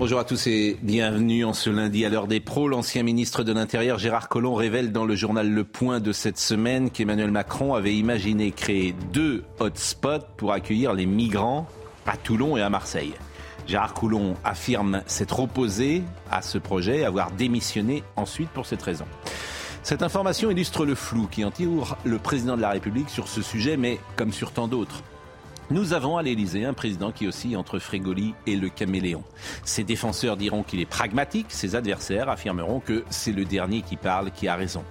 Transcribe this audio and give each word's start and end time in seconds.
Bonjour 0.00 0.20
à 0.20 0.24
tous 0.24 0.46
et 0.46 0.76
bienvenue 0.80 1.44
en 1.44 1.52
ce 1.52 1.70
lundi 1.70 2.04
à 2.04 2.08
l'heure 2.08 2.28
des 2.28 2.38
pros. 2.38 2.68
L'ancien 2.68 3.02
ministre 3.02 3.42
de 3.42 3.52
l'Intérieur 3.52 3.98
Gérard 3.98 4.28
Collomb 4.28 4.54
révèle 4.54 4.92
dans 4.92 5.04
le 5.04 5.16
journal 5.16 5.50
Le 5.50 5.64
Point 5.64 5.98
de 5.98 6.12
cette 6.12 6.38
semaine 6.38 6.92
qu'Emmanuel 6.92 7.32
Macron 7.32 7.74
avait 7.74 7.96
imaginé 7.96 8.52
créer 8.52 8.94
deux 9.12 9.42
hotspots 9.58 10.24
pour 10.36 10.52
accueillir 10.52 10.92
les 10.92 11.04
migrants 11.04 11.66
à 12.06 12.16
Toulon 12.16 12.56
et 12.56 12.62
à 12.62 12.70
Marseille. 12.70 13.12
Gérard 13.66 13.92
Collomb 13.92 14.36
affirme 14.44 15.02
s'être 15.08 15.40
opposé 15.40 16.04
à 16.30 16.42
ce 16.42 16.58
projet, 16.58 17.04
avoir 17.04 17.32
démissionné 17.32 18.04
ensuite 18.14 18.50
pour 18.50 18.66
cette 18.66 18.82
raison. 18.82 19.06
Cette 19.82 20.04
information 20.04 20.52
illustre 20.52 20.86
le 20.86 20.94
flou 20.94 21.26
qui 21.28 21.44
entoure 21.44 21.96
le 22.04 22.18
président 22.18 22.56
de 22.56 22.62
la 22.62 22.70
République 22.70 23.10
sur 23.10 23.26
ce 23.26 23.42
sujet, 23.42 23.76
mais 23.76 23.98
comme 24.14 24.32
sur 24.32 24.52
tant 24.52 24.68
d'autres. 24.68 25.02
Nous 25.70 25.92
avons 25.92 26.16
à 26.16 26.22
l'Élysée 26.22 26.64
un 26.64 26.72
président 26.72 27.12
qui 27.12 27.28
oscille 27.28 27.54
entre 27.54 27.78
Frégoli 27.78 28.34
et 28.46 28.56
le 28.56 28.70
caméléon. 28.70 29.22
Ses 29.64 29.84
défenseurs 29.84 30.38
diront 30.38 30.62
qu'il 30.62 30.80
est 30.80 30.86
pragmatique, 30.86 31.48
ses 31.50 31.74
adversaires 31.74 32.30
affirmeront 32.30 32.80
que 32.80 33.04
c'est 33.10 33.32
le 33.32 33.44
dernier 33.44 33.82
qui 33.82 33.96
parle 33.96 34.30
qui 34.30 34.48
a 34.48 34.56
raison. 34.56 34.82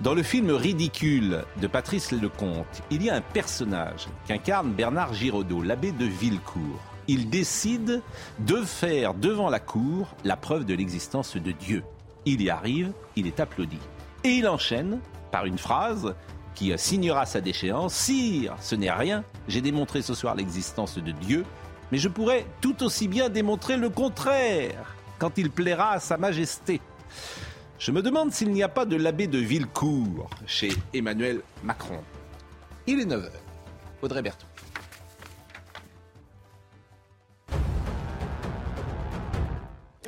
Dans 0.00 0.14
le 0.14 0.24
film 0.24 0.50
Ridicule 0.50 1.44
de 1.60 1.66
Patrice 1.68 2.10
Lecomte, 2.10 2.82
il 2.90 3.04
y 3.04 3.10
a 3.10 3.14
un 3.14 3.20
personnage 3.20 4.08
qu'incarne 4.26 4.72
Bernard 4.72 5.14
Giraudot, 5.14 5.62
l'abbé 5.62 5.92
de 5.92 6.06
Villecourt. 6.06 6.80
Il 7.06 7.30
décide 7.30 8.02
de 8.40 8.56
faire 8.56 9.14
devant 9.14 9.50
la 9.50 9.60
cour 9.60 10.08
la 10.24 10.36
preuve 10.36 10.64
de 10.64 10.74
l'existence 10.74 11.36
de 11.36 11.52
Dieu. 11.52 11.84
Il 12.26 12.42
y 12.42 12.50
arrive, 12.50 12.92
il 13.14 13.28
est 13.28 13.38
applaudi. 13.38 13.78
Et 14.24 14.30
il 14.30 14.48
enchaîne 14.48 14.98
par 15.30 15.46
une 15.46 15.58
phrase 15.58 16.14
qui 16.58 16.76
signera 16.76 17.24
sa 17.24 17.40
déchéance. 17.40 17.94
Sire, 17.94 18.56
ce 18.60 18.74
n'est 18.74 18.90
rien. 18.90 19.22
J'ai 19.46 19.60
démontré 19.60 20.02
ce 20.02 20.12
soir 20.12 20.34
l'existence 20.34 20.98
de 20.98 21.12
Dieu, 21.12 21.44
mais 21.92 21.98
je 21.98 22.08
pourrais 22.08 22.46
tout 22.60 22.82
aussi 22.82 23.06
bien 23.06 23.28
démontrer 23.28 23.76
le 23.76 23.90
contraire 23.90 24.96
quand 25.20 25.38
il 25.38 25.52
plaira 25.52 25.92
à 25.92 26.00
Sa 26.00 26.16
Majesté. 26.16 26.80
Je 27.78 27.92
me 27.92 28.02
demande 28.02 28.32
s'il 28.32 28.50
n'y 28.50 28.64
a 28.64 28.68
pas 28.68 28.86
de 28.86 28.96
l'abbé 28.96 29.28
de 29.28 29.38
Villecourt 29.38 30.30
chez 30.46 30.70
Emmanuel 30.92 31.42
Macron. 31.62 32.02
Il 32.88 32.98
est 32.98 33.06
9h. 33.06 33.30
Audrey 34.02 34.22
Berthaud. 34.22 34.47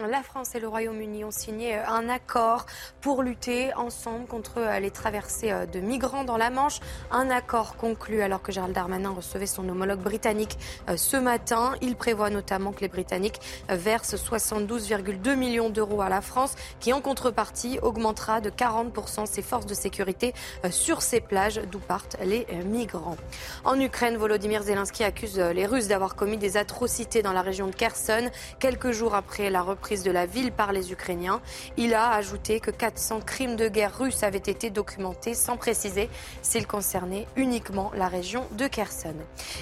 La 0.08 0.22
France 0.22 0.54
et 0.54 0.60
le 0.60 0.68
Royaume-Uni 0.68 1.24
ont 1.24 1.30
signé 1.30 1.76
euh, 1.76 1.86
un 1.86 2.08
accord 2.08 2.64
pour 3.02 3.22
lutter 3.22 3.74
ensemble 3.74 4.26
contre 4.26 4.54
euh, 4.56 4.78
les 4.78 4.90
traversées 4.90 5.52
euh, 5.52 5.66
de 5.66 5.80
migrants 5.80 6.24
dans 6.24 6.38
la 6.38 6.48
Manche. 6.48 6.80
Un 7.10 7.28
accord 7.28 7.76
conclu 7.76 8.22
alors 8.22 8.40
que 8.40 8.50
Gérald 8.50 8.74
Darmanin 8.74 9.10
recevait 9.10 9.46
son 9.46 9.68
homologue 9.68 10.00
britannique 10.00 10.56
ce 10.96 11.16
matin. 11.16 11.74
Il 11.82 11.96
prévoit 11.96 12.30
notamment 12.30 12.72
que 12.72 12.80
les 12.80 12.88
Britanniques 12.88 13.40
versent 13.68 14.14
72,2 14.14 15.36
millions 15.36 15.70
d'euros 15.70 16.00
à 16.00 16.08
la 16.08 16.20
France, 16.20 16.54
qui 16.78 16.92
en 16.92 17.00
contrepartie 17.00 17.78
augmentera 17.82 18.40
de 18.40 18.50
40% 18.50 19.26
ses 19.26 19.42
forces 19.42 19.66
de 19.66 19.74
sécurité 19.74 20.34
sur 20.70 21.02
ses 21.02 21.20
plages 21.20 21.60
d'où 21.70 21.78
partent 21.78 22.16
les 22.24 22.46
migrants. 22.64 23.16
En 23.64 23.78
Ukraine, 23.78 24.16
Volodymyr 24.16 24.62
Zelensky 24.62 25.04
accuse 25.04 25.38
les 25.38 25.66
Russes 25.66 25.88
d'avoir 25.88 26.16
commis 26.16 26.38
des 26.38 26.56
atrocités 26.56 27.22
dans 27.22 27.32
la 27.32 27.42
région 27.42 27.66
de 27.66 27.74
Kherson, 27.74 28.30
quelques 28.58 28.92
jours 28.92 29.14
après 29.14 29.50
la 29.50 29.62
reprise 29.62 29.89
de 29.90 30.10
la 30.12 30.24
ville 30.24 30.52
par 30.52 30.72
les 30.72 30.92
Ukrainiens. 30.92 31.40
Il 31.76 31.94
a 31.94 32.12
ajouté 32.12 32.60
que 32.60 32.70
400 32.70 33.20
crimes 33.20 33.56
de 33.56 33.66
guerre 33.66 33.98
russes 33.98 34.22
avaient 34.22 34.38
été 34.38 34.70
documentés 34.70 35.34
sans 35.34 35.56
préciser 35.56 36.08
s'ils 36.42 36.66
concernaient 36.66 37.26
uniquement 37.34 37.90
la 37.96 38.06
région 38.06 38.44
de 38.56 38.68
Kherson. 38.68 39.16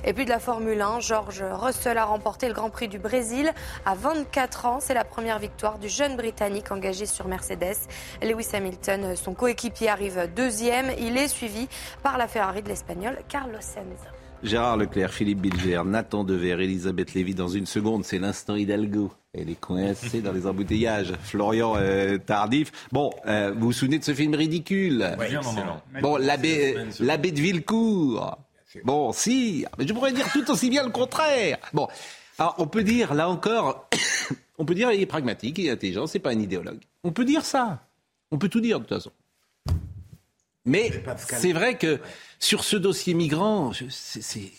Et 0.05 0.13
puis 0.13 0.27
de 0.27 0.31
la 0.31 0.39
Formule 0.39 0.81
1, 0.81 1.01
George 1.01 1.43
Russell 1.43 1.97
a 1.97 2.05
remporté 2.05 2.47
le 2.47 2.55
Grand 2.55 2.69
Prix 2.69 2.89
du 2.89 2.99
Brésil 2.99 3.53
à 3.87 3.95
24 3.95 4.67
ans. 4.67 4.79
C'est 4.81 4.95
la 4.95 5.05
première 5.05 5.39
victoire 5.39 5.79
du 5.79 5.89
jeune 5.89 6.17
Britannique 6.17 6.71
engagé 6.71 7.07
sur 7.07 7.27
Mercedes. 7.27 7.79
Lewis 8.23 8.49
Hamilton, 8.53 9.17
son 9.17 9.33
coéquipier, 9.33 9.89
arrive 9.89 10.29
deuxième. 10.37 10.93
Il 10.99 11.17
est 11.17 11.29
suivi 11.29 11.69
par 12.03 12.19
la 12.19 12.29
Ferrari 12.29 12.63
de 12.63 12.69
l'Espagnol 12.69 13.19
Carlos 13.29 13.61
Sainz. 13.61 13.99
Gérard 14.43 14.77
Leclerc, 14.77 15.13
Philippe 15.13 15.41
Bilger, 15.41 15.83
Nathan 15.85 16.23
Dever, 16.23 16.63
Elisabeth 16.63 17.13
Lévy 17.15 17.35
dans 17.35 17.49
une 17.49 17.67
seconde, 17.67 18.05
c'est 18.05 18.21
l'instant 18.21 18.55
Hidalgo. 18.55 19.11
Elle 19.41 19.51
est 19.51 19.61
coincée 19.61 20.21
dans 20.21 20.33
les 20.33 20.47
embouteillages. 20.47 21.13
Florian 21.23 21.75
euh, 21.77 22.19
Tardif. 22.19 22.73
Bon, 22.91 23.11
euh, 23.27 23.53
vous 23.57 23.67
vous 23.67 23.73
souvenez 23.73 23.99
de 23.99 24.05
ce 24.05 24.15
film 24.15 24.35
ridicule? 24.35 25.17
Oui, 25.19 25.27
Bon, 26.01 26.17
l'abbé, 26.17 26.77
l'abbé 27.01 27.31
de 27.31 27.41
Villecourt. 27.41 28.39
Bon, 28.85 29.13
si, 29.13 29.65
mais 29.79 29.87
je 29.87 29.93
pourrais 29.93 30.13
dire 30.13 30.31
tout 30.33 30.51
aussi 30.51 30.71
bien 30.71 30.85
le 30.85 30.91
contraire. 30.91 31.59
Bon, 31.73 31.89
alors 32.39 32.55
on 32.59 32.67
peut 32.67 32.83
dire, 32.83 33.15
là 33.15 33.29
encore, 33.29 33.89
on 34.59 34.65
peut 34.65 34.75
dire 34.75 34.93
il 34.93 35.01
est 35.01 35.07
pragmatique, 35.07 35.59
il 35.59 35.67
est 35.67 35.71
intelligent, 35.71 36.07
c'est 36.07 36.19
pas 36.19 36.31
un 36.31 36.39
idéologue. 36.39 36.81
On 37.03 37.13
peut 37.13 37.25
dire 37.25 37.45
ça. 37.45 37.87
On 38.31 38.39
peut 38.39 38.49
tout 38.49 38.61
dire 38.61 38.79
de 38.79 38.85
toute 38.85 38.97
façon. 38.97 39.13
Mais 40.65 40.93
c'est 41.17 41.53
vrai 41.53 41.79
que 41.79 41.99
sur 42.39 42.63
ce 42.63 42.77
dossier 42.77 43.15
migrant, 43.15 43.73
c'est, 43.89 44.53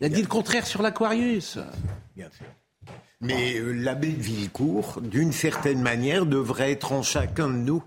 il 0.00 0.06
a 0.06 0.08
dit 0.08 0.22
le 0.22 0.28
contraire 0.28 0.66
sur 0.66 0.80
l'Aquarius. 0.80 1.58
Bien 2.16 2.30
sûr. 2.30 2.46
Mais 3.20 3.58
euh, 3.58 3.72
l'abbé 3.72 4.08
de 4.08 4.22
Villecourt, 4.22 5.00
d'une 5.02 5.32
certaine 5.32 5.82
manière, 5.82 6.24
devrait 6.24 6.72
être 6.72 6.92
en 6.92 7.02
chacun 7.02 7.48
de 7.48 7.54
nous. 7.54 7.82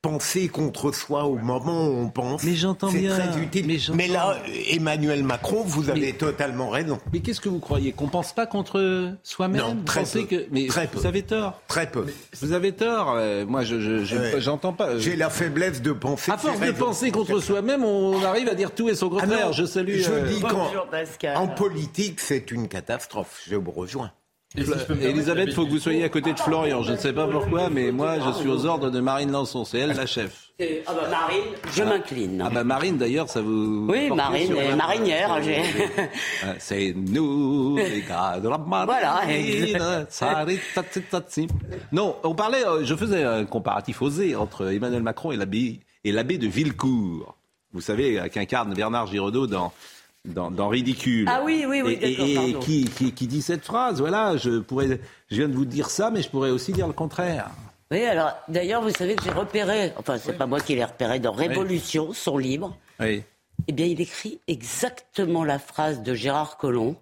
Penser 0.00 0.46
contre 0.46 0.92
soi 0.92 1.24
au 1.24 1.34
moment 1.34 1.88
où 1.88 1.90
on 1.90 2.08
pense. 2.08 2.44
Mais 2.44 2.54
j'entends 2.54 2.92
bien. 2.92 3.16
C'est 3.16 3.30
très 3.30 3.42
utile. 3.42 3.66
Mais, 3.66 3.78
mais, 3.94 4.06
là, 4.06 4.36
Emmanuel 4.70 5.24
Macron, 5.24 5.64
vous 5.66 5.90
avez 5.90 6.12
totalement 6.12 6.68
raison. 6.68 7.00
Mais 7.12 7.18
qu'est-ce 7.18 7.40
que 7.40 7.48
vous 7.48 7.58
croyez 7.58 7.90
Qu'on 7.90 8.06
pense 8.06 8.32
pas 8.32 8.46
contre 8.46 9.12
soi-même? 9.24 9.60
Non, 9.60 9.76
très 9.84 10.04
peu. 10.04 10.22
Que... 10.22 10.46
Mais 10.52 10.68
très 10.68 10.86
vous 10.86 11.00
peu. 11.00 11.08
avez 11.08 11.22
tort. 11.24 11.60
Très 11.66 11.90
peu. 11.90 12.06
Vous 12.40 12.52
avez 12.52 12.70
tort. 12.70 13.14
Euh, 13.16 13.44
moi, 13.44 13.64
je, 13.64 14.04
j'entends 14.38 14.72
pas. 14.72 14.96
J'ai 14.98 15.16
la 15.16 15.30
faiblesse 15.30 15.82
de 15.82 15.90
penser. 15.90 16.30
À 16.30 16.38
force 16.38 16.60
de 16.60 16.70
penser 16.70 17.10
contre 17.10 17.40
soi-même, 17.40 17.82
on 17.82 18.22
arrive 18.22 18.48
à 18.48 18.54
dire 18.54 18.70
tout 18.70 18.88
et 18.88 18.94
son 18.94 19.10
contraire. 19.10 19.48
Ah 19.48 19.52
je 19.52 19.64
salue. 19.64 19.98
Je 19.98 20.12
euh... 20.12 20.28
dis 20.28 20.40
qu'en 20.40 21.48
politique, 21.48 22.20
c'est 22.20 22.52
une 22.52 22.68
catastrophe. 22.68 23.42
Je 23.48 23.56
vous 23.56 23.72
rejoins. 23.72 24.12
Si 24.56 24.62
Elisabeth, 25.02 25.48
il 25.48 25.54
faut 25.54 25.66
que 25.66 25.70
vous 25.70 25.78
soyez 25.78 26.04
à 26.04 26.08
côté 26.08 26.32
de 26.32 26.38
Florian. 26.38 26.82
Je 26.82 26.92
ne 26.92 26.96
sais 26.96 27.12
pas 27.12 27.26
pourquoi, 27.26 27.68
mais 27.68 27.92
moi, 27.92 28.18
je 28.18 28.32
suis 28.32 28.48
aux 28.48 28.64
ordres 28.64 28.90
de 28.90 28.98
Marine 28.98 29.30
Lançon. 29.30 29.66
C'est 29.66 29.78
elle 29.78 29.94
la 29.94 30.06
chef. 30.06 30.48
Ah 30.86 30.92
bah 30.94 31.08
Marine, 31.10 31.44
je 31.72 31.82
m'incline. 31.82 32.42
Ah 32.44 32.50
bah 32.50 32.64
Marine, 32.64 32.96
d'ailleurs, 32.96 33.28
ça 33.28 33.42
vous... 33.42 33.86
Oui, 33.88 34.10
Marine, 34.10 34.56
et 34.56 34.74
marinière. 34.74 35.38
C'est 36.58 36.94
nous, 36.96 37.76
les 37.76 38.02
gars 38.02 38.40
de 38.40 38.48
la 38.48 38.56
marine. 38.58 38.86
Voilà. 38.86 39.20
non, 41.92 42.16
on 42.24 42.34
parlait, 42.34 42.64
je 42.82 42.94
faisais 42.96 43.22
un 43.22 43.44
comparatif 43.44 44.00
osé 44.00 44.34
entre 44.34 44.72
Emmanuel 44.72 45.02
Macron 45.02 45.30
et 45.30 45.36
l'abbé, 45.36 45.80
et 46.04 46.10
l'abbé 46.10 46.38
de 46.38 46.48
Villecourt. 46.48 47.36
Vous 47.72 47.82
savez, 47.82 48.28
qu'incarne 48.32 48.72
Bernard 48.74 49.06
Giraudot 49.08 49.46
dans 49.46 49.72
dans, 50.32 50.50
dans, 50.50 50.68
Ridicule. 50.68 51.26
Ah 51.28 51.42
oui, 51.44 51.64
oui, 51.68 51.82
oui, 51.82 51.98
Et, 52.00 52.50
et 52.50 52.54
qui, 52.60 52.84
qui, 52.84 53.12
qui, 53.12 53.26
dit 53.26 53.42
cette 53.42 53.64
phrase, 53.64 54.00
voilà, 54.00 54.36
je, 54.36 54.58
pourrais, 54.58 55.00
je 55.30 55.36
viens 55.36 55.48
de 55.48 55.54
vous 55.54 55.64
dire 55.64 55.90
ça, 55.90 56.10
mais 56.10 56.22
je 56.22 56.28
pourrais 56.28 56.50
aussi 56.50 56.72
dire 56.72 56.86
le 56.86 56.92
contraire. 56.92 57.50
Oui, 57.90 58.04
alors 58.04 58.32
d'ailleurs, 58.48 58.82
vous 58.82 58.90
savez 58.90 59.16
que 59.16 59.24
j'ai 59.24 59.30
repéré, 59.30 59.92
enfin, 59.96 60.18
c'est 60.18 60.32
oui. 60.32 60.36
pas 60.36 60.46
moi 60.46 60.60
qui 60.60 60.74
l'ai 60.74 60.84
repéré, 60.84 61.18
dans 61.20 61.32
Révolution, 61.32 62.08
oui. 62.08 62.14
son 62.14 62.38
livre. 62.38 62.76
Oui. 63.00 63.22
Eh 63.66 63.72
bien, 63.72 63.86
il 63.86 64.00
écrit 64.00 64.40
exactement 64.46 65.44
la 65.44 65.58
phrase 65.58 66.02
de 66.02 66.14
Gérard 66.14 66.58
Collomb. 66.58 66.96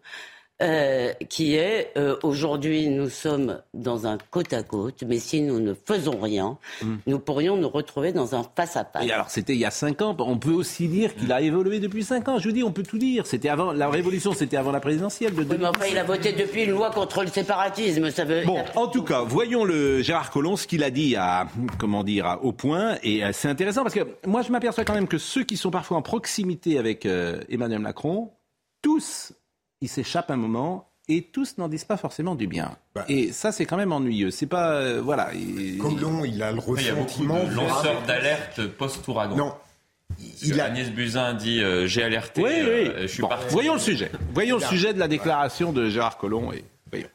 Euh, 0.62 1.12
qui 1.28 1.54
est 1.54 1.92
euh, 1.98 2.16
aujourd'hui 2.22 2.88
nous 2.88 3.10
sommes 3.10 3.60
dans 3.74 4.06
un 4.06 4.16
côte 4.30 4.54
à 4.54 4.62
côte, 4.62 5.02
mais 5.06 5.18
si 5.18 5.42
nous 5.42 5.60
ne 5.60 5.74
faisons 5.74 6.18
rien, 6.18 6.56
mm. 6.80 6.94
nous 7.06 7.18
pourrions 7.18 7.58
nous 7.58 7.68
retrouver 7.68 8.12
dans 8.12 8.34
un 8.34 8.42
face 8.56 8.74
à 8.74 8.86
face. 8.86 9.04
Et 9.04 9.12
alors 9.12 9.28
c'était 9.28 9.52
il 9.52 9.58
y 9.58 9.66
a 9.66 9.70
cinq 9.70 10.00
ans. 10.00 10.16
On 10.18 10.38
peut 10.38 10.52
aussi 10.52 10.88
dire 10.88 11.14
qu'il 11.14 11.30
a 11.30 11.42
évolué 11.42 11.78
depuis 11.78 12.04
cinq 12.04 12.28
ans. 12.28 12.38
Je 12.38 12.48
vous 12.48 12.54
dis, 12.54 12.62
on 12.62 12.72
peut 12.72 12.84
tout 12.84 12.96
dire. 12.96 13.26
C'était 13.26 13.50
avant 13.50 13.74
la 13.74 13.90
révolution, 13.90 14.32
c'était 14.32 14.56
avant 14.56 14.72
la 14.72 14.80
présidentielle 14.80 15.34
de. 15.34 15.42
Oui, 15.42 15.56
mais 15.60 15.66
enfin, 15.66 15.84
il 15.90 15.98
a 15.98 16.04
voté 16.04 16.32
depuis 16.32 16.62
une 16.62 16.70
loi 16.70 16.90
contre 16.90 17.20
le 17.20 17.28
séparatisme. 17.28 18.10
Ça 18.10 18.24
veut. 18.24 18.46
Bon, 18.46 18.64
en 18.76 18.86
tout 18.86 19.02
cas, 19.02 19.20
voyons 19.20 19.62
le 19.62 20.00
Gérard 20.00 20.30
Collomb 20.30 20.56
ce 20.56 20.66
qu'il 20.66 20.82
a 20.84 20.90
dit 20.90 21.16
à 21.16 21.48
comment 21.78 22.02
dire 22.02 22.38
au 22.40 22.52
point. 22.52 22.96
Et 23.02 23.22
euh, 23.22 23.30
c'est 23.34 23.48
intéressant 23.48 23.82
parce 23.82 23.94
que 23.94 24.08
moi 24.26 24.40
je 24.40 24.50
m'aperçois 24.50 24.86
quand 24.86 24.94
même 24.94 25.08
que 25.08 25.18
ceux 25.18 25.44
qui 25.44 25.58
sont 25.58 25.70
parfois 25.70 25.98
en 25.98 26.02
proximité 26.02 26.78
avec 26.78 27.04
euh, 27.04 27.42
Emmanuel 27.50 27.80
Macron, 27.80 28.30
tous 28.80 29.34
il 29.86 29.88
s'échappe 29.88 30.30
un 30.32 30.36
moment 30.36 30.90
et 31.08 31.22
tous 31.22 31.58
n'en 31.58 31.68
disent 31.68 31.84
pas 31.84 31.96
forcément 31.96 32.34
du 32.34 32.48
bien. 32.48 32.76
Bah. 32.94 33.04
et 33.08 33.30
ça, 33.30 33.52
c'est 33.52 33.64
quand 33.66 33.76
même 33.76 33.92
ennuyeux. 33.92 34.32
C'est 34.32 34.48
pas 34.48 34.72
euh, 34.72 35.00
voilà. 35.00 35.32
il- 35.34 35.78
Colomb, 35.78 36.24
il 36.24 36.42
a 36.42 36.50
le 36.50 36.58
Il 36.76 36.82
y 36.84 36.88
a 36.88 36.94
beaucoup 36.94 37.04
ressentiment. 37.04 37.44
de 37.44 37.54
lanceurs 37.54 38.02
d'alerte 38.02 38.66
post-ouragan. 38.66 39.36
Non. 39.36 39.54
Il 40.18 40.48
Il 40.48 40.60
a, 40.60 40.64
Agnès 40.64 40.90
Buzyn 40.90 41.34
dit 41.34 41.62
euh, 41.62 41.86
j'ai 41.86 42.02
alerté, 42.02 42.42
Oui, 42.42 42.50
oui. 42.50 42.64
euh, 42.64 43.02
je 43.02 43.06
suis 43.06 43.22
Bon, 43.22 43.28
parti. 43.28 43.46
voyons 43.52 43.74
le 43.74 43.78
sujet. 43.80 44.10
Voyons 44.34 44.56
le 44.56 44.62
sujet 44.64 44.92
de 44.92 44.98
la 44.98 45.06
déclaration 45.08 45.72
de 45.72 45.88
Gérard 45.88 46.16
Collomb. 46.18 46.52
Et 46.52 46.64
voyons. 46.90 47.08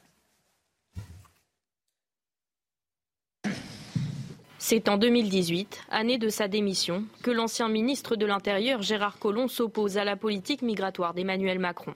C'est 4.57 4.87
en 4.89 4.97
2018, 4.97 5.81
année 5.89 6.17
de 6.17 6.29
sa 6.29 6.47
démission, 6.47 7.03
que 7.23 7.31
l'ancien 7.31 7.67
ministre 7.67 8.15
de 8.15 8.25
l'Intérieur 8.25 8.81
Gérard 8.81 9.17
Collomb 9.19 9.47
s'oppose 9.47 9.97
à 9.97 10.03
la 10.05 10.15
politique 10.15 10.61
migratoire 10.61 11.13
d'Emmanuel 11.13 11.59
Macron. 11.59 11.93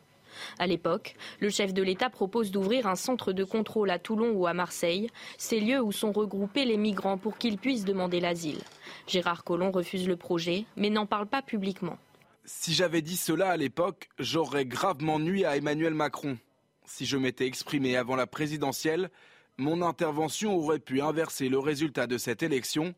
À 0.59 0.67
l'époque, 0.67 1.15
le 1.39 1.49
chef 1.49 1.73
de 1.73 1.81
l'État 1.81 2.09
propose 2.09 2.51
d'ouvrir 2.51 2.87
un 2.87 2.95
centre 2.95 3.33
de 3.33 3.43
contrôle 3.43 3.89
à 3.89 3.99
Toulon 3.99 4.31
ou 4.31 4.47
à 4.47 4.53
Marseille, 4.53 5.09
ces 5.37 5.59
lieux 5.59 5.81
où 5.81 5.91
sont 5.91 6.11
regroupés 6.11 6.65
les 6.65 6.77
migrants 6.77 7.17
pour 7.17 7.37
qu'ils 7.37 7.57
puissent 7.57 7.85
demander 7.85 8.19
l'asile. 8.19 8.61
Gérard 9.07 9.43
Collomb 9.43 9.71
refuse 9.71 10.07
le 10.07 10.15
projet, 10.15 10.65
mais 10.75 10.89
n'en 10.89 11.05
parle 11.05 11.27
pas 11.27 11.41
publiquement. 11.41 11.97
Si 12.43 12.73
j'avais 12.73 13.01
dit 13.01 13.17
cela 13.17 13.49
à 13.49 13.57
l'époque, 13.57 14.09
j'aurais 14.19 14.65
gravement 14.65 15.19
nui 15.19 15.45
à 15.45 15.57
Emmanuel 15.57 15.93
Macron. 15.93 16.37
Si 16.85 17.05
je 17.05 17.17
m'étais 17.17 17.47
exprimé 17.47 17.97
avant 17.97 18.15
la 18.15 18.27
présidentielle, 18.27 19.09
mon 19.57 19.81
intervention 19.81 20.55
aurait 20.55 20.79
pu 20.79 21.01
inverser 21.01 21.49
le 21.49 21.57
résultat 21.57 22.07
de 22.07 22.17
cette 22.17 22.43
élection 22.43 22.93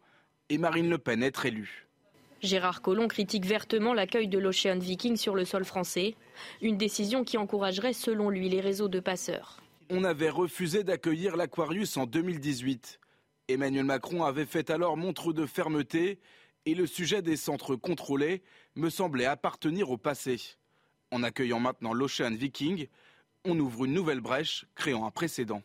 et 0.50 0.57
Marine 0.57 0.89
Le 0.89 0.98
Pen 0.98 1.24
être 1.24 1.45
élue. 1.45 1.87
Gérard 2.42 2.81
Collomb 2.81 3.07
critique 3.07 3.45
vertement 3.45 3.94
l'accueil 3.94 4.28
de 4.28 4.38
l'Ocean 4.38 4.78
Viking 4.78 5.18
sur 5.18 5.34
le 5.34 5.44
sol 5.44 5.66
français, 5.66 6.16
une 6.62 6.78
décision 6.78 7.24
qui 7.24 7.38
encouragerait 7.38 7.94
selon 7.94 8.30
lui 8.30 8.48
les 8.48 8.62
réseaux 8.62 8.89
de 8.89 9.00
passeurs. 9.00 9.57
On 9.89 10.04
avait 10.04 10.30
refusé 10.30 10.84
d'accueillir 10.84 11.36
l'Aquarius 11.36 11.98
en 11.98 12.06
2018. 12.06 13.00
Emmanuel 13.48 13.86
Macron 13.86 14.24
avait 14.24 14.45
fait 14.45 14.69
alors 14.69 14.98
montre 14.98 15.34
de 15.34 15.45
fermeté 15.45 16.19
et 16.66 16.75
le 16.75 16.86
sujet 16.86 17.22
des 17.22 17.38
centres 17.38 17.75
contrôlés 17.75 18.44
me 18.75 18.89
semblait 18.89 19.25
appartenir 19.25 19.89
au 19.89 19.98
passé. 19.98 20.39
En 21.12 21.24
accueillant 21.24 21.60
maintenant 21.60 21.94
l'Ocean 21.94 22.36
Viking, 22.36 22.88
on 23.45 23.57
ouvre 23.57 23.86
une 23.86 23.94
nouvelle 23.94 24.19
brèche, 24.19 24.66
créant 24.75 25.06
un 25.06 25.12
précédent. 25.12 25.63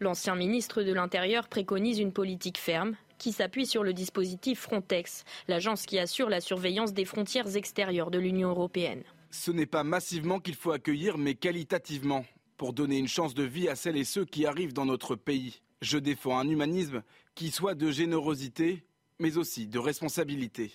L'ancien 0.00 0.36
ministre 0.36 0.82
de 0.82 0.92
l'Intérieur 0.92 1.48
préconise 1.48 1.98
une 1.98 2.12
politique 2.12 2.58
ferme 2.58 2.96
qui 3.24 3.32
s'appuie 3.32 3.64
sur 3.64 3.82
le 3.82 3.94
dispositif 3.94 4.60
Frontex, 4.60 5.24
l'agence 5.48 5.86
qui 5.86 5.98
assure 5.98 6.28
la 6.28 6.42
surveillance 6.42 6.92
des 6.92 7.06
frontières 7.06 7.56
extérieures 7.56 8.10
de 8.10 8.18
l'Union 8.18 8.50
européenne. 8.50 9.02
Ce 9.30 9.50
n'est 9.50 9.64
pas 9.64 9.82
massivement 9.82 10.40
qu'il 10.40 10.54
faut 10.54 10.72
accueillir, 10.72 11.16
mais 11.16 11.34
qualitativement, 11.34 12.26
pour 12.58 12.74
donner 12.74 12.98
une 12.98 13.08
chance 13.08 13.32
de 13.32 13.42
vie 13.42 13.66
à 13.70 13.76
celles 13.76 13.96
et 13.96 14.04
ceux 14.04 14.26
qui 14.26 14.44
arrivent 14.44 14.74
dans 14.74 14.84
notre 14.84 15.16
pays. 15.16 15.62
Je 15.80 15.96
défends 15.96 16.38
un 16.38 16.46
humanisme 16.46 17.02
qui 17.34 17.50
soit 17.50 17.74
de 17.74 17.90
générosité, 17.90 18.84
mais 19.18 19.38
aussi 19.38 19.68
de 19.68 19.78
responsabilité. 19.78 20.72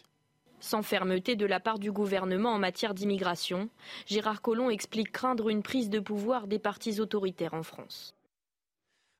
Sans 0.60 0.82
fermeté 0.82 1.36
de 1.36 1.46
la 1.46 1.60
part 1.60 1.78
du 1.78 1.92
gouvernement 1.92 2.54
en 2.54 2.58
matière 2.58 2.96
d'immigration, 2.96 3.70
Gérard 4.08 4.42
Collomb 4.42 4.72
explique 4.72 5.12
craindre 5.12 5.50
une 5.50 5.62
prise 5.62 5.92
de 5.92 6.00
pouvoir 6.00 6.48
des 6.48 6.58
partis 6.58 7.00
autoritaires 7.00 7.54
en 7.54 7.62
France. 7.62 8.16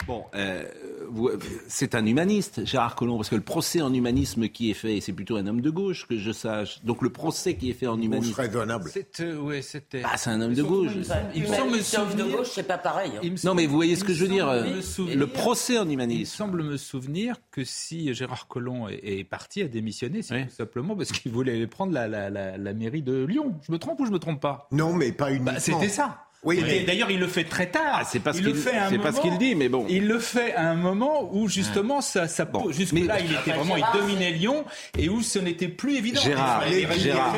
Bon, 0.08 0.24
euh, 0.34 0.64
vous- 1.10 1.30
c'est 1.68 1.94
un 1.94 2.04
humaniste, 2.06 2.66
Gérard 2.66 2.96
Collomb, 2.96 3.18
parce 3.18 3.30
que 3.30 3.36
le 3.36 3.42
procès 3.42 3.82
en 3.82 3.94
humanisme 3.94 4.48
qui 4.48 4.72
est 4.72 4.74
fait, 4.74 4.98
et 4.98 5.02
c'est 5.02 5.14
plutôt 5.14 5.36
un 5.36 5.46
homme 5.46 5.62
de 5.62 5.70
gauche 5.70 6.08
que 6.08 6.18
je 6.18 6.32
sache. 6.32 6.84
Donc 6.84 7.02
le 7.04 7.12
procès 7.12 7.56
qui 7.56 7.70
est 7.70 7.74
fait 7.74 7.86
en 7.86 7.96
gauche 7.96 8.06
humanisme, 8.06 8.42
raisonnable. 8.42 8.90
C'est, 8.92 9.20
euh, 9.20 9.38
ouais, 9.40 9.62
c'était. 9.62 10.02
ah, 10.04 10.18
c'est 10.18 10.32
un 10.32 10.42
homme 10.42 10.54
de 10.56 10.64
gauche. 10.64 10.92
Il 11.36 11.44
me 11.44 11.48
semble 11.48 11.72
me 11.72 11.78
de 11.78 11.84
souvenir- 11.84 12.38
gauche, 12.38 12.48
c'est 12.52 12.64
pas 12.64 12.78
pareil. 12.80 13.12
hein. 13.16 13.20
Il 13.22 13.36
Non, 13.44 13.54
mais 13.54 13.68
vous 13.68 13.76
voyez 13.76 13.96
ce 13.96 14.04
que 14.04 14.12
il 14.12 14.16
je 14.16 14.24
veux 14.26 14.32
dire. 14.32 14.48
euh, 14.48 14.82
souvenir- 14.82 15.18
Le 15.20 15.28
procès 15.28 15.78
en 15.78 15.84
Il 15.84 15.88
me 15.90 15.94
humanisme. 15.94 16.36
semble 16.38 16.64
me 16.64 16.78
souvenir 16.78 17.36
que 17.52 17.64
si 17.64 18.12
Gérard 18.16 18.48
Collomb 18.48 18.88
est, 18.88 19.20
est 19.20 19.24
parti, 19.26 19.62
a 19.62 19.68
démissionné, 19.68 20.22
c'est 20.24 20.34
Oui. 20.34 20.46
tout 20.48 20.56
simplement 20.56 20.96
parce 20.96 21.12
qu'il 21.12 21.32
voulait 21.32 21.52
aller 21.54 21.68
prendre 21.68 21.94
la, 21.94 22.08
la- 22.08 22.30
la- 22.32 22.58
la 22.58 22.74
mairie 22.74 23.04
de 23.04 23.26
Lyon. 23.26 23.60
Je 23.68 23.72
me 23.72 23.78
trompe 23.78 24.00
ou 24.00 24.06
je 24.08 24.12
me 24.12 24.20
trompe 24.20 24.42
pas? 24.42 24.68
Non, 24.72 24.94
mais 24.94 25.12
pas 25.12 25.30
uniquement. 25.30 25.52
Bah, 25.54 25.60
C'était 25.60 25.90
ça. 25.90 26.26
Oui, 26.44 26.62
mais- 26.66 26.84
D'ailleurs, 26.86 27.12
il 27.12 27.20
le 27.20 27.28
fait 27.28 27.44
très 27.44 27.70
tard. 27.70 27.98
Ah, 28.00 28.04
c'est 28.06 28.20
pas 28.22 28.32
ce 28.32 28.38
il 28.40 28.46
le 28.46 28.52
qu'il 28.54 28.62
fait 28.62 28.76
à 28.76 28.86
un 28.86 28.90
c'est 28.90 28.98
pas 28.98 29.12
ce 29.12 29.18
moment- 29.18 29.30
qu'il 29.30 29.38
dit, 29.40 29.56
mais 29.56 29.68
bon. 29.68 29.86
Il 29.90 30.08
le 30.08 30.20
fait 30.20 30.54
à 30.56 30.70
un 30.70 30.76
moment 30.76 31.30
où 31.34 31.50
justement 31.50 32.00
ça, 32.00 32.30
ça 32.30 32.46
Bon, 32.46 32.72
jusque-là 32.72 33.20
il 33.20 33.34
était 33.34 33.52
vraiment 33.52 33.76
il 33.76 33.84
dominait 33.94 34.32
Lyon 34.32 34.64
et 34.98 35.10
où 35.10 35.22
ce 35.22 35.38
n'était 35.40 35.68
plus 35.68 35.98
évident. 35.98 36.22
Gérard, 36.22 36.64
Il 36.68 36.86
fallait- 36.88 36.96
il 36.96 37.02
Gérard. 37.02 37.36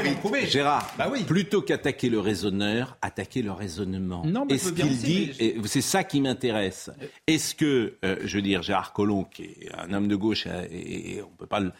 Gérard, 0.47 0.93
Bah 0.99 1.09
oui. 1.11 1.23
plutôt 1.23 1.63
qu'attaquer 1.63 2.09
le 2.09 2.19
raisonneur, 2.19 2.97
attaquer 3.01 3.41
le 3.41 3.51
raisonnement. 3.51 4.23
Non, 4.23 4.45
mais 4.47 4.59
ce 4.59 4.69
qu'il 4.69 4.95
dit, 4.97 5.31
mais 5.39 5.55
c'est 5.67 5.81
ça 5.81 6.03
qui 6.03 6.21
m'intéresse. 6.21 6.91
Est-ce 7.25 7.55
que, 7.55 7.95
euh, 8.05 8.17
je 8.23 8.35
veux 8.35 8.43
dire, 8.43 8.61
Gérard 8.61 8.93
Collomb, 8.93 9.23
qui 9.23 9.43
est 9.45 9.69
un 9.77 9.93
homme 9.93 10.07
de 10.09 10.15
gauche, 10.15 10.43
euh, 10.45 10.63
et, 10.71 11.15
et 11.15 11.21
on 11.23 11.29
peut 11.35 11.47
pas 11.47 11.59
le, 11.59 11.71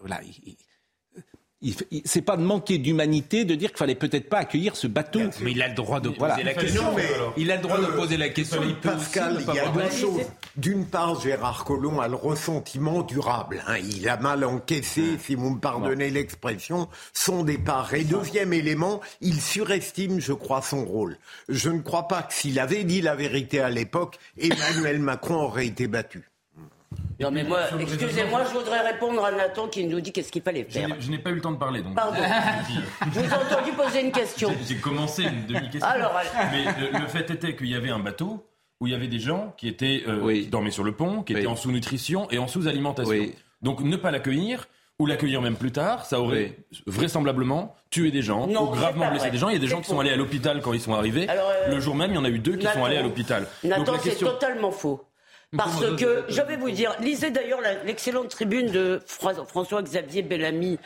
voilà, 0.00 0.20
il- 0.24 0.28
il- 0.44 0.50
il- 0.50 0.52
il- 0.52 0.56
c'est 2.04 2.22
pas 2.22 2.36
de 2.36 2.42
manquer 2.42 2.78
d'humanité 2.78 3.44
de 3.44 3.54
dire 3.54 3.70
qu'il 3.70 3.78
fallait 3.78 3.94
peut-être 3.94 4.28
pas 4.28 4.38
accueillir 4.38 4.76
ce 4.76 4.86
bateau. 4.86 5.20
Mais 5.40 5.52
il 5.52 5.62
a 5.62 5.68
le 5.68 5.74
droit 5.74 6.00
de 6.00 6.08
poser 6.10 6.18
Voilà. 6.18 6.42
la 6.42 6.54
question. 6.54 6.82
Non, 6.82 6.92
mais- 6.96 7.08
il 7.38 7.50
a 7.50 7.56
le 7.56 7.62
droit 7.62 7.78
de 7.80 7.86
poser 7.86 8.16
la 8.18 8.28
question. 8.28 8.60
Il 8.62 8.74
peut 8.76 8.90
Pascal, 8.90 9.36
aussi 9.36 9.46
il 9.48 9.54
y 9.54 9.58
a 9.58 9.68
deux 9.68 9.90
choses. 9.90 10.20
D'une 10.56 10.84
part, 10.86 11.20
Gérard 11.20 11.64
Collomb 11.64 12.00
a 12.00 12.08
le 12.08 12.14
ressentiment 12.14 13.02
durable. 13.02 13.62
hein. 13.66 13.76
Il 13.78 14.08
a 14.08 14.16
mal 14.18 14.44
encaissé, 14.44 15.02
si 15.22 15.34
vous 15.34 15.50
me 15.50 15.58
pardonnez 15.60 16.10
l'expression, 16.10 16.88
son 17.14 17.42
départ. 17.42 17.92
Et 17.94 18.04
deuxième 18.04 18.52
élément, 18.52 19.00
il 19.20 19.40
surestime, 19.40 20.20
je 20.20 20.32
crois, 20.34 20.62
son 20.62 20.84
rôle. 20.84 21.18
Je 21.48 21.70
ne 21.70 21.80
crois 21.80 22.06
pas 22.08 22.22
que 22.22 22.34
s'il 22.34 22.58
avait 22.60 22.84
dit 22.84 23.00
la 23.00 23.14
vérité 23.14 23.60
à 23.60 23.70
l'époque, 23.70 24.18
Emmanuel 24.38 24.98
Macron 24.98 25.36
aurait 25.36 25.66
été 25.66 25.86
battu. 25.88 26.28
Non, 27.18 27.30
mais 27.30 27.44
moi, 27.44 27.60
excusez-moi, 27.80 28.44
je 28.44 28.58
voudrais 28.58 28.80
répondre 28.80 29.24
à 29.24 29.32
Nathan 29.32 29.68
qui 29.68 29.84
nous 29.86 30.00
dit 30.00 30.12
qu'est-ce 30.12 30.30
qu'il 30.30 30.42
fallait 30.42 30.64
faire. 30.64 30.88
Je 31.00 31.10
n'ai 31.10 31.18
pas 31.18 31.30
eu 31.30 31.34
le 31.36 31.40
temps 31.40 31.52
de 31.52 31.56
parler, 31.58 31.82
donc. 31.82 31.94
Pardon. 31.94 32.18
Je 33.12 33.20
vous 33.20 33.24
ai 33.30 33.32
entendu 33.34 33.72
poser 33.72 34.02
une 34.02 34.12
question. 34.12 34.50
J'ai- 34.68 34.76
commencé 34.76 35.22
une 35.24 35.46
demi-question. 35.46 35.88
Alors, 35.88 36.14
allez. 36.14 36.28
Mais 36.52 36.64
le, 36.92 36.98
le 37.00 37.06
fait 37.06 37.30
était 37.30 37.56
qu'il 37.56 37.68
y 37.68 37.74
avait 37.74 37.90
un 37.90 37.98
bateau 38.00 38.44
où 38.80 38.86
il 38.86 38.92
y 38.92 38.94
avait 38.96 39.08
des 39.08 39.18
gens 39.18 39.54
qui 39.56 39.68
étaient 39.68 40.02
euh, 40.06 40.20
Oui. 40.22 40.42
qui 40.42 40.48
dormaient 40.48 40.70
sur 40.70 40.84
le 40.84 40.92
pont, 40.92 41.22
qui 41.22 41.32
Oui. 41.34 41.40
étaient 41.40 41.48
en 41.48 41.56
sous-nutrition 41.56 42.28
et 42.30 42.38
en 42.38 42.46
sous-alimentation. 42.48 43.10
Oui. 43.10 43.34
Donc 43.62 43.80
ne 43.80 43.96
pas 43.96 44.10
l'accueillir 44.10 44.68
ou 44.98 45.06
l'accueillir 45.06 45.40
même 45.42 45.56
plus 45.56 45.72
tard, 45.72 46.04
ça 46.06 46.20
aurait 46.20 46.56
vraisemblablement 46.86 47.74
tué 47.90 48.10
des 48.10 48.22
gens 48.22 48.46
Non, 48.46 48.64
ou 48.70 48.74
gravement 48.74 49.06
blessé 49.10 49.24
vrai. 49.24 49.30
des 49.30 49.38
gens. 49.38 49.48
Il 49.48 49.54
y 49.54 49.56
a 49.56 49.60
des 49.60 49.66
gens 49.66 49.80
qui 49.80 49.88
sont 49.88 50.00
allés 50.00 50.10
à 50.10 50.16
l'hôpital 50.16 50.60
quand 50.62 50.72
ils 50.72 50.80
sont 50.80 50.94
arrivés. 50.94 51.28
Alors, 51.28 51.50
euh, 51.50 51.70
le 51.74 51.80
jour 51.80 51.94
même, 51.94 52.10
il 52.12 52.14
y 52.14 52.18
en 52.18 52.24
a 52.24 52.28
eu 52.30 52.38
deux 52.38 52.56
qui 52.56 52.62
sont 52.66 52.68
Nathan- 52.70 52.84
allés 52.84 52.96
à 52.96 53.02
l'hôpital. 53.02 53.46
Nathan, 53.64 53.94
c'est 53.98 54.10
question. 54.10 54.28
totalement 54.28 54.70
faux. 54.70 55.02
Parce 55.56 55.96
que, 55.96 56.24
je 56.28 56.42
vais 56.42 56.56
vous 56.56 56.70
dire, 56.70 56.94
lisez 57.00 57.30
d'ailleurs 57.30 57.60
l'excellente 57.84 58.28
tribune 58.28 58.70
de 58.70 59.00
Fra- 59.06 59.44
François-Xavier 59.46 60.22
Bellamy 60.22 60.78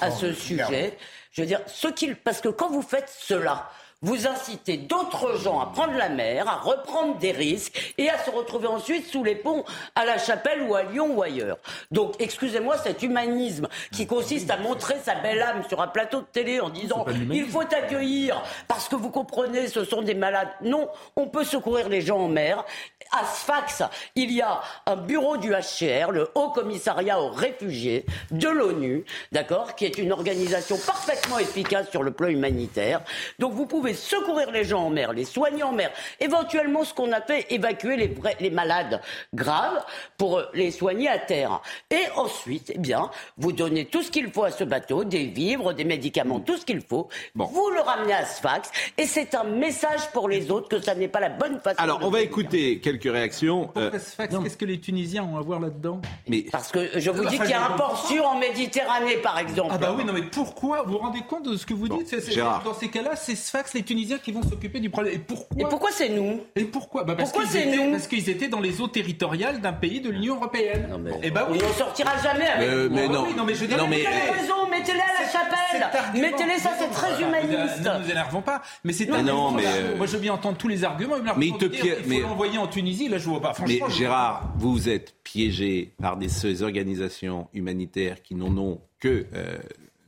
à 0.00 0.10
ce 0.10 0.32
sujet. 0.32 0.96
Je 1.32 1.42
veux 1.42 1.46
dire, 1.46 1.60
ce 1.66 1.88
qu'il, 1.88 2.16
parce 2.16 2.40
que 2.40 2.48
quand 2.48 2.70
vous 2.70 2.82
faites 2.82 3.08
cela, 3.18 3.70
vous 4.02 4.26
incitez 4.26 4.76
d'autres 4.76 5.38
gens 5.38 5.58
à 5.58 5.66
prendre 5.66 5.94
la 5.94 6.10
mer, 6.10 6.46
à 6.48 6.56
reprendre 6.56 7.16
des 7.16 7.32
risques 7.32 7.94
et 7.96 8.10
à 8.10 8.18
se 8.18 8.30
retrouver 8.30 8.66
ensuite 8.66 9.06
sous 9.06 9.24
les 9.24 9.34
ponts 9.34 9.64
à 9.94 10.04
La 10.04 10.18
Chapelle 10.18 10.62
ou 10.62 10.74
à 10.74 10.82
Lyon 10.82 11.16
ou 11.16 11.22
ailleurs. 11.22 11.56
Donc, 11.90 12.14
excusez-moi, 12.18 12.76
cet 12.76 13.02
humanisme 13.02 13.68
qui 13.92 14.06
consiste 14.06 14.50
à 14.50 14.58
montrer 14.58 14.96
sa 15.02 15.14
belle 15.14 15.40
âme 15.40 15.62
sur 15.66 15.80
un 15.80 15.88
plateau 15.88 16.20
de 16.20 16.26
télé 16.26 16.60
en 16.60 16.68
disant 16.68 17.06
il 17.32 17.46
faut 17.46 17.62
accueillir 17.62 18.42
parce 18.68 18.86
que 18.86 18.96
vous 18.96 19.10
comprenez, 19.10 19.66
ce 19.68 19.84
sont 19.84 20.02
des 20.02 20.14
malades. 20.14 20.50
Non, 20.60 20.88
on 21.16 21.28
peut 21.28 21.44
secourir 21.44 21.88
les 21.88 22.02
gens 22.02 22.18
en 22.18 22.28
mer. 22.28 22.64
À 23.12 23.24
Sfax, 23.24 23.82
il 24.14 24.32
y 24.32 24.42
a 24.42 24.60
un 24.86 24.96
bureau 24.96 25.36
du 25.36 25.52
HCR, 25.52 26.10
le 26.10 26.28
Haut 26.34 26.50
Commissariat 26.50 27.20
aux 27.20 27.30
réfugiés 27.30 28.04
de 28.30 28.48
l'ONU, 28.48 29.04
d'accord, 29.32 29.74
qui 29.74 29.84
est 29.84 29.96
une 29.96 30.12
organisation 30.12 30.76
parfaitement 30.76 31.38
efficace 31.38 31.88
sur 31.90 32.02
le 32.02 32.10
plan 32.10 32.28
humanitaire. 32.28 33.00
Donc 33.38 33.52
vous 33.52 33.66
pouvez 33.66 33.94
secourir 33.96 34.50
les 34.52 34.64
gens 34.64 34.84
en 34.84 34.90
mer, 34.90 35.12
les 35.12 35.24
soigner 35.24 35.62
en 35.62 35.72
mer, 35.72 35.90
éventuellement 36.20 36.84
ce 36.84 36.94
qu'on 36.94 37.10
a 37.12 37.20
fait, 37.20 37.46
évacuer 37.52 37.96
les, 37.96 38.08
vrais- 38.08 38.36
les 38.40 38.50
malades 38.50 39.00
graves 39.34 39.84
pour 40.18 40.38
euh, 40.38 40.44
les 40.54 40.70
soigner 40.70 41.08
à 41.08 41.18
terre. 41.18 41.60
Et 41.90 42.04
ensuite, 42.16 42.72
eh 42.74 42.78
bien, 42.78 43.10
vous 43.38 43.52
donnez 43.52 43.86
tout 43.86 44.02
ce 44.02 44.10
qu'il 44.10 44.30
faut 44.30 44.44
à 44.44 44.50
ce 44.50 44.64
bateau, 44.64 45.04
des 45.04 45.26
vivres, 45.26 45.72
des 45.72 45.84
médicaments, 45.84 46.40
tout 46.40 46.56
ce 46.56 46.64
qu'il 46.64 46.80
faut. 46.80 47.08
Vous 47.34 47.70
le 47.70 47.80
ramenez 47.80 48.12
à 48.12 48.24
Sfax 48.24 48.70
et 48.98 49.06
c'est 49.06 49.34
un 49.34 49.44
message 49.44 50.10
pour 50.12 50.28
les 50.28 50.50
autres 50.50 50.68
que 50.68 50.80
ça 50.80 50.94
n'est 50.94 51.08
pas 51.08 51.20
la 51.20 51.30
bonne 51.30 51.58
façon. 51.60 51.76
Alors, 51.80 51.98
de 52.00 52.04
on 52.04 52.10
va 52.10 52.20
écouter 52.20 52.80
quelques 52.80 53.04
réactions. 53.10 53.70
euh, 53.76 53.90
Qu'est-ce 53.90 54.56
que 54.56 54.64
les 54.64 54.78
Tunisiens 54.80 55.24
ont 55.24 55.36
à 55.36 55.40
voir 55.40 55.60
là-dedans 55.60 56.00
mais 56.28 56.42
Parce 56.52 56.70
que 56.72 56.98
je 56.98 57.10
vous 57.10 57.24
dis 57.26 57.36
Enfin, 57.36 57.44
qu'il 57.44 57.50
y 57.50 57.54
a 57.54 57.66
un 57.66 57.76
port 57.76 58.06
sûr 58.06 58.26
en 58.26 58.38
Méditerranée, 58.38 59.16
par 59.18 59.38
exemple. 59.38 59.70
Ah 59.74 59.78
bah 59.78 59.94
oui, 59.96 60.04
non 60.04 60.12
mais 60.12 60.22
pourquoi 60.22 60.82
Vous 60.82 60.92
vous 60.92 60.98
rendez 60.98 61.20
compte 61.28 61.44
de 61.44 61.56
ce 61.56 61.64
que 61.66 61.74
vous 61.74 61.88
dites 61.88 62.30
Gérard. 62.30 62.62
Dans 62.64 62.74
ces 62.74 62.88
cas-là, 62.88 63.16
c'est 63.16 63.34
Sfax 63.36 63.74
les 63.76 63.82
Tunisiens 63.84 64.18
qui 64.18 64.32
vont 64.32 64.42
s'occuper 64.42 64.80
du 64.80 64.90
problème. 64.90 65.14
Et 65.14 65.18
pourquoi 65.18 65.56
Et 65.58 65.64
pourquoi 65.68 65.90
c'est 65.92 66.08
nous? 66.08 66.40
Et 66.56 66.64
pourquoi? 66.64 67.04
Bah 67.04 67.14
parce 67.14 67.32
qu'ils 67.32 67.46
c'est 67.46 67.68
étaient, 67.68 67.76
nous? 67.76 67.92
Parce 67.92 68.06
qu'ils 68.08 68.28
étaient 68.28 68.48
dans 68.48 68.60
les 68.60 68.80
eaux 68.80 68.88
territoriales 68.88 69.60
d'un 69.60 69.72
pays 69.72 70.00
de 70.00 70.10
l'Union 70.10 70.36
européenne. 70.36 70.88
Non, 70.90 70.98
mais 70.98 71.10
Et 71.22 71.30
bah 71.30 71.46
on 71.48 71.52
oui. 71.52 71.60
sortira 71.76 72.12
jamais 72.22 72.46
avec 72.48 72.68
Euh, 72.68 72.88
mais 72.90 73.08
non. 73.08 73.24
oui, 73.26 73.34
non, 73.36 73.44
mais 73.44 73.54
je 73.54 73.64
dire- 73.64 73.78
Non, 73.78 73.86
mais- 73.88 74.04
raison, 74.06 74.68
mettez-les 74.70 75.00
à 75.00 75.22
la 75.22 75.28
chapelle. 75.28 76.20
Mettez-les, 76.20 76.58
ça 76.58 76.70
c'est 76.78 76.90
très 76.90 77.20
humaniste. 77.22 77.80
Ne 77.84 78.02
nous 78.04 78.10
énervons 78.10 78.42
pas. 78.42 78.62
Mais 78.84 78.92
c'est 78.92 79.06
Non, 79.06 79.16
un 79.16 79.22
non, 79.22 79.50
mais, 79.52 79.64
euh, 79.66 79.96
Moi, 79.96 80.06
je 80.06 80.12
veux 80.12 80.20
bien 80.20 80.32
entendre 80.34 80.56
tous 80.56 80.68
les 80.68 80.84
arguments. 80.84 81.16
Mais, 81.36 81.48
il 81.48 81.56
te 81.58 81.66
piège- 81.66 81.80
qu'il 81.82 82.04
faut 82.04 82.08
mais- 82.08 82.20
l'envoyer 82.20 82.58
en 82.58 82.66
Tunisie. 82.66 83.08
Là, 83.08 83.18
je 83.18 83.28
vois 83.28 83.40
pas. 83.40 83.52
Mais 83.66 83.80
Gérard, 83.90 84.52
vous 84.58 84.88
êtes 84.88 85.14
piégé 85.22 85.92
par 86.00 86.16
des, 86.16 86.28
ces 86.28 86.62
organisations 86.62 87.48
humanitaires 87.52 88.22
qui 88.22 88.34
n'en 88.34 88.56
ont 88.56 88.80
que 89.00 89.26
euh, 89.34 89.58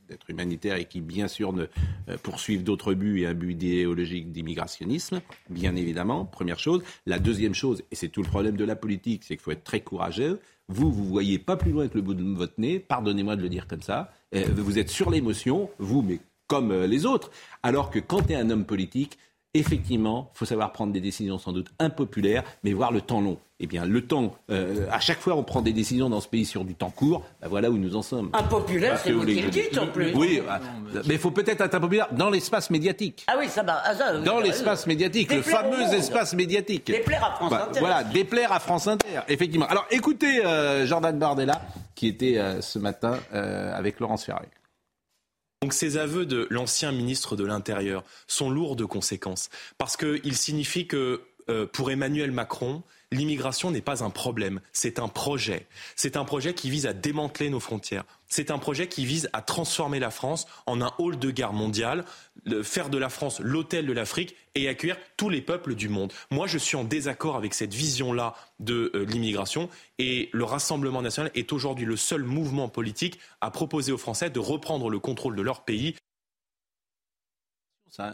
d'être 0.09 0.29
humanitaires 0.29 0.75
et 0.75 0.85
qui, 0.85 1.01
bien 1.01 1.27
sûr, 1.27 1.53
ne 1.53 1.65
euh, 2.09 2.17
poursuivent 2.21 2.63
d'autres 2.63 2.93
buts 2.93 3.21
et 3.21 3.27
un 3.27 3.33
but 3.33 3.51
idéologique 3.51 4.31
d'immigrationnisme, 4.31 5.21
bien 5.49 5.75
évidemment, 5.75 6.25
première 6.25 6.59
chose. 6.59 6.83
La 7.05 7.19
deuxième 7.19 7.53
chose, 7.53 7.83
et 7.91 7.95
c'est 7.95 8.09
tout 8.09 8.21
le 8.21 8.27
problème 8.27 8.57
de 8.57 8.65
la 8.65 8.75
politique, 8.75 9.23
c'est 9.23 9.35
qu'il 9.35 9.43
faut 9.43 9.51
être 9.51 9.63
très 9.63 9.81
courageux. 9.81 10.39
Vous, 10.67 10.91
vous 10.91 11.05
voyez 11.05 11.39
pas 11.39 11.55
plus 11.55 11.71
loin 11.71 11.87
que 11.87 11.95
le 11.95 12.01
bout 12.01 12.13
de 12.13 12.23
votre 12.23 12.53
nez, 12.57 12.79
pardonnez-moi 12.79 13.35
de 13.35 13.41
le 13.41 13.49
dire 13.49 13.67
comme 13.67 13.81
ça. 13.81 14.11
Euh, 14.35 14.45
vous 14.55 14.77
êtes 14.77 14.89
sur 14.89 15.09
l'émotion, 15.09 15.69
vous, 15.79 16.01
mais 16.01 16.19
comme 16.49 16.71
euh, 16.71 16.87
les 16.87 17.05
autres. 17.05 17.31
Alors 17.63 17.89
que 17.89 17.99
quand 17.99 18.23
tu 18.23 18.33
es 18.33 18.35
un 18.35 18.49
homme 18.49 18.65
politique, 18.65 19.17
effectivement, 19.53 20.29
il 20.33 20.37
faut 20.37 20.45
savoir 20.45 20.71
prendre 20.71 20.93
des 20.93 21.01
décisions 21.01 21.37
sans 21.37 21.51
doute 21.53 21.67
impopulaires, 21.79 22.43
mais 22.63 22.73
voir 22.73 22.91
le 22.91 23.01
temps 23.01 23.21
long. 23.21 23.37
Eh 23.61 23.67
bien, 23.67 23.83
le 23.83 24.05
temps, 24.07 24.35
euh, 24.51 24.87
à 24.89 25.01
chaque 25.01 25.19
fois 25.19 25.35
on 25.35 25.43
prend 25.43 25.61
des 25.61 25.73
décisions 25.73 26.09
dans 26.09 26.21
ce 26.21 26.29
pays 26.29 26.45
sur 26.45 26.63
du 26.63 26.75
temps 26.75 26.91
court, 26.91 27.23
ben 27.41 27.49
voilà 27.49 27.69
où 27.69 27.77
nous 27.77 27.95
en 27.97 28.01
sommes. 28.01 28.29
Impopulaire, 28.31 28.97
c'est 28.97 29.11
vous 29.11 29.25
qui 29.25 29.41
le 29.41 29.49
dites 29.49 29.77
en 29.77 29.87
plus. 29.87 30.13
Oui, 30.15 30.41
bah, 30.45 30.61
mais 31.07 31.15
il 31.15 31.19
faut 31.19 31.31
peut-être 31.31 31.59
être 31.59 31.75
impopulaire 31.75 32.07
dans 32.13 32.29
l'espace 32.29 32.69
médiatique. 32.69 33.25
Ah 33.27 33.35
oui, 33.37 33.49
ça 33.49 33.63
va. 33.63 33.81
ah, 33.83 33.93
ça, 33.95 34.17
vous 34.17 34.23
Dans 34.23 34.37
avez 34.37 34.47
l'espace 34.47 34.87
médiatique, 34.87 35.29
le 35.31 35.37
Déplaire 35.41 35.61
fameux 35.61 35.93
espace 35.93 36.33
médiatique. 36.35 36.87
Déplaire 36.87 37.25
à 37.25 37.31
France 37.35 37.49
Bah, 37.51 37.67
Inter. 37.69 37.79
Voilà, 37.81 38.03
déplaire 38.05 38.53
à 38.53 38.59
France 38.61 38.87
Inter, 38.87 39.19
effectivement. 39.27 39.67
Alors 39.67 39.85
écoutez 39.91 40.45
euh, 40.45 40.85
Jordan 40.85 41.19
Bardella, 41.19 41.61
qui 41.95 42.07
était 42.07 42.37
euh, 42.37 42.61
ce 42.61 42.79
matin 42.79 43.17
euh, 43.33 43.77
avec 43.77 43.99
Laurence 43.99 44.23
Ferrari. 44.23 44.47
Donc 45.61 45.73
ces 45.73 45.97
aveux 45.97 46.25
de 46.25 46.47
l'ancien 46.49 46.93
ministre 46.93 47.35
de 47.35 47.43
l'Intérieur 47.43 48.05
sont 48.27 48.49
lourds 48.49 48.77
de 48.77 48.85
conséquences 48.85 49.49
parce 49.77 49.97
qu'ils 49.97 50.37
signifient 50.37 50.87
que 50.87 51.21
euh, 51.49 51.65
pour 51.65 51.91
Emmanuel 51.91 52.31
Macron, 52.31 52.81
l'immigration 53.11 53.71
n'est 53.71 53.81
pas 53.81 54.03
un 54.03 54.09
problème, 54.09 54.61
c'est 54.71 54.99
un 54.99 55.07
projet. 55.07 55.67
C'est 55.95 56.15
un 56.17 56.25
projet 56.25 56.53
qui 56.53 56.69
vise 56.69 56.85
à 56.85 56.93
démanteler 56.93 57.49
nos 57.49 57.59
frontières. 57.59 58.03
C'est 58.27 58.51
un 58.51 58.59
projet 58.59 58.87
qui 58.87 59.05
vise 59.05 59.29
à 59.33 59.41
transformer 59.41 59.97
la 59.99 60.11
France 60.11 60.45
en 60.67 60.81
un 60.81 60.93
hall 60.99 61.17
de 61.17 61.31
guerre 61.31 61.53
mondiale, 61.53 62.05
le- 62.45 62.61
faire 62.61 62.89
de 62.89 62.97
la 62.99 63.09
France 63.09 63.39
l'hôtel 63.39 63.87
de 63.87 63.93
l'Afrique 63.93 64.35
et 64.53 64.67
accueillir 64.67 64.97
tous 65.17 65.29
les 65.29 65.41
peuples 65.41 65.73
du 65.73 65.89
monde. 65.89 66.13
Moi, 66.29 66.45
je 66.45 66.59
suis 66.59 66.75
en 66.77 66.83
désaccord 66.83 67.35
avec 67.35 67.53
cette 67.55 67.73
vision-là 67.73 68.35
de 68.59 68.91
euh, 68.93 69.05
l'immigration 69.05 69.69
et 69.97 70.29
le 70.31 70.43
Rassemblement 70.43 71.01
national 71.01 71.31
est 71.33 71.51
aujourd'hui 71.51 71.85
le 71.85 71.97
seul 71.97 72.23
mouvement 72.23 72.69
politique 72.69 73.19
à 73.41 73.49
proposer 73.49 73.91
aux 73.91 73.97
Français 73.97 74.29
de 74.29 74.39
reprendre 74.39 74.89
le 74.89 74.99
contrôle 74.99 75.35
de 75.35 75.41
leur 75.41 75.63
pays 75.65 75.95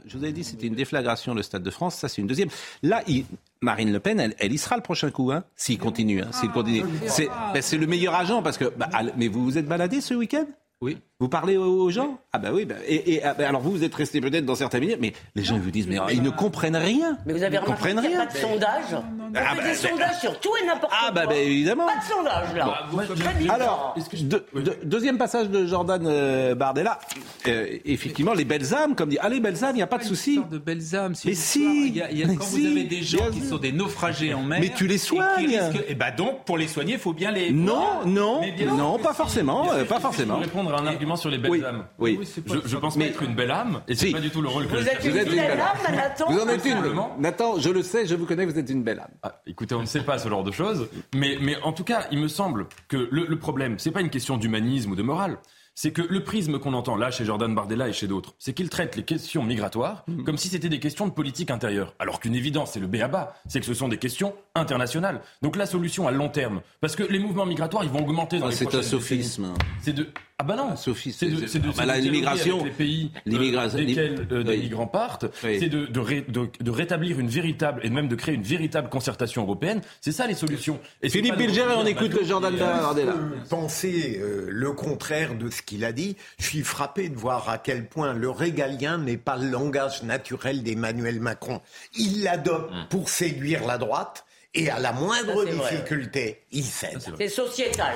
je 0.05 0.17
vous 0.17 0.23
avais 0.23 0.31
dit, 0.33 0.43
c'était 0.43 0.67
une 0.67 0.73
déflagration, 0.73 1.33
le 1.33 1.43
Stade 1.43 1.61
de 1.61 1.69
France. 1.69 1.95
Ça, 1.95 2.07
c'est 2.07 2.21
une 2.21 2.27
deuxième. 2.27 2.49
Là, 2.81 3.03
il- 3.07 3.25
Marine 3.65 3.91
Le 3.91 3.99
Pen, 3.99 4.19
elle, 4.19 4.33
elle 4.39 4.53
y 4.53 4.57
sera 4.57 4.77
le 4.77 4.81
prochain 4.81 5.11
coup, 5.11 5.31
hein, 5.31 5.43
s'il 5.55 5.77
continue. 5.77 6.21
Hein, 6.21 6.29
s'il 6.31 6.49
continue. 6.51 6.83
C'est 7.07 7.27
ben, 7.53 7.61
c'est 7.61 7.77
le 7.77 7.87
meilleur 7.87 8.15
agent 8.15 8.41
parce 8.41 8.57
que. 8.57 8.65
bah, 8.77 8.87
al- 8.93 9.11
mais 9.17 9.27
vous 9.27 9.43
vous 9.43 9.57
êtes 9.57 9.67
baladé 9.67 9.99
ce 9.99 10.13
week-end? 10.13 10.45
Oui. 10.81 10.97
Vous 11.21 11.29
parlez 11.29 11.55
aux, 11.55 11.89
gens? 11.89 12.19
Ah 12.33 12.39
bah 12.39 12.49
oui. 12.51 12.65
bah, 12.65 12.75
et, 12.85 13.13
et- 13.13 13.23
ah, 13.23 13.33
bah, 13.33 13.47
alors 13.47 13.61
vous, 13.61 13.71
vous 13.71 13.83
êtes 13.85 13.95
resté 13.95 14.19
peut-être 14.19 14.45
dans 14.45 14.55
certains 14.55 14.79
milieux, 14.79 14.97
mais 14.99 15.13
les 15.33 15.45
gens 15.45 15.55
ils 15.55 15.61
vous 15.61 15.71
disent, 15.71 15.87
mais 15.87 15.97
ils 16.11 16.21
ne 16.21 16.29
comprennent 16.29 16.75
rien. 16.75 17.17
Mais 17.25 17.31
vous 17.31 17.41
avez 17.41 17.55
ils 17.55 17.59
remarqué 17.59 17.71
comprennent 17.93 18.01
qu'il 18.01 18.09
n'y 18.09 18.15
a 18.17 18.25
pas 18.25 18.33
de 18.33 18.37
sondage? 18.37 18.83
On 18.93 19.01
Ah 19.33 19.39
fait 19.39 19.55
bah, 19.55 19.63
des 19.63 19.69
mais- 19.69 19.75
sondages 19.75 20.19
sur 20.19 20.37
tout 20.41 20.49
et 20.61 20.65
n'importe 20.65 20.91
Ah 20.93 21.03
quoi. 21.05 21.11
bah, 21.11 21.25
bah, 21.27 21.35
évidemment. 21.37 21.85
Pas 21.87 21.95
de 21.95 22.03
sondage 22.03 22.53
là. 22.53 22.87
Très 23.15 23.33
bizarre. 23.35 23.55
Alors, 23.55 23.95
deux- 24.23 24.45
deuxième 24.83 25.17
passage 25.17 25.49
de 25.49 25.65
Jordan 25.65 26.03
euh, 26.05 26.53
Bardella. 26.53 26.99
Euh, 27.47 27.65
effectivement, 27.85 28.33
les 28.33 28.43
belles 28.43 28.73
âmes, 28.73 28.93
comme 28.95 29.07
dit. 29.07 29.17
Ah, 29.21 29.29
les 29.29 29.39
belles 29.39 29.63
âmes, 29.63 29.71
il 29.75 29.77
n'y 29.77 29.83
a 29.83 29.87
pas 29.87 29.99
de 29.99 30.03
souci. 30.03 30.41
De 30.51 30.57
belles 30.57 30.95
âmes. 30.97 31.13
Mais 31.23 31.33
si, 31.33 31.91
y 31.91 32.01
a, 32.01 32.11
y 32.11 32.23
a- 32.23 32.27
quand 32.27 32.43
si, 32.43 32.59
vous 32.59 32.67
avez 32.71 32.83
des 32.83 33.01
gens 33.03 33.31
qui 33.31 33.39
sont 33.39 33.57
des 33.57 33.71
naufragés 33.71 34.33
en 34.33 34.43
mer. 34.43 34.59
Mais 34.59 34.73
tu 34.75 34.85
les 34.85 34.97
soignes. 34.97 35.47
risquent- 35.47 35.85
Et 35.87 35.95
bah 35.95 36.11
donc, 36.11 36.43
pour 36.43 36.57
les 36.57 36.67
soigner, 36.67 36.93
il 36.95 36.99
faut 36.99 37.13
bien 37.13 37.31
les. 37.31 37.53
Non, 37.53 38.01
non, 38.05 38.41
non, 38.75 38.99
pas 38.99 39.13
forcément, 39.13 39.71
euh, 39.71 39.85
pas 39.85 39.95
Je 39.95 40.01
forcément. 40.01 40.39
vais 40.39 40.43
répondre 40.45 40.73
à 40.75 40.81
un 40.81 41.04
argument 41.05 41.15
sur 41.15 41.29
les 41.29 41.37
belles 41.37 41.51
Oui, 41.51 41.63
âmes. 41.63 41.85
oui. 41.99 42.19
Je, 42.45 42.57
je 42.67 42.77
pense 42.77 42.97
pas 42.97 43.03
être 43.05 43.21
une 43.23 43.35
belle 43.35 43.51
âme, 43.51 43.81
et 43.87 43.95
c'est 43.95 44.07
Si. 44.07 44.11
pas 44.13 44.19
du 44.19 44.29
tout 44.31 44.41
le 44.41 44.49
rôle 44.49 44.67
que 44.67 44.75
Vous 44.75 44.81
je 44.83 44.87
êtes 44.89 45.03
une 45.05 45.17
êtes 45.17 45.27
une 45.27 45.35
belle 45.35 45.59
âme, 45.61 45.95
Nathan 45.95 46.31
Vous 46.31 46.39
en 46.39 46.47
êtes 46.49 46.65
une. 46.65 47.21
Nathan, 47.21 47.59
je 47.59 47.69
le 47.69 47.83
sais, 47.83 48.05
je 48.05 48.15
vous 48.15 48.25
connais, 48.25 48.45
vous 48.45 48.57
êtes 48.57 48.69
une 48.69 48.83
belle 48.83 48.99
âme. 48.99 49.11
Ah, 49.23 49.41
écoutez, 49.45 49.75
on 49.75 49.81
ne 49.81 49.85
sait 49.85 50.01
pas 50.01 50.17
ce 50.17 50.27
genre 50.29 50.43
de 50.43 50.51
choses, 50.51 50.87
mais, 51.15 51.37
mais 51.41 51.55
en 51.63 51.71
tout 51.73 51.83
cas, 51.83 52.07
il 52.11 52.19
me 52.19 52.27
semble 52.27 52.67
que 52.87 53.07
le, 53.11 53.25
le 53.27 53.39
problème, 53.39 53.77
c'est 53.79 53.91
pas 53.91 54.01
une 54.01 54.09
question 54.09 54.37
d'humanisme 54.37 54.91
ou 54.91 54.95
de 54.95 55.03
morale. 55.03 55.37
C'est 55.77 55.91
que 55.91 56.01
le 56.01 56.23
prisme 56.23 56.57
qu'on 56.57 56.73
entend 56.73 56.95
là 56.95 57.11
chez 57.11 57.25
Jordan 57.25 57.53
Bardella 57.53 57.89
et 57.89 57.91
chez 57.91 58.07
d'autres, 58.07 58.33
c'est 58.39 58.53
qu'ils 58.53 58.69
traitent 58.69 58.95
les 58.95 59.03
questions 59.03 59.43
migratoires 59.43 60.05
comme 60.25 60.37
si 60.37 60.47
c'était 60.47 60.69
des 60.69 60.79
questions 60.79 61.05
de 61.05 61.11
politique 61.11 61.51
intérieure. 61.51 61.93
Alors 61.99 62.21
qu'une 62.21 62.33
évidence, 62.33 62.71
c'est 62.71 62.79
le 62.79 62.87
béaba, 62.87 63.33
c'est 63.49 63.59
que 63.59 63.65
ce 63.65 63.73
sont 63.73 63.89
des 63.89 63.97
questions 63.97 64.33
internationales. 64.55 65.19
Donc 65.41 65.57
la 65.57 65.65
solution 65.65 66.07
à 66.07 66.11
long 66.11 66.29
terme, 66.29 66.61
parce 66.79 66.95
que 66.95 67.03
les 67.03 67.19
mouvements 67.19 67.45
migratoires, 67.45 67.83
ils 67.83 67.89
vont 67.89 67.99
augmenter 68.07 68.39
dans 68.39 68.47
les 68.47 68.53
Ah, 68.53 68.57
C'est 68.57 68.65
un 68.67 68.69
prochaines 68.69 68.83
sophisme. 68.89 69.53
C'est 69.81 69.91
de 69.91 70.07
ah 70.37 70.43
bah 70.43 70.55
non, 70.57 70.75
sophisme. 70.75 71.17
c'est 71.17 71.29
de, 71.29 71.35
C'est- 71.39 71.47
c'est 71.47 71.59
de, 71.59 71.69
Ah 71.77 71.85
bah 71.85 71.95
de 71.97 72.01
l'immigration- 72.01 72.59
avec 72.59 72.71
les 72.77 72.85
pays 72.85 73.11
euh, 73.15 73.19
l'immigration- 73.25 73.77
desquels 73.77 74.27
euh, 74.31 74.43
des 74.43 74.51
oui. 74.51 74.59
migrants 74.63 74.85
partent, 74.87 75.25
Oui. 75.45 75.57
c'est 75.59 75.69
de, 75.69 75.85
de, 75.85 75.99
ré- 76.01 76.25
de- 76.27 76.49
de 76.59 76.71
rétablir 76.71 77.19
une 77.21 77.29
véritable 77.29 77.79
et 77.85 77.89
même 77.89 78.09
de 78.09 78.15
créer 78.15 78.35
une 78.35 78.43
véritable 78.43 78.89
concertation 78.89 79.43
européenne. 79.43 79.79
C'est 80.01 80.11
ça 80.11 80.27
les 80.27 80.33
solutions. 80.33 80.79
Et 81.01 81.07
Philippe 81.09 81.33
de 81.35 81.37
Bilger, 81.37 81.63
on 81.77 81.85
écoute 81.85 82.13
le 82.13 82.25
Jordan 82.25 82.53
Bardella. 82.55 83.13
penser 83.49 84.19
euh, 84.21 84.47
le 84.49 84.71
contraire 84.73 85.35
de 85.35 85.49
ce 85.49 85.61
qu'il 85.61 85.85
a 85.85 85.93
dit? 85.93 86.17
Je 86.37 86.45
suis 86.47 86.63
frappé 86.63 87.07
de 87.07 87.15
voir 87.15 87.47
à 87.47 87.57
quel 87.57 87.87
point 87.87 88.13
le 88.13 88.29
régalien 88.29 88.97
n'est 88.97 89.15
pas 89.17 89.37
le 89.37 89.49
langage 89.49 90.03
naturel 90.03 90.63
d'Emmanuel 90.63 91.21
Macron. 91.21 91.61
Il 91.97 92.23
l'adopte 92.23 92.73
pour 92.89 93.07
séduire 93.07 93.65
la 93.65 93.77
droite 93.77 94.25
et 94.55 94.69
à 94.69 94.79
la 94.79 94.93
moindre 94.93 95.35
Ça, 95.35 95.45
c'est 95.45 95.51
vrai, 95.51 95.71
difficulté, 95.71 96.43
il 96.51 96.63
cède. 96.63 96.99
C'est 97.17 97.29
sociétal. 97.29 97.95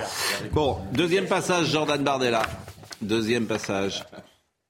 Bon, 0.52 0.78
deuxième 0.94 1.28
passage, 1.28 1.68
Jordan 1.68 2.04
Bardella. 2.04 2.44
Deuxième 3.02 3.48
passage. 3.48 4.04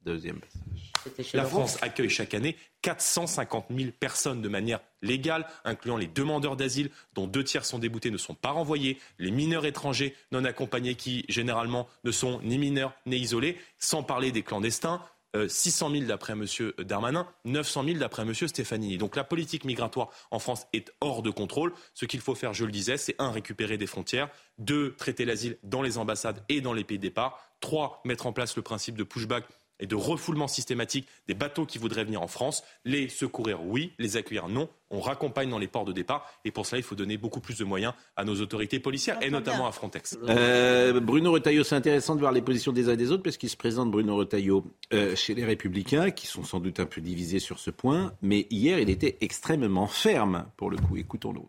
Deuxième 0.06 0.40
passage. 0.40 1.34
La. 1.34 1.46
France 1.46 1.78
accueille 1.82 2.10
chaque 2.10 2.34
année 2.34 2.56
450 2.82 3.68
000 3.76 3.92
personnes 4.00 4.42
de 4.42 4.50
manière 4.50 4.80
légale, 5.02 5.48
incluant 5.64 5.98
les 5.98 6.08
demandeurs 6.08 6.56
d'asile, 6.56 6.90
dont 7.14 7.28
deux 7.28 7.44
tiers 7.44 7.66
sont 7.66 7.80
déboutés, 7.80 8.12
ne 8.12 8.18
sont 8.18 8.34
pas 8.36 8.52
renvoyés, 8.52 9.00
les 9.18 9.32
mineurs 9.32 9.66
étrangers 9.66 10.16
non 10.32 10.46
accompagnés 10.46 10.96
qui, 10.96 11.26
généralement, 11.30 11.88
ne 12.04 12.12
sont 12.12 12.42
ni 12.44 12.58
mineurs 12.58 12.94
ni 13.06 13.18
isolés, 13.18 13.58
sans 13.78 14.04
parler 14.04 14.32
des 14.32 14.44
clandestins. 14.44 15.02
Euh, 15.36 15.48
600 15.48 15.92
000 15.92 16.06
d'après 16.06 16.34
M. 16.34 16.46
Darmanin, 16.80 17.28
900 17.46 17.84
000 17.84 17.98
d'après 18.00 18.24
M. 18.24 18.34
Stefanini. 18.34 18.98
Donc 18.98 19.16
la 19.16 19.24
politique 19.24 19.64
migratoire 19.64 20.10
en 20.32 20.40
France 20.40 20.66
est 20.74 20.92
hors 21.02 21.22
de 21.22 21.30
contrôle. 21.30 21.74
Ce 21.94 22.06
qu'il 22.06 22.20
faut 22.20 22.36
faire, 22.36 22.54
je 22.54 22.66
le 22.66 22.72
disais, 22.72 22.98
c'est 22.98 23.16
un, 23.20 23.32
récupérer 23.32 23.78
des 23.78 23.88
frontières, 23.88 24.30
deux, 24.58 24.96
traiter 24.96 25.26
l'asile 25.26 25.58
dans 25.64 25.82
les 25.82 25.98
ambassades 25.98 26.44
et 26.50 26.62
dans 26.62 26.74
les 26.74 26.84
pays 26.84 26.98
de 26.98 27.04
départ, 27.04 27.40
trois, 27.60 28.02
mettre 28.06 28.26
en 28.26 28.34
place 28.34 28.56
le 28.56 28.62
principe 28.62 28.98
de 28.98 29.04
pushback 29.04 29.46
et 29.80 29.88
de 29.88 29.96
refoulement 29.96 30.48
systématique 30.48 31.08
des 31.28 31.34
bateaux 31.34 31.66
qui 31.66 31.78
voudraient 31.78 32.04
venir 32.04 32.22
en 32.22 32.28
France. 32.28 32.64
Les 32.86 33.10
secourir, 33.10 33.64
oui. 33.64 33.94
Les 34.00 34.18
accueillir, 34.18 34.48
non. 34.48 34.70
On 34.92 35.00
raccompagne 35.00 35.50
dans 35.50 35.60
les 35.60 35.68
ports 35.68 35.86
de 35.86 35.94
départ. 35.94 36.26
Et 36.46 36.52
pour 36.52 36.66
cela, 36.66 36.80
il 36.80 36.84
faut 36.84 36.96
donner 36.96 37.18
beaucoup 37.18 37.40
plus 37.40 37.58
de 37.58 37.64
moyens 37.64 37.94
à 38.16 38.26
nos 38.26 38.36
autorités 38.42 38.80
policières 38.80 39.18
et 39.22 39.30
notamment 39.30 39.68
à 39.68 39.72
Frontex. 39.72 40.18
Euh, 40.28 41.00
Bruno 41.00 41.32
Retailleau, 41.32 41.64
c'est 41.64 41.76
intéressant 41.76 42.16
de 42.16 42.20
voir 42.20 42.32
les 42.32 42.42
positions 42.42 42.72
des 42.72 42.90
uns 42.90 42.94
et 42.94 42.98
des 42.98 43.12
autres 43.12 43.24
parce 43.24 43.38
qu'il 43.38 43.50
se 43.50 43.58
présente 43.58 43.92
Bruno 43.92 44.16
Retailleau 44.16 44.66
euh, 44.94 45.16
chez 45.16 45.36
les 45.36 45.46
Républicains, 45.46 46.12
qui 46.12 46.28
sont 46.28 46.44
sans 46.44 46.60
doute 46.60 46.80
un 46.80 46.86
peu 46.86 47.02
divisés 47.02 47.40
sur 47.40 47.60
ce 47.60 47.70
point. 47.70 48.14
Mais 48.22 48.48
hier, 48.50 48.80
il 48.80 48.90
était 48.90 49.18
extrêmement 49.22 49.88
ferme 49.88 50.46
pour 50.58 50.70
le 50.70 50.78
coup. 50.78 50.98
Écoutons-le. 50.98 51.42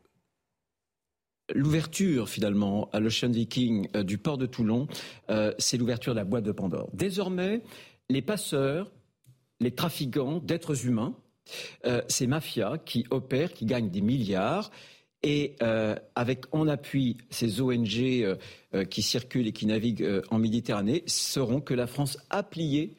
L'ouverture 1.54 2.28
finalement 2.28 2.88
à 2.92 3.00
l'Ocean 3.00 3.30
Viking 3.30 3.88
euh, 3.96 4.02
du 4.02 4.18
port 4.18 4.38
de 4.38 4.46
Toulon, 4.46 4.86
euh, 5.30 5.52
c'est 5.58 5.76
l'ouverture 5.76 6.12
de 6.12 6.18
la 6.18 6.24
boîte 6.24 6.44
de 6.44 6.52
Pandore. 6.52 6.88
Désormais, 6.92 7.62
les 8.10 8.22
passeurs, 8.22 8.90
les 9.60 9.70
trafiquants 9.70 10.38
d'êtres 10.38 10.86
humains, 10.86 11.14
euh, 11.86 12.02
ces 12.08 12.26
mafias 12.26 12.78
qui 12.78 13.06
opèrent, 13.10 13.52
qui 13.52 13.64
gagnent 13.64 13.90
des 13.90 14.00
milliards, 14.00 14.70
et 15.22 15.56
euh, 15.62 15.94
avec 16.14 16.44
en 16.52 16.66
appui 16.66 17.18
ces 17.28 17.60
ONG 17.60 17.98
euh, 17.98 18.36
qui 18.86 19.02
circulent 19.02 19.46
et 19.46 19.52
qui 19.52 19.66
naviguent 19.66 20.22
en 20.30 20.38
Méditerranée, 20.38 21.04
sauront 21.06 21.60
que 21.60 21.74
la 21.74 21.86
France 21.86 22.18
a 22.30 22.42
plié 22.42 22.96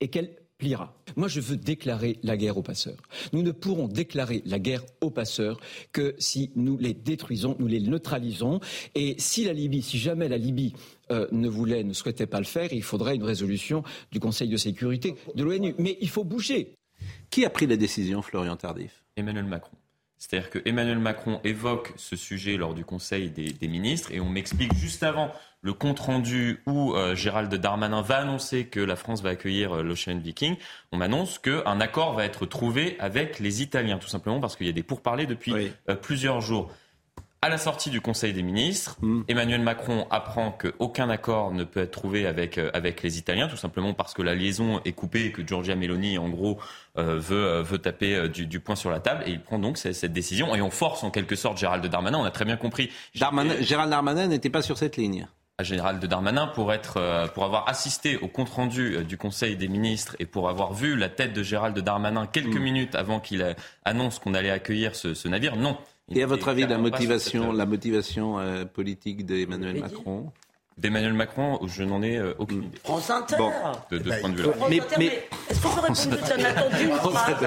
et 0.00 0.08
qu'elle 0.08 0.36
pliera. 0.58 0.96
Moi, 1.16 1.28
je 1.28 1.40
veux 1.40 1.56
déclarer 1.56 2.18
la 2.22 2.36
guerre 2.36 2.56
aux 2.56 2.62
passeurs. 2.62 3.02
Nous 3.32 3.42
ne 3.42 3.50
pourrons 3.50 3.88
déclarer 3.88 4.42
la 4.46 4.58
guerre 4.58 4.84
aux 5.00 5.10
passeurs 5.10 5.60
que 5.92 6.14
si 6.18 6.50
nous 6.56 6.78
les 6.78 6.94
détruisons, 6.94 7.56
nous 7.58 7.66
les 7.66 7.80
neutralisons. 7.80 8.60
Et 8.94 9.16
si 9.18 9.44
la 9.44 9.52
Libye, 9.52 9.82
si 9.82 9.98
jamais 9.98 10.28
la 10.28 10.38
Libye 10.38 10.72
euh, 11.10 11.26
ne 11.32 11.48
voulait, 11.48 11.84
ne 11.84 11.92
souhaitait 11.92 12.26
pas 12.26 12.38
le 12.38 12.44
faire, 12.44 12.72
il 12.72 12.82
faudrait 12.82 13.14
une 13.14 13.24
résolution 13.24 13.82
du 14.12 14.20
Conseil 14.20 14.48
de 14.48 14.56
sécurité 14.56 15.14
de 15.34 15.44
l'ONU. 15.44 15.74
Mais 15.78 15.96
il 16.00 16.08
faut 16.08 16.24
bouger. 16.24 16.74
Qui 17.30 17.44
a 17.44 17.50
pris 17.50 17.66
la 17.66 17.76
décision, 17.76 18.22
Florian 18.22 18.56
Tardif? 18.56 19.04
Emmanuel 19.16 19.44
Macron. 19.44 19.76
C'est-à-dire 20.18 20.48
que 20.48 20.58
Emmanuel 20.64 20.98
Macron 20.98 21.40
évoque 21.44 21.92
ce 21.96 22.16
sujet 22.16 22.56
lors 22.56 22.74
du 22.74 22.84
Conseil 22.84 23.30
des, 23.30 23.52
des 23.52 23.68
ministres 23.68 24.12
et 24.12 24.20
on 24.20 24.30
m'explique 24.30 24.74
juste 24.74 25.02
avant 25.02 25.30
le 25.66 25.72
compte 25.72 25.98
rendu 25.98 26.62
où 26.66 26.94
euh, 26.94 27.16
Gérald 27.16 27.52
Darmanin 27.52 28.00
va 28.00 28.18
annoncer 28.18 28.66
que 28.66 28.78
la 28.78 28.94
France 28.94 29.22
va 29.22 29.30
accueillir 29.30 29.72
euh, 29.72 29.82
l'Ocean 29.82 30.16
Viking. 30.16 30.56
On 30.92 30.96
m'annonce 30.96 31.38
qu'un 31.38 31.80
accord 31.80 32.14
va 32.14 32.24
être 32.24 32.46
trouvé 32.46 32.96
avec 33.00 33.40
les 33.40 33.62
Italiens, 33.62 33.98
tout 33.98 34.08
simplement 34.08 34.38
parce 34.38 34.54
qu'il 34.54 34.68
y 34.68 34.70
a 34.70 34.72
des 34.72 34.84
pourparlers 34.84 35.26
depuis 35.26 35.72
euh, 35.88 35.96
plusieurs 35.96 36.40
jours. 36.40 36.70
À 37.42 37.48
la 37.48 37.58
sortie 37.58 37.90
du 37.90 38.00
Conseil 38.00 38.32
des 38.32 38.42
ministres, 38.42 38.96
Emmanuel 39.28 39.60
Macron 39.60 40.06
apprend 40.10 40.50
qu'aucun 40.50 41.10
accord 41.10 41.52
ne 41.52 41.62
peut 41.64 41.80
être 41.80 41.92
trouvé 41.92 42.26
avec, 42.26 42.58
euh, 42.58 42.70
avec 42.74 43.02
les 43.02 43.18
Italiens, 43.18 43.46
tout 43.46 43.58
simplement 43.58 43.92
parce 43.94 44.14
que 44.14 44.22
la 44.22 44.34
liaison 44.34 44.80
est 44.84 44.92
coupée 44.92 45.26
et 45.26 45.32
que 45.32 45.46
Giorgia 45.46 45.76
Meloni, 45.76 46.18
en 46.18 46.28
gros, 46.28 46.58
euh, 46.98 47.18
veut, 47.18 47.44
euh, 47.44 47.62
veut 47.62 47.78
taper 47.78 48.28
du, 48.30 48.46
du 48.46 48.58
poing 48.58 48.74
sur 48.74 48.90
la 48.90 48.98
table. 48.98 49.22
Et 49.26 49.30
il 49.30 49.40
prend 49.40 49.58
donc 49.60 49.78
cette, 49.78 49.94
cette 49.94 50.12
décision. 50.12 50.56
Et 50.56 50.62
on 50.62 50.70
force 50.70 51.04
en 51.04 51.10
quelque 51.10 51.36
sorte 51.36 51.58
Gérald 51.58 51.86
Darmanin. 51.86 52.18
On 52.18 52.24
a 52.24 52.30
très 52.32 52.46
bien 52.46 52.56
compris. 52.56 52.90
Darmanin- 53.14 53.60
Gérald 53.62 53.90
Darmanin 53.90 54.26
n'était 54.26 54.50
pas 54.50 54.62
sur 54.62 54.76
cette 54.78 54.96
ligne. 54.96 55.28
À 55.58 55.62
Gérald 55.62 56.04
Darmanin 56.04 56.48
pour 56.48 56.72
être, 56.72 57.30
pour 57.34 57.44
avoir 57.44 57.68
assisté 57.68 58.16
au 58.16 58.28
compte 58.28 58.48
rendu 58.50 58.96
euh, 58.96 59.04
du 59.04 59.16
Conseil 59.18 59.56
des 59.56 59.68
ministres 59.68 60.16
et 60.18 60.26
pour 60.26 60.48
avoir 60.48 60.72
vu 60.72 60.96
la 60.96 61.08
tête 61.10 61.32
de 61.32 61.42
Gérald 61.42 61.78
Darmanin 61.78 62.26
quelques 62.26 62.58
minutes 62.58 62.94
avant 62.94 63.20
qu'il 63.20 63.54
annonce 63.84 64.18
qu'on 64.18 64.34
allait 64.34 64.50
accueillir 64.50 64.96
ce, 64.96 65.14
ce 65.14 65.28
navire. 65.28 65.54
Non. 65.56 65.76
Il 66.08 66.18
Et 66.18 66.22
à 66.22 66.26
votre 66.26 66.48
avis, 66.48 66.66
la 66.66 66.78
motivation, 66.78 67.52
la 67.52 67.66
motivation 67.66 68.38
euh, 68.38 68.64
politique 68.64 69.26
d'Emmanuel 69.26 69.80
Macron 69.80 70.32
D'Emmanuel 70.78 71.14
Macron, 71.14 71.58
je 71.66 71.82
n'en 71.84 72.02
ai 72.02 72.18
euh, 72.18 72.34
aucune 72.38 72.64
idée. 72.64 72.76
France 72.84 73.08
Inter. 73.08 73.36
Bon. 73.38 73.50
De, 73.90 73.96
de 73.96 74.10
ce 74.10 74.20
point 74.20 74.28
de 74.28 74.36
vue-là. 74.36 74.48
Inter, 74.66 74.96
mais 74.98 75.22
est-ce 75.48 75.62
qu'on 75.62 75.70
peut 75.70 75.80
répondre 75.80 77.16
à 77.16 77.30
Nathan 77.30 77.46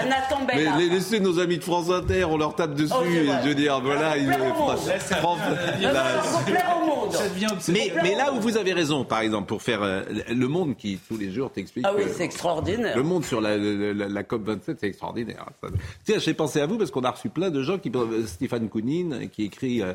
à 0.00 0.04
Nathan 0.06 0.38
Mais 0.48 0.54
Bella 0.56 0.76
les- 0.78 0.88
laissez 0.88 1.20
nos 1.20 1.38
amis 1.38 1.58
de 1.58 1.64
France 1.64 1.90
Inter, 1.90 2.24
on 2.24 2.38
leur 2.38 2.54
tape 2.56 2.74
dessus. 2.74 2.94
Oh, 2.98 3.04
et 3.04 3.26
je 3.44 3.48
veux 3.50 3.54
dire, 3.54 3.78
voilà, 3.82 4.16
ils 4.16 4.32
au 4.32 4.38
monde. 4.38 4.78
Mais, 7.68 7.92
mais 8.02 8.14
là 8.14 8.32
où 8.32 8.40
vous 8.40 8.56
avez 8.56 8.72
raison, 8.72 9.04
par 9.04 9.20
exemple, 9.20 9.48
pour 9.48 9.60
faire 9.60 9.82
euh, 9.82 10.02
le 10.30 10.48
monde 10.48 10.74
qui 10.74 10.98
tous 11.06 11.18
les 11.18 11.30
jours 11.30 11.52
t'explique. 11.52 11.84
Ah 11.86 11.92
oui, 11.94 12.04
c'est 12.10 12.24
extraordinaire. 12.24 12.96
Le 12.96 13.02
monde 13.02 13.26
sur 13.26 13.42
la, 13.42 13.58
la- 13.58 14.08
la 14.08 14.22
COP 14.22 14.44
27, 14.46 14.78
c'est 14.80 14.86
extraordinaire. 14.86 15.44
Tiens, 16.06 16.18
j'ai 16.18 16.32
pensé 16.32 16.58
à 16.62 16.66
vous 16.66 16.78
parce 16.78 16.90
qu'on 16.90 17.04
a 17.04 17.10
reçu 17.10 17.28
plein 17.28 17.50
de 17.50 17.62
gens 17.62 17.76
qui, 17.76 17.92
Stéphane 18.26 18.70
Kounine, 18.70 19.28
qui 19.30 19.44
écrit 19.44 19.82
euh, 19.82 19.92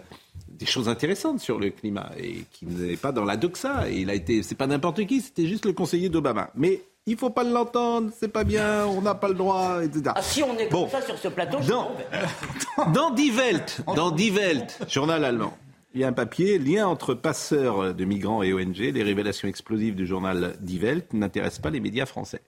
des 0.47 0.65
choses 0.65 0.89
intéressantes 0.89 1.39
sur 1.39 1.59
le 1.59 1.69
climat 1.69 2.11
et 2.17 2.43
qui 2.51 2.65
n'est 2.65 2.97
pas 2.97 3.11
dans 3.11 3.25
la 3.25 3.37
doxa. 3.37 3.89
Et 3.89 4.01
il 4.01 4.09
a 4.09 4.13
été, 4.13 4.43
c'est 4.43 4.55
pas 4.55 4.67
n'importe 4.67 5.05
qui, 5.05 5.21
c'était 5.21 5.47
juste 5.47 5.65
le 5.65 5.73
conseiller 5.73 6.09
d'Obama. 6.09 6.49
Mais 6.55 6.81
il 7.05 7.15
faut 7.17 7.29
pas 7.29 7.43
l'entendre, 7.43 8.11
c'est 8.17 8.27
pas 8.27 8.43
bien, 8.43 8.85
on 8.87 9.01
n'a 9.01 9.15
pas 9.15 9.27
le 9.29 9.33
droit, 9.35 9.83
etc. 9.83 10.11
Ah, 10.15 10.21
si 10.21 10.43
on 10.43 10.57
est 10.57 10.69
Bon. 10.69 10.81
comme 10.87 10.99
ça 10.99 11.05
sur 11.05 11.17
ce 11.17 11.27
plateau, 11.29 11.57
je 11.61 11.69
tombe. 11.69 12.93
Dans 12.93 13.11
Die 13.11 13.31
Welt, 13.31 13.81
dans 13.95 14.11
Die 14.11 14.31
Welt, 14.31 14.79
journal 14.89 15.23
allemand, 15.23 15.57
il 15.93 16.01
y 16.01 16.03
a 16.03 16.07
un 16.09 16.13
papier, 16.13 16.59
lien 16.59 16.85
entre 16.87 17.13
passeurs 17.13 17.93
de 17.95 18.05
migrants 18.05 18.43
et 18.43 18.53
ONG, 18.53 18.77
les 18.77 19.03
révélations 19.03 19.47
explosives 19.47 19.95
du 19.95 20.05
journal 20.05 20.55
Die 20.59 20.79
Welt 20.79 21.13
n'intéressent 21.13 21.61
pas 21.61 21.69
les 21.69 21.79
médias 21.79 22.05
français. 22.05 22.41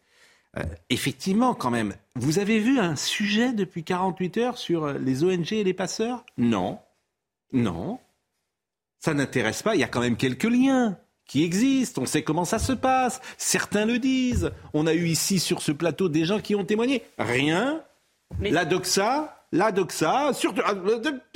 Euh, 0.58 0.64
effectivement, 0.90 1.54
quand 1.54 1.70
même, 1.70 1.94
vous 2.16 2.40
avez 2.40 2.60
vu 2.60 2.80
un 2.80 2.96
sujet 2.96 3.54
depuis 3.54 3.84
48 3.84 4.38
heures 4.38 4.58
sur 4.58 4.88
les 4.94 5.24
ONG 5.24 5.54
et 5.54 5.64
les 5.64 5.74
passeurs? 5.74 6.26
Non. 6.38 6.80
Non. 7.54 8.00
Ça 9.00 9.14
n'intéresse 9.14 9.64
pas. 9.64 9.76
Il 9.76 9.82
y 9.82 9.84
a 9.84 9.88
quand 9.88 10.02
même 10.02 10.18
quelques 10.18 10.44
liens 10.44 10.98
qui 11.26 11.44
existent. 11.44 12.02
On 12.02 12.06
sait 12.06 12.24
comment 12.24 12.46
ça 12.46 12.60
se 12.60 12.74
passe. 12.74 13.22
Certains 13.38 13.86
le 13.86 14.00
disent. 14.00 14.52
On 14.74 14.88
a 14.88 14.94
eu 14.94 15.08
ici 15.08 15.40
sur 15.40 15.62
ce 15.62 15.72
plateau 15.72 16.10
des 16.10 16.26
gens 16.26 16.40
qui 16.40 16.56
ont 16.56 16.66
témoigné. 16.66 17.04
Rien. 17.18 17.84
La 18.42 18.66
doxa. 18.66 19.36
La 19.52 19.72
doxa. 19.72 20.34
Surtout. 20.34 20.62
ah, 20.66 20.74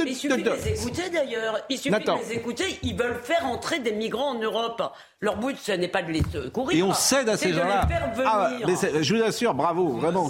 Il 0.06 0.16
suffit 0.16 0.44
de 0.44 0.50
les 0.52 0.68
écouter 0.80 1.10
d'ailleurs. 1.10 1.60
Il 1.70 1.78
suffit 1.78 1.90
Nathan. 1.90 2.18
de 2.18 2.24
les 2.24 2.34
écouter. 2.34 2.80
Ils 2.84 2.96
veulent 2.96 3.22
faire 3.24 3.46
entrer 3.46 3.80
des 3.80 3.92
migrants 3.94 4.32
en 4.36 4.40
Europe. 4.40 4.84
Leur 5.24 5.38
but, 5.38 5.56
ce 5.58 5.72
n'est 5.72 5.88
pas 5.88 6.02
de 6.04 6.12
les 6.12 6.22
secourir. 6.22 6.78
Et 6.78 6.84
on 6.84 6.94
cède 6.94 7.30
à 7.30 7.38
ces 7.38 7.54
gens-là. 7.54 7.88
Ah, 8.26 8.50
mais 8.68 8.74
je 9.02 9.16
vous 9.16 9.24
assure, 9.24 9.54
bravo, 9.54 9.88
vraiment. 9.98 10.30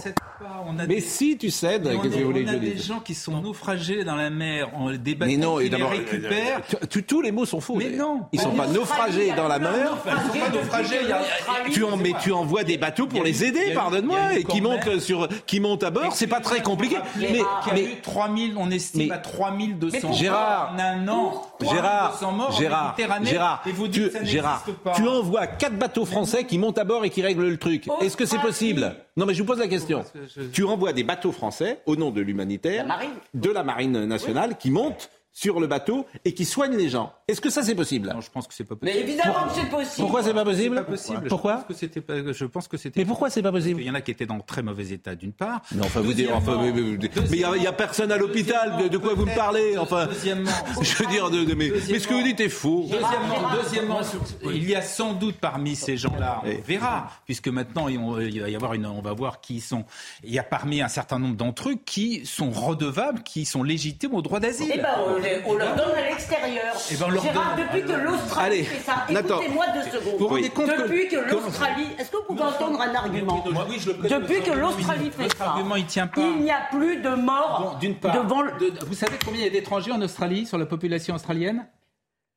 on 0.68 0.78
a 0.78 0.86
Mais 0.86 0.96
des- 0.96 1.02
si 1.02 1.36
tu 1.36 1.50
cèdes, 1.50 1.88
Mais 1.88 1.96
on 1.96 2.00
qu'est-ce 2.02 2.14
que 2.14 2.20
a- 2.20 2.22
vous 2.22 2.28
voulez 2.28 2.46
on 2.48 2.52
que 2.52 2.56
a 2.58 2.60
des 2.60 2.78
gens 2.78 3.00
qui 3.00 3.16
sont 3.16 3.42
naufragés 3.42 4.04
dans 4.04 4.16
la 4.16 4.30
mer, 4.30 4.70
on 4.78 4.92
des 4.92 4.98
Mais 5.00 5.16
bateaux 5.16 5.38
non, 5.38 5.58
qui 5.58 5.66
et 5.66 5.70
les 5.70 5.84
récupèrent. 5.84 6.62
tu- 6.68 6.88
tu- 6.88 7.04
tous 7.04 7.22
les 7.22 7.32
mots 7.32 7.46
sont 7.46 7.60
faux. 7.60 7.74
Mais 7.76 7.90
non. 7.90 8.22
Ils 8.34 8.40
sont 8.40 8.50
En 8.50 8.56
pas 8.56 8.68
naufragés 8.68 9.32
dans 9.34 9.48
la 9.48 9.58
mer. 9.58 9.98
Ils 10.06 10.12
sont 10.12 10.40
pas 10.40 10.50
naufragés. 10.50 11.12
a- 11.12 11.70
Tu 11.72 11.84
en, 11.84 11.98
mais 11.98 12.14
tu 12.22 12.32
envoies 12.32 12.64
des 12.64 12.78
bateaux 12.78 13.08
pour 13.08 13.24
les 13.24 13.44
aider, 13.44 13.72
pardonne-moi, 13.74 14.36
et 14.38 14.44
qui 14.44 14.62
montent 14.62 15.00
sur, 15.00 15.28
qui 15.48 15.60
montent 15.60 15.84
à 15.84 15.90
bord. 15.90 16.14
C'est 16.14 16.28
pas 16.28 16.40
très 16.40 16.62
compliqué. 16.62 16.98
Mais, 17.18 17.40
a 17.42 17.74
mais 17.74 17.84
eu 17.86 18.02
3000, 18.02 18.54
on 18.58 18.70
estime 18.70 19.08
mais- 19.08 19.14
à 19.16 19.18
3200 19.18 20.10
morts 20.10 20.18
Gérard, 20.18 20.76
en 20.76 20.80
un 20.80 21.08
an. 21.08 21.42
Gérard, 21.62 22.10
3200 22.12 22.32
morts 22.32 22.50
en 22.50 22.52
Gérard, 22.60 22.96
Gérard, 23.24 23.64
et 23.66 23.72
vous 23.72 23.88
dites 23.88 24.12
que 24.12 24.20
ça 24.20 24.24
Gérard, 24.24 24.64
pas. 24.84 24.94
tu 24.94 25.08
envoies 25.08 25.48
quatre 25.48 25.78
bateaux 25.78 26.06
français 26.06 26.44
qui 26.46 26.58
montent 26.58 26.78
à 26.78 26.84
bord 26.84 27.06
et 27.06 27.10
qui 27.10 27.22
règlent 27.22 27.48
le 27.48 27.58
truc. 27.58 27.90
Est-ce 28.02 28.18
que 28.18 28.26
c'est 28.26 28.40
possible? 28.40 28.96
Non, 29.18 29.26
mais 29.26 29.34
je 29.34 29.42
vous 29.42 29.48
pose 29.48 29.60
la 29.60 29.68
question. 29.68 30.04
Tu 30.52 30.64
envoies 30.64 30.94
des 30.94 31.04
bateaux 31.04 31.32
français 31.32 31.80
au 31.86 31.96
nom 31.96 32.12
de 32.12 32.22
l'humanitaire, 32.22 32.86
de 33.34 33.50
la 33.50 33.64
marine 33.64 34.06
nationale, 34.06 34.58
qui 34.58 34.72
montent 34.72 35.10
sur 35.34 35.60
le 35.60 35.66
bateau 35.68 36.06
et 36.26 36.34
qui 36.34 36.46
soignent 36.46 36.78
les 36.78 36.90
gens. 36.90 37.12
Est-ce 37.28 37.42
que 37.42 37.50
ça 37.50 37.64
c'est 37.64 37.74
possible? 37.76 38.10
Non, 38.14 38.22
je 38.22 38.30
pense 38.30 38.48
que 38.48 38.54
c'est 38.54 38.64
pas 38.64 38.76
Mais 38.84 38.98
évidemment 39.00 39.48
que 39.48 39.56
c'est 39.56 39.70
possible. 39.70 39.96
Pourquoi 39.98 40.24
c'est 40.24 40.34
pas 40.34 40.46
possible? 40.46 40.76
Pas 40.76 40.84
possible. 40.84 41.28
Pourquoi? 41.28 41.54
je 41.54 41.58
pense 41.58 41.68
que 41.68 41.74
c'était 41.74 42.02
pas- 42.02 42.32
Je 42.34 42.46
pense 42.46 42.68
que 42.68 42.78
c'était. 42.78 43.00
Mais 43.00 43.06
pourquoi 43.06 43.30
c'est 43.30 43.42
pas 43.42 43.52
possible? 43.52 43.82
Il 43.82 43.88
y 43.88 43.90
en 43.90 43.96
a 43.96 44.02
qui 44.02 44.12
étaient 44.12 44.26
dans 44.28 44.40
très 44.40 44.62
mauvais 44.62 44.90
état, 44.90 45.16
d'une 45.16 45.34
part. 45.34 45.62
Non, 45.74 45.86
enfin, 45.86 46.02
vous 46.02 46.14
dites, 46.14 46.30
enfin, 46.32 46.60
mais 46.62 46.72
mais- 46.72 46.82
mais 46.98 47.10
il 47.32 47.38
n'y 47.38 47.44
a, 47.44 47.56
il 47.58 47.64
y 47.64 47.68
a 47.68 47.74
personne 47.74 48.12
à 48.12 48.18
l'hôpital, 48.18 48.78
de, 48.84 48.88
de 48.88 48.98
quoi 48.98 49.16
vous 49.16 49.26
me 49.26 49.34
parlez? 49.36 49.78
Enfin, 49.78 50.06
Deuxièmement, 50.06 50.52
je 50.82 50.96
veux 51.04 51.10
dire, 51.10 51.30
de, 51.32 51.44
de- 51.46 51.56
mais, 51.56 51.72
mais 51.90 52.00
ce 52.00 52.08
que 52.08 52.14
vous 52.14 52.24
dites 52.24 52.40
est 52.40 52.50
faux. 52.50 52.84
Deuxièmement, 52.84 53.50
deuxièmement, 53.62 54.00
il 54.46 54.70
y 54.70 54.76
a 54.76 54.82
sans 54.84 55.14
doute 55.14 55.38
parmi 55.42 55.76
ces 55.76 55.98
gens-là, 55.98 56.42
on 56.46 56.62
verra, 56.68 57.10
puisque 57.26 57.48
maintenant 57.48 57.88
il 57.88 58.00
il 58.34 58.42
va 58.42 58.50
y 58.50 58.56
avoir 58.56 58.74
une, 58.76 58.86
on 58.86 59.02
va 59.02 59.14
voir 59.14 59.42
qui 59.42 59.56
ils 59.56 59.62
sont. 59.62 59.86
Il 60.24 60.32
y 60.34 60.38
a 60.40 60.44
parmi 60.44 60.82
un 60.82 60.88
certain 60.88 61.18
nombre 61.18 61.36
d'entre 61.36 61.70
eux 61.70 61.76
qui 61.84 62.26
sont 62.26 62.52
redevables, 62.52 63.24
qui 63.24 63.46
sont 63.46 63.64
légitimes 63.64 64.14
au 64.14 64.22
droit 64.22 64.40
d'asile. 64.40 64.86
Ben, 65.24 65.42
on, 65.46 65.56
leur 65.56 65.76
donne 65.76 65.96
à 65.96 66.02
l'extérieur. 66.10 66.74
Eh 66.92 66.96
ben, 66.96 67.06
on 67.08 67.10
leur 67.12 67.24
Gérard, 67.24 67.56
donne- 67.56 67.66
depuis 67.66 67.82
que 67.82 67.92
l'Australie 67.94 68.46
Allez, 68.58 68.64
fait 68.64 68.84
ça, 68.84 69.06
écoutez-moi 69.10 69.66
deux 69.74 69.84
secondes. 69.84 70.14
Vous 70.14 70.18
vous 70.20 70.28
rendez 70.28 70.50
compte 70.50 70.66
que- 70.68 70.82
depuis 70.84 71.08
que, 71.08 71.16
que- 71.16 71.32
l'Australie, 71.32 71.88
est-ce 71.98 72.12
que 72.12 72.18
vous 72.18 72.24
pouvez 72.24 72.44
entendre 72.44 72.82
un 72.82 72.96
argument 72.96 73.44
Oui, 73.70 73.78
je 73.80 73.88
le 73.90 73.94
connais, 73.96 74.10
Depuis 74.10 74.42
que 74.42 74.52
l'Australie 74.52 75.12
fait 75.12 75.38
ça, 75.38 75.46
argument, 75.52 75.76
il 75.76 75.86
tient 75.86 76.08
pas. 76.08 76.22
il 76.22 76.42
n'y 76.44 76.52
a 76.52 76.62
plus 76.72 76.98
de 76.98 77.10
morts 77.10 77.72
Bon, 77.74 77.80
d'une 77.80 77.96
part, 77.96 78.14
devant 78.22 78.42
le... 78.42 78.52
de- 78.54 78.86
vous 78.86 78.94
savez 78.96 79.18
combien 79.26 79.42
il 79.42 79.46
y 79.46 79.48
a 79.48 79.52
d'étrangers 79.52 79.92
en 79.92 80.02
Australie 80.02 80.46
sur 80.46 80.58
la 80.58 80.66
population 80.66 81.16
australienne? 81.16 81.66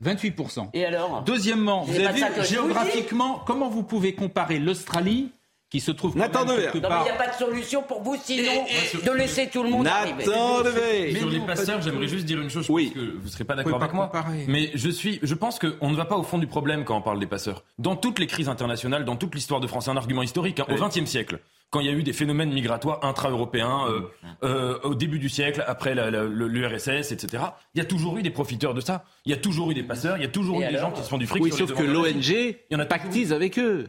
28%. 0.05 0.69
Et 0.75 0.85
alors? 0.85 1.23
Deuxièmement, 1.23 1.83
vous 1.83 1.95
avez 1.99 2.13
vu 2.13 2.45
géographiquement, 2.45 3.43
comment 3.47 3.69
vous 3.69 3.83
pouvez 3.83 4.15
comparer 4.15 4.59
l'Australie, 4.59 5.33
qui 5.69 5.81
se 5.81 5.91
trouve 5.91 6.13
quand 6.13 6.21
Nathan 6.21 6.45
même 6.45 6.57
Dever. 6.57 6.69
quelque 6.73 6.79
Non, 6.85 6.89
mais 6.91 6.97
il 7.01 7.05
n'y 7.05 7.11
a 7.11 7.15
pas 7.15 7.27
de 7.29 7.35
solution 7.35 7.83
pour 7.83 8.01
vous 8.03 8.17
sinon 8.23 8.65
de 9.05 9.11
laisser 9.11 9.49
tout 9.49 9.63
le 9.65 9.71
monde 9.71 9.87
arriver. 9.87 10.25
Nathan 10.27 10.63
Devet. 10.63 11.15
Sur 11.19 11.29
les 11.29 11.39
non, 11.41 11.47
passeurs, 11.47 11.83
j'aimerais 11.83 12.07
juste 12.09 12.25
dire 12.25 12.41
une 12.41 12.51
chose, 12.51 12.67
Oui. 12.71 12.93
parce 12.95 13.05
que 13.07 13.11
vous 13.17 13.25
ne 13.25 13.29
serez 13.31 13.45
pas 13.45 13.55
d'accord 13.57 13.75
avec 13.77 13.89
pas 13.91 13.95
moi. 13.97 14.07
comparer. 14.07 14.45
Mais 14.47 14.71
je 14.75 14.89
suis, 14.89 15.19
je 15.23 15.35
pense 15.35 15.59
qu'on 15.59 15.91
ne 15.91 15.97
va 15.97 16.05
pas 16.05 16.17
au 16.17 16.23
fond 16.23 16.39
du 16.39 16.47
problème 16.47 16.85
quand 16.85 16.97
on 16.97 17.03
parle 17.03 17.19
des 17.19 17.27
passeurs. 17.27 17.65
Dans 17.79 17.97
toutes 17.97 18.19
les 18.21 18.27
crises 18.29 18.49
internationales, 18.49 19.05
dans 19.05 19.17
toute 19.17 19.35
l'histoire 19.35 19.61
de 19.61 19.67
France, 19.67 19.87
c'est 19.87 19.91
un 19.91 19.97
argument 19.97 20.23
historique. 20.23 20.61
hein, 20.61 20.67
au 20.69 20.75
XXe 20.75 21.05
siècle, 21.05 21.41
quand 21.71 21.81
il 21.81 21.87
y 21.87 21.91
a 21.91 21.93
eu 21.93 22.05
des 22.05 22.13
phénomènes 22.13 22.53
migratoires 22.53 23.01
intra-européens, 23.05 23.81
euh, 23.89 24.01
euh, 24.45 24.79
au 24.85 24.95
début 24.95 25.19
du 25.19 25.29
siècle, 25.29 25.65
après 25.67 25.97
l'URSS, 25.97 27.11
etc., 27.13 27.43
il 27.75 27.79
y 27.79 27.81
a 27.81 27.85
toujours 27.85 28.17
eu 28.19 28.23
des 28.23 28.31
profiteurs 28.31 28.73
de 28.73 28.81
ça. 28.81 29.05
Il 29.25 29.31
y 29.31 29.35
a 29.35 29.37
toujours 29.37 29.71
eu 29.73 29.75
des 29.75 29.83
passeurs, 29.83 30.17
il 30.17 30.23
y 30.23 30.27
a 30.27 30.29
toujours 30.29 30.63
Et 30.63 30.67
eu 30.67 30.73
des 30.73 30.79
gens 30.79 30.93
qui 30.93 31.03
se 31.03 31.09
font 31.09 31.19
du 31.19 31.27
fric. 31.27 31.43
Oui, 31.43 31.51
sur 31.53 31.67
sauf 31.69 31.77
les 31.79 31.85
que 31.87 31.91
l'ONG 31.91 32.29
Il 32.31 32.57
y 32.71 32.77
en 32.77 32.79
a 32.79 32.87
pactise 32.87 33.33
avec 33.33 33.59
eux. 33.59 33.89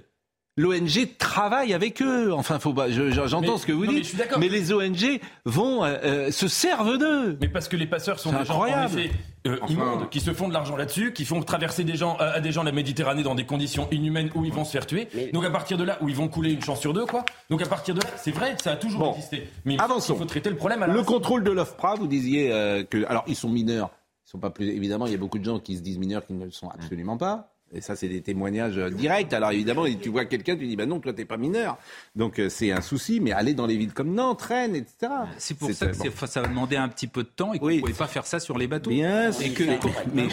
L'ONG 0.59 1.07
travaille 1.19 1.73
avec 1.75 2.01
eux. 2.01 2.33
Enfin, 2.33 2.57
faut 2.57 2.73
pas. 2.73 2.89
je- 2.89 3.11
je- 3.11 3.27
J'entends 3.27 3.53
Mais- 3.53 3.57
ce 3.59 3.65
que 3.67 3.71
vous 3.71 3.85
non, 3.85 3.91
mais 3.91 3.97
dites. 3.97 4.05
je 4.05 4.09
suis 4.09 4.17
d'accord. 4.17 4.39
Mais 4.39 4.49
les 4.49 4.73
ONG 4.73 5.19
vont 5.45 5.83
euh, 5.83 5.97
euh, 6.03 6.31
se 6.31 6.47
servent 6.47 6.97
d'eux. 6.97 7.37
Mais 7.39 7.47
parce 7.47 7.67
que 7.67 7.75
les 7.77 7.85
passeurs 7.85 8.19
sont 8.19 8.31
des 8.31 8.43
gens 8.43 8.61
en 8.61 8.85
effet 8.85 9.11
euh, 9.45 9.57
immondes, 9.69 10.09
qui 10.09 10.19
se 10.19 10.33
font 10.33 10.47
de 10.47 10.53
l'argent 10.53 10.75
là-dessus, 10.75 11.13
qui 11.13 11.25
font 11.25 11.41
traverser 11.43 11.83
des 11.83 11.95
gens 11.95 12.17
à, 12.17 12.25
à 12.25 12.39
des 12.39 12.51
gens 12.51 12.63
la 12.63 12.71
Méditerranée 12.71 13.21
dans 13.21 13.35
des 13.35 13.45
conditions 13.45 13.87
inhumaines 13.91 14.31
où 14.33 14.43
ils 14.45 14.51
vont 14.51 14.65
se 14.65 14.71
faire 14.71 14.87
tuer. 14.87 15.07
Donc 15.31 15.45
à 15.45 15.51
partir 15.51 15.77
de 15.77 15.83
là, 15.83 15.99
où 16.01 16.09
ils 16.09 16.15
vont 16.15 16.27
couler 16.27 16.51
une 16.53 16.61
chance 16.63 16.79
sur 16.79 16.91
deux, 16.91 17.05
quoi. 17.05 17.23
Donc 17.51 17.61
à 17.61 17.67
partir 17.67 17.93
de 17.93 18.01
là, 18.01 18.07
c'est 18.17 18.31
vrai, 18.31 18.55
ça 18.61 18.71
a 18.71 18.75
toujours 18.77 18.99
Bon. 19.01 19.11
existé. 19.13 19.47
Mais 19.63 19.75
il 19.75 19.77
faut, 19.79 19.85
Avançons. 19.85 20.15
il 20.15 20.17
faut 20.19 20.25
traiter 20.25 20.49
le 20.49 20.55
problème 20.57 20.81
à 20.81 20.87
la 20.87 20.93
Le 20.95 21.03
contrôle 21.03 21.43
de 21.43 21.51
l'OFPRA, 21.51 21.93
vous 21.95 22.07
disiez 22.07 22.51
euh, 22.51 22.83
que. 22.83 23.05
Alors, 23.05 23.23
ils 23.27 23.35
sont 23.35 23.49
mineurs. 23.49 23.91
Ils 24.25 24.31
sont 24.31 24.39
pas 24.39 24.49
plus. 24.49 24.67
Évidemment, 24.69 25.05
il 25.05 25.11
y 25.11 25.15
a 25.15 25.19
beaucoup 25.19 25.37
de 25.39 25.45
gens 25.45 25.59
qui 25.59 25.77
se 25.77 25.81
disent 25.81 25.99
mineurs 25.99 26.25
qui 26.25 26.33
ne 26.33 26.43
le 26.45 26.51
sont 26.51 26.67
absolument 26.69 27.15
pas. 27.15 27.53
Et 27.73 27.81
ça, 27.81 27.95
c'est 27.95 28.07
des 28.07 28.21
témoignages 28.21 28.77
euh, 28.77 28.89
directs. 28.89 29.33
Alors, 29.33 29.51
évidemment, 29.51 29.85
tu 30.01 30.09
vois 30.09 30.25
quelqu'un, 30.25 30.55
tu 30.55 30.65
dis, 30.67 30.75
bah 30.75 30.85
non, 30.85 30.99
toi, 30.99 31.11
t'es 31.13 31.25
pas 31.25 31.37
mineur. 31.37 31.77
Donc, 32.15 32.39
euh, 32.39 32.47
c'est 32.49 32.71
un 32.71 32.81
souci. 32.81 33.19
Mais 33.19 33.31
aller 33.33 33.53
dans 33.53 33.65
les 33.65 33.75
villes 33.77 33.93
comme 33.93 34.13
Nantes, 34.13 34.41
Rennes, 34.41 34.75
etc. 34.75 35.11
C'est 35.37 35.57
pour 35.57 35.71
ça 35.71 35.87
que 35.87 35.97
bon. 36.09 36.27
ça 36.27 36.41
va 36.41 36.47
demander 36.47 36.77
un 36.77 36.87
petit 36.87 37.07
peu 37.07 37.23
de 37.23 37.27
temps 37.29 37.53
et 37.53 37.59
que 37.59 37.63
vous 37.63 37.71
ne 37.71 37.79
pouvez 37.81 37.93
pas 37.93 38.07
faire 38.07 38.25
ça 38.25 38.39
sur 38.39 38.57
les 38.57 38.67
bateaux. 38.67 38.89
Bien 38.89 39.29
et 39.29 39.33
sûr. 39.33 39.53
que, 39.53 39.87
Mais- 40.13 40.27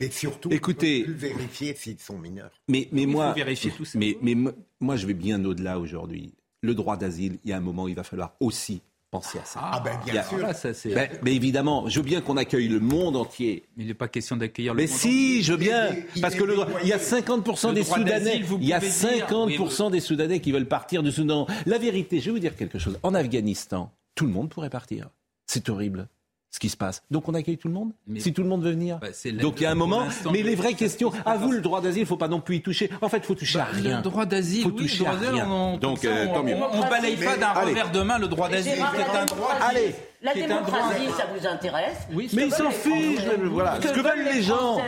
Et 0.00 0.10
surtout, 0.10 0.48
Écoutez- 0.52 1.02
on 1.02 1.06
peut 1.10 1.12
plus 1.16 1.28
vérifier 1.28 1.74
s'ils 1.74 1.98
sont 1.98 2.18
mineurs. 2.18 2.52
Mais, 2.68 2.88
mais 2.92 3.04
moi, 3.04 3.32
vérifier 3.32 3.70
tout 3.72 3.84
ça. 3.84 3.98
mais, 3.98 4.16
mais 4.22 4.34
mo- 4.34 4.52
moi, 4.80 4.96
je 4.96 5.06
vais 5.06 5.14
bien 5.14 5.44
au-delà 5.44 5.78
aujourd'hui. 5.78 6.32
le 6.60 6.74
droit 6.74 6.96
d'asile, 6.96 7.38
il 7.44 7.50
y 7.50 7.52
a 7.52 7.56
un 7.56 7.60
moment, 7.60 7.86
il 7.86 7.94
va 7.94 8.02
falloir 8.02 8.34
aussi 8.40 8.80
penser 9.10 9.38
à 9.38 9.44
ça. 9.44 9.60
Ah 9.62 9.80
ben 9.80 9.98
bien 10.04 10.20
a- 10.20 10.24
sûr. 10.24 10.38
Voilà, 10.38 10.54
ça, 10.54 10.74
c'est- 10.74 10.94
Ben, 10.94 11.08
mais 11.22 11.34
évidemment, 11.34 11.88
je 11.88 11.98
veux 12.00 12.04
bien 12.04 12.20
qu'on 12.20 12.36
accueille 12.36 12.68
le 12.68 12.80
monde 12.80 13.16
entier. 13.16 13.64
Mais 13.76 13.84
il 13.84 13.86
n'est 13.88 13.94
pas 13.94 14.08
question 14.08 14.36
d'accueillir 14.36 14.74
le 14.74 14.82
Mais 14.82 14.88
monde 14.88 14.96
si, 14.98 15.42
je 15.42 15.52
veux 15.52 15.58
bien, 15.58 15.88
Il 15.92 15.98
est- 15.98 16.06
il 16.16 16.20
parce 16.22 16.34
que 16.34 16.44
le 16.44 16.54
droit- 16.54 16.66
il 16.82 16.88
y 16.88 16.92
a 16.92 16.98
déployé. 16.98 17.22
50% 17.22 17.68
Le 17.68 17.74
des 17.74 17.84
Soudanais, 17.84 18.36
il 18.36 18.40
y 18.66 18.72
a 18.72 18.80
pouvez 18.80 18.90
dire, 18.90 19.28
50% 19.28 19.90
des 19.90 20.00
Soudanais 20.00 20.40
qui 20.40 20.52
veulent 20.52 20.66
partir 20.68 21.02
du 21.02 21.10
Soudan. 21.12 21.46
La 21.66 21.78
vérité, 21.78 22.20
je 22.20 22.26
vais 22.26 22.30
vous 22.32 22.38
dire 22.38 22.56
quelque 22.56 22.78
chose. 22.78 22.98
En 23.02 23.14
Afghanistan, 23.14 23.90
tout 24.14 24.26
le 24.26 24.32
monde 24.32 24.50
pourrait 24.50 24.70
partir. 24.70 25.08
C'est 25.46 25.68
horrible 25.70 26.08
ce 26.50 26.58
qui 26.58 26.68
se 26.70 26.76
passe. 26.76 27.02
Donc 27.10 27.28
on 27.28 27.34
accueille 27.34 27.58
tout 27.58 27.68
le 27.68 27.74
monde 27.74 27.92
Mais- 28.06 28.20
Si 28.20 28.32
tout 28.32 28.42
le 28.42 28.48
monde 28.48 28.62
veut 28.64 28.70
venir 28.70 28.98
Bah, 29.00 29.08
Donc 29.40 29.60
il 29.60 29.64
y 29.64 29.66
a 29.66 29.70
un 29.70 29.74
moment, 29.74 30.04
mais 30.32 30.42
le- 30.42 30.48
les 30.48 30.54
vraies 30.54 30.74
questions, 30.74 31.12
à 31.26 31.36
vous 31.36 31.52
le 31.52 31.60
droit 31.60 31.80
d'asile, 31.80 32.00
il 32.00 32.04
ne 32.04 32.08
faut 32.08 32.16
pas 32.16 32.28
non 32.28 32.40
plus 32.40 32.56
y 32.56 32.62
toucher. 32.62 32.90
En 33.02 33.08
fait, 33.08 33.18
il 33.18 33.24
faut 33.24 33.34
toucher 33.34 33.60
à 33.60 33.64
Bah, 33.64 33.68
rien. 33.72 33.96
Le 33.98 34.02
droit 34.02 34.24
d'asile, 34.26 34.62
Faut 34.62 34.70
oui, 34.70 34.76
toucher 34.76 35.04
le 35.04 35.10
à 35.10 35.12
droit 35.14 35.20
d'asile, 35.20 35.42
rien. 35.42 35.50
on- 35.50 35.76
Donc, 35.76 35.98
ça, 35.98 36.08
euh, 36.08 36.26
on- 36.28 36.34
tant 36.34 36.42
mieux. 36.42 36.54
On, 36.56 36.78
on 36.84 36.88
balaye 36.88 37.16
pas 37.16 37.36
d'un 37.36 37.52
revers 37.52 37.90
de 37.90 38.00
main 38.00 38.18
le 38.18 38.28
droit 38.28 38.48
d'asile. 38.48 38.78
La 38.78 38.86
un 38.88 38.92
droit. 38.92 39.24
démocratie, 39.26 39.62
Allez. 39.68 39.94
La 40.22 40.32
C'est 40.32 40.44
un 40.44 40.48
droit. 40.62 40.64
démocratie, 40.66 41.06
ça 41.16 41.26
vous 41.32 41.46
intéresse? 41.46 41.98
Oui, 42.12 42.28
Mais 42.32 42.42
c'est 42.42 42.46
ils 42.48 42.52
s'en 42.52 42.70
fichent, 42.70 43.20
mais 43.40 43.48
voilà. 43.48 43.78
Que 43.78 43.88
Ce 43.88 43.92
que 43.92 44.00
veulent 44.00 44.24
les 44.24 44.42
gens. 44.42 44.78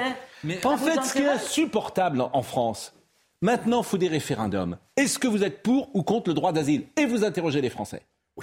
En 0.65 0.77
fait, 0.79 1.03
ce 1.05 1.13
qui 1.13 1.19
est 1.21 1.29
insupportable 1.29 2.21
en 2.23 2.31
en 2.33 2.43
France, 2.43 2.95
maintenant, 3.43 3.83
il 3.83 3.85
faut 3.85 3.99
des 3.99 4.09
référendums. 4.09 4.79
Est-ce 4.97 5.19
que 5.19 5.29
vous 5.29 5.45
êtes 5.45 5.63
pour 5.63 5.95
ou 5.95 6.03
contre 6.03 6.31
le 6.31 6.35
droit 6.35 6.53
d'asile? 6.53 6.87
Et 6.97 7.05
vous 7.07 7.23
interrogez 7.25 7.61
les 7.61 7.71
Français. 7.71 8.03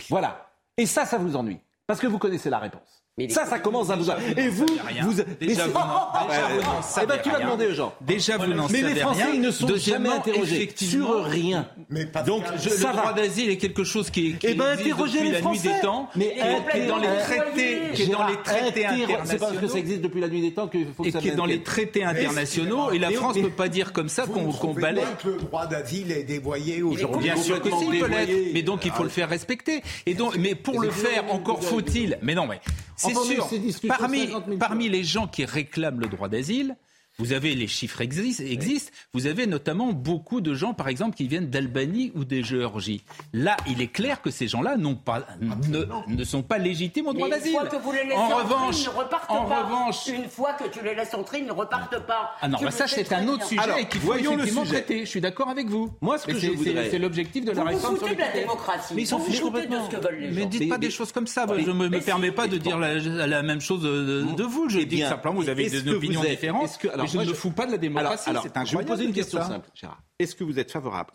Voilà. 0.09 0.49
Et 0.77 0.85
ça, 0.85 1.05
ça 1.05 1.17
vous 1.17 1.35
ennuie. 1.35 1.57
Parce 1.87 1.99
que 1.99 2.07
vous 2.07 2.19
connaissez 2.19 2.49
la 2.49 2.59
réponse. 2.59 3.03
Mais 3.19 3.29
ça, 3.29 3.47
ça 3.47 3.57
commence 3.57 3.89
à 3.89 3.95
vous... 3.95 4.11
Et 4.37 4.47
vous, 4.47 4.65
rien. 4.87 5.03
vous... 5.03 5.13
Déjà, 5.39 5.65
mais 5.65 5.71
vous 5.73 5.79
n'en- 5.79 6.11
Eh 6.21 6.27
ben, 6.27 6.81
savez 6.83 7.13
tu 7.23 7.29
l'as 7.29 7.35
rien. 7.37 7.45
demandé 7.47 7.65
aux 7.65 7.73
gens. 7.73 7.93
Déjà, 7.99 8.37
vous 8.37 8.53
n'en 8.53 8.67
Mais 8.69 8.81
savez 8.81 8.93
les 8.93 8.99
Français, 8.99 9.23
rien. 9.23 9.33
ils 9.33 9.41
ne 9.41 9.49
sont 9.49 9.75
jamais 9.75 10.09
interrogés 10.09 10.69
sur 10.75 11.23
rien. 11.25 11.67
Mais 11.89 12.05
pas 12.05 12.21
Donc, 12.21 12.43
Je- 12.61 12.69
ça 12.69 12.91
le 12.91 12.97
droit 12.97 13.13
d'asile 13.13 13.49
est 13.49 13.57
quelque 13.57 13.83
chose 13.83 14.11
qui, 14.11 14.33
qui 14.35 14.45
Eh 14.47 14.51
existe 14.51 14.61
interrogez 14.81 15.13
depuis 15.13 15.25
les 15.25 15.31
la 15.31 15.37
nuit 15.39 15.43
Français. 15.57 15.73
des 15.73 15.79
temps, 15.81 16.09
Mais 16.15 16.25
et 16.25 16.71
qui 16.71 16.77
est 16.77 16.85
dans 16.85 16.97
les 16.97 17.07
traités, 17.07 17.77
qui 17.95 18.01
est 18.03 18.07
dans 18.07 18.27
les 18.27 18.37
traités 18.43 18.85
interro- 18.85 18.97
C'est 19.07 19.07
parce 19.15 19.21
que 19.23 19.37
ça 19.39 19.45
internationaux. 19.47 19.75
existe 19.77 20.01
depuis 20.01 20.21
la 20.21 20.27
nuit 20.27 20.41
des 20.41 20.53
temps 20.53 20.67
qu'il 20.67 20.87
faut 20.95 21.01
que 21.03 21.07
Et 21.07 21.11
ça 21.11 21.19
qui 21.19 21.29
est 21.29 21.35
dans 21.35 21.45
les 21.47 21.63
traités 21.63 22.03
internationaux, 22.03 22.91
et 22.91 22.99
la 22.99 23.09
Mais- 23.09 23.15
France 23.15 23.35
mais- 23.35 23.41
ne 23.41 23.47
peut 23.47 23.53
pas 23.55 23.69
dire 23.69 23.93
comme 23.93 24.09
ça 24.09 24.25
qu'on 24.27 24.73
balaye. 24.73 25.03
pas 25.03 25.11
que 25.23 25.27
le 25.29 25.37
droit 25.37 25.65
d'asile 25.65 26.11
est 26.11 26.23
dévoyé 26.23 26.83
aujourd'hui. 26.83 27.23
Bien 27.31 27.35
sûr 27.37 27.59
que 27.63 27.69
si, 27.71 27.85
peut 27.99 28.05
l'être, 28.07 28.53
mais 28.53 28.61
donc 28.61 28.85
il 28.85 28.91
faut 28.91 29.01
le 29.03 29.09
faire 29.09 29.27
respecter. 29.29 29.81
Et 30.05 30.13
donc, 30.13 30.35
mais 30.37 30.53
pour 30.53 30.79
le 30.81 30.91
faire, 30.91 31.23
encore 31.33 31.63
faut-il. 31.63 32.19
Mais 32.21 32.35
non, 32.35 32.45
mais 32.45 32.59
c'est 32.97 33.15
sûr. 33.15 33.47
ces 33.47 33.59
discussions, 33.59 33.95
Parmi 33.97 34.27
50 34.27 34.45
000 34.47 34.57
parmi 34.57 34.89
les 34.89 35.03
gens 35.03 35.27
qui 35.27 35.45
réclament 35.45 35.99
le 35.99 36.07
droit 36.07 36.27
d'asile. 36.27 36.75
Vous 37.19 37.33
avez 37.33 37.55
les 37.55 37.65
chiffres 37.65 38.01
exis- 38.01 38.43
existent. 38.45 38.91
Vous 39.11 39.25
avez 39.25 39.47
notamment 39.47 39.91
beaucoup 39.91 40.39
de 40.39 40.53
gens, 40.53 40.75
par 40.75 40.87
exemple, 40.87 41.15
qui 41.17 41.27
viennent 41.27 41.49
d'Albanie 41.49 42.11
ou 42.13 42.25
de 42.25 42.43
Géorgie. 42.43 43.03
Là, 43.33 43.57
il 43.67 43.81
est 43.81 43.87
clair 43.87 44.21
que 44.21 44.29
ces 44.29 44.47
gens-là 44.47 44.77
n'ont 44.77 44.93
pas, 44.93 45.25
ne, 45.41 45.83
ne 46.07 46.23
sont 46.23 46.43
pas 46.43 46.59
légitimes 46.59 47.07
au 47.07 47.13
droit 47.13 47.27
d'asile. 47.27 47.53
fois 47.53 47.65
que 47.65 47.77
vous 47.77 47.91
les 47.91 48.03
laissez 48.03 48.15
En 48.15 48.25
entrer, 48.25 48.43
revanche, 48.43 48.81
ils 48.81 48.83
ne 48.85 48.89
repartent 48.99 49.31
en 49.31 49.45
pas. 49.45 49.63
revanche, 49.63 50.07
Une 50.09 50.29
fois 50.29 50.53
que 50.53 50.67
tu 50.69 50.83
les 50.85 50.93
laisses 50.93 51.15
entrer, 51.15 51.39
ils 51.39 51.47
ne 51.47 51.51
repartent 51.53 52.05
pas. 52.05 52.35
ah 52.39 52.47
non, 52.47 52.59
bah 52.61 52.69
ça 52.69 52.85
c'est 52.87 53.11
un 53.11 53.27
autre 53.27 53.49
bien. 53.49 53.63
sujet 53.63 53.85
qu'il 53.87 53.99
faut 53.99 54.05
voyons 54.05 54.31
le 54.33 54.41
effectivement 54.41 54.65
sujet. 54.65 54.75
traiter. 54.83 54.99
Je 55.05 55.09
suis 55.09 55.21
d'accord 55.21 55.49
avec 55.49 55.67
vous. 55.69 55.89
Moi, 56.01 56.19
ce 56.19 56.27
que 56.27 56.35
je 56.35 56.39
c'est- 56.39 56.47
voudrais- 56.49 56.91
c'est- 56.91 56.99
l'objectif 56.99 57.43
de 57.45 57.51
la 57.51 57.63
Vous 57.63 57.79
vous 57.79 57.97
sur 57.97 58.07
de 58.13 58.19
la 58.19 58.31
démocratie. 58.31 58.93
Mais 58.93 59.01
ils 59.01 59.07
s'en 59.07 59.17
fichent 59.19 59.39
de 59.41 59.45
ce 59.45 59.49
que 59.95 59.95
veulent 60.07 60.19
les 60.19 60.29
Mais 60.29 60.41
gens. 60.43 60.47
dites 60.49 60.69
pas 60.69 60.77
Mais- 60.77 60.85
des 60.85 60.91
choses 60.91 61.11
comme 61.11 61.25
ça. 61.25 61.47
Mais- 61.47 61.63
je 61.63 61.71
me, 61.71 61.89
me 61.89 61.99
permets 61.99 62.31
pas 62.31 62.45
de 62.47 62.57
dire 62.57 62.77
la, 62.77 62.93
la 63.25 63.41
même 63.41 63.59
chose 63.61 63.81
de, 63.81 64.21
de 64.35 64.43
vous. 64.43 64.69
Je 64.69 64.77
Eh 64.81 64.85
dis 64.85 64.99
simplement 65.01 65.33
vous 65.41 65.49
avez 65.49 65.67
des 65.67 65.81
que 65.81 65.89
opinions 65.89 66.21
différentes. 66.23 66.77
Alors, 67.07 67.11
je 67.11 67.17
moi, 67.17 67.25
ne 67.25 67.29
je- 67.29 67.35
fous 67.35 67.51
pas 67.51 67.65
de 67.65 67.71
la 67.71 67.77
démocratie. 67.77 68.29
Alors, 68.29 68.43
je 68.65 68.77
vais 68.77 68.83
vous 68.83 68.87
poser 68.87 69.05
une 69.05 69.13
question 69.13 69.39
ça. 69.41 69.47
simple, 69.47 69.69
Gérard. 69.73 70.01
Est-ce 70.19 70.35
que 70.35 70.43
vous 70.43 70.59
êtes 70.59 70.71
favorable 70.71 71.11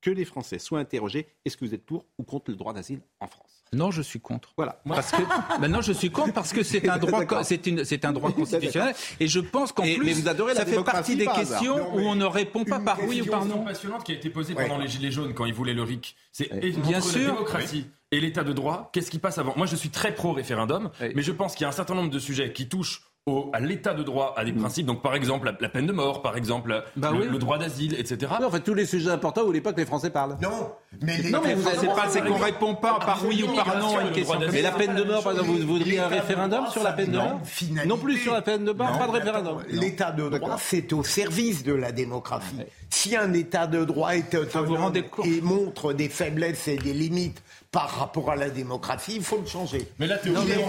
que 0.00 0.10
les 0.10 0.24
Français 0.26 0.58
soient 0.58 0.80
interrogés 0.80 1.28
Est-ce 1.46 1.56
que 1.56 1.64
vous 1.64 1.72
êtes 1.74 1.84
pour 1.86 2.04
ou 2.18 2.24
contre 2.24 2.50
le 2.50 2.56
droit 2.56 2.72
d'asile 2.74 3.00
en 3.20 3.26
France? 3.26 3.64
Non, 3.72 3.90
je 3.90 4.02
suis 4.02 4.20
contre. 4.20 4.52
Voilà. 4.56 4.80
Parce 4.86 5.10
que 5.10 5.22
maintenant 5.60 5.80
je 5.80 5.92
suis 5.92 6.10
contre 6.10 6.32
parce 6.34 6.52
que 6.52 6.62
c'est 6.62 6.86
un 6.88 6.98
droit, 6.98 7.20
D'accord. 7.20 7.44
c'est 7.44 7.66
une, 7.66 7.84
c'est 7.84 8.04
un 8.04 8.12
droit 8.12 8.30
constitutionnel 8.36 8.94
et 9.18 9.26
je 9.26 9.40
pense 9.40 9.72
qu'en 9.72 9.82
plus 9.82 10.04
mais 10.04 10.12
vous 10.12 10.28
adorez 10.28 10.54
ça 10.54 10.64
fait 10.66 10.84
partie 10.84 11.16
des 11.16 11.26
questions 11.26 11.78
Non, 11.78 11.94
où 11.94 11.98
on 12.00 12.14
ne 12.14 12.24
répond 12.26 12.64
pas 12.64 12.78
par 12.78 12.98
oui 13.02 13.22
ou 13.22 13.26
par 13.26 13.40
question 13.40 13.58
non. 13.58 13.64
passionnante 13.64 14.04
qui 14.04 14.12
a 14.12 14.14
été 14.14 14.28
posée 14.30 14.54
Ouais. 14.54 14.68
pendant 14.68 14.78
les 14.78 14.86
Gilets 14.88 15.10
jaunes 15.10 15.32
quand 15.34 15.46
ils 15.46 15.54
voulaient 15.54 15.72
le 15.74 15.82
RIC. 15.82 16.14
C'est 16.30 16.52
Ouais. 16.52 16.70
Bien 16.70 16.98
entre 16.98 17.08
sûr. 17.08 17.20
la 17.22 17.32
démocratie 17.32 17.86
et 18.12 18.20
l'état 18.20 18.44
de 18.44 18.52
droit, 18.52 18.90
qu'est-ce 18.92 19.10
qui 19.10 19.18
passe 19.18 19.38
avant? 19.38 19.54
Moi, 19.56 19.66
je 19.66 19.74
suis 19.74 19.88
très 19.90 20.14
pro-référendum, 20.14 20.90
Ouais. 21.00 21.12
mais 21.16 21.22
je 21.22 21.32
pense 21.32 21.54
qu'il 21.56 21.62
y 21.62 21.64
a 21.64 21.68
un 21.70 21.72
certain 21.72 21.94
nombre 21.96 22.10
de 22.10 22.18
sujets 22.20 22.52
qui 22.52 22.68
touchent 22.68 23.02
au- 23.26 23.48
à 23.54 23.60
l'état 23.60 23.94
de 23.94 24.02
droit, 24.02 24.34
à 24.36 24.44
des 24.44 24.52
principes. 24.52 24.84
Donc, 24.84 25.00
par 25.00 25.14
exemple, 25.14 25.46
la, 25.46 25.54
la 25.58 25.68
peine 25.70 25.86
de 25.86 25.92
mort, 25.92 26.20
par 26.20 26.36
exemple, 26.36 26.84
Bah 26.94 27.10
le, 27.10 27.20
oui. 27.20 27.28
le 27.30 27.38
droit 27.38 27.56
d'asile, 27.56 27.94
etc. 27.98 28.32
Non, 28.38 28.48
en 28.48 28.50
fait, 28.50 28.60
tous 28.60 28.74
les 28.74 28.84
sujets 28.84 29.08
importants, 29.10 29.40
vous 29.40 29.46
voulez 29.46 29.62
pas 29.62 29.72
que 29.72 29.78
les 29.80 29.86
Français 29.86 30.10
parlent 30.10 30.36
Non, 30.42 30.72
mais 31.00 31.16
les 31.16 31.30
Non 31.30 31.40
mais 31.42 31.54
vous 31.54 31.62
c'est 31.80 31.86
pas 31.86 32.08
c'est 32.10 32.20
qu'on 32.22 32.36
répond 32.36 32.74
pas 32.74 32.98
par 32.98 33.24
oui 33.24 33.42
ou 33.42 33.54
par 33.54 33.78
non 33.78 33.96
à 33.96 34.02
une 34.02 34.12
question. 34.12 34.38
Mais 34.52 34.60
la 34.60 34.72
peine 34.72 34.94
de 34.94 35.04
mort, 35.04 35.22
par 35.22 35.32
exemple, 35.32 35.50
vous 35.52 35.66
voudriez 35.66 36.00
un 36.00 36.08
L'état 36.10 36.16
de 36.16 36.20
référendum 36.20 36.58
droit, 36.60 36.70
sur 36.72 36.82
la 36.82 36.92
peine 36.92 37.12
de 37.12 37.16
mort? 37.16 37.40
Non 37.86 37.96
plus 37.96 38.18
sur 38.18 38.34
la 38.34 38.42
peine 38.42 38.64
de 38.66 38.72
mort, 38.72 38.98
pas 38.98 39.06
de 39.06 39.12
référendum. 39.12 39.62
L'état 39.70 40.10
de 40.12 40.28
droit, 40.28 40.56
c'est 40.58 40.92
au 40.92 41.02
service 41.02 41.62
de 41.64 41.72
la 41.72 41.92
démocratie. 41.92 42.60
Si 42.90 43.16
un 43.16 43.32
état 43.32 43.66
de 43.66 43.84
droit 43.86 44.14
est 44.14 44.34
autonome 44.34 44.66
vous 44.68 44.76
rendez 44.76 45.02
compte? 45.02 45.26
et 45.26 45.40
montre 45.40 45.92
des 45.94 46.08
faiblesses 46.10 46.68
et 46.68 46.76
des 46.76 46.92
limites 46.92 47.42
par 47.74 47.90
rapport 47.90 48.30
à 48.30 48.36
la 48.36 48.50
démocratie, 48.50 49.16
il 49.16 49.22
faut 49.24 49.38
le 49.38 49.46
changer. 49.46 49.88
Mais 49.98 50.06
là, 50.06 50.16
mais 50.24 50.30
allez 50.36 50.62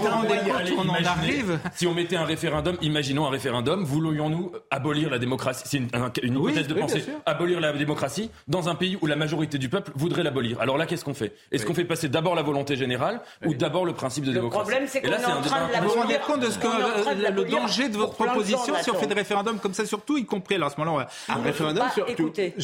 compte, 0.74 0.86
on 0.86 0.88
en 0.90 1.04
arrive. 1.04 1.58
Si 1.76 1.86
on 1.86 1.94
mettait 1.94 2.16
un 2.16 2.24
référendum, 2.24 2.76
imaginons 2.82 3.26
un 3.26 3.30
référendum, 3.30 3.84
voulons-nous 3.84 4.50
abolir 4.72 5.08
la 5.08 5.20
démocratie? 5.20 5.62
C'est 5.66 5.76
une, 5.78 5.88
un- 5.92 6.10
une 6.22 6.36
Oui, 6.36 6.50
hypothèse 6.50 6.66
de 6.66 6.74
oui, 6.74 6.80
pensée. 6.80 7.04
Abolir 7.24 7.60
la 7.60 7.72
démocratie 7.72 8.30
dans 8.48 8.68
un 8.68 8.74
pays 8.74 8.98
où 9.00 9.06
la 9.06 9.14
majorité 9.14 9.56
du 9.56 9.68
peuple 9.68 9.92
voudrait 9.94 10.24
l'abolir. 10.24 10.60
Alors 10.60 10.76
là, 10.76 10.84
qu'est-ce 10.86 11.04
qu'on 11.04 11.14
fait? 11.14 11.32
Est-ce 11.52 11.64
qu'on 11.64 11.74
fait 11.74 11.84
passer 11.84 12.08
d'abord 12.08 12.34
la 12.34 12.42
volonté 12.42 12.74
générale 12.76 13.20
ou 13.44 13.54
d'abord 13.54 13.84
le 13.84 13.92
principe 13.92 14.24
de 14.24 14.30
Le 14.30 14.34
démocratie? 14.34 14.68
problème, 14.68 14.88
c'est 14.88 15.00
qu'on 15.00 15.10
là, 15.10 15.20
est 15.20 15.24
en 15.26 15.36
un 15.38 15.42
train 15.42 15.68
de 15.68 15.84
Vous 15.84 15.90
vous 15.90 16.00
rendez 16.00 16.18
compte 16.26 16.40
de 16.40 16.50
ce 16.50 16.58
que 16.58 16.66
On 16.66 17.08
en 17.08 17.14
de 17.14 17.40
le 17.40 17.44
danger 17.48 17.88
de 17.88 17.96
votre 17.96 18.14
proposition 18.14 18.74
si 18.82 18.90
on 18.90 18.94
fait 18.94 19.06
des 19.06 19.14
référendums 19.14 19.60
comme 19.60 19.74
ça 19.74 19.86
sur 19.86 20.02
tout, 20.02 20.18
y 20.18 20.24
compris 20.26 20.56
alors 20.56 20.68
à 20.68 20.70
ce 20.74 20.80
moment-là. 20.80 21.06
on 21.28 21.32
va- 21.32 21.38
Un 21.38 21.42
référendum 21.44 21.84
sur 21.94 22.04
tout. 22.06 22.10
écoutez. 22.12 22.54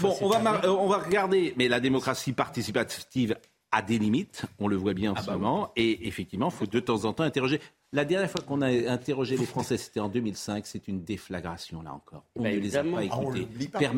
Bon, 0.00 0.16
on 0.20 0.32
euh, 0.32 0.68
on 0.68 0.86
va 0.88 0.98
regarder, 0.98 1.52
mais 1.56 1.66
la 1.66 1.80
démocratie 1.80 2.32
participative 2.32 3.34
a 3.72 3.82
des 3.82 3.98
limites, 3.98 4.44
on 4.58 4.68
le 4.68 4.76
voit 4.76 4.94
bien 4.94 5.12
en 5.12 5.14
Ah 5.16 5.22
ce 5.22 5.26
bah 5.26 5.32
moment, 5.32 5.72
et 5.76 6.06
effectivement, 6.06 6.48
il 6.48 6.54
faut 6.54 6.66
de 6.66 6.80
temps 6.80 7.04
en 7.04 7.12
temps 7.12 7.24
interroger. 7.24 7.60
La 7.94 8.06
dernière 8.06 8.30
fois 8.30 8.40
qu'on 8.40 8.62
a 8.62 8.68
interrogé 8.90 9.36
les 9.36 9.44
Français, 9.44 9.76
c'était 9.76 10.00
en 10.00 10.08
2005, 10.08 10.64
c'est 10.66 10.88
une 10.88 11.04
déflagration, 11.04 11.82
là 11.82 11.92
encore. 11.92 12.24
On 12.36 12.42
Bah, 12.42 12.48
ne 12.50 12.56
les 12.56 12.74
a 12.74 12.82
pas 12.82 12.88
Ah, 13.00 13.02
écoutés. 13.02 13.46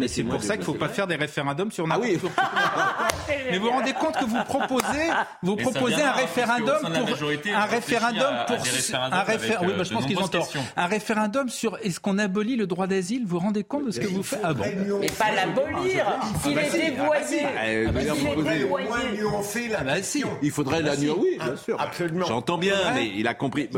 C'est 0.09 0.25
pour 0.25 0.43
ça 0.43 0.55
qu'il 0.55 0.61
ne 0.63 0.65
faut 0.65 0.75
pas 0.75 0.89
faire 0.89 1.07
des 1.07 1.15
référendums 1.15 1.71
sur 1.71 1.87
Ah 1.89 1.99
oui, 2.01 2.19
Mais 3.51 3.59
vous 3.59 3.67
vous 3.67 3.71
rendez 3.71 3.93
compte 3.93 4.17
que 4.19 4.25
vous 4.25 4.43
proposez, 4.45 5.11
vous 5.43 5.55
proposez 5.55 6.03
un 6.03 6.11
référendum 6.13 6.77
pour 6.81 6.91
majorité, 6.91 7.53
un 7.53 7.65
référendum 7.67 8.35
pour 8.49 8.57
un 8.57 9.23
référendum. 9.23 9.67
Oui, 9.69 9.73
euh, 9.73 9.77
bah, 9.77 9.85
je 9.85 9.93
pense 9.95 10.07
qu'ils 10.07 10.19
ont 10.19 10.27
tort. 10.29 10.49
Un 10.77 10.87
référendum 10.87 11.49
sur 11.49 11.79
est-ce 11.83 12.01
qu'on 12.01 12.19
abolit 12.19 12.57
le 12.57 12.67
droit 12.67 12.89
d'asile? 12.89 13.23
Vous 13.23 13.39
vous 13.39 13.45
rendez 13.45 13.63
compte 13.63 13.87
de 13.87 13.91
ce 13.93 14.01
que 14.01 14.09
vous 14.09 14.23
faites? 14.25 14.41
Ah 14.43 14.55
bon 14.55 14.65
Mais 15.01 15.07
pas 15.07 15.31
l'abolir. 15.33 16.19
Il 16.47 16.59
est 16.59 16.91
dévoyé. 16.91 17.45
Euh, 17.45 17.91
Il 17.93 18.47
est 18.49 18.59
dévoyé. 18.59 19.69
bah. 19.85 19.99
Il 20.43 20.51
faudrait 20.51 20.83
la 20.83 20.97
nuancer. 20.97 21.21
Oui, 21.21 21.39
bien 21.39 21.57
sûr. 21.57 21.81
Absolument. 21.81 22.27
J'entends 22.27 22.59
bien, 22.59 22.75
mais 22.95 23.09
il 23.15 23.29
a 23.29 23.35
compris 23.35 23.69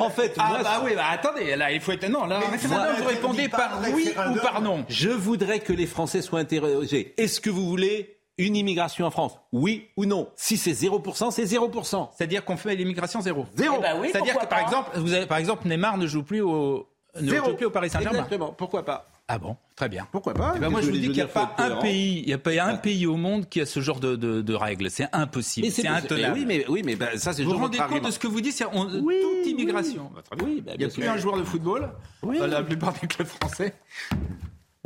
En 0.00 0.10
fait, 0.10 0.34
Ah 0.38 0.48
moi, 0.48 0.62
bah 0.62 0.82
oui, 0.84 0.92
bah 0.94 1.04
attendez, 1.10 1.56
là 1.56 1.72
il 1.72 1.80
faut 1.80 1.92
être 1.92 2.08
non, 2.08 2.26
là, 2.26 2.40
Mais 2.40 2.68
moi, 2.68 2.86
vous 2.92 3.02
je 3.02 3.08
répondez 3.08 3.48
par 3.48 3.80
oui 3.92 4.12
ou 4.30 4.36
par 4.40 4.60
non. 4.62 4.84
Je 4.88 5.10
voudrais 5.10 5.60
que 5.60 5.72
les 5.72 5.86
Français 5.86 6.22
soient 6.22 6.40
interrogés. 6.40 7.14
Est-ce 7.16 7.40
que 7.40 7.50
vous 7.50 7.68
voulez 7.68 8.18
une 8.38 8.56
immigration 8.56 9.06
en 9.06 9.10
France? 9.10 9.38
Oui 9.52 9.88
ou 9.96 10.04
non? 10.04 10.28
Si 10.36 10.56
c'est 10.56 10.72
0%, 10.72 11.30
c'est 11.30 11.44
0%. 11.44 12.08
C'est-à-dire 12.16 12.44
qu'on 12.44 12.56
fait 12.56 12.74
l'immigration 12.74 13.20
zéro. 13.20 13.46
Zéro. 13.56 13.76
Eh 13.78 13.82
ben 13.82 13.98
oui, 14.00 14.08
C'est-à-dire 14.12 14.34
que 14.34 14.46
par 14.46 14.48
pas 14.48 14.62
exemple, 14.62 14.98
vous 14.98 15.12
avez 15.12 15.26
par 15.26 15.38
exemple 15.38 15.66
Neymar 15.68 15.96
ne 15.98 16.06
joue 16.06 16.22
plus 16.22 16.40
au 16.40 16.88
ne 17.20 17.34
joue 17.34 17.54
plus 17.54 17.66
au 17.66 17.70
Paris 17.70 17.90
Saint-Germain. 17.90 18.18
Exactement. 18.18 18.52
Pourquoi 18.52 18.84
pas 18.84 19.06
Ah 19.28 19.38
bon, 19.38 19.56
très 19.74 19.88
bien. 19.88 20.06
Pourquoi 20.12 20.34
pas 20.34 20.52
Eh 20.56 20.60
ben 20.60 20.70
moi, 20.70 20.80
je 20.80 20.86
vous 20.86 20.92
dis 20.92 21.00
qu'il 21.02 21.12
n'y 21.14 21.20
a 21.20 21.26
pas 21.26 21.52
un 21.58 21.76
pays. 21.76 22.20
il 22.22 22.28
y 22.28 22.32
a 22.32 22.38
pas 22.38 22.52
un 22.62 22.76
pays 22.76 23.06
au 23.06 23.16
monde 23.16 23.48
qui 23.48 23.60
a 23.60 23.66
ce 23.66 23.80
genre 23.80 23.98
de, 23.98 24.14
de, 24.14 24.40
de 24.40 24.54
règles. 24.54 24.88
C'est 24.88 25.08
impossible, 25.12 25.68
c'est 25.70 25.88
intenable. 25.88 26.20
Mais 26.22 26.40
oui, 26.40 26.44
mais 26.46 26.64
oui, 26.68 26.82
mais 26.84 26.94
ben, 26.94 27.18
ça 27.18 27.32
c'est 27.32 27.42
vous 27.42 27.50
vous 27.50 27.56
rendez 27.58 27.78
compte 27.78 27.86
argument. 27.86 28.06
de 28.08 28.12
ce 28.12 28.20
que 28.20 28.28
vous 28.28 28.40
dites 28.40 28.52
c'est 28.54 28.66
on- 28.66 28.86
Oui, 29.02 29.16
toute 29.20 29.50
immigration. 29.50 30.12
Bah. 30.14 30.22
Oui, 30.44 30.62
bah, 30.64 30.72
il 30.74 30.78
n'y 30.78 30.84
a 30.84 30.88
plus 30.94 31.08
un 31.08 31.16
joueur 31.16 31.38
de 31.38 31.42
football. 31.44 31.90
Dans 32.22 32.46
la 32.46 32.62
plupart 32.62 32.92
des 33.00 33.08
clubs 33.08 33.26
français. 33.26 33.74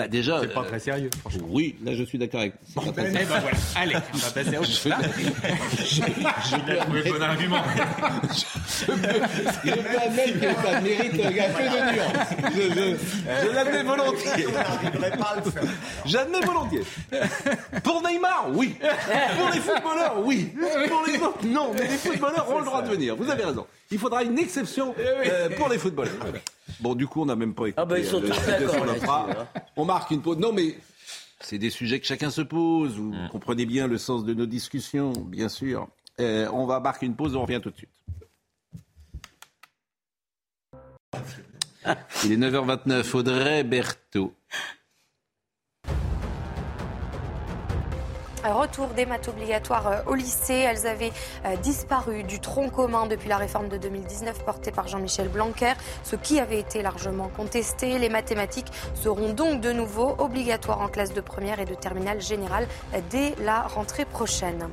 Bah 0.00 0.08
déjà. 0.08 0.40
C'est 0.40 0.54
pas 0.54 0.60
euh, 0.60 0.64
très 0.64 0.78
sérieux, 0.78 1.10
franchement. 1.20 1.46
Oui, 1.50 1.76
là 1.84 1.94
je 1.94 2.02
suis 2.04 2.16
d'accord 2.16 2.40
avec. 2.40 2.54
très 2.74 2.88
Eh 2.96 3.12
ben 3.12 3.24
voilà. 3.26 3.50
Allez, 3.76 3.96
on 4.14 4.16
va 4.16 4.30
passer 4.30 4.56
à 4.56 4.60
autre 4.60 4.70
chose. 4.70 4.92
Il 6.66 6.70
a 6.70 6.76
trouvé 6.76 7.02
bon 7.02 7.22
argument. 7.22 7.62
Pas 8.86 10.08
mec 10.08 10.40
que 10.40 10.54
ça 10.54 10.80
mérite 10.80 11.12
un 11.12 11.32
que 11.32 11.64
de 11.68 11.80
nuances. 11.92 12.28
Je, 12.54 12.62
je, 12.62 12.96
je 13.46 13.54
l'admets 13.54 13.82
volontiers. 13.82 14.46
J'admets 16.06 16.40
volontiers. 16.40 16.82
Pour 17.82 18.02
Neymar, 18.02 18.46
oui. 18.54 18.76
Pour 19.36 19.50
les 19.52 19.60
footballeurs, 19.60 20.16
oui. 20.24 20.50
Pour 20.88 21.04
les 21.06 21.18
autres, 21.18 21.46
non. 21.46 21.72
Mais 21.74 21.88
les 21.88 21.98
footballeurs 21.98 22.50
ont 22.50 22.60
le 22.60 22.64
droit 22.64 22.80
de 22.80 22.88
venir. 22.88 23.16
Vous 23.16 23.30
avez 23.30 23.44
raison. 23.44 23.66
Il 23.92 23.98
faudra 23.98 24.22
une 24.22 24.38
exception 24.38 24.94
euh, 24.98 25.50
pour 25.56 25.68
les 25.68 25.76
footballeurs. 25.76 26.14
Bon, 26.78 26.94
du 26.94 27.06
coup, 27.06 27.22
on 27.22 27.26
n'a 27.26 27.34
même 27.34 27.54
pas 27.54 27.66
écouté. 27.66 27.74
Ah 27.76 27.84
bah, 27.84 27.98
ils 27.98 28.06
sont 28.06 28.22
euh, 28.22 28.28
tous 28.28 28.46
d'accord. 28.46 28.76
On 29.76 29.84
marque 29.92 30.11
une 30.12 30.22
pause. 30.22 30.38
Non, 30.38 30.53
mais 30.53 30.76
c'est 31.40 31.59
des 31.59 31.70
sujets 31.70 31.98
que 32.00 32.07
chacun 32.07 32.31
se 32.31 32.42
pose. 32.42 32.96
Vous 32.96 33.12
mm. 33.12 33.29
comprenez 33.31 33.66
bien 33.66 33.87
le 33.87 33.98
sens 33.98 34.24
de 34.24 34.35
nos 34.35 34.46
discussions, 34.46 35.12
bien 35.12 35.48
sûr. 35.48 35.88
Euh, 36.20 36.48
on 36.53 36.66
va 36.66 36.81
marquer 36.81 37.07
une 37.07 37.16
pause, 37.16 37.35
on 37.35 37.42
revient 37.42 37.61
tout 37.62 37.70
de 37.70 37.76
suite. 37.76 37.90
Il 42.24 42.33
est 42.33 42.37
9h29. 42.37 43.16
Audrey 43.16 43.64
Berthaud. 43.64 44.33
Retour 48.42 48.88
des 48.88 49.05
maths 49.05 49.29
obligatoires 49.29 49.87
euh, 49.88 50.00
au 50.07 50.14
lycée. 50.14 50.55
Elles 50.55 50.87
avaient 50.87 51.12
euh, 51.44 51.57
disparu 51.57 52.22
du 52.22 52.40
tronc 52.40 52.70
commun 52.70 53.07
depuis 53.07 53.29
la 53.29 53.37
réforme 53.37 53.68
de 53.68 53.76
2019 53.76 54.44
portée 54.44 54.70
par 54.70 54.88
Jean-Michel 54.88 55.29
Blanquer, 55.29 55.74
ce 56.05 56.16
qui 56.16 56.40
avait 56.40 56.59
été 56.59 56.81
largement 56.81 57.29
contesté. 57.29 57.98
Les 57.98 58.09
mathématiques 58.09 58.72
seront 58.94 59.35
donc 59.35 59.61
de 59.61 59.72
nouveau 59.72 60.14
obligatoires 60.18 60.81
en 60.81 60.88
classe 60.88 61.12
de 61.12 61.20
première 61.20 61.61
et 61.61 61.66
de 61.66 61.74
terminale 61.74 62.20
générale 62.20 62.66
dès 63.11 63.35
la 63.42 63.62
rentrée 63.62 64.07
prochaine. 64.07 64.68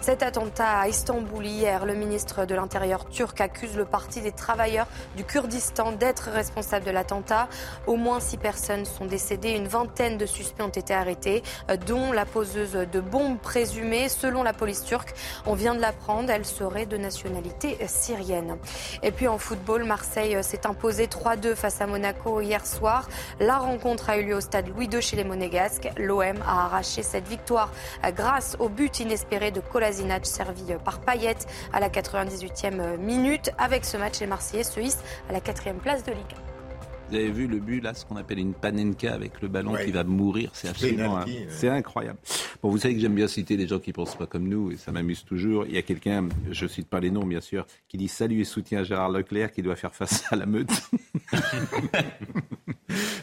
Cet 0.00 0.22
attentat 0.22 0.78
à 0.78 0.88
Istanbul 0.88 1.44
hier, 1.44 1.84
le 1.84 1.94
ministre 1.94 2.46
de 2.46 2.54
l'Intérieur 2.54 3.06
turc 3.08 3.40
accuse 3.40 3.76
le 3.76 3.84
parti 3.84 4.22
des 4.22 4.32
travailleurs 4.32 4.86
du 5.16 5.24
Kurdistan 5.24 5.92
d'être 5.92 6.30
responsable 6.30 6.86
de 6.86 6.90
l'attentat. 6.90 7.48
Au 7.86 7.96
moins 7.96 8.18
six 8.20 8.38
personnes 8.38 8.86
sont 8.86 9.04
décédées, 9.04 9.50
une 9.50 9.68
vingtaine 9.68 10.16
de 10.16 10.26
suspects 10.26 10.64
ont 10.64 10.68
été 10.68 10.94
arrêtés, 10.94 11.42
euh, 11.70 11.76
dont 11.76 12.12
la 12.12 12.24
poseuse 12.24 12.72
de 12.72 13.00
bombe 13.10 13.38
présumée. 13.38 14.08
Selon 14.08 14.42
la 14.42 14.52
police 14.52 14.84
turque, 14.84 15.14
on 15.46 15.54
vient 15.54 15.74
de 15.74 15.80
l'apprendre, 15.80 16.30
elle 16.30 16.44
serait 16.44 16.86
de 16.86 16.96
nationalité 16.96 17.78
syrienne. 17.86 18.56
Et 19.02 19.10
puis 19.12 19.28
en 19.28 19.38
football, 19.38 19.84
Marseille 19.84 20.36
s'est 20.42 20.66
imposé 20.66 21.06
3-2 21.06 21.54
face 21.54 21.80
à 21.80 21.86
Monaco 21.86 22.40
hier 22.40 22.66
soir. 22.66 23.08
La 23.40 23.58
rencontre 23.58 24.10
a 24.10 24.18
eu 24.18 24.24
lieu 24.24 24.36
au 24.36 24.40
stade 24.40 24.68
Louis 24.68 24.88
II 24.92 25.02
chez 25.02 25.16
les 25.16 25.24
Monégasques. 25.24 25.90
L'OM 25.96 26.42
a 26.46 26.66
arraché 26.66 27.02
cette 27.02 27.28
victoire 27.28 27.70
grâce 28.14 28.56
au 28.58 28.68
but 28.68 29.00
inespéré 29.00 29.50
de 29.50 29.60
Kolasinac 29.60 30.26
servi 30.26 30.74
par 30.84 31.00
Payet 31.00 31.36
à 31.72 31.80
la 31.80 31.88
98e 31.88 32.96
minute. 32.98 33.50
Avec 33.58 33.84
ce 33.84 33.96
match, 33.96 34.20
les 34.20 34.26
Marseillais 34.26 34.64
se 34.64 34.80
hissent 34.80 35.02
à 35.28 35.32
la 35.32 35.40
quatrième 35.40 35.78
place 35.78 36.04
de 36.04 36.12
Ligue 36.12 36.49
vous 37.10 37.16
avez 37.16 37.30
vu 37.30 37.46
le 37.48 37.58
but 37.58 37.80
là, 37.80 37.92
ce 37.92 38.04
qu'on 38.04 38.16
appelle 38.16 38.38
une 38.38 38.54
panenka 38.54 39.12
avec 39.12 39.40
le 39.42 39.48
ballon 39.48 39.74
qui 39.84 39.90
va 39.90 40.04
mourir, 40.04 40.50
c'est 40.52 40.68
absolument, 40.68 41.24
c'est 41.48 41.68
incroyable. 41.68 42.18
Bon, 42.62 42.70
vous 42.70 42.78
savez 42.78 42.94
que 42.94 43.00
j'aime 43.00 43.14
bien 43.14 43.26
citer 43.26 43.56
des 43.56 43.66
gens 43.66 43.80
qui 43.80 43.92
pensent 43.92 44.14
pas 44.16 44.26
comme 44.26 44.48
nous 44.48 44.70
et 44.70 44.76
ça 44.76 44.92
m'amuse 44.92 45.24
toujours. 45.24 45.66
Il 45.66 45.74
y 45.74 45.78
a 45.78 45.82
quelqu'un, 45.82 46.28
je 46.50 46.66
cite 46.66 46.88
pas 46.88 47.00
les 47.00 47.10
noms 47.10 47.26
bien 47.26 47.40
sûr, 47.40 47.66
qui 47.88 47.96
dit 47.96 48.06
salut 48.06 48.40
et 48.40 48.44
soutien 48.44 48.80
à 48.80 48.84
Gérard 48.84 49.10
Leclerc 49.10 49.52
qui 49.52 49.62
doit 49.62 49.74
faire 49.74 49.94
face 49.94 50.22
à 50.30 50.36
la 50.36 50.46
meute. 50.46 50.70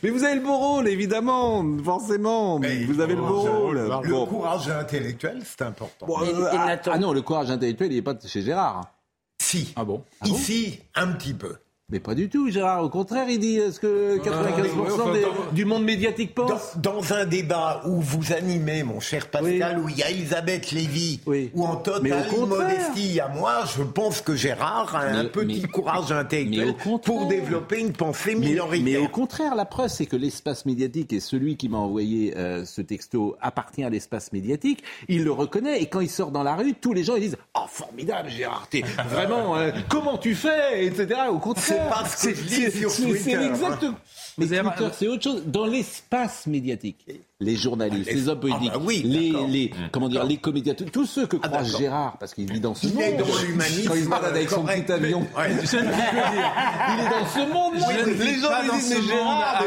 Mais 0.04 0.10
vous 0.10 0.24
avez 0.24 0.36
le 0.36 0.42
beau 0.42 0.58
rôle, 0.58 0.88
évidemment, 0.88 1.66
forcément. 1.84 2.60
vous 2.60 3.00
avez 3.00 3.16
le 3.16 3.22
beau 3.22 3.42
rôle. 3.42 3.78
Le 3.78 4.26
courage 4.26 4.70
intellectuel, 4.70 5.42
c'est 5.46 5.62
important. 5.62 6.08
Euh, 6.10 6.50
ah, 6.52 6.78
ah, 6.86 7.00
non, 7.00 7.14
le 7.14 7.22
courage 7.22 7.52
intellectuel, 7.52 7.92
il 7.92 7.96
n'est 7.96 8.02
pas 8.02 8.16
chez 8.26 8.42
Gérard. 8.42 8.94
Si. 9.40 9.74
Ah 9.76 9.86
bon? 9.86 10.04
Ici, 10.26 10.80
un 10.96 11.14
petit 11.14 11.34
peu. 11.34 11.56
Mais 11.90 12.02
pas 12.02 12.16
du 12.16 12.28
tout, 12.28 12.50
Gérard. 12.50 12.84
Au 12.84 12.90
contraire, 12.90 13.30
il 13.30 13.40
dit 13.40 13.62
ce 13.72 13.80
que 13.80 14.18
95% 14.18 15.54
du 15.54 15.64
monde 15.64 15.86
médiatique 15.86 16.36
pense. 16.36 16.76
Dans, 16.76 17.14
un 17.14 17.26
débat 17.26 17.82
où 17.86 18.02
vous 18.02 18.34
animez, 18.34 18.84
mon 18.84 19.00
cher 19.00 19.30
Pascal, 19.30 19.80
où 19.80 19.88
il 19.88 19.98
y 19.98 20.04
a 20.04 20.10
Elisabeth 20.10 20.72
Lévy, 20.72 21.22
ou 21.54 21.66
en 21.66 21.78
totale 21.78 22.26
modestie 22.46 23.22
à 23.22 23.30
moi, 23.30 23.64
je 23.74 23.84
pense 23.84 24.20
que 24.20 24.36
Gérard 24.36 24.98
a 24.98 25.04
un 25.06 25.24
petit 25.24 25.62
courage 25.62 26.12
intellectuel 26.12 26.76
pour 27.06 27.28
développer 27.28 27.80
une 27.80 27.94
pensée 27.94 28.36
minoritaire. 28.36 28.84
Mais, 28.84 28.98
au 28.98 29.08
contraire, 29.08 29.56
la 29.56 29.64
preuve, 29.64 29.88
c'est 29.88 30.08
que 30.08 30.18
l'espace 30.18 30.66
médiatique 30.66 31.14
et 31.14 31.22
celui 31.22 31.56
qui 31.56 31.70
m'a 31.70 31.78
envoyé 31.78 32.36
euh, 32.36 32.66
ce 32.66 32.82
texto 32.82 33.38
appartient 33.40 33.86
à 33.86 33.90
l'espace 33.90 34.34
médiatique. 34.34 34.84
Il 35.08 35.24
le 35.24 35.32
reconnaît 35.32 35.82
et 35.82 35.86
quand 35.86 36.02
il 36.02 36.10
sort 36.10 36.32
dans 36.32 36.44
la 36.44 36.58
rue, 36.58 36.74
tous 36.74 36.92
les 36.92 37.06
gens 37.06 37.16
ils 37.16 37.22
disent 37.22 37.38
«Oh, 37.56 37.62
formidable, 37.70 38.28
Gérard, 38.30 38.68
t'es 38.70 38.82
vraiment... 39.10 39.56
Euh, 39.56 39.72
comment 39.88 40.18
tu 40.18 40.36
fais?» 40.36 40.86
etc. 40.88 41.22
Au 41.32 41.40
contraire 41.40 41.77
c'est 41.78 41.90
pas 41.90 42.06
ce 42.06 42.28
que 42.28 42.36
je 42.36 42.44
lis 42.44 42.72
sur 42.72 42.96
Twitter. 42.96 43.20
C'est 43.20 43.46
exactement. 43.46 43.98
Mais 44.40 44.46
Twitter, 44.46 44.88
c'est 44.94 45.08
autre 45.08 45.24
chose. 45.24 45.44
Dans 45.48 45.66
l'espace 45.66 46.46
médiatique, 46.46 47.04
les 47.40 47.56
journalistes, 47.56 48.12
les 48.12 48.30
hommes 48.30 48.40
politiques, 48.40 48.72
ah 48.72 48.78
bah 48.78 48.84
oui, 48.86 49.02
les, 49.04 49.34
les, 49.48 49.72
comment 49.92 50.10
dire, 50.10 50.24
les 50.24 50.38
comédiens, 50.38 50.76
tous 50.76 51.08
ceux 51.08 51.26
que 51.26 51.38
ah, 51.42 51.48
croit 51.48 51.64
Gérard, 51.64 52.18
parce 52.20 52.36
qu'il 52.36 52.52
vit 52.52 52.60
dans 52.60 52.76
ce 52.76 52.86
il 52.86 52.94
monde. 52.94 53.04
Il 53.08 53.14
est 53.14 53.18
dans 53.18 53.42
l'humanisme. 53.42 53.88
Quand 53.88 53.96
il 53.96 54.04
se 54.04 54.10
balade 54.10 54.36
avec 54.36 54.50
son 54.52 54.64
petit 54.64 54.92
avion. 54.92 55.22
Ouais. 55.36 55.50
Je 55.66 55.78
ne 55.78 55.82
dire. 55.82 56.54
Il 56.94 57.00
est 57.00 57.10
dans 57.10 57.26
ce 57.26 57.52
monde-là. 57.52 57.88
les 58.06 58.40
gens 58.40 58.62
lui 58.62 58.80
disent, 58.80 58.90
mais 58.90 59.08
Gérard, 59.08 59.66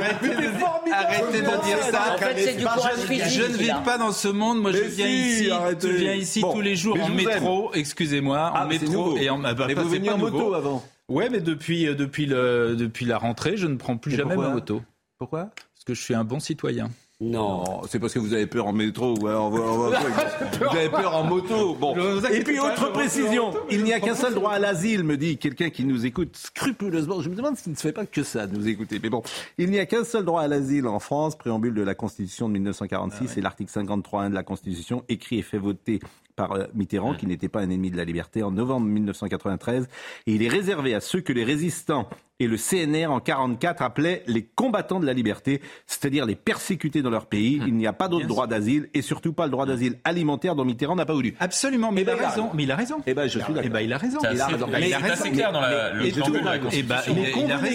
arrêtez 0.93 1.41
de 1.41 1.65
dire 1.65 1.83
ça. 1.91 2.15
En 2.15 2.19
fait, 2.19 2.39
c'est 2.39 2.57
du 2.57 2.65
courage 2.65 2.99
physique. 3.09 3.29
Je 3.29 3.43
ne 3.43 3.57
vis 3.57 3.85
pas 3.85 3.99
dans 3.99 4.13
ce 4.13 4.29
monde. 4.29 4.63
Moi, 4.63 4.71
je 4.71 4.83
viens 4.83 5.09
ici, 5.09 5.51
je 5.83 5.89
viens 5.89 6.15
ici 6.15 6.43
tous 6.43 6.61
les 6.61 6.77
jours 6.77 6.97
en 7.01 7.09
métro, 7.09 7.73
excusez-moi, 7.75 8.53
en 8.55 8.55
ah, 8.55 8.67
métro 8.67 9.17
et 9.17 9.29
en, 9.31 9.39
bah, 9.39 9.55
Mais 9.67 9.75
vous 9.75 9.89
veniez 9.89 10.11
en 10.11 10.19
moto 10.19 10.55
avant. 10.55 10.85
Ouais, 11.11 11.29
mais 11.29 11.41
depuis, 11.41 11.89
euh, 11.89 11.95
depuis, 11.95 12.25
le, 12.25 12.77
depuis 12.77 13.05
la 13.05 13.19
rentrée, 13.19 13.57
je 13.57 13.67
ne 13.67 13.75
prends 13.75 13.97
plus 13.97 14.13
jamais 14.13 14.37
ma 14.37 14.51
moto. 14.51 14.81
Pourquoi 15.19 15.51
Parce 15.75 15.85
que 15.85 15.93
je 15.93 16.01
suis 16.01 16.15
un 16.15 16.25
bon 16.25 16.39
citoyen. 16.39 16.89
Non, 17.21 17.83
c'est 17.87 17.99
parce 17.99 18.15
que 18.15 18.19
vous 18.19 18.33
avez 18.33 18.47
peur 18.47 18.67
en 18.67 18.73
métro. 18.73 19.15
vous 19.21 19.27
avez 19.27 20.89
peur 20.89 21.15
en 21.15 21.25
moto. 21.25 21.75
Bon. 21.75 21.95
Et 22.33 22.41
puis 22.43 22.59
autre 22.59 22.93
précision, 22.93 23.53
il 23.71 23.85
n'y 23.85 23.93
a 23.93 24.01
qu'un 24.01 24.15
seul 24.15 24.33
droit 24.33 24.53
à 24.53 24.59
l'asile, 24.59 25.05
me 25.05 25.19
dit 25.19 25.37
quelqu'un 25.37 25.69
qui 25.69 25.85
nous 25.85 26.07
écoute 26.07 26.35
scrupuleusement. 26.37 27.21
Je 27.21 27.29
me 27.29 27.35
demande 27.35 27.59
s'il 27.59 27.73
ne 27.73 27.77
se 27.77 27.83
fait 27.83 27.93
pas 27.93 28.07
que 28.07 28.23
ça 28.23 28.47
de 28.47 28.57
nous 28.57 28.69
écouter. 28.69 29.01
Mais 29.03 29.11
bon, 29.11 29.23
il 29.59 29.71
n'y 29.71 29.79
a 29.79 29.85
qu'un 29.85 30.05
seul 30.05 30.25
droit 30.25 30.41
à 30.41 30.49
l'asile 30.49 30.87
en 30.87 30.99
France, 30.99 31.37
préambule 31.37 31.75
de 31.75 31.83
la 31.83 31.95
Constitution 31.95 32.49
de 32.49 32.55
1946 32.55 33.27
ah 33.29 33.39
et 33.39 33.43
l'article 33.43 33.71
53.1 33.71 34.31
de 34.31 34.35
la 34.35 34.43
Constitution, 34.43 35.05
écrit 35.11 35.41
et 35.41 35.43
fait 35.43 35.59
voter 35.59 36.01
par 36.41 36.53
euh, 36.53 36.65
Mitterrand, 36.73 37.15
qui 37.15 37.27
n'était 37.27 37.51
pas 37.51 37.61
un 37.61 37.69
ennemi 37.69 37.91
de 37.91 37.99
la 37.99 38.05
liberté, 38.05 38.43
en 38.43 38.51
novembre 38.51 38.87
1993. 38.87 39.89
Et 40.27 40.35
il 40.35 40.43
est 40.43 40.49
réservé 40.49 40.95
à 40.95 41.01
ceux 41.01 41.21
que 41.21 41.35
les 41.35 41.45
résistants 41.45 42.09
et 42.41 42.49
le 42.49 42.57
CNR 42.57 43.13
en 43.13 43.21
44 43.21 43.83
appelaient 43.83 44.25
les 44.27 44.43
combattants 44.43 44.99
de 44.99 45.07
la 45.07 45.13
liberté, 45.13 45.61
c'est-à-dire 45.87 46.27
les 46.27 46.35
persécutés 46.35 47.03
dans 47.03 47.11
leur 47.11 47.27
pays. 47.27 47.61
Hum. 47.61 47.69
Il 47.69 47.75
n'y 47.75 47.87
a 47.87 47.93
pas 47.93 48.09
d'autre 48.09 48.27
droit 48.27 48.47
d'asile 48.47 48.89
et 48.95 49.03
surtout 49.03 49.33
pas 49.33 49.45
le 49.45 49.51
droit 49.51 49.65
hum. 49.65 49.71
d'asile 49.71 49.99
alimentaire 50.05 50.57
dont 50.57 50.65
Mitterrand 50.65 50.97
n'a 50.97 51.07
pas 51.07 51.15
voulu. 51.15 51.37
Absolument, 51.39 51.93
mais, 51.93 52.01
eh 52.01 52.05
il, 52.05 52.11
a 52.11 52.17
ben, 52.17 52.29
raison. 52.29 52.51
mais 52.55 52.63
il 52.65 52.71
a 52.73 52.77
raison. 52.77 52.97
Eh 53.07 53.15
ben, 53.15 53.25
je 53.25 53.39
suis 53.39 53.53
d'accord. 53.53 53.63
Eh 53.65 53.69
ben, 53.69 53.81
il 53.81 53.93
a 53.93 53.99
raison. 53.99 54.19
Il 54.33 54.41
a 54.41 54.47
raison. 54.47 54.67
Il 54.69 54.95
a 54.95 54.99
raison. 54.99 55.23
C'est 55.23 55.31
clair 55.31 55.53
dans 55.53 55.61
la, 55.61 55.93
le 55.93 56.07
eh 56.07 56.83
ben, 56.83 56.97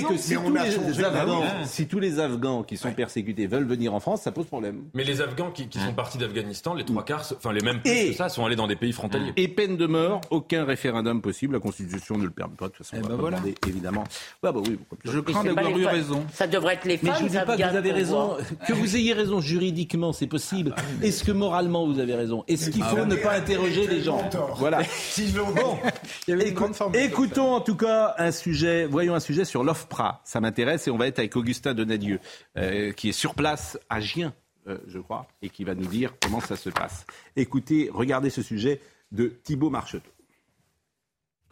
que 0.07 0.17
si 0.17 0.35
tous, 0.35 0.49
les 0.49 1.03
Afghans, 1.03 1.43
si 1.65 1.87
tous 1.87 1.99
les 1.99 2.19
Afghans 2.19 2.63
qui 2.63 2.77
sont 2.77 2.91
persécutés 2.91 3.47
veulent 3.47 3.67
venir 3.67 3.93
en 3.93 3.99
France, 3.99 4.23
ça 4.23 4.31
pose 4.31 4.47
problème. 4.47 4.83
Mais 4.93 5.03
les 5.03 5.21
Afghans 5.21 5.51
qui, 5.51 5.67
sont 5.71 5.93
partis 5.93 6.17
d'Afghanistan, 6.17 6.73
les 6.73 6.85
trois 6.85 7.05
quarts, 7.05 7.25
enfin 7.35 7.53
les 7.53 7.61
mêmes 7.61 7.81
plus 7.81 8.09
que 8.09 8.13
ça, 8.13 8.29
sont 8.29 8.45
allés 8.45 8.55
dans 8.55 8.67
des 8.67 8.75
pays 8.75 8.93
frontaliers. 8.93 9.33
Et 9.37 9.47
peine 9.47 9.77
de 9.77 9.85
mort, 9.85 10.21
aucun 10.31 10.65
référendum 10.65 11.21
possible. 11.21 11.53
La 11.53 11.59
Constitution 11.59 12.17
ne 12.17 12.23
le 12.23 12.31
permet 12.31 12.55
pas. 12.55 12.67
De 12.67 12.73
toute 12.73 12.85
façon, 12.85 13.01
on 13.03 13.07
va 13.07 13.15
voilà. 13.15 13.37
demander, 13.37 13.55
évidemment. 13.67 14.03
Bah 14.55 14.61
oui, 14.67 14.79
je 15.03 15.79
eu 15.79 15.85
raison. 15.85 16.25
Ça 16.33 16.47
devrait 16.47 16.75
être 16.75 16.85
les 16.85 16.97
femmes. 16.97 17.09
Mais 17.11 17.19
je 17.19 17.23
ne 17.23 17.29
dis 17.29 17.45
pas 17.45 17.57
que 17.57 17.69
vous 17.69 17.77
avez 17.77 17.91
raison. 17.91 18.37
Que 18.67 18.73
vous 18.73 18.95
ayez 18.95 19.13
raison 19.13 19.41
juridiquement, 19.41 20.13
c'est 20.13 20.27
possible. 20.27 20.73
Ah, 20.77 20.81
Est-ce 21.01 21.23
que 21.23 21.31
moralement 21.31 21.85
vous 21.85 21.99
avez 21.99 22.15
raison? 22.15 22.43
Est-ce 22.47 22.69
qu'il 22.69 22.83
faut 22.83 23.05
ne 23.05 23.15
pas 23.15 23.33
interroger 23.33 23.87
les 23.87 24.01
gens? 24.01 24.29
Voilà. 24.57 24.81
Bon, 25.55 25.77
écoutons 26.93 27.53
en 27.53 27.61
tout 27.61 27.75
cas 27.75 28.15
un 28.17 28.31
sujet. 28.31 28.85
Voyons 28.85 29.15
un 29.15 29.19
sujet 29.19 29.45
sur 29.45 29.63
l'OFPRA. 29.63 30.21
Ça 30.23 30.39
m'intéresse 30.39 30.87
et 30.87 30.91
on 30.91 30.97
va 30.97 31.07
être 31.07 31.19
avec 31.19 31.35
Augustin 31.35 31.73
Donadieu, 31.73 32.19
euh, 32.57 32.91
qui 32.91 33.09
est 33.09 33.13
sur 33.13 33.35
place 33.35 33.77
à 33.89 33.99
Gien, 33.99 34.33
euh, 34.67 34.77
je 34.87 34.99
crois, 34.99 35.27
et 35.41 35.49
qui 35.49 35.63
va 35.63 35.75
nous 35.75 35.85
dire 35.85 36.13
comment 36.21 36.39
ça 36.39 36.55
se 36.55 36.69
passe. 36.69 37.05
Écoutez, 37.35 37.89
regardez 37.93 38.29
ce 38.29 38.41
sujet 38.41 38.81
de 39.11 39.27
Thibault 39.43 39.69
Marcheteau 39.69 40.09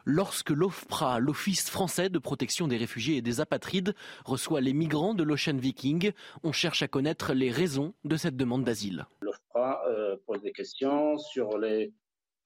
lorsque 0.05 0.49
l'OFPRA, 0.49 1.19
l'Office 1.19 1.69
français 1.69 2.09
de 2.09 2.19
protection 2.19 2.67
des 2.67 2.77
réfugiés 2.77 3.17
et 3.17 3.21
des 3.21 3.41
apatrides, 3.41 3.95
reçoit 4.25 4.61
les 4.61 4.73
migrants 4.73 5.13
de 5.13 5.23
l'Ocean 5.23 5.57
Viking. 5.57 6.11
On 6.43 6.51
cherche 6.51 6.81
à 6.81 6.87
connaître 6.87 7.33
les 7.33 7.51
raisons 7.51 7.93
de 8.03 8.15
cette 8.15 8.35
demande 8.35 8.63
d'asile. 8.63 9.05
L'OFPRA 9.21 9.83
euh, 9.87 10.17
pose 10.25 10.41
des 10.41 10.51
questions 10.51 11.17
sur 11.17 11.57
les, 11.57 11.93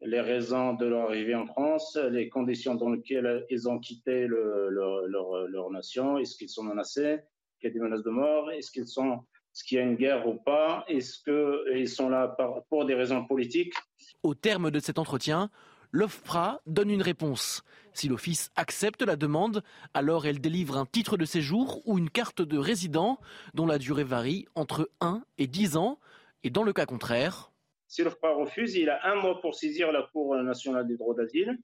les 0.02 0.22
raisons 0.22 0.74
de 0.74 0.86
leur 0.86 1.10
arrivée 1.10 1.36
en 1.36 1.46
France, 1.46 1.98
les 2.12 2.30
conditions 2.30 2.76
dans 2.76 2.90
lesquelles 2.90 3.46
ils 3.50 3.68
ont 3.68 3.80
quitté 3.80 4.28
leur, 4.28 5.72
nation, 5.72 6.18
est-ce 6.18 6.38
qu'ils 6.38 6.50
sont 6.50 6.64
menacés, 6.64 7.20
qu'il 7.60 7.70
y 7.70 7.72
a 7.72 7.74
des 7.74 7.80
menaces 7.80 8.04
de 8.04 8.10
mort, 8.10 8.52
est-ce 8.52 8.72
qu'ils 8.72 8.88
sont 8.88 9.24
est-ce 9.54 9.64
qu'il 9.64 9.80
y 9.80 9.82
a 9.82 9.84
une 9.86 9.96
guerre 9.96 10.28
ou 10.28 10.36
pas? 10.36 10.86
Est-ce 10.88 11.18
qu'ils 11.24 11.90
sont 11.90 12.10
là 12.10 12.38
pour 12.70 12.86
des 12.86 12.94
raisons 12.94 13.26
politiques? 13.26 13.74
Au 14.22 14.36
terme 14.36 14.70
de 14.70 14.80
cet 14.80 15.00
entretien, 15.00 15.50
l'OFPRA 15.92 16.62
donne 16.66 16.90
une 16.90 17.02
réponse. 17.02 17.64
Si 17.94 18.08
l'Office 18.08 18.52
accepte 18.56 19.02
la 19.02 19.16
demande, 19.16 19.64
alors 19.94 20.26
elle 20.26 20.40
délivre 20.40 20.78
un 20.78 20.86
titre 20.86 21.18
de 21.18 21.26
séjour 21.26 21.82
ou 21.86 21.98
une 21.98 22.10
carte 22.10 22.42
de 22.42 22.58
résident 22.58 23.20
dont 23.54 23.66
la 23.66 23.78
durée 23.78 24.04
varie 24.04 24.46
entre 24.56 24.90
1 25.02 25.24
et 25.38 25.48
10 25.48 25.78
ans. 25.78 26.00
Et 26.44 26.50
dans 26.50 26.64
le 26.64 26.74
cas 26.74 26.86
contraire... 26.86 27.52
Si 27.88 28.04
l'OFPRA 28.04 28.34
refuse, 28.34 28.76
il 28.76 28.90
a 28.90 29.00
un 29.08 29.16
mois 29.16 29.40
pour 29.40 29.56
saisir 29.56 29.92
la 29.92 30.04
Cour 30.12 30.36
nationale 30.44 30.86
des 30.88 30.98
droits 30.98 31.16
d'asile, 31.16 31.58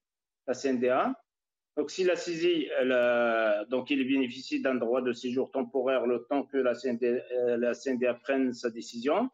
la 0.48 0.54
CNDA. 0.54 1.14
Donc 1.76 1.90
s'il 1.90 2.10
a 2.12 2.16
saisi, 2.16 2.68
donc 3.70 3.90
il 3.90 4.08
bénéficie 4.08 4.62
d'un 4.62 4.76
droit 4.76 5.02
de 5.02 5.12
séjour 5.12 5.52
temporaire 5.52 6.06
le 6.06 6.26
temps 6.30 6.44
que 6.44 6.58
la 6.58 6.74
euh, 6.74 7.58
la 7.58 7.74
CNDA 7.74 8.14
prenne 8.14 8.54
sa 8.54 8.70
décision. 8.70 9.30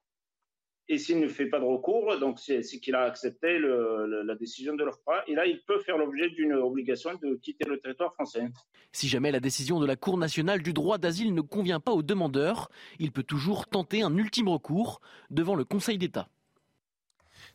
Et 0.91 0.97
s'il 0.97 1.19
ne 1.19 1.28
fait 1.28 1.45
pas 1.45 1.60
de 1.60 1.65
recours, 1.65 2.17
donc 2.19 2.39
c'est 2.39 2.62
qu'il 2.62 2.95
a 2.95 3.04
accepté 3.04 3.60
le, 3.60 4.23
la 4.23 4.36
décision 4.36 4.75
de 4.75 4.84
l'OFPRA. 4.84 5.23
Et 5.28 5.36
là, 5.36 5.45
il 5.45 5.62
peut 5.62 5.80
faire 5.80 5.99
l'objet 5.99 6.30
d'une 6.30 6.54
obligation 6.54 7.12
de 7.21 7.36
quitter 7.36 7.65
le 7.65 7.80
territoire 7.80 8.12
français. 8.15 8.47
Si 8.91 9.08
jamais 9.08 9.32
la 9.32 9.39
décision 9.39 9.80
de 9.80 9.86
la 9.86 9.95
Cour 9.95 10.17
nationale 10.17 10.63
du 10.63 10.73
droit 10.73 10.97
d'asile 10.97 11.36
ne 11.36 11.41
convient 11.41 11.80
pas 11.80 11.91
aux 11.91 12.02
demandeurs, 12.02 12.71
il 12.97 13.12
peut 13.12 13.21
toujours 13.21 13.67
tenter 13.67 14.02
un 14.02 14.17
ultime 14.17 14.49
recours 14.49 14.99
devant 15.30 15.54
le 15.54 15.63
Conseil 15.63 15.99
d'État. 15.99 16.28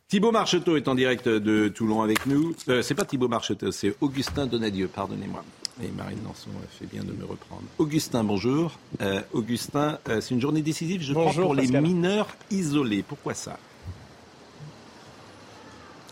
Thibaut 0.07 0.31
Marcheteau 0.31 0.77
est 0.77 0.87
en 0.87 0.95
direct 0.95 1.27
de 1.27 1.67
Toulon 1.67 2.03
avec 2.03 2.25
nous. 2.27 2.55
Euh, 2.69 2.81
c'est 2.81 2.95
pas 2.95 3.03
Thibaut 3.03 3.27
Marcheteau, 3.27 3.71
c'est 3.71 3.95
Augustin 3.99 4.45
Donadieu, 4.45 4.87
pardonnez-moi. 4.87 5.43
Et 5.83 5.89
Marine 5.91 6.19
Lançon 6.23 6.49
fait 6.79 6.85
bien 6.85 7.03
de 7.03 7.11
me 7.11 7.25
reprendre. 7.25 7.63
Augustin, 7.77 8.23
bonjour. 8.23 8.79
Euh, 9.01 9.21
Augustin, 9.33 9.99
euh, 10.07 10.21
c'est 10.21 10.33
une 10.33 10.39
journée 10.39 10.61
décisive, 10.61 11.01
je 11.01 11.13
crois, 11.13 11.33
pour 11.33 11.53
les 11.53 11.67
mineurs 11.67 12.27
isolés. 12.49 13.03
Pourquoi 13.03 13.33
ça? 13.33 13.59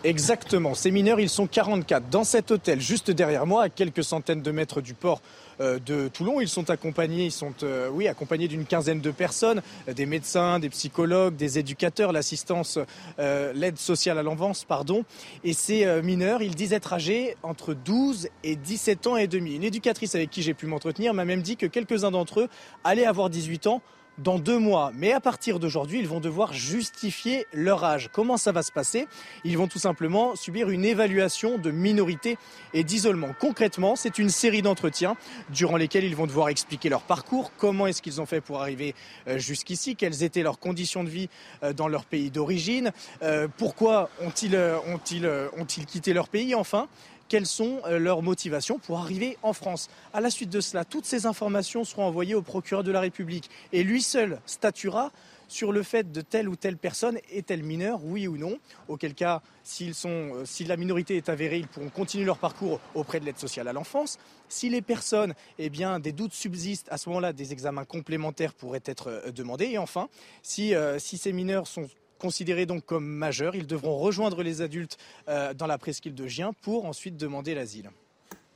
Exactement. 0.03 0.73
Ces 0.73 0.91
mineurs, 0.91 1.21
ils 1.21 1.29
sont 1.29 1.47
44 1.47 2.09
dans 2.09 2.25
cet 2.25 2.51
hôtel 2.51 2.81
juste 2.81 3.09
derrière 3.09 3.45
moi, 3.45 3.63
à 3.63 3.69
quelques 3.69 4.03
centaines 4.03 4.41
de 4.41 4.51
mètres 4.51 4.81
du 4.81 4.93
port 4.93 5.21
euh, 5.61 5.79
de 5.79 6.09
Toulon. 6.09 6.41
Ils 6.41 6.49
sont 6.49 6.69
accompagnés, 6.69 7.25
ils 7.25 7.31
sont, 7.31 7.53
euh, 7.63 8.09
accompagnés 8.09 8.49
d'une 8.49 8.65
quinzaine 8.65 8.99
de 8.99 9.11
personnes, 9.11 9.61
euh, 9.87 9.93
des 9.93 10.05
médecins, 10.05 10.59
des 10.59 10.69
psychologues, 10.69 11.37
des 11.37 11.57
éducateurs, 11.57 12.11
l'assistance, 12.11 12.77
l'aide 13.17 13.77
sociale 13.77 14.17
à 14.17 14.23
l'enfance, 14.23 14.65
pardon. 14.65 15.05
Et 15.45 15.53
ces 15.53 16.01
mineurs, 16.01 16.41
ils 16.41 16.55
disent 16.55 16.73
être 16.73 16.91
âgés 16.91 17.37
entre 17.41 17.73
12 17.73 18.27
et 18.43 18.57
17 18.57 19.07
ans 19.07 19.15
et 19.15 19.27
demi. 19.27 19.55
Une 19.55 19.63
éducatrice 19.63 20.15
avec 20.15 20.29
qui 20.29 20.41
j'ai 20.41 20.53
pu 20.53 20.65
m'entretenir 20.65 21.13
m'a 21.13 21.23
même 21.23 21.41
dit 21.41 21.55
que 21.55 21.65
quelques-uns 21.65 22.11
d'entre 22.11 22.41
eux 22.41 22.49
allaient 22.83 23.05
avoir 23.05 23.29
18 23.29 23.67
ans 23.67 23.81
dans 24.17 24.39
deux 24.39 24.59
mois. 24.59 24.91
Mais 24.95 25.11
à 25.11 25.19
partir 25.19 25.59
d'aujourd'hui, 25.59 25.99
ils 25.99 26.07
vont 26.07 26.19
devoir 26.19 26.53
justifier 26.53 27.45
leur 27.53 27.83
âge. 27.83 28.09
Comment 28.11 28.37
ça 28.37 28.51
va 28.51 28.63
se 28.63 28.71
passer? 28.71 29.07
Ils 29.43 29.57
vont 29.57 29.67
tout 29.67 29.79
simplement 29.79 30.35
subir 30.35 30.69
une 30.69 30.85
évaluation 30.85 31.57
de 31.57 31.71
minorité 31.71 32.37
et 32.73 32.83
d'isolement. 32.83 33.29
Concrètement, 33.39 33.95
c'est 33.95 34.17
une 34.19 34.29
série 34.29 34.61
d'entretiens 34.61 35.15
durant 35.49 35.77
lesquels 35.77 36.03
ils 36.03 36.15
vont 36.15 36.27
devoir 36.27 36.49
expliquer 36.49 36.89
leur 36.89 37.01
parcours, 37.01 37.51
comment 37.57 37.87
est-ce 37.87 38.01
qu'ils 38.01 38.21
ont 38.21 38.25
fait 38.25 38.41
pour 38.41 38.61
arriver 38.61 38.95
euh, 39.27 39.37
jusqu'ici, 39.37 39.95
quelles 39.95 40.23
étaient 40.23 40.43
leurs 40.43 40.59
conditions 40.59 41.03
de 41.03 41.09
vie 41.09 41.29
euh, 41.63 41.73
dans 41.73 41.87
leur 41.87 42.05
pays 42.05 42.29
d'origine, 42.29 42.91
euh, 43.21 43.47
pourquoi 43.57 44.09
ont-ils 44.21 44.55
ont-ils 44.87 45.27
ont-ils 45.57 45.85
quitté 45.85 46.13
leur 46.13 46.27
pays 46.27 46.55
enfin? 46.55 46.87
Quelles 47.27 47.45
sont 47.45 47.81
euh, 47.85 47.99
leurs 47.99 48.21
motivations 48.21 48.79
pour 48.79 48.99
arriver 48.99 49.37
en 49.43 49.53
France. 49.53 49.89
À 50.13 50.21
la 50.21 50.29
suite 50.29 50.49
de 50.49 50.61
cela, 50.61 50.85
toutes 50.85 51.05
ces 51.05 51.25
informations 51.25 51.83
seront 51.83 52.05
envoyées 52.05 52.35
au 52.35 52.41
procureur 52.41 52.83
de 52.83 52.91
la 52.91 52.99
République 52.99 53.49
et 53.71 53.83
lui 53.83 54.01
seul 54.01 54.39
statuera 54.45 55.11
sur 55.47 55.71
le 55.71 55.83
fait 55.83 56.11
de 56.11 56.21
telle 56.21 56.49
ou 56.49 56.55
telle 56.55 56.77
personne 56.77 57.19
est-elle 57.31 57.63
mineure, 57.63 58.03
oui 58.03 58.27
ou 58.27 58.37
non. 58.37 58.57
Auquel 58.87 59.13
cas, 59.13 59.41
euh, 59.81 60.43
si 60.45 60.63
la 60.65 60.77
minorité 60.77 61.15
est 61.15 61.29
avérée, 61.29 61.59
ils 61.59 61.67
pourront 61.67 61.89
continuer 61.89 62.25
leur 62.25 62.39
parcours 62.39 62.79
auprès 62.95 63.19
de 63.19 63.25
l'aide 63.25 63.37
sociale 63.37 63.67
à 63.67 63.73
l'enfance. 63.73 64.17
Si 64.49 64.69
les 64.69 64.81
personnes, 64.81 65.33
eh 65.59 65.69
bien, 65.69 65.99
des 65.99 66.11
doutes 66.11 66.33
subsistent, 66.33 66.87
à 66.91 66.97
ce 66.97 67.09
moment-là, 67.09 67.33
des 67.33 67.51
examens 67.51 67.85
complémentaires 67.85 68.53
pourraient 68.53 68.81
être 68.85 69.09
euh, 69.09 69.31
demandés. 69.31 69.65
Et 69.65 69.77
enfin, 69.77 70.09
si 70.41 70.73
ces 71.03 71.33
mineurs 71.33 71.67
sont 71.67 71.87
considérés 72.23 72.65
donc 72.65 72.85
comme 72.85 73.05
majeurs. 73.05 73.53
Ils 73.53 73.67
devront 73.67 73.97
rejoindre 73.97 74.43
les 74.43 74.61
adultes 74.61 74.97
euh, 75.27 75.53
dans 75.53 75.67
la 75.67 75.77
presqu'île 75.77 76.15
de 76.15 76.25
Gien 76.25 76.53
pour 76.61 76.85
ensuite 76.85 77.17
demander 77.17 77.53
l'asile. 77.53 77.91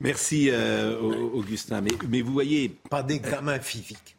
Merci 0.00 0.48
euh, 0.50 0.98
Augustin. 0.98 1.82
Mais, 1.82 1.90
mais, 2.08 2.22
vous 2.22 2.32
voyez... 2.32 2.70
Pas 2.88 3.02
d'examen 3.02 3.60
physique. 3.60 4.16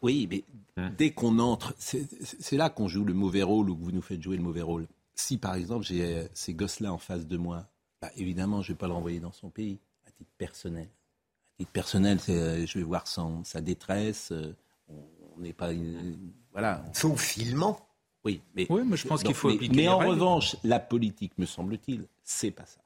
Oui, 0.00 0.26
mais 0.30 0.44
hein. 0.78 0.90
dès 0.96 1.10
qu'on 1.10 1.38
entre, 1.40 1.74
c'est 1.78 2.56
là 2.56 2.70
qu'on 2.70 2.88
joue 2.88 3.04
le 3.04 3.12
mauvais 3.12 3.42
rôle 3.42 3.68
ou 3.68 3.76
que 3.76 3.84
vous 3.84 3.92
nous 3.92 4.00
faites 4.00 4.22
jouer 4.22 4.38
le 4.38 4.42
mauvais 4.42 4.62
rôle. 4.62 4.86
Si 5.14 5.36
par 5.36 5.54
exemple 5.54 5.84
j'ai 5.84 6.04
euh, 6.04 6.24
ces 6.32 6.54
gosses-là 6.54 6.92
en 6.92 6.98
face 6.98 7.26
de 7.26 7.36
moi, 7.36 7.66
bah, 8.00 8.10
évidemment 8.16 8.62
je 8.62 8.70
ne 8.70 8.74
vais 8.74 8.78
pas 8.78 8.86
le 8.86 8.94
renvoyer 8.94 9.20
dans 9.20 9.32
son 9.32 9.50
pays, 9.50 9.78
à 10.06 10.10
titre 10.10 10.30
personnel. 10.38 10.88
À 10.88 11.56
titre 11.58 11.72
personnel, 11.72 12.18
je 12.26 12.78
vais 12.78 12.84
voir 12.84 13.06
son, 13.06 13.44
sa 13.44 13.60
détresse. 13.60 14.32
on 14.88 15.40
n'est 15.40 15.52
pas... 15.52 15.70
voilà. 16.52 16.84
Son 16.94 17.16
filement 17.16 17.85
oui, 18.26 18.40
mais, 18.54 18.66
je 18.96 19.06
pense 19.06 19.22
qu'il 19.22 19.34
faut 19.34 19.50
mais, 19.50 19.68
mais 19.72 19.88
en 19.88 19.98
revanche, 19.98 20.56
la 20.64 20.80
politique, 20.80 21.32
me 21.38 21.46
semble-t-il, 21.46 22.06
c'est 22.24 22.50
pas 22.50 22.66
ça. 22.66 22.80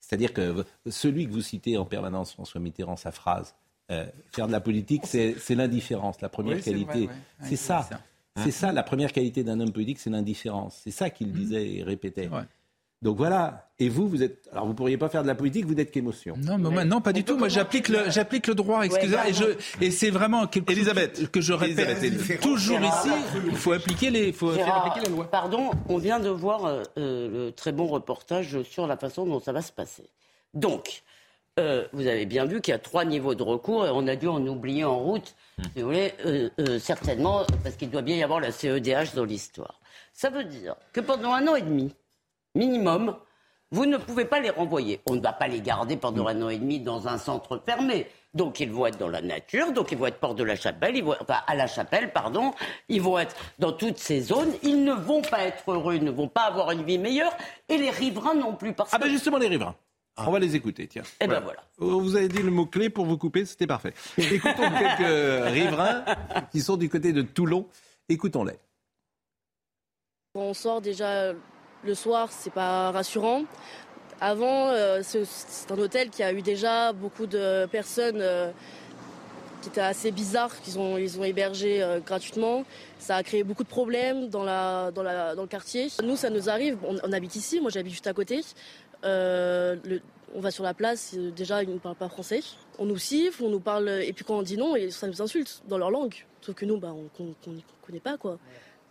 C'est-à-dire 0.00 0.32
que 0.32 0.64
celui 0.88 1.26
que 1.26 1.32
vous 1.32 1.42
citez 1.42 1.76
en 1.76 1.84
permanence, 1.84 2.32
François 2.32 2.60
Mitterrand, 2.60 2.96
sa 2.96 3.10
phrase, 3.12 3.54
euh, 3.90 4.06
faire 4.32 4.46
de 4.46 4.52
la 4.52 4.60
politique, 4.60 5.04
c'est 5.04 5.54
l'indifférence, 5.54 6.20
la 6.20 6.28
première 6.28 6.62
qualité. 6.62 7.08
C'est 7.42 7.56
ça. 7.56 7.88
C'est 8.36 8.50
ça, 8.50 8.72
la 8.72 8.82
première 8.82 9.12
qualité 9.12 9.44
d'un 9.44 9.60
homme 9.60 9.72
politique, 9.72 9.98
c'est 9.98 10.10
l'indifférence. 10.10 10.80
C'est 10.84 10.90
ça 10.90 11.10
qu'il 11.10 11.28
mmh. 11.28 11.32
disait 11.32 11.74
et 11.76 11.82
répétait. 11.82 12.28
Donc 13.02 13.16
voilà. 13.16 13.66
Et 13.78 13.90
vous, 13.90 14.08
vous 14.08 14.22
êtes. 14.22 14.48
Alors 14.52 14.66
vous 14.66 14.72
pourriez 14.72 14.96
pas 14.96 15.10
faire 15.10 15.22
de 15.22 15.28
la 15.28 15.34
politique, 15.34 15.66
vous 15.66 15.74
n'êtes 15.74 15.90
qu'émotion. 15.90 16.34
Non, 16.42 16.56
mais 16.56 16.70
moi, 16.70 16.84
non, 16.84 17.02
pas 17.02 17.12
du 17.12 17.24
tout. 17.24 17.36
Moi, 17.36 17.48
j'applique 17.48 17.88
le, 17.90 18.10
j'applique 18.10 18.46
le 18.46 18.54
droit. 18.54 18.82
Excusez-moi. 18.86 19.28
et 19.28 19.34
je, 19.34 19.44
et 19.82 19.90
c'est 19.90 20.08
vraiment 20.08 20.46
quelque 20.46 20.72
Elisabeth, 20.72 21.30
que 21.30 21.42
je 21.42 21.52
répète 21.52 22.40
toujours 22.40 22.80
ici. 22.80 23.10
Il 23.46 23.56
faut 23.56 23.72
appliquer 23.72 24.10
les, 24.10 24.32
faut 24.32 24.50
faire 24.52 24.86
appliquer 24.86 25.06
la 25.06 25.14
loi. 25.14 25.30
Pardon, 25.30 25.72
on 25.90 25.98
vient 25.98 26.20
de 26.20 26.30
voir 26.30 26.64
euh, 26.64 26.82
euh, 26.96 27.46
le 27.46 27.52
très 27.52 27.72
bon 27.72 27.86
reportage 27.86 28.62
sur 28.62 28.86
la 28.86 28.96
façon 28.96 29.26
dont 29.26 29.40
ça 29.40 29.52
va 29.52 29.60
se 29.60 29.72
passer. 29.72 30.08
Donc, 30.54 31.02
euh, 31.58 31.86
vous 31.92 32.06
avez 32.06 32.24
bien 32.24 32.46
vu 32.46 32.62
qu'il 32.62 32.72
y 32.72 32.74
a 32.74 32.78
trois 32.78 33.04
niveaux 33.04 33.34
de 33.34 33.42
recours 33.42 33.86
et 33.86 33.90
on 33.90 34.06
a 34.08 34.16
dû 34.16 34.26
en 34.26 34.44
oublier 34.46 34.84
en 34.84 34.98
route, 34.98 35.34
si 35.74 35.82
vous 35.82 35.88
voulez, 35.88 36.14
certainement, 36.80 37.44
parce 37.62 37.76
qu'il 37.76 37.90
doit 37.90 38.02
bien 38.02 38.16
y 38.16 38.22
avoir 38.22 38.40
la 38.40 38.52
CEDH 38.52 39.14
dans 39.14 39.24
l'histoire. 39.24 39.80
Ça 40.14 40.30
veut 40.30 40.44
dire 40.44 40.76
que 40.94 41.00
pendant 41.00 41.34
un 41.34 41.46
an 41.46 41.56
et 41.56 41.62
demi, 41.62 41.94
minimum, 42.56 43.16
vous 43.72 43.86
ne 43.86 43.96
pouvez 43.96 44.24
pas 44.24 44.40
les 44.40 44.50
renvoyer. 44.50 45.00
On 45.06 45.14
ne 45.14 45.20
va 45.20 45.32
pas 45.32 45.48
les 45.48 45.60
garder 45.60 45.96
pendant 45.96 46.26
un 46.28 46.40
an 46.42 46.48
et 46.48 46.58
demi 46.58 46.80
dans 46.80 47.08
un 47.08 47.18
centre 47.18 47.60
fermé. 47.64 48.06
Donc 48.34 48.60
ils 48.60 48.70
vont 48.70 48.86
être 48.86 48.98
dans 48.98 49.08
la 49.08 49.22
nature, 49.22 49.72
donc 49.72 49.92
ils 49.92 49.98
vont 49.98 50.06
être 50.06 50.18
porte 50.20 50.36
de 50.36 50.44
la 50.44 50.56
chapelle, 50.56 50.94
ils 50.94 51.02
vont, 51.02 51.14
enfin 51.20 51.38
à 51.46 51.54
la 51.54 51.66
chapelle, 51.66 52.12
pardon, 52.12 52.52
ils 52.88 53.00
vont 53.00 53.18
être 53.18 53.34
dans 53.58 53.72
toutes 53.72 53.96
ces 53.96 54.20
zones, 54.20 54.52
ils 54.62 54.84
ne 54.84 54.92
vont 54.92 55.22
pas 55.22 55.44
être 55.44 55.70
heureux, 55.70 55.94
ils 55.94 56.04
ne 56.04 56.10
vont 56.10 56.28
pas 56.28 56.42
avoir 56.42 56.70
une 56.70 56.84
vie 56.84 56.98
meilleure, 56.98 57.34
et 57.70 57.78
les 57.78 57.88
riverains 57.88 58.34
non 58.34 58.54
plus. 58.54 58.74
Parce 58.74 58.92
ah 58.92 58.98
ben 58.98 59.08
justement 59.08 59.38
les 59.38 59.48
riverains. 59.48 59.74
On 60.18 60.30
va 60.30 60.38
les 60.38 60.54
écouter, 60.54 60.86
tiens. 60.86 61.02
Et 61.02 61.24
eh 61.24 61.26
ben 61.26 61.40
voilà. 61.40 61.62
Vous 61.78 62.16
avez 62.16 62.28
dit 62.28 62.42
le 62.42 62.50
mot-clé 62.50 62.90
pour 62.90 63.06
vous 63.06 63.18
couper, 63.18 63.46
c'était 63.46 63.66
parfait. 63.66 63.94
Écoutons 64.18 64.70
quelques 64.78 65.44
riverains 65.52 66.04
qui 66.52 66.60
sont 66.60 66.76
du 66.76 66.88
côté 66.88 67.12
de 67.12 67.22
Toulon. 67.22 67.66
Écoutons-les. 68.08 68.58
On 70.34 70.52
sort 70.52 70.82
déjà 70.82 71.32
le 71.86 71.94
soir, 71.94 72.28
c'est 72.30 72.52
pas 72.52 72.90
rassurant. 72.90 73.44
Avant, 74.20 74.68
euh, 74.68 75.00
c'est 75.02 75.70
un 75.70 75.78
hôtel 75.78 76.10
qui 76.10 76.22
a 76.22 76.32
eu 76.32 76.42
déjà 76.42 76.92
beaucoup 76.92 77.26
de 77.26 77.66
personnes 77.66 78.20
euh, 78.20 78.50
qui 79.62 79.68
étaient 79.68 79.80
assez 79.80 80.10
bizarres, 80.10 80.58
qu'ils 80.62 80.78
ont, 80.78 80.96
ils 80.96 81.18
ont 81.20 81.24
hébergé 81.24 81.82
euh, 81.82 82.00
gratuitement. 82.00 82.64
Ça 82.98 83.16
a 83.16 83.22
créé 83.22 83.44
beaucoup 83.44 83.62
de 83.62 83.68
problèmes 83.68 84.28
dans, 84.28 84.42
la, 84.42 84.90
dans, 84.90 85.02
la, 85.02 85.34
dans 85.34 85.42
le 85.42 85.48
quartier. 85.48 85.88
Nous, 86.02 86.16
ça 86.16 86.30
nous 86.30 86.48
arrive, 86.48 86.78
on, 86.82 87.12
habite 87.12 87.36
ici, 87.36 87.60
moi 87.60 87.70
j'habite 87.70 87.92
juste 87.92 88.06
à 88.06 88.14
côté. 88.14 88.40
on 89.04 90.40
va 90.40 90.50
sur 90.50 90.64
la 90.64 90.74
place, 90.74 91.14
déjà 91.14 91.62
ils 91.62 91.72
ne 91.72 91.78
parlent 91.78 91.94
pas 91.94 92.08
français. 92.08 92.40
On 92.78 92.86
nous 92.86 92.98
siffle, 92.98 93.44
on 93.44 93.50
nous 93.50 93.60
parle, 93.60 93.88
et 93.88 94.12
puis 94.12 94.24
quand 94.24 94.38
on 94.38 94.42
dit 94.42 94.56
non, 94.56 94.74
ça 94.90 95.06
nous 95.06 95.22
insulte 95.22 95.62
dans 95.68 95.78
leur 95.78 95.90
langue. 95.90 96.14
Sauf 96.40 96.54
que 96.54 96.64
nous, 96.64 96.78
bah, 96.78 96.94
on 96.94 97.24
ne 97.24 97.60
connaît 97.86 98.00
pas 98.00 98.16
quoi. 98.16 98.38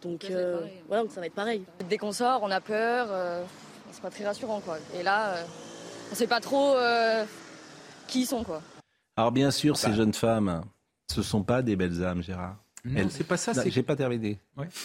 Donc 0.05 0.25
euh, 0.29 0.61
voilà, 0.87 1.09
ça 1.09 1.19
va 1.19 1.25
être 1.25 1.33
pareil. 1.33 1.63
Dès 1.89 1.97
qu'on 1.97 2.11
sort, 2.11 2.43
on 2.43 2.51
a 2.51 2.61
peur, 2.61 3.07
euh, 3.09 3.43
c'est 3.91 4.03
pas 4.03 4.11
très 4.11 4.23
rassurant 4.23 4.61
quoi. 4.61 4.77
Et 4.93 5.01
là, 5.01 5.33
euh, 5.33 5.43
on 6.11 6.15
sait 6.15 6.27
pas 6.27 6.39
trop 6.39 6.75
qui 8.07 8.21
ils 8.21 8.25
sont 8.27 8.43
quoi. 8.43 8.61
Alors 9.17 9.31
bien 9.31 9.49
sûr, 9.49 9.77
ces 9.77 9.89
bah. 9.89 9.95
jeunes 9.95 10.13
femmes, 10.13 10.63
ce 11.11 11.23
sont 11.23 11.41
pas 11.41 11.63
des 11.63 11.75
belles 11.75 12.03
âmes, 12.03 12.21
Gérard. 12.21 12.57
Non, 12.83 13.07
c'est 13.09 13.23
pas 13.23 13.37
ça. 13.37 13.51
J'ai 13.67 13.81
pas 13.81 13.95
terminé. 13.95 14.39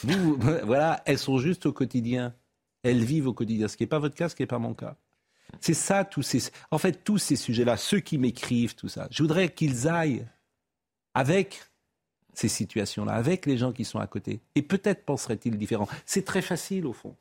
Vous, 0.05 0.39
voilà, 0.65 1.03
elles 1.05 1.19
sont 1.19 1.37
juste 1.37 1.67
au 1.67 1.73
quotidien. 1.73 2.35
Elles 2.83 3.05
vivent 3.05 3.29
au 3.29 3.35
quotidien, 3.35 3.69
ce 3.69 3.77
qui 3.77 3.83
n'est 3.83 3.89
pas 3.89 3.99
votre 3.99 4.15
cas, 4.15 4.31
ce 4.31 4.35
qui 4.35 4.43
n'est 4.43 4.47
pas 4.47 4.59
mon 4.59 4.73
cas. 4.73 4.97
C'est 5.61 5.75
ça, 5.75 6.07
tous 6.07 6.23
ces, 6.23 6.51
en 6.71 6.79
fait, 6.79 7.05
tous 7.05 7.19
ces 7.19 7.37
sujets-là, 7.37 7.77
ceux 7.77 8.01
qui 8.01 8.17
m'écrivent, 8.17 8.75
tout 8.75 8.89
ça. 8.89 9.07
Je 9.11 9.23
voudrais 9.23 9.51
qu'ils 9.51 9.87
aillent 9.87 10.27
avec 11.13 11.61
ces 12.35 12.49
situations-là, 12.49 13.13
avec 13.13 13.47
les 13.47 13.57
gens 13.57 13.73
qui 13.73 13.85
sont 13.85 13.99
à 13.99 14.07
côté. 14.07 14.41
Et 14.55 14.63
peut-être 14.63 15.05
penserait-il 15.05 15.57
différent. 15.57 15.89
C'est 16.07 16.25
très 16.25 16.43
facile, 16.43 16.87
au 16.87 16.93
fond. 16.93 17.15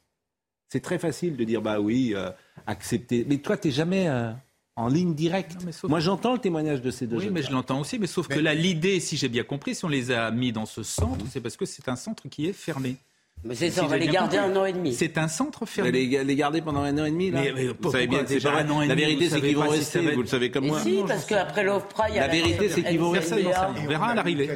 C'est 0.70 0.82
très 0.82 1.00
facile 1.00 1.36
de 1.36 1.44
dire, 1.44 1.62
bah 1.62 1.80
oui, 1.80 2.14
euh, 2.16 2.30
accepter. 2.68 3.26
Mais 3.28 3.38
toi, 3.38 3.58
tu 3.58 3.68
n'es 3.68 3.74
jamais 3.74 4.08
euh, 4.08 4.32
en 4.76 4.88
ligne 4.88 5.16
directe. 5.16 5.58
Moi, 5.84 6.00
j'entends 6.00 6.34
le 6.34 6.40
témoignage 6.40 6.82
de 6.82 6.92
ces 6.92 7.08
deux 7.08 7.18
Oui, 7.18 7.30
mais 7.32 7.42
je 7.42 7.52
l'entends 7.52 7.82
aussi. 7.82 8.00
Mais 8.00 8.08
sauf 8.08 8.28
que 8.28 8.40
là, 8.40 8.54
l'idée, 8.54 9.00
si 9.00 9.18
j'ai 9.18 9.30
bien 9.30 9.44
compris, 9.44 9.76
si 9.76 9.84
on 9.84 9.90
les 9.90 10.12
a 10.12 10.32
mis 10.32 10.52
dans 10.52 10.66
ce 10.66 10.84
centre, 10.84 11.26
c'est 11.30 11.42
parce 11.42 11.58
que 11.58 11.66
c'est 11.66 11.90
un 11.90 11.96
centre 11.96 12.30
qui 12.30 12.46
est 12.46 12.54
fermé. 12.54 12.98
Mais 13.46 13.56
c'est 13.56 13.70
ça, 13.70 13.86
on 13.86 13.88
va 13.88 13.98
les 13.98 14.08
garder 14.08 14.36
compris. 14.38 14.52
un 14.52 14.56
an 14.62 14.66
et 14.66 14.74
demi. 14.74 14.94
C'est 14.94 15.18
un 15.18 15.30
centre 15.30 15.60
Vous 15.62 15.66
fermé. 15.66 15.90
allez 15.90 16.24
les 16.26 16.36
garder 16.36 16.62
pendant 16.62 16.82
un 16.82 16.98
an 16.98 17.06
et 17.06 17.12
demi 17.12 17.32
là 17.32 17.40
Mais- 17.42 17.54
mais 17.56 17.68
Vous 17.80 17.90
savez 17.92 18.06
bien 18.08 18.20
que 18.24 18.28
c'est 18.28 18.34
déjà 18.34 18.52
pas- 18.52 18.60
un 18.64 18.70
an 18.70 18.82
et 18.82 18.88
La 18.88 18.96
vérité 18.96 19.30
c'est 19.30 19.40
qu'ils 19.40 19.56
vont 19.56 19.70
rester, 19.70 20.00
vous 20.14 20.22
le 20.22 20.28
savez 20.28 20.52
comme 20.52 20.66
Et 20.66 20.68
moi. 20.68 20.80
si, 20.82 21.00
parce 21.08 21.24
qu'après 21.24 21.64
l'OFPRA, 21.64 22.10
il 22.10 22.16
y 22.16 22.20
a 22.20 22.22
La 22.22 22.28
vérité, 22.28 22.68
c'est 22.68 22.84
qu'ils 22.84 23.00
vont 23.00 23.12
rester, 23.12 23.36
On 23.46 23.50
verra- 23.50 23.74
on 23.82 23.88
verra 23.88 24.08
à 24.10 24.16
l'arrivée. 24.16 24.50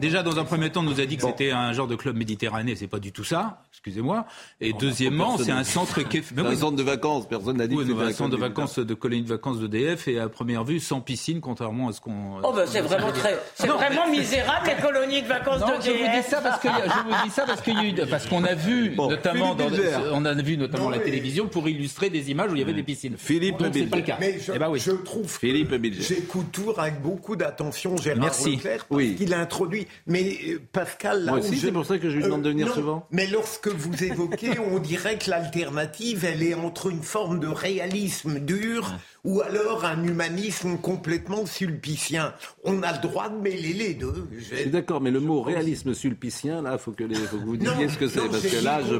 Déjà, 0.00 0.22
dans 0.22 0.38
un 0.38 0.44
premier 0.44 0.70
temps, 0.70 0.80
on 0.80 0.84
nous 0.84 1.00
a 1.00 1.04
dit 1.04 1.16
que 1.18 1.24
c'était 1.24 1.50
un 1.50 1.72
genre 1.74 1.86
de 1.88 1.94
club 1.96 2.16
méditerranéen. 2.16 2.74
C'est 2.74 2.86
pas 2.86 2.98
du 3.00 3.12
tout 3.12 3.24
ça. 3.24 3.62
Excusez-moi. 3.72 4.24
Et 4.62 4.72
deuxièmement, 4.72 5.36
c'est 5.36 5.50
un 5.50 5.64
centre 5.64 6.00
qui 6.02 6.18
est. 6.18 6.22
C'est 6.22 6.38
un 6.38 6.56
centre 6.56 6.76
de 6.76 6.82
vacances, 6.82 7.28
personne 7.28 7.58
n'a 7.58 7.66
dit 7.66 7.74
Oui, 7.76 7.84
que 7.84 7.90
c'était 7.92 8.04
un 8.04 8.12
centre 8.12 8.30
de 8.30 8.36
vacances, 8.40 8.78
de 8.78 8.94
colonie 8.94 9.22
de 9.22 9.28
vacances 9.28 9.58
d'EDF 9.60 10.08
et 10.08 10.18
à 10.18 10.28
première 10.30 10.64
vue 10.64 10.80
sans 10.80 11.00
piscine, 11.00 11.40
contrairement 11.40 11.88
à 11.88 11.92
ce 11.92 12.00
qu'on. 12.00 12.40
Oh, 12.42 12.52
ben 12.54 12.64
c'est 12.66 12.80
vraiment 12.80 13.12
très. 13.12 13.38
C'est 13.56 13.66
vraiment 13.66 14.08
misérable, 14.08 14.68
les 14.68 14.82
colonies 14.82 15.20
de 15.22 15.26
vacances 15.28 15.60
Non, 15.60 15.66
de 15.78 15.82
je 15.82 15.90
vous 15.90 15.96
dis 16.22 16.22
ça 16.30 16.40
parce 16.40 16.60
que 16.60 16.68
je 16.68 17.08
vous 17.14 17.24
dis 17.24 17.30
ça 17.30 17.44
parce 17.46 17.60
qu'il 17.60 17.74
y 17.74 17.78
a 17.78 17.84
eu 17.84 17.92
parce 18.22 18.42
qu'on 18.42 18.44
a 18.44 18.54
vu 18.54 18.94
notamment 18.96 19.54
dans, 19.54 19.68
on 20.12 20.24
a 20.24 20.34
vu 20.34 20.56
notamment 20.56 20.84
Non, 20.84 20.90
la 20.90 20.98
mais- 20.98 21.04
télévision 21.04 21.48
pour 21.48 21.68
illustrer 21.68 22.10
des 22.10 22.30
images 22.30 22.50
où 22.50 22.54
il 22.56 22.60
y 22.60 22.62
avait 22.62 22.72
des 22.72 22.82
piscines. 22.82 23.14
Philippe 23.16 23.58
Donc, 23.58 23.68
c'est 23.72 23.80
Bilger. 23.80 23.86
pas 23.90 23.96
le 23.96 24.02
cas. 24.02 24.16
Mais 24.20 24.38
je, 24.38 24.52
Eh 24.54 24.58
ben 24.58 24.68
oui. 24.70 24.80
je 24.80 24.92
trouve 24.92 25.30
Philippe 25.38 25.72
j'écoute 26.00 26.52
toujours 26.52 26.78
avec 26.78 27.00
beaucoup 27.00 27.36
d'attention 27.36 27.96
Gérard 27.96 28.20
Merci. 28.20 28.56
Leclerc 28.56 28.86
parce 28.88 28.98
Oui. 29.00 29.14
qu'il 29.16 29.32
a 29.34 29.40
introduit. 29.40 29.86
Mais 30.06 30.36
euh, 30.48 30.60
Pascal, 30.72 31.24
là 31.24 31.32
Moi 31.32 31.40
aussi, 31.40 31.56
je- 31.56 31.60
c'est 31.66 31.72
pour 31.72 31.84
ça 31.86 31.98
que 31.98 32.08
je 32.10 32.16
lui 32.16 32.22
demande 32.24 32.42
de 32.42 32.50
venir 32.50 32.68
non, 32.68 32.74
souvent. 32.74 33.06
Mais 33.10 33.26
lorsque 33.26 33.68
vous 33.68 34.04
évoquez, 34.04 34.58
on 34.58 34.78
dirait 34.78 35.18
que 35.18 35.30
l'alternative, 35.30 36.24
elle 36.24 36.42
est 36.42 36.54
entre 36.54 36.90
une 36.90 37.02
forme 37.02 37.40
de 37.40 37.46
réalisme 37.48 38.38
dur 38.40 38.92
ou 39.24 39.40
alors 39.40 39.84
un 39.84 40.02
humanisme 40.02 40.76
complètement 40.78 41.46
sulpicien. 41.46 42.34
On 42.64 42.82
a 42.82 42.92
le 42.92 42.98
droit 42.98 43.28
de 43.28 43.36
mêler 43.36 43.72
les 43.72 43.94
deux. 43.94 44.26
Je 44.36 44.56
suis 44.56 44.70
d'accord, 44.70 45.00
mais 45.00 45.10
le 45.10 45.20
mot 45.20 45.42
réalisme 45.42 45.94
sulpicien, 45.94 46.62
là, 46.62 46.76
faut 46.78 46.90
que, 46.92 47.04
les, 47.04 47.14
faut 47.14 47.36
que 47.36 47.44
vous 47.44 47.56
disiez 47.56 47.88
ce 47.88 47.98
que 47.98 48.08
c'est, 48.08 48.18
non, 48.18 48.28
parce 48.28 48.42
j'ai 48.42 48.48
que 48.50 48.56
dit 48.56 48.64
là, 48.64 48.80
je. 48.82 48.96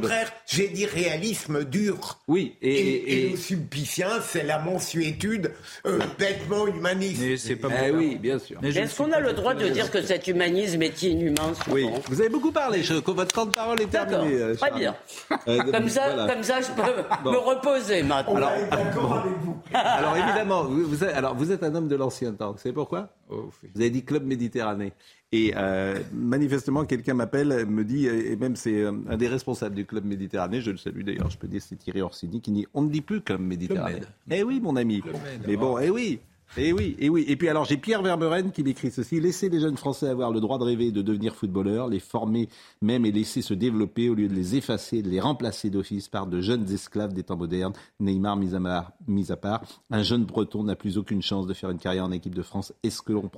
j'ai 0.47 0.69
dit 0.69 0.87
réalisme 0.87 1.65
dur. 1.65 2.21
Oui, 2.29 2.57
et, 2.63 2.69
Et, 2.73 2.79
et- 2.81 3.13
et 3.13 3.27
et- 3.27 3.31
le 3.31 3.37
sulpicien, 3.37 4.09
c'est 4.25 4.45
la 4.45 4.59
mensuétude 4.61 5.53
euh, 5.87 5.99
bêtement 6.19 6.67
humaniste. 6.67 7.21
Mais 7.23 7.37
c'est 7.37 7.57
pas 7.57 7.69
Eh 7.87 7.91
mon- 7.93 7.99
oui, 7.99 8.17
bien 8.17 8.39
sûr. 8.39 8.59
Mais 8.63 8.69
est-ce 8.75 8.97
qu'on 8.97 9.11
a 9.13 9.19
le 9.21 9.33
droit 9.33 9.55
de 9.55 9.69
dire 9.69 9.91
que 9.91 10.03
cet 10.03 10.29
humanisme 10.29 10.83
est 10.83 11.03
inhumain 11.03 11.53
Oui, 11.71 11.87
vous 12.09 12.21
avez 12.21 12.31
beaucoup 12.31 12.53
parlé, 12.53 12.83
je, 12.83 12.95
votre 12.95 13.33
temps 13.35 13.47
de 13.47 13.55
parole 13.55 13.81
est 13.81 13.87
terminé. 13.87 14.35
euh, 14.37 14.55
très 14.55 14.71
bien. 14.71 14.95
Euh, 15.49 15.59
Comme 15.73 15.89
ça, 15.89 16.11
voilà. 16.15 16.33
comme 16.33 16.43
ça, 16.43 16.61
je 16.61 16.69
peux 16.69 17.03
Bon. 17.25 17.33
me 17.33 17.39
reposer 17.39 18.03
maintenant. 18.03 18.37
Alors, 18.37 18.53
D'accord 18.71 19.13
avec 19.19 19.33
vous. 19.43 19.57
alors 19.75 20.12
évidemment, 20.29 20.65
vous, 20.65 20.85
vous 20.85 21.05
êtes, 21.05 21.15
alors, 21.15 21.35
vous 21.35 21.53
êtes 21.53 21.63
un 21.63 21.75
homme 21.75 21.89
de 21.89 21.97
l'ancien 21.97 22.33
temps. 22.33 22.53
Vous 22.53 22.59
savez 22.59 22.75
pourquoi 22.75 23.09
Oh, 23.31 23.51
oui. 23.63 23.71
Vous 23.75 23.81
avez 23.81 23.91
dit 23.91 24.05
Club 24.05 24.25
Méditerranée. 24.25 24.93
Et 25.35 25.55
euh, 25.57 25.99
manifestement, 26.13 26.85
quelqu'un 26.85 27.15
m'appelle, 27.15 27.65
me 27.67 27.85
dit, 27.85 28.07
et 28.07 28.37
même 28.37 28.55
c'est 28.55 28.83
euh, 28.83 28.93
un 29.09 29.17
des 29.17 29.29
responsables 29.29 29.75
du 29.75 29.87
Club 29.87 30.05
Méditerranée, 30.05 30.61
je 30.61 30.71
le 30.71 30.77
salue 30.77 31.03
d'ailleurs, 31.03 31.31
je 31.31 31.39
peux 31.39 31.49
dire, 31.49 31.63
c'est 31.63 31.77
Thierry 31.77 32.03
Orsini, 32.03 32.43
qui 32.43 32.51
dit 32.51 32.67
on 32.75 32.83
ne 32.83 32.91
dit 32.91 33.01
plus 33.01 33.23
Club 33.23 33.41
Méditerranée. 33.41 34.01
Eh 34.31 34.43
oui, 34.43 34.61
mon 34.61 34.77
ami. 34.77 35.03
Mais 35.47 35.57
bon, 35.57 35.79
eh 35.79 35.89
oui. 35.89 36.21
Eh 36.59 36.73
oui, 36.75 36.97
eh 36.99 37.09
oui. 37.09 37.25
Et 37.29 37.37
puis 37.37 37.49
alors 37.49 37.65
j'ai 37.65 37.79
Pierre 37.79 38.03
Vermeuren 38.03 38.53
qui 38.53 38.63
m'écrit 38.63 38.91
ceci 38.91 39.21
laissez 39.21 39.49
les 39.49 39.59
jeunes 39.59 39.79
Français 39.79 40.09
avoir 40.09 40.31
le 40.31 40.39
droit 40.39 40.59
de 40.59 40.65
rêver 40.65 40.89
et 40.89 40.93
de 40.93 41.01
devenir 41.01 41.35
footballeurs, 41.35 41.89
les 41.89 41.99
former 41.99 42.51
même 42.83 43.07
et 43.07 43.13
laisser 43.13 43.41
se 43.41 43.55
développer 43.55 44.11
au 44.11 44.15
lieu 44.15 44.29
de 44.29 44.35
les 44.35 44.55
effacer, 44.55 45.01
de 45.01 45.09
les 45.09 45.21
remplacer 45.21 45.71
d'office 45.71 46.09
par 46.09 46.27
de 46.27 46.43
jeunes 46.43 46.71
esclaves 46.71 47.15
des 47.15 47.23
temps 47.23 47.39
modernes. 47.39 47.73
Neymar 48.01 48.37
mis 48.37 48.55
à, 48.55 48.61
mar- 48.61 48.93
mis 49.07 49.33
à 49.33 49.37
part, 49.37 49.63
un 49.91 50.03
jeune 50.03 50.25
Breton 50.25 50.65
n'a 50.65 50.77
plus 50.77 50.99
aucune 50.99 51.23
chance 51.23 51.47
de 51.47 51.55
faire 51.55 51.71
une 51.71 51.79
carrière 51.79 52.05
en 52.05 52.13
équipe 52.13 52.35
de 52.35 52.43
France. 52.43 52.75
Est-ce 52.83 53.01
que 53.01 53.15
l'on 53.15 53.29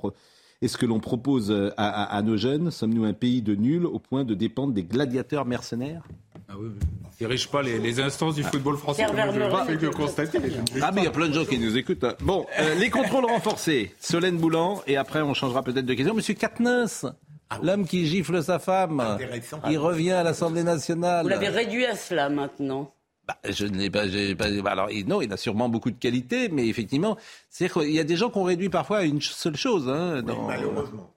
est-ce 0.61 0.77
que 0.77 0.85
l'on 0.85 0.99
propose 0.99 1.51
euh, 1.51 1.69
à, 1.77 2.03
à- 2.03 2.17
à 2.17 2.21
nos 2.21 2.37
jeunes 2.37 2.71
Sommes-nous 2.71 3.05
un 3.05 3.13
pays 3.13 3.41
de 3.41 3.55
nuls 3.55 3.85
au 3.85 3.99
point 3.99 4.23
de 4.23 4.33
dépendre 4.33 4.73
des 4.73 4.83
gladiateurs 4.83 5.45
mercenaires? 5.45 6.03
Ah 6.47 6.53
oui, 6.59 6.67
oui. 6.69 6.85
dirige 7.17 7.49
pas 7.49 7.61
les, 7.63 7.79
les 7.79 7.99
instances 7.99 8.35
du 8.35 8.43
football 8.43 8.77
français. 8.77 9.03
Comme 9.05 9.15
je 9.17 9.21
Vermeuren 9.39 9.65
fais 9.65 9.77
que 9.77 9.87
constater. 9.87 10.37
Ah 10.81 10.91
mais 10.93 11.01
il 11.01 11.05
y 11.05 11.07
a 11.07 11.11
plein 11.11 11.27
de 11.27 11.33
gens 11.33 11.45
qui 11.45 11.57
nous 11.57 11.75
écoutent. 11.75 12.03
hein. 12.03 12.13
Bon, 12.21 12.45
euh, 12.59 12.75
les 12.75 12.89
contrôles 12.89 13.25
renforcés. 13.25 13.93
Solène 13.99 14.37
Boulan 14.37 14.81
et 14.87 14.95
après 14.97 15.21
on 15.21 15.33
changera 15.33 15.63
peut-être 15.63 15.85
de 15.87 15.93
question. 15.95 16.13
Monsieur 16.13 16.35
Katnins, 16.35 16.85
l'homme 17.63 17.85
qui 17.87 18.05
gifle 18.05 18.43
sa 18.43 18.59
femme, 18.59 19.17
il 19.69 19.77
revient 19.79 20.11
à 20.11 20.23
l'Assemblée 20.23 20.63
nationale. 20.63 21.23
Vous 21.23 21.29
l'avez 21.29 21.49
réduit 21.49 21.85
à 21.85 21.95
cela 21.95 22.29
maintenant. 22.29 22.91
Bah, 23.27 23.37
je 23.49 23.65
ne 23.65 23.77
l'ai 23.77 23.89
pas, 23.89 24.05
bah, 24.37 24.71
Alors 24.71 24.91
il- 24.91 25.07
non, 25.07 25.21
il 25.21 25.31
a 25.33 25.37
sûrement 25.37 25.67
beaucoup 25.67 25.89
de 25.89 25.97
qualités, 25.97 26.47
mais 26.49 26.67
effectivement, 26.67 27.17
c'est 27.49 27.71
qu'il 27.71 27.91
y 27.91 27.99
a 27.99 28.03
des 28.03 28.15
gens 28.17 28.29
qui 28.29 28.37
ont 28.37 28.43
réduit 28.43 28.69
parfois 28.69 28.99
à 28.99 29.03
une 29.03 29.21
seule 29.21 29.55
chose. 29.55 29.89
Hein, 29.89 30.23
Oui, 30.25 30.33
malheureusement. 30.47 31.11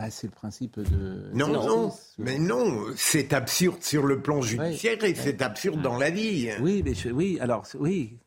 Ah, 0.00 0.10
c'est 0.10 0.26
le 0.26 0.32
principe 0.32 0.80
de. 0.80 1.30
Non, 1.32 1.46
Non. 1.48 1.66
non, 1.68 1.92
mais 2.18 2.38
non, 2.38 2.84
c'est 2.96 3.32
absurde 3.32 3.80
sur 3.82 4.04
le 4.04 4.20
plan 4.20 4.42
judiciaire 4.42 5.02
et 5.04 5.14
c'est 5.14 5.40
absurde 5.42 5.80
dans 5.80 5.96
la 5.96 6.10
vie. 6.10 6.50
Oui, 6.60 6.82
mais 6.84 6.94
je- 6.94 7.10
oui. 7.10 7.38
Alors 7.40 7.64
oui. 7.78 8.18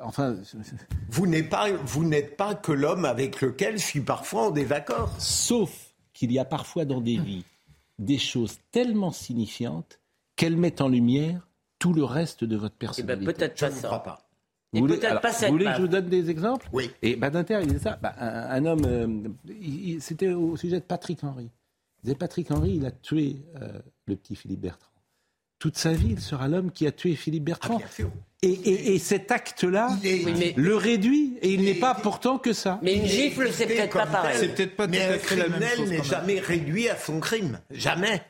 Enfin, 0.00 0.36
je- 0.42 0.62
je- 0.62 0.70
Vous 1.10 1.26
n'êtes 1.26 1.48
pas, 1.48 1.70
vous 1.72 2.04
n'êtes 2.04 2.36
pas 2.36 2.54
que 2.54 2.70
l'homme 2.72 3.04
avec 3.04 3.40
lequel 3.40 3.78
je 3.78 3.84
suis 3.84 4.00
parfois 4.00 4.48
en 4.48 4.50
désaccord. 4.52 5.12
sauf 5.18 5.94
qu'il 6.12 6.30
y 6.32 6.38
a 6.38 6.44
parfois 6.44 6.84
dans 6.84 7.00
des 7.00 7.18
vies 7.18 7.44
des 7.98 8.18
choses 8.18 8.58
tellement 8.72 9.10
signifiantes 9.10 9.98
qu'elles 10.36 10.56
mettent 10.56 10.80
en 10.80 10.88
lumière 10.88 11.48
tout 11.78 11.92
le 11.92 12.04
reste 12.04 12.44
de 12.44 12.56
votre 12.56 12.74
Eh 12.76 12.80
ben, 12.80 12.86
personnalité. 12.88 13.24
peut-être 13.32 13.58
Je 13.58 13.64
pas 13.66 13.70
ne 13.70 13.76
ça. 13.76 13.86
crois 13.88 14.02
pas. 14.02 14.22
Et 14.72 14.78
Vous 14.80 14.86
voulez, 14.86 14.98
peut-être 14.98 15.10
alors, 15.10 15.20
pas 15.22 15.32
cette 15.32 15.48
vous 15.48 15.54
voulez 15.54 15.64
que 15.66 15.74
je 15.76 15.80
vous 15.80 15.88
donne 15.88 16.08
des 16.08 16.28
exemples 16.30 16.68
Oui. 16.72 16.90
Et 17.02 17.16
Badinter, 17.16 17.58
il 17.62 17.68
disait 17.68 17.78
ça. 17.80 17.98
Bah, 18.02 18.14
un, 18.18 18.28
un 18.28 18.66
homme, 18.66 18.84
euh, 18.84 19.98
c'était 20.00 20.28
au 20.32 20.56
sujet 20.56 20.76
de 20.80 20.84
Patrick 20.84 21.22
Henry. 21.24 21.44
Il 22.02 22.02
disait 22.04 22.14
Patrick 22.16 22.50
Henry, 22.50 22.74
il 22.74 22.84
a 22.86 22.90
tué 22.90 23.36
euh, 23.62 23.78
le 24.06 24.16
petit 24.16 24.34
Philippe 24.36 24.60
Bertrand. 24.60 24.90
Toute 25.58 25.78
sa 25.78 25.92
vie, 25.92 26.08
il 26.10 26.20
sera 26.20 26.48
l'homme 26.48 26.70
qui 26.70 26.86
a 26.86 26.92
tué 26.92 27.14
Philippe 27.14 27.44
Ah, 27.46 27.50
Bertrand. 27.52 27.76
bien 27.78 27.88
sûr. 27.88 28.10
et, 28.42 28.50
et- 28.50 28.94
et 28.94 28.98
cet 28.98 29.30
acte-là 29.32 29.88
Oui, 30.02 30.52
le 30.56 30.76
réduit, 30.76 31.38
et 31.40 31.54
il 31.54 31.62
n'est 31.62 31.70
est- 31.70 31.80
pas 31.80 31.94
pourtant 31.94 32.36
que 32.38 32.52
ça. 32.52 32.78
Mais 32.82 32.96
une 32.96 33.06
gifle, 33.06 33.50
c'est 33.52 33.66
peut-être 33.66 33.96
pas 33.96 34.04
pareil. 34.06 34.36
C'est 34.38 34.48
peut-être 34.54 34.76
pas 34.76 34.86
Mais 34.86 34.98
tout 34.98 35.12
à 35.12 35.14
un 35.14 35.18
fait 35.18 35.36
la 35.36 35.42
même 35.48 35.52
criminel 35.60 35.76
chose, 35.78 35.88
n'est 35.90 36.02
jamais 36.04 36.40
réduit 36.40 36.88
à 36.90 36.96
son 36.98 37.20
crime. 37.20 37.58
Jamais. 37.70 38.20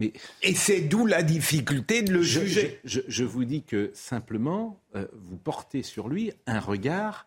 Mais 0.00 0.12
Et 0.42 0.54
c'est 0.54 0.80
d'où 0.82 1.06
la 1.06 1.22
difficulté 1.22 2.02
de 2.02 2.12
le 2.12 2.22
je, 2.22 2.40
juger. 2.40 2.80
je- 2.84 3.24
vous 3.24 3.44
dis 3.44 3.62
que 3.62 3.90
simplement, 3.94 4.78
euh, 4.94 5.06
vous 5.12 5.36
portez 5.36 5.82
sur 5.82 6.08
lui 6.08 6.32
un 6.46 6.60
regard 6.60 7.26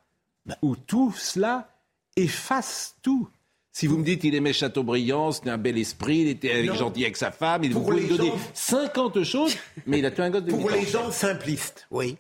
où 0.62 0.76
tout 0.76 1.14
cela 1.18 1.70
efface 2.16 2.96
tout. 3.02 3.28
Si 3.74 3.88
vous 3.88 3.98
me 3.98 4.04
dites 4.04 4.24
il 4.26 4.36
aimait 4.36 4.52
Chateaubriand, 4.54 5.32
c'était 5.32 5.50
un 5.50 5.58
bel 5.58 5.78
esprit, 5.78 6.20
il 6.20 6.28
était 6.28 6.52
avec- 6.52 6.74
gentil 6.74 7.04
avec 7.04 7.16
sa 7.18 7.32
femme, 7.32 7.64
il 7.64 7.74
vous 7.74 7.82
pouvez 7.84 8.02
me 8.02 8.18
donner 8.18 8.30
gens- 8.30 8.38
50 8.54 9.24
choses, 9.24 9.56
mais 9.86 10.00
il 10.00 10.06
a 10.06 10.12
tué 10.12 10.24
un 10.24 10.30
gosse 10.30 10.44
de 10.44 10.50
Pour 10.52 10.66
8 10.68 10.74
ans. 10.74 10.76
les 10.82 10.86
gens 10.88 11.12
simplistes, 11.12 11.88
oui. 11.92 12.18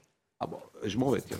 Je 0.83 0.97
m'en 0.97 1.11
vais. 1.11 1.21
tiens. 1.21 1.37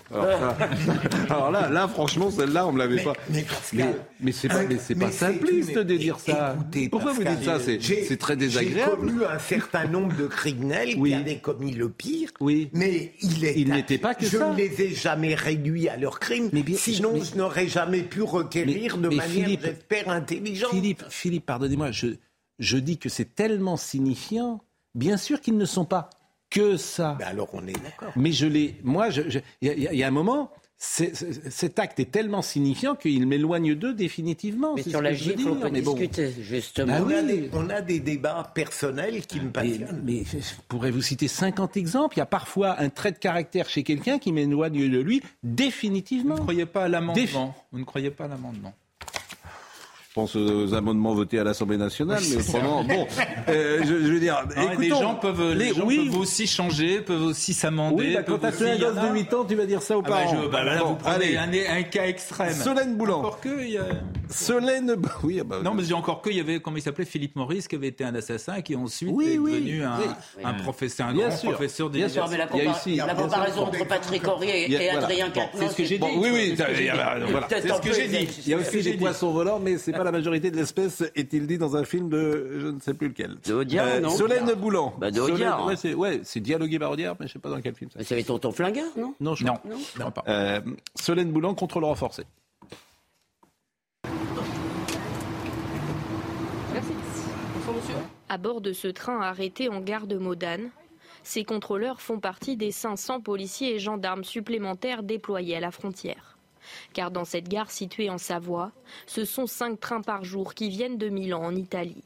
Alors, 1.30 1.52
là, 1.52 1.70
là, 1.70 1.88
franchement, 1.88 2.30
celle-là, 2.32 2.68
on 2.68 2.72
me 2.72 2.80
l'avait 2.80 2.96
Mais, 2.98 3.04
pas. 3.04 3.14
mais 3.30 3.42
Pascal, 3.44 3.88
Mais, 3.88 3.96
mais 4.20 4.32
c'est 4.32 4.48
pas, 4.48 4.60
un- 4.60 4.68
mais 4.68 4.78
c'est 4.78 4.96
mais 4.96 5.06
pas 5.06 5.12
simpliste 5.12 5.78
de 5.78 5.98
dire 5.98 6.20
ça. 6.20 6.56
Écoutez, 6.56 6.90
Pourquoi 6.90 7.14
vous 7.14 7.24
dites 7.24 7.44
ça 7.44 7.60
C'est 7.60 7.80
j'ai- 7.80 8.04
c'est 8.04 8.18
très 8.18 8.34
J'ai 8.34 8.40
désagréable. 8.40 8.98
connu 8.98 9.24
un 9.26 9.40
certain 9.40 9.86
nombre 9.88 10.16
de 10.16 10.28
criminels 10.28 10.96
Oui. 10.98 11.10
qui 11.10 11.16
avaient 11.16 11.38
commis 11.40 11.72
le 11.72 11.90
pire, 11.90 12.30
Oui. 12.40 12.70
mais 12.74 13.14
il 13.22 13.44
est 13.46 13.60
Il 13.60 13.70
n'était 13.72 13.98
pas 13.98 14.14
que 14.16 14.26
je 14.26 14.38
ça. 14.38 14.52
ne 14.52 14.58
les 14.58 14.82
ai 14.82 14.94
jamais 14.94 15.36
réduits 15.36 15.90
à 15.90 15.98
leur 15.98 16.20
crime, 16.20 16.50
Mais 16.54 16.64
bien- 16.64 16.78
sinon 16.78 17.14
mais- 17.14 17.22
je 17.24 17.36
n'aurais 17.38 17.68
jamais 17.68 18.02
pu 18.04 18.22
requérir 18.22 18.98
Mais- 18.98 19.04
de 19.04 19.10
mais 19.10 19.16
manière, 19.16 19.46
Philippe- 19.46 19.62
j'espère, 19.64 20.10
intelligente. 20.10 20.72
Philippe, 20.72 21.04
Philippe, 21.10 21.46
pardonnez-moi, 21.46 21.92
je, 21.92 22.08
je 22.60 22.78
dis 22.78 22.98
que 22.98 23.10
c'est 23.10 23.34
tellement 23.36 23.78
signifiant. 23.78 24.62
Bien 24.94 25.18
sûr 25.18 25.40
qu'ils 25.42 25.58
ne 25.58 25.66
sont 25.66 25.86
pas 25.86 26.10
que 26.52 26.78
ça. 26.78 27.16
Ben 27.18 27.26
alors 27.30 27.50
on 27.54 27.66
est 27.66 27.74
d'accord. 27.82 28.12
Mais 28.16 28.32
je 28.32 28.46
l'ai. 28.46 28.76
Moi, 28.84 29.10
je- 29.10 29.28
je- 29.30 29.40
il 29.62 29.68
y, 29.68 29.72
a- 29.88 29.92
il 29.94 29.98
y 30.00 30.04
a 30.04 30.08
un 30.08 30.12
moment. 30.12 30.52
c'est- 30.84 31.16
c'est- 31.16 31.52
cet 31.52 31.78
acte 31.78 32.00
est 32.00 32.10
tellement 32.10 32.42
signifiant 32.42 32.96
qu'il 32.96 33.28
m'éloigne 33.28 33.76
d'eux 33.76 33.94
définitivement. 33.94 34.74
Mais 34.76 34.82
c'est 34.82 34.90
sur 34.90 35.00
la 35.04 35.14
gifle, 35.14 35.48
on 35.48 35.56
peut 35.58 35.70
mais 35.72 35.82
bon. 35.82 35.96
justement. 36.42 36.94
Ah 36.98 37.04
on, 37.06 37.10
a 37.12 37.22
oui. 37.22 37.28
des, 37.28 37.50
on 37.54 37.70
a 37.70 37.82
des 37.82 38.00
débats 38.00 38.52
personnels 38.56 39.24
qui 39.28 39.38
me 39.40 39.44
Mais, 39.46 39.50
passionnent. 39.52 40.02
mais 40.04 40.24
je 40.26 40.40
pourrais 40.68 40.90
vous 40.90 41.04
citer 41.04 41.28
50 41.28 41.78
exemples. 41.78 42.16
Il 42.16 42.20
y 42.22 42.24
a 42.24 42.26
parfois 42.26 42.80
un 42.82 42.90
trait 42.90 43.12
de 43.12 43.20
caractère 43.20 43.70
chez 43.70 43.84
quelqu'un 43.84 44.18
qui 44.18 44.32
m'éloigne 44.32 44.90
de 44.90 45.00
lui 45.00 45.22
définitivement. 45.44 46.34
Vous 46.34 46.40
ne 46.42 46.46
croyez 46.46 46.66
pas 46.66 46.86
à 46.86 46.90
Défi- 46.90 46.92
l'amendement 47.36 47.56
Vous 47.72 47.78
ne 47.80 47.84
croyez 47.86 48.10
pas 48.10 48.26
à 48.26 48.28
l'amendement 48.30 48.74
Je 50.12 50.16
pense 50.16 50.36
aux 50.36 50.74
amendements 50.74 51.14
votés 51.14 51.40
à 51.40 51.46
l'Assemblée 51.46 51.78
nationale, 51.78 52.20
mais 52.30 52.36
autrement, 52.36 52.84
bon, 52.84 53.08
euh, 53.48 53.80
je, 53.80 53.86
je 53.86 54.12
veux 54.12 54.20
dire, 54.20 54.44
Ah, 54.58 54.64
écoutons, 54.66 54.80
les 54.82 54.90
gens 54.90 55.16
peuvent, 55.16 55.54
les 55.54 55.70
les- 55.70 55.74
gens 55.74 55.86
oui, 55.86 56.10
peuvent 56.10 56.20
aussi 56.20 56.48
changer, 56.48 57.00
peuvent 57.00 57.24
aussi 57.24 57.54
s'amender. 57.54 58.04
oui, 58.08 58.14
bah, 58.16 58.24
quand 58.24 58.40
t'as 58.40 58.52
tué 58.52 58.72
un 58.72 58.78
gosse 58.78 58.96
de 58.96 59.00
a- 59.00 59.14
8 59.14 59.34
ans, 59.34 59.46
tu 59.46 59.56
vas 59.56 59.66
dire 59.66 59.82
ça 59.82 59.98
aux 59.98 60.02
Ah 60.06 60.10
bah, 60.10 60.18
parents. 60.26 60.42
je- 60.44 60.48
bah, 60.50 60.64
là, 60.66 60.80
Bon, 60.80 60.86
vous 60.90 60.96
prenez 60.98 61.38
allez. 61.38 61.66
un, 61.66 61.78
un 61.78 61.84
cas 61.84 62.08
extrême. 62.08 62.52
Solène 62.54 62.98
Boulan. 62.98 63.20
Encore 63.20 63.40
que, 63.40 63.64
il 63.64 63.70
y 63.72 63.78
a- 63.78 63.86
Solène, 64.30 64.98
oui, 65.24 65.38
ah 65.40 65.46
bah, 65.46 65.60
Non, 65.64 65.74
mais 65.74 65.84
j'ai 65.86 65.94
encore 65.94 66.22
que, 66.22 66.30
il 66.30 66.36
y 66.36 66.40
avait, 66.42 66.60
comment 66.60 66.76
il 66.76 66.82
s'appelait, 66.84 67.06
Philippe 67.06 67.38
Maurice, 67.38 67.70
qui 67.70 67.76
avait 67.76 67.88
été 67.88 68.04
un 68.04 68.14
assassin 68.14 68.56
et 68.56 68.64
qui 68.64 68.76
ensuite 68.76 69.12
Oui, 69.14 69.36
est 69.36 69.38
oui, 69.38 69.54
devenu 69.62 69.84
un, 69.86 69.98
oui. 69.98 70.44
un 70.44 70.54
professeur, 70.56 71.08
un 71.08 71.14
Bien 71.14 71.30
grand 71.30 71.38
sûr. 71.38 71.52
professeur 71.54 71.90
Bien 71.90 72.10
sûr, 72.10 72.28
mais 72.30 72.36
la, 72.38 72.48
comparaison 72.48 73.62
entre 73.62 73.88
Patrick 73.88 74.28
Henry 74.28 74.50
et. 74.50 74.90
Adrien 74.90 75.30
Quatennens, 75.30 75.52
c'est 75.56 75.68
ce 75.70 75.76
que 75.78 75.84
j'ai 75.86 75.98
dit. 76.00 76.06
Oui, 76.18 76.30
oui, 76.34 76.54
C'est 76.58 76.64
ce 76.64 76.68
que 76.68 76.76
j'ai 76.76 76.84
dit. 76.84 76.90
ça- 76.90 77.16
voilà. 77.32 77.48
Peut-être 77.48 77.62
c'est 77.62 77.68
ce 77.70 77.74
un 77.74 77.80
que 77.80 77.88
peu 77.88 77.94
j'ai 77.96 78.08
dit. 78.10 78.16
exagéré. 78.18 78.42
Il 78.46 78.50
y 78.52 78.54
a 78.54 78.58
aussi 78.58 78.82
des 78.82 78.94
poissons 78.98 79.32
volants, 79.32 79.60
mais 79.64 79.78
c'est 79.78 80.01
pas 80.02 80.06
la 80.06 80.12
majorité 80.12 80.52
de 80.52 80.56
l'espèce, 80.58 81.02
est-il 81.16 81.48
dit 81.48 81.58
dans 81.58 81.76
un 81.76 81.84
film 81.84 82.10
de 82.10 82.58
je 82.60 82.68
ne 82.68 82.80
sais 82.80 82.94
plus 82.94 83.10
lequel. 83.10 83.38
De 83.46 83.54
Audiard, 83.54 84.02
non 84.02 84.10
Solène 84.10 84.52
Boulan. 84.54 84.94
Bah, 84.98 85.12
de 85.12 85.18
Solène- 85.18 85.34
Audiard. 85.36 85.66
Ouais, 85.66 85.76
c'est 85.76 85.94
ouais, 85.94 86.22
c'est 86.24 86.40
dialogué 86.40 86.80
par 86.80 86.92
Audiard, 86.92 87.16
mais 87.20 87.28
je 87.28 87.34
sais 87.34 87.40
pas 87.40 87.50
dans 87.50 87.62
quel 87.62 87.76
film. 87.76 87.90
ça. 87.92 88.00
Mais 88.00 88.06
c'est 88.06 88.16
avec 88.16 88.26
tonton 88.26 88.52
Flingueur, 88.52 88.88
non 88.98 89.14
Non, 89.20 89.36
je 89.36 89.46
Non, 89.46 89.54
crois. 89.56 89.72
non, 90.00 90.12
pas. 90.12 90.24
Euh, 90.28 90.62
Solène 90.96 91.32
Boulan, 91.32 91.54
contrôle 91.56 91.84
renforcé. 91.86 92.24
À 98.30 98.38
bord 98.38 98.62
de 98.62 98.74
ce 98.74 98.88
train 98.88 99.20
arrêté 99.22 99.70
en 99.70 99.82
gare 99.82 100.08
de 100.08 100.18
Modane, 100.18 100.70
ces 101.24 101.44
contrôleurs 101.44 102.02
font 102.02 102.20
partie 102.20 102.56
des 102.56 102.72
500 102.72 103.22
policiers 103.22 103.76
et 103.76 103.80
gendarmes 103.80 104.24
supplémentaires 104.24 105.04
déployés 105.04 105.58
à 105.58 105.60
la 105.60 105.72
frontière. 105.72 106.31
Car 106.94 107.12
dans 107.12 107.26
cette 107.26 107.48
gare 107.48 107.72
située 107.72 108.10
en 108.10 108.18
Savoie, 108.18 108.72
ce 109.08 109.26
sont 109.26 109.48
5 109.48 109.80
trains 109.80 110.02
par 110.02 110.24
jour 110.24 110.54
qui 110.54 110.70
viennent 110.70 110.98
de 110.98 111.10
Milan 111.10 111.44
en 111.44 111.56
Italie. 111.56 112.04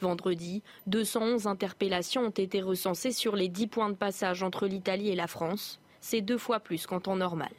Vendredi, 0.00 0.62
211 0.86 1.46
interpellations 1.46 2.22
ont 2.22 2.30
été 2.30 2.60
recensées 2.60 3.12
sur 3.12 3.36
les 3.36 3.48
10 3.48 3.66
points 3.68 3.90
de 3.90 3.94
passage 3.94 4.42
entre 4.42 4.66
l'Italie 4.66 5.10
et 5.10 5.14
la 5.14 5.26
France. 5.26 5.80
C'est 6.00 6.20
deux 6.20 6.38
fois 6.38 6.60
plus 6.60 6.86
qu'en 6.86 7.00
temps 7.00 7.16
normal. 7.16 7.50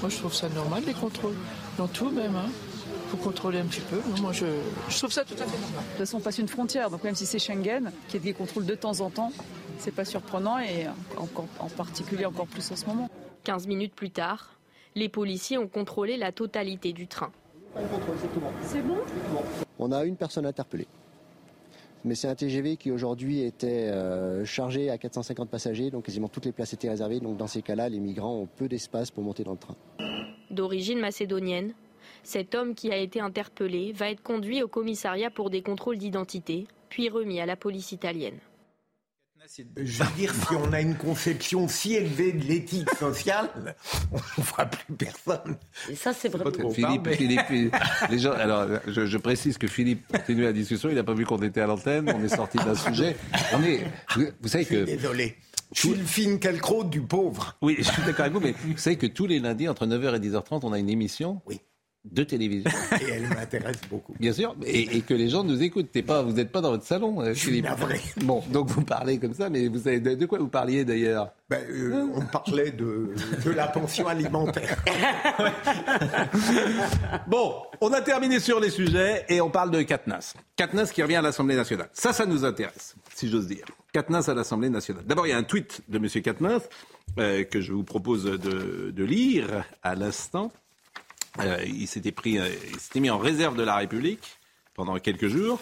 Moi, 0.00 0.10
je 0.10 0.18
trouve 0.18 0.34
ça 0.34 0.48
normal, 0.50 0.82
les 0.86 0.92
contrôles. 0.92 1.34
Dans 1.76 1.88
tout, 1.88 2.10
même. 2.10 2.36
Hein. 2.36 2.50
faut 3.10 3.16
contrôler 3.16 3.58
un 3.58 3.64
petit 3.64 3.80
peu. 3.80 4.00
Moi, 4.20 4.32
je, 4.32 4.46
je 4.88 4.98
trouve 4.98 5.12
ça 5.12 5.24
tout 5.24 5.34
à 5.34 5.46
fait 5.46 5.58
normal. 5.58 5.82
De 5.82 5.90
toute 5.90 5.98
façon, 5.98 6.18
on 6.18 6.20
passe 6.20 6.38
une 6.38 6.48
frontière, 6.48 6.90
donc 6.90 7.04
même 7.04 7.14
si 7.14 7.26
c'est 7.26 7.38
Schengen, 7.38 7.90
qui 8.08 8.18
est 8.18 8.20
des 8.20 8.34
contrôles 8.34 8.66
de 8.66 8.74
temps 8.74 9.00
en 9.00 9.10
temps, 9.10 9.32
c'est 9.78 9.94
pas 9.94 10.04
surprenant 10.04 10.58
et 10.58 10.86
encore, 11.16 11.48
en 11.58 11.68
particulier 11.68 12.26
encore 12.26 12.46
plus 12.46 12.70
en 12.70 12.76
ce 12.76 12.84
moment. 12.86 13.10
15 13.44 13.66
minutes 13.66 13.94
plus 13.94 14.10
tard, 14.10 14.57
les 14.98 15.08
policiers 15.08 15.58
ont 15.58 15.68
contrôlé 15.68 16.16
la 16.16 16.32
totalité 16.32 16.92
du 16.92 17.06
train. 17.06 17.30
C'est 18.62 18.82
bon 18.82 18.96
On 19.78 19.92
a 19.92 20.04
une 20.04 20.16
personne 20.16 20.46
interpellée. 20.46 20.88
Mais 22.04 22.14
c'est 22.14 22.28
un 22.28 22.34
TGV 22.34 22.76
qui 22.76 22.90
aujourd'hui 22.90 23.42
était 23.42 23.88
euh, 23.88 24.44
chargé 24.44 24.88
à 24.90 24.98
450 24.98 25.48
passagers, 25.48 25.90
donc 25.90 26.04
quasiment 26.04 26.28
toutes 26.28 26.44
les 26.44 26.52
places 26.52 26.72
étaient 26.72 26.88
réservées. 26.88 27.20
Donc 27.20 27.36
dans 27.36 27.46
ces 27.46 27.62
cas-là, 27.62 27.88
les 27.88 27.98
migrants 27.98 28.36
ont 28.36 28.46
peu 28.46 28.68
d'espace 28.68 29.10
pour 29.10 29.24
monter 29.24 29.44
dans 29.44 29.52
le 29.52 29.58
train. 29.58 29.76
D'origine 30.50 31.00
macédonienne, 31.00 31.72
cet 32.22 32.54
homme 32.54 32.74
qui 32.74 32.90
a 32.92 32.96
été 32.96 33.20
interpellé 33.20 33.92
va 33.92 34.10
être 34.10 34.22
conduit 34.22 34.62
au 34.62 34.68
commissariat 34.68 35.30
pour 35.30 35.50
des 35.50 35.62
contrôles 35.62 35.98
d'identité, 35.98 36.66
puis 36.88 37.08
remis 37.08 37.40
à 37.40 37.46
la 37.46 37.56
police 37.56 37.92
italienne. 37.92 38.38
Je 39.76 40.02
veux 40.02 40.16
dire, 40.16 40.34
si 40.34 40.54
on 40.54 40.72
a 40.72 40.80
une 40.80 40.96
conception 40.96 41.68
si 41.68 41.94
élevée 41.94 42.32
de 42.32 42.44
l'éthique 42.44 42.90
sociale, 42.98 43.48
on 44.12 44.16
ne 44.16 44.44
fera 44.44 44.66
plus 44.66 44.94
personne. 44.94 45.56
Et 45.88 45.94
ça, 45.94 46.12
c'est 46.12 46.28
vrai. 46.28 46.44
Philippe, 46.72 47.08
Philippe, 47.10 47.74
les 48.10 48.18
gens, 48.18 48.32
alors, 48.32 48.66
je, 48.86 49.06
je 49.06 49.18
précise 49.18 49.58
que 49.58 49.66
Philippe 49.66 50.06
continue 50.12 50.42
la 50.42 50.52
discussion. 50.52 50.88
Il 50.88 50.94
n'a 50.94 51.04
pas 51.04 51.14
vu 51.14 51.24
qu'on 51.24 51.42
était 51.42 51.60
à 51.60 51.66
l'antenne. 51.66 52.12
On 52.14 52.22
est 52.22 52.28
sorti 52.34 52.58
d'un 52.58 52.74
sujet. 52.74 53.16
On 53.54 53.62
est, 53.62 53.80
vous, 54.14 54.26
vous 54.40 54.48
savez 54.48 54.64
que. 54.64 54.84
Désolé. 54.84 55.36
Je 55.74 55.80
suis 55.80 55.94
le 55.94 56.04
Finkielkraut 56.04 56.84
du 56.84 57.02
pauvre. 57.02 57.56
Oui, 57.60 57.76
je 57.78 57.84
suis 57.84 58.02
d'accord 58.02 58.22
avec 58.22 58.32
vous, 58.32 58.40
mais 58.40 58.54
vous 58.64 58.78
savez 58.78 58.96
que 58.96 59.06
tous 59.06 59.26
les 59.26 59.38
lundis, 59.38 59.68
entre 59.68 59.86
9h 59.86 60.16
et 60.16 60.18
10h30, 60.18 60.60
on 60.62 60.72
a 60.72 60.78
une 60.78 60.88
émission 60.88 61.42
Oui. 61.46 61.60
De 62.12 62.22
télévision. 62.24 62.70
Et 63.00 63.10
elle 63.10 63.28
m'intéresse 63.28 63.80
beaucoup. 63.90 64.14
Bien 64.18 64.32
sûr, 64.32 64.54
et, 64.64 64.96
et 64.96 65.00
que 65.02 65.14
les 65.14 65.28
gens 65.28 65.44
nous 65.44 65.62
écoutent. 65.62 65.90
T'es 65.92 66.02
pas, 66.02 66.22
vous 66.22 66.32
n'êtes 66.32 66.50
pas 66.52 66.60
dans 66.60 66.70
votre 66.70 66.84
salon, 66.84 67.20
euh, 67.20 67.28
Je 67.34 67.38
suis 67.38 67.48
Philippe. 67.48 67.64
navré. 67.64 68.00
Bon, 68.22 68.42
donc 68.52 68.68
vous 68.70 68.82
parlez 68.82 69.18
comme 69.18 69.34
ça, 69.34 69.48
mais 69.50 69.68
vous 69.68 69.78
savez 69.78 70.00
de, 70.00 70.14
de 70.14 70.26
quoi 70.26 70.38
vous 70.38 70.48
parliez 70.48 70.84
d'ailleurs 70.84 71.30
Ben, 71.50 71.60
euh, 71.70 72.06
on 72.14 72.24
parlait 72.26 72.70
de, 72.70 73.14
de 73.44 73.50
la 73.50 73.66
pension 73.68 74.06
alimentaire. 74.08 74.82
Bon, 77.26 77.54
on 77.80 77.92
a 77.92 78.00
terminé 78.00 78.40
sur 78.40 78.60
les 78.60 78.70
sujets 78.70 79.24
et 79.28 79.40
on 79.40 79.50
parle 79.50 79.70
de 79.70 79.82
Katnas. 79.82 80.34
Katnas 80.56 80.90
qui 80.92 81.02
revient 81.02 81.16
à 81.16 81.22
l'Assemblée 81.22 81.56
nationale. 81.56 81.88
Ça, 81.92 82.12
ça 82.12 82.26
nous 82.26 82.44
intéresse, 82.44 82.94
si 83.14 83.28
j'ose 83.28 83.46
dire. 83.46 83.64
Katnas 83.92 84.28
à 84.28 84.34
l'Assemblée 84.34 84.70
nationale. 84.70 85.04
D'abord, 85.06 85.26
il 85.26 85.30
y 85.30 85.32
a 85.32 85.36
un 85.38 85.42
tweet 85.42 85.80
de 85.88 85.98
M. 85.98 86.08
Katnas 86.22 86.60
euh, 87.18 87.44
que 87.44 87.60
je 87.60 87.72
vous 87.72 87.84
propose 87.84 88.24
de, 88.24 88.90
de 88.90 89.04
lire 89.04 89.64
à 89.82 89.94
l'instant. 89.94 90.52
Euh, 91.40 91.64
il 91.66 91.86
s'était 91.86 92.12
pris, 92.12 92.38
euh, 92.38 92.48
il 92.70 92.80
s'était 92.80 93.00
mis 93.00 93.10
en 93.10 93.18
réserve 93.18 93.56
de 93.56 93.62
la 93.62 93.76
République 93.76 94.38
pendant 94.74 94.98
quelques 94.98 95.28
jours. 95.28 95.60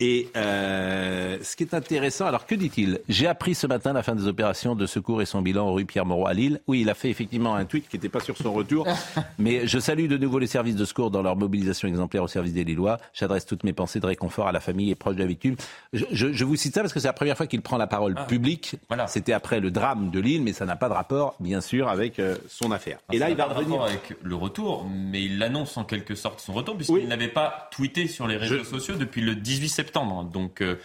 Et 0.00 0.28
euh, 0.36 1.38
ce 1.42 1.54
qui 1.54 1.62
est 1.62 1.72
intéressant, 1.72 2.26
alors 2.26 2.46
que 2.46 2.56
dit-il? 2.56 2.98
J'ai 3.08 3.28
appris 3.28 3.54
ce 3.54 3.68
matin 3.68 3.92
la 3.92 4.02
fin 4.02 4.16
des 4.16 4.26
opérations 4.26 4.74
de 4.74 4.86
secours 4.86 5.22
et 5.22 5.24
son 5.26 5.40
bilan 5.40 5.72
rue 5.72 5.84
Pierre-Mauroy 5.84 6.30
à 6.30 6.34
Lille. 6.34 6.60
Oui, 6.66 6.80
il 6.80 6.90
a 6.90 6.94
fait 6.94 7.10
effectivement 7.10 7.54
un 7.54 7.64
tweet 7.64 7.88
qui 7.88 7.94
n'était 7.96 8.08
pas 8.08 8.18
sur 8.18 8.36
son 8.36 8.52
retour, 8.52 8.88
mais 9.38 9.68
je 9.68 9.78
salue 9.78 10.08
de 10.08 10.16
nouveau 10.16 10.40
les 10.40 10.48
services 10.48 10.74
de 10.74 10.84
secours 10.84 11.12
dans 11.12 11.22
leur 11.22 11.36
mobilisation 11.36 11.86
exemplaire 11.86 12.24
au 12.24 12.28
service 12.28 12.52
des 12.52 12.64
Lillois. 12.64 12.98
J'adresse 13.12 13.46
toutes 13.46 13.62
mes 13.62 13.72
pensées 13.72 14.00
de 14.00 14.06
réconfort 14.06 14.48
à 14.48 14.52
la 14.52 14.58
famille 14.58 14.90
et 14.90 14.96
proches 14.96 15.14
de 15.14 15.20
la 15.20 15.26
victime. 15.26 15.54
Je, 15.92 16.04
je- 16.10 16.32
je 16.32 16.44
vous 16.44 16.56
cite 16.56 16.74
ça 16.74 16.80
parce 16.80 16.92
que 16.92 16.98
c'est 16.98 17.06
la 17.06 17.12
première 17.12 17.36
fois 17.36 17.46
qu'il 17.46 17.62
prend 17.62 17.76
la 17.76 17.86
parole 17.86 18.16
publique. 18.26 18.74
C'était 19.06 19.32
après 19.32 19.60
le 19.60 19.70
drame 19.70 20.10
de 20.10 20.18
Lille, 20.18 20.42
mais 20.42 20.52
ça 20.52 20.64
n'a 20.66 20.74
pas 20.74 20.88
de 20.88 20.94
rapport, 20.94 21.36
bien 21.38 21.60
sûr, 21.60 21.88
avec 21.88 22.18
euh, 22.18 22.36
son 22.48 22.72
affaire. 22.72 22.98
Et 23.12 23.18
là, 23.18 23.30
il 23.30 23.36
va 23.36 23.44
revenir. 23.44 23.80
avec 23.82 24.14
le 24.22 24.34
retour, 24.34 24.88
mais 24.90 25.22
il 25.22 25.40
annonce 25.40 25.76
en 25.76 25.84
quelque 25.84 26.16
sorte 26.16 26.40
son 26.40 26.52
retour 26.52 26.74
puisqu'il 26.76 27.06
n'avait 27.06 27.28
pas 27.28 27.68
tweeté 27.70 28.08
sur 28.08 28.26
les 28.26 28.36
réseaux 28.36 28.64
sociaux 28.64 28.96
depuis 28.96 29.20
le 29.20 29.36
18 29.36 29.68
septembre. 29.68 29.83
Donc 29.92 30.60
euh, 30.60 30.76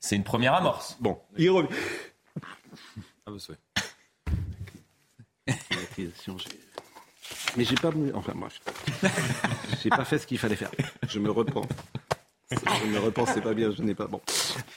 c'est 0.00 0.16
une 0.16 0.24
première 0.24 0.54
amorce. 0.54 0.96
Bon, 1.00 1.18
il 1.36 1.50
revient. 1.50 1.68
Ah, 3.26 3.30
vous 3.30 3.38
souhaitez. 3.38 3.60
Mais 7.56 7.64
j'ai 7.64 7.74
pas. 7.74 7.90
Enfin, 8.14 8.32
moi, 8.34 8.48
j'ai 9.82 9.90
pas 9.90 10.04
fait 10.04 10.18
ce 10.18 10.26
qu'il 10.26 10.38
fallait 10.38 10.56
faire. 10.56 10.70
Je 11.08 11.18
me 11.18 11.30
repens. 11.30 11.66
Je 12.50 12.86
me 12.86 12.98
repens, 12.98 13.26
c'est 13.26 13.40
pas 13.40 13.54
bien, 13.54 13.70
je 13.70 13.82
n'ai 13.82 13.94
pas. 13.94 14.06
Bon. 14.06 14.20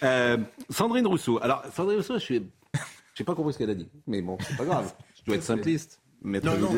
Euh, 0.04 0.38
Sandrine 0.70 1.08
Rousseau. 1.08 1.40
Alors, 1.42 1.64
Sandrine 1.74 1.98
Rousseau, 1.98 2.16
je 2.16 2.24
suis. 2.24 2.50
J'ai 3.14 3.24
pas 3.24 3.36
compris 3.36 3.54
ce 3.54 3.58
qu'elle 3.58 3.70
a 3.70 3.76
dit. 3.76 3.90
Mais 4.08 4.22
bon, 4.22 4.38
c'est 4.42 4.58
pas 4.58 4.66
grave. 4.66 4.94
Je 5.18 5.24
dois 5.26 5.36
être 5.36 5.44
simpliste. 5.44 6.02
Maître 6.26 6.46
Non, 6.48 6.58
non, 6.58 6.74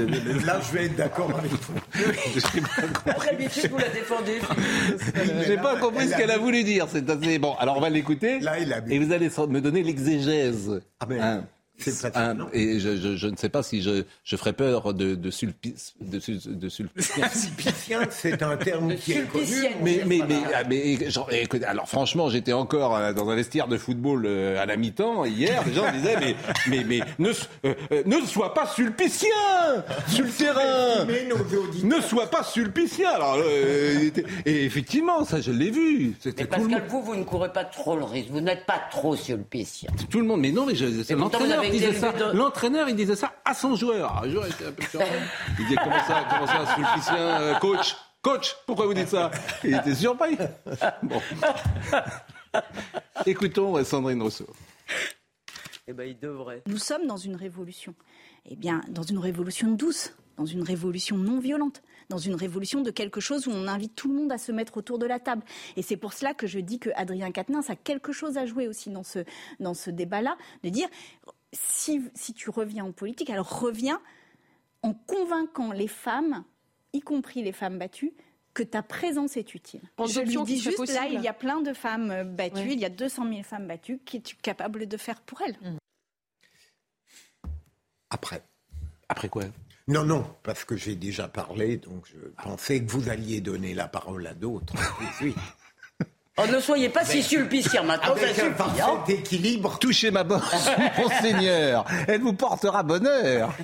là, 0.45 0.60
je 0.62 0.78
vais 0.78 0.86
être 0.86 0.95
d'accord 0.95 1.32
avec 1.38 1.52
vous. 1.52 1.74
Après, 3.10 3.32
d'habitude, 3.32 3.72
vous 3.72 3.78
la 3.78 3.89
défendez. 3.89 4.39
J'ai 5.48 5.58
pas 5.58 5.78
compris 5.78 6.10
ce 6.10 6.18
qu'elle 6.18 6.32
a 6.32 6.38
voulu 6.38 6.64
dire. 6.64 6.88
C'est 6.91 7.10
assez 7.10 7.39
bon. 7.39 7.56
Alors 7.60 7.78
on 7.78 7.82
va 7.82 7.89
l'écouter. 7.89 8.39
Et 8.89 9.00
vous 9.00 9.14
allez 9.14 9.30
me 9.30 9.60
donner 9.60 9.84
l'exégèse. 9.84 10.82
Hein. 11.10 11.43
Hein, 12.16 12.36
et 12.54 12.80
je, 12.80 12.98
je- 12.98 13.16
je 13.16 13.28
ne 13.28 13.36
sais 13.36 13.50
pas 13.50 13.62
si 13.62 13.82
je, 13.84 14.04
je 14.24 14.36
ferai 14.36 14.54
peur 14.54 14.94
de, 14.96 15.14
de, 15.16 15.30
sulpice, 15.30 15.94
de, 16.02 16.20
de 16.50 16.70
sulpicien. 16.70 17.30
Sulpicien, 17.34 18.00
c'est 18.10 18.42
un 18.42 18.58
terme 18.58 18.96
qui 18.96 19.14
est 19.14 19.28
connu. 19.32 19.46
Mais, 19.84 20.02
mais, 20.06 20.20
mais, 20.28 20.42
mais, 20.68 21.10
genre, 21.12 21.32
écoute, 21.32 21.64
alors 21.64 21.88
franchement, 21.88 22.30
j'étais 22.30 22.54
encore 22.54 22.96
euh, 22.96 23.14
dans 23.14 23.30
un 23.30 23.36
vestiaire 23.36 23.68
de 23.68 23.78
football 23.78 24.24
euh, 24.26 24.60
à 24.62 24.66
la 24.66 24.76
mi-temps 24.76 25.24
hier. 25.26 25.64
Les 25.68 25.74
gens 25.74 25.92
disaient, 25.92 26.18
mais, 26.20 26.36
mais, 26.68 26.84
mais 26.84 27.00
ne, 27.20 27.30
euh, 27.30 27.74
euh, 27.92 28.04
ne 28.06 28.26
sois 28.26 28.54
pas 28.56 28.66
sulpicien 28.68 29.28
sur 30.08 30.26
le 30.26 30.32
terrain. 30.32 31.06
Ne 31.84 32.02
sois 32.02 32.30
pas 32.30 32.44
sulpicien. 32.44 33.10
Alors, 33.12 33.36
euh, 33.38 34.10
et 34.46 34.66
effectivement, 34.66 35.24
ça, 35.26 35.42
je 35.42 35.52
l'ai 35.52 35.70
vu. 35.70 36.16
Mais 36.26 36.46
Pascal, 36.46 36.84
vous, 36.90 37.02
vous 37.04 37.16
ne 37.16 37.24
courez 37.24 37.54
pas 37.54 37.66
trop 37.66 37.96
le 37.96 38.04
risque. 38.04 38.30
Vous 38.32 38.42
n'êtes 38.42 38.66
pas 38.66 38.82
trop 38.92 39.16
sulpicien. 39.16 39.90
Tout 40.10 40.20
le 40.20 40.26
monde, 40.26 40.42
mais 40.42 40.52
non, 40.52 40.66
mais 40.66 40.76
je, 40.76 41.04
c'est 41.04 41.14
l'entraîneur 41.14 41.64
disait 41.72 41.93
ça. 41.93 42.13
L'entraîneur, 42.34 42.89
il 42.89 42.95
disait 42.95 43.15
ça 43.15 43.34
à 43.45 43.53
son 43.53 43.76
joueur. 43.76 44.11
Alors, 44.11 44.26
le 44.26 44.32
joueur 44.32 44.47
était 44.47 44.65
un 44.65 44.72
peu 44.72 44.84
surpris. 44.84 45.09
Il 45.59 45.65
disait 45.65 45.80
comment 45.84 46.03
ça, 46.05 46.26
comment 46.30 46.47
ça, 46.47 46.76
sulpicien, 46.76 47.41
euh, 47.41 47.55
coach, 47.55 47.95
coach, 48.22 48.55
pourquoi 48.65 48.86
vous 48.86 48.93
dites 48.93 49.09
ça? 49.09 49.32
Il 49.63 49.76
était 49.76 49.95
surpris. 49.95 50.38
Bon. 51.03 51.22
Écoutons 53.26 53.84
Sandrine 53.84 54.22
Rousseau. 54.22 54.47
Eh 55.88 55.93
ben, 55.93 56.03
il 56.03 56.20
devrait. 56.20 56.63
Nous 56.68 56.78
sommes 56.78 57.07
dans 57.07 57.18
une 57.18 57.36
révolution. 57.36 57.95
Eh 58.45 58.55
bien, 58.55 58.82
dans 58.89 59.03
une 59.03 59.20
révolution 59.20 59.72
douce, 59.72 60.13
dans 60.38 60.45
une 60.45 60.61
révolution 60.61 61.18
non 61.18 61.39
violente, 61.39 61.82
dans 62.09 62.18
une 62.18 62.36
révolution 62.36 62.82
de 62.82 62.91
quelque 62.91 63.20
chose 63.20 63.47
où 63.47 63.51
on 63.51 63.68
invite 63.68 63.95
tout 63.95 64.07
le 64.07 64.15
monde 64.15 64.32
à 64.32 64.38
se 64.38 64.51
mettre 64.51 64.78
autour 64.78 64.99
de 64.99 65.05
la 65.05 65.20
table. 65.20 65.43
Et 65.76 65.82
c'est 65.82 65.97
pour 65.97 66.13
cela 66.13 66.34
que 66.34 66.47
je 66.47 66.59
dis 66.59 66.80
que 66.80 66.89
Adrien 66.95 67.32
Quatennens 67.32 67.70
a 67.70 67.76
quelque 67.76 68.11
chose 68.11 68.38
à 68.38 68.45
jouer 68.45 68.68
aussi 68.68 68.89
dans 68.89 69.03
ce, 69.03 69.20
dans 69.59 69.74
ce 69.74 69.89
débat-là, 69.89 70.38
de 70.63 70.70
dire 70.70 70.88
si, 71.54 72.02
si 72.14 72.34
tu 72.34 72.50
reviens 72.50 72.86
en 72.86 72.91
politique, 72.91 73.30
alors 73.30 73.60
reviens 73.60 74.02
en 74.84 74.93
convainquant 74.93 75.72
les 75.72 75.88
femmes, 75.88 76.43
y 76.93 77.00
compris 77.02 77.43
les 77.43 77.52
femmes 77.52 77.78
battues, 77.80 78.14
que 78.54 78.64
ta 78.64 78.82
présence 78.82 79.38
est 79.38 79.54
utile. 79.54 79.82
Je 80.08 80.22
lui 80.22 80.41
dis 80.43 80.60
juste, 80.60 80.88
là, 80.93 81.06
il 81.08 81.22
y 81.22 81.28
a 81.28 81.34
plein 81.34 81.62
de 81.62 81.74
femmes 81.74 82.10
euh, 82.12 82.24
battues, 82.24 82.60
Ouais. 82.60 82.74
il 82.74 82.80
y 82.80 82.86
a 82.86 82.89
200 82.89 83.30
000 83.30 83.43
femmes 83.43 83.68
battues, 83.68 84.00
qui 84.04 84.18
es-tu 84.18 84.36
capable 84.36 84.88
de 84.88 84.98
faire 84.98 85.22
pour 85.22 85.41
elles 85.41 85.58
Après. 88.10 88.41
Après 89.10 89.30
quoi? 89.30 89.43
Non, 89.88 90.04
non, 90.04 90.26
parce 90.43 90.66
que 90.66 90.76
j'ai 90.76 90.95
déjà 90.95 91.28
parlé, 91.28 91.78
donc 91.78 92.06
je 92.08 92.18
pensais 92.43 92.84
que 92.84 92.91
vous 92.91 93.10
alliez 93.10 93.39
donner 93.41 93.74
la 93.74 93.88
parole 93.88 94.26
à 94.28 94.34
d'autres. 94.34 94.74
Oh, 96.40 96.46
ne 96.46 96.60
soyez 96.60 96.90
pas 96.90 97.04
si 97.04 97.24
sulpiciens 97.24 97.82
maintenant, 97.84 98.16
ça 98.16 98.22
Avec 98.24 98.38
un 98.38 98.44
suffit. 98.44 98.56
parfait 98.58 98.82
hein. 98.84 99.04
équilibre. 99.08 99.80
Touchez 99.80 100.12
ma 100.12 100.24
bosse, 100.24 100.70
monseigneur. 100.98 101.84
Elle 102.08 102.22
vous 102.22 102.34
portera 102.34 102.84
bonheur. 102.84 103.52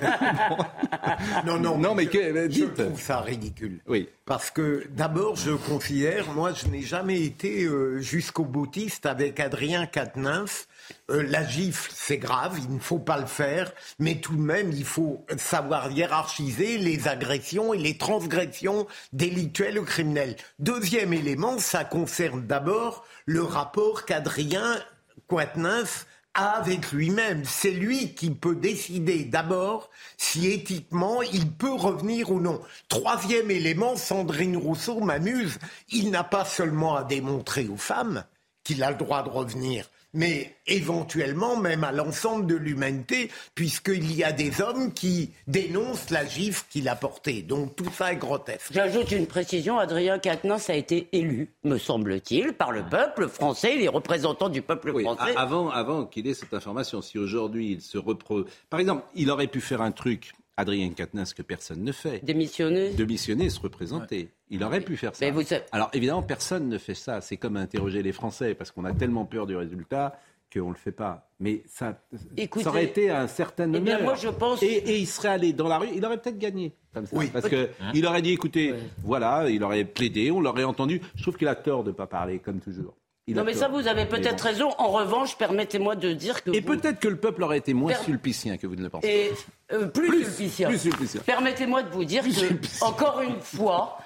Non, 1.46 1.58
non, 1.58 1.78
Non, 1.78 1.94
mais 1.94 2.04
je, 2.04 2.08
que- 2.08 2.34
je 2.42 2.46
dites. 2.48 2.74
trouve 2.74 3.00
ça 3.00 3.20
ridicule. 3.20 3.80
Oui. 3.86 4.08
Parce 4.24 4.50
que 4.50 4.84
d'abord, 4.90 5.36
je 5.36 5.52
considère, 5.52 6.32
moi, 6.34 6.52
je 6.54 6.66
n'ai 6.68 6.82
jamais 6.82 7.20
été 7.22 7.64
euh, 7.64 7.98
jusqu'au 8.00 8.44
boutiste 8.44 9.06
avec 9.06 9.38
Adrien 9.40 9.86
Quatennens. 9.86 10.66
Euh, 11.10 11.22
la 11.22 11.46
gifle, 11.46 11.90
c'est 11.94 12.18
grave, 12.18 12.58
il 12.58 12.74
ne 12.74 12.80
faut 12.80 12.98
pas 12.98 13.18
le 13.18 13.26
faire, 13.26 13.72
mais 13.98 14.20
tout 14.20 14.36
de 14.36 14.42
même, 14.42 14.72
il 14.72 14.84
faut 14.84 15.24
savoir 15.36 15.90
hiérarchiser 15.90 16.78
les 16.78 17.08
agressions 17.08 17.74
et 17.74 17.78
les 17.78 17.98
transgressions 17.98 18.86
délictuelles 19.12 19.78
ou 19.78 19.84
criminelles. 19.84 20.36
Deuxième 20.58 21.12
élément, 21.12 21.58
ça 21.58 21.84
concerne 21.84 22.46
d'abord 22.46 23.04
le 23.26 23.42
rapport 23.42 24.04
qu'Adrien 24.04 24.82
Quatennens 25.28 26.06
a 26.34 26.50
avec 26.50 26.90
lui-même. 26.92 27.44
C'est 27.44 27.70
lui 27.70 28.14
qui 28.14 28.30
peut 28.30 28.56
décider 28.56 29.24
d'abord 29.24 29.90
si 30.16 30.50
éthiquement 30.50 31.22
il 31.22 31.50
peut 31.50 31.74
revenir 31.74 32.30
ou 32.30 32.40
non. 32.40 32.60
Troisième 32.88 33.50
élément, 33.50 33.96
Sandrine 33.96 34.56
Rousseau 34.56 35.00
m'amuse. 35.00 35.58
Il 35.90 36.10
n'a 36.10 36.24
pas 36.24 36.44
seulement 36.44 36.96
à 36.96 37.04
démontrer 37.04 37.68
aux 37.68 37.76
femmes 37.76 38.24
qu'il 38.64 38.82
a 38.82 38.90
le 38.90 38.96
droit 38.96 39.22
de 39.22 39.28
revenir, 39.28 39.88
mais 40.14 40.54
éventuellement 40.66 41.56
même 41.56 41.84
à 41.84 41.92
l'ensemble 41.92 42.46
de 42.46 42.54
l'humanité, 42.54 43.30
puisqu'il 43.54 44.14
y 44.14 44.24
a 44.24 44.32
des 44.32 44.60
hommes 44.62 44.92
qui 44.92 45.32
dénoncent 45.46 46.10
la 46.10 46.24
gifle 46.24 46.64
qu'il 46.70 46.88
a 46.88 46.96
portée. 46.96 47.42
Donc 47.42 47.76
tout 47.76 47.90
ça 47.92 48.12
est 48.12 48.16
grotesque. 48.16 48.72
J'ajoute 48.72 49.10
une 49.10 49.26
précision, 49.26 49.78
Adrien 49.78 50.18
Quatennens 50.18 50.70
a 50.70 50.74
été 50.74 51.08
élu, 51.12 51.50
me 51.64 51.76
semble-t-il, 51.76 52.52
par 52.54 52.72
le 52.72 52.82
peuple 52.82 53.28
français, 53.28 53.76
les 53.76 53.88
représentants 53.88 54.48
du 54.48 54.62
peuple 54.62 54.92
Oui, 54.94 55.02
français. 55.02 55.34
avant, 55.36 55.68
avant 55.70 56.06
qu'il 56.06 56.26
ait 56.26 56.34
cette 56.34 56.54
information, 56.54 57.02
si 57.02 57.18
aujourd'hui 57.18 57.72
il 57.72 57.80
se 57.82 57.98
repro... 57.98 58.44
Par 58.70 58.80
exemple, 58.80 59.04
il 59.14 59.30
aurait 59.30 59.48
pu 59.48 59.60
faire 59.60 59.82
un 59.82 59.92
truc, 59.92 60.32
Adrien 60.56 60.90
Quatennens, 60.90 61.34
que 61.34 61.42
personne 61.42 61.82
ne 61.82 61.92
fait. 61.92 62.24
Démissionner 62.24 62.90
Démissionner 62.90 63.46
et 63.46 63.50
se 63.50 63.60
représenter. 63.60 64.28
Il 64.50 64.62
aurait 64.62 64.80
pu 64.80 64.96
faire 64.96 65.14
ça. 65.14 65.24
Mais 65.24 65.30
vous 65.32 65.42
savez- 65.42 65.64
Alors 65.72 65.90
évidemment, 65.92 66.22
personne 66.22 66.68
ne 66.68 66.78
fait 66.78 66.94
ça. 66.94 67.20
C'est 67.20 67.36
comme 67.36 67.56
interroger 67.56 68.02
les 68.02 68.12
Français, 68.12 68.54
parce 68.54 68.70
qu'on 68.70 68.84
a 68.84 68.92
tellement 68.92 69.24
peur 69.24 69.46
du 69.46 69.56
résultat 69.56 70.18
qu'on 70.52 70.66
ne 70.68 70.74
le 70.74 70.78
fait 70.78 70.92
pas. 70.92 71.28
Mais 71.40 71.64
ça, 71.66 72.00
Écoutez, 72.36 72.62
ça 72.64 72.70
aurait 72.70 72.84
été 72.84 73.10
un 73.10 73.26
certain 73.26 73.72
eh 73.74 73.80
bien, 73.80 73.98
moi, 74.00 74.14
je 74.14 74.28
pense- 74.28 74.62
Et, 74.62 74.66
et 74.66 74.98
il 74.98 75.06
serait 75.06 75.28
allé 75.30 75.52
dans 75.52 75.66
la 75.66 75.78
rue, 75.78 75.88
il 75.92 76.04
aurait 76.06 76.18
peut-être 76.20 76.38
gagné. 76.38 76.72
Comme 76.92 77.06
ça, 77.06 77.16
Oui. 77.16 77.26
Parce 77.32 77.48
que 77.48 77.70
il 77.92 78.06
aurait 78.06 78.22
dit, 78.22 78.30
écoutez, 78.30 78.72
voilà, 79.02 79.50
il 79.50 79.64
aurait 79.64 79.84
plaidé, 79.84 80.30
on 80.30 80.40
l'aurait 80.40 80.62
entendu. 80.62 81.00
Je 81.16 81.22
trouve 81.22 81.36
qu'il 81.36 81.48
a 81.48 81.56
tort 81.56 81.82
de 81.82 81.88
ne 81.90 81.94
pas 81.94 82.06
parler, 82.06 82.38
comme 82.38 82.60
toujours. 82.60 82.94
Il 83.26 83.36
Non 83.36 83.44
mais 83.44 83.54
ça, 83.54 83.68
vous 83.68 83.86
avez 83.88 84.04
peut-être 84.04 84.42
raison. 84.42 84.70
En 84.76 84.88
revanche, 84.88 85.36
permettez-moi 85.38 85.96
de 85.96 86.12
dire 86.12 86.44
que... 86.44 86.50
Et 86.50 86.60
vous- 86.60 86.76
peut-être 86.76 87.00
que 87.00 87.08
le 87.08 87.16
peuple 87.16 87.42
aurait 87.42 87.56
été 87.58 87.72
moins 87.72 87.92
Per- 87.94 88.04
sulpicien 88.04 88.58
que 88.58 88.66
vous 88.66 88.76
ne 88.76 88.82
le 88.82 88.90
pensez. 88.90 89.08
Et 89.08 89.32
euh, 89.74 89.86
plus, 89.86 90.24
sulpicien. 90.24 90.68
plus 90.68 90.78
sulpicien. 90.78 91.22
Permettez-moi 91.24 91.82
de 91.84 91.88
vous 91.90 92.04
dire 92.04 92.22
que, 92.22 92.84
encore 92.84 93.22
une 93.22 93.40
fois, 93.40 93.96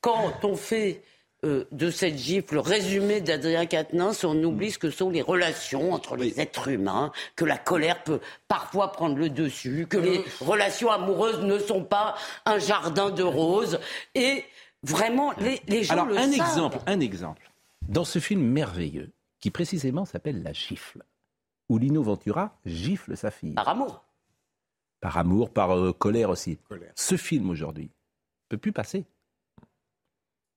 quand 0.00 0.32
on 0.44 0.56
fait 0.56 1.02
euh, 1.44 1.64
de 1.70 1.88
cette 1.92 2.16
gifle 2.18 2.54
le 2.54 2.60
résumé 2.60 3.20
d'Adrien 3.20 3.66
Quatennens, 3.66 4.24
on 4.24 4.42
oublie 4.42 4.72
ce 4.72 4.78
que 4.78 4.90
sont 4.90 5.08
les 5.10 5.22
relations 5.22 5.92
entre 5.92 6.16
les 6.16 6.40
êtres 6.40 6.66
humains, 6.66 7.12
que 7.36 7.44
la 7.44 7.58
colère 7.58 8.02
peut 8.02 8.18
parfois 8.48 8.90
prendre 8.90 9.16
le 9.16 9.28
dessus, 9.30 9.86
que 9.88 9.98
les 9.98 10.20
relations 10.40 10.90
amoureuses 10.90 11.40
ne 11.42 11.60
sont 11.60 11.84
pas 11.84 12.16
un 12.44 12.58
jardin 12.58 13.10
de 13.10 13.22
roses. 13.22 13.78
Et 14.16 14.42
vraiment, 14.82 15.32
les, 15.38 15.60
les 15.68 15.84
gens 15.84 15.92
Alors, 15.94 16.06
le 16.06 16.16
un 16.16 16.22
savent. 16.22 16.32
exemple, 16.34 16.78
un 16.88 16.98
exemple. 16.98 17.42
Dans 17.88 18.04
ce 18.04 18.18
film 18.18 18.42
merveilleux, 18.42 19.12
qui 19.40 19.50
précisément 19.50 20.04
s'appelle 20.04 20.42
La 20.42 20.52
gifle, 20.52 21.02
où 21.68 21.78
Lino 21.78 22.02
Ventura 22.02 22.58
gifle 22.64 23.16
sa 23.16 23.30
fille. 23.30 23.54
Par 23.54 23.68
amour. 23.68 24.04
Par 25.00 25.18
amour, 25.18 25.52
par 25.52 25.76
euh, 25.76 25.92
colère 25.92 26.30
aussi. 26.30 26.56
Colère. 26.68 26.92
Ce 26.96 27.16
film 27.16 27.50
aujourd'hui 27.50 27.90
peut 28.48 28.58
plus 28.58 28.72
passer. 28.72 29.04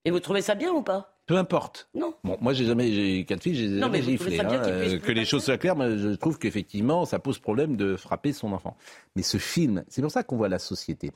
Et 0.06 0.12
vous 0.12 0.20
trouvez 0.20 0.42
ça 0.42 0.56
bien 0.56 0.72
ou 0.72 0.82
pas? 0.82 1.14
Peu 1.26 1.38
importe. 1.38 1.90
Non. 1.94 2.16
Bon, 2.24 2.38
moi, 2.40 2.54
j'ai 2.54 2.64
jamais, 2.66 2.94
j'ai 2.94 3.26
quatre 3.26 3.44
filles, 3.44 3.56
j'ai 3.56 3.80
jamais 3.80 4.02
giflé. 4.02 4.40
hein, 4.40 4.48
euh, 4.50 5.00
que 5.00 5.12
les 5.12 5.26
choses 5.26 5.44
soient 5.44 5.58
claires, 5.58 5.76
mais 5.76 5.98
je 5.98 6.10
trouve 6.16 6.40
qu'effectivement, 6.40 7.04
ça 7.04 7.20
pose 7.20 7.40
problème 7.40 7.76
de 7.76 7.98
frapper 7.98 8.32
son 8.32 8.54
enfant. 8.54 8.78
Mais 9.18 9.24
ce 9.24 9.38
film, 9.38 9.84
c'est 9.90 10.02
pour 10.02 10.12
ça 10.12 10.24
qu'on 10.24 10.38
voit 10.38 10.48
la 10.48 10.60
société. 10.60 11.12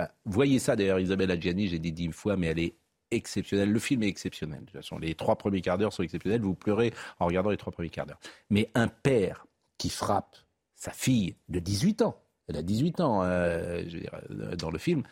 Euh, 0.00 0.06
Voyez 0.24 0.58
ça 0.58 0.76
d'ailleurs, 0.76 0.98
Isabelle 1.00 1.30
Adjani, 1.30 1.68
j'ai 1.68 1.78
dit 1.78 1.92
dix 1.92 2.10
fois, 2.12 2.38
mais 2.38 2.46
elle 2.46 2.58
est 2.60 2.74
exceptionnelle. 3.10 3.70
Le 3.70 3.78
film 3.78 4.02
est 4.02 4.08
exceptionnel. 4.08 4.60
De 4.60 4.64
toute 4.66 4.76
façon, 4.76 4.98
les 4.98 5.14
trois 5.14 5.36
premiers 5.36 5.60
quarts 5.60 5.78
d'heure 5.78 5.92
sont 5.92 6.02
exceptionnels. 6.02 6.42
Vous 6.42 6.54
pleurez 6.54 6.92
en 7.18 7.26
regardant 7.26 7.50
les 7.50 7.56
trois 7.56 7.72
premiers 7.72 7.90
quarts 7.90 8.06
d'heure. 8.06 8.20
Mais 8.50 8.70
un 8.74 8.88
père 8.88 9.46
qui 9.78 9.90
frappe 9.90 10.36
sa 10.74 10.92
fille 10.92 11.36
de 11.48 11.58
18 11.58 12.02
ans, 12.02 12.22
elle 12.48 12.56
a 12.56 12.62
18 12.62 13.00
ans 13.00 13.22
euh, 13.22 13.82
euh, 14.30 14.56
dans 14.56 14.70
le 14.70 14.78
film, 14.78 15.02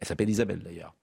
elle 0.00 0.08
s'appelle 0.08 0.30
Isabelle 0.30 0.62
d'ailleurs. 0.62 0.94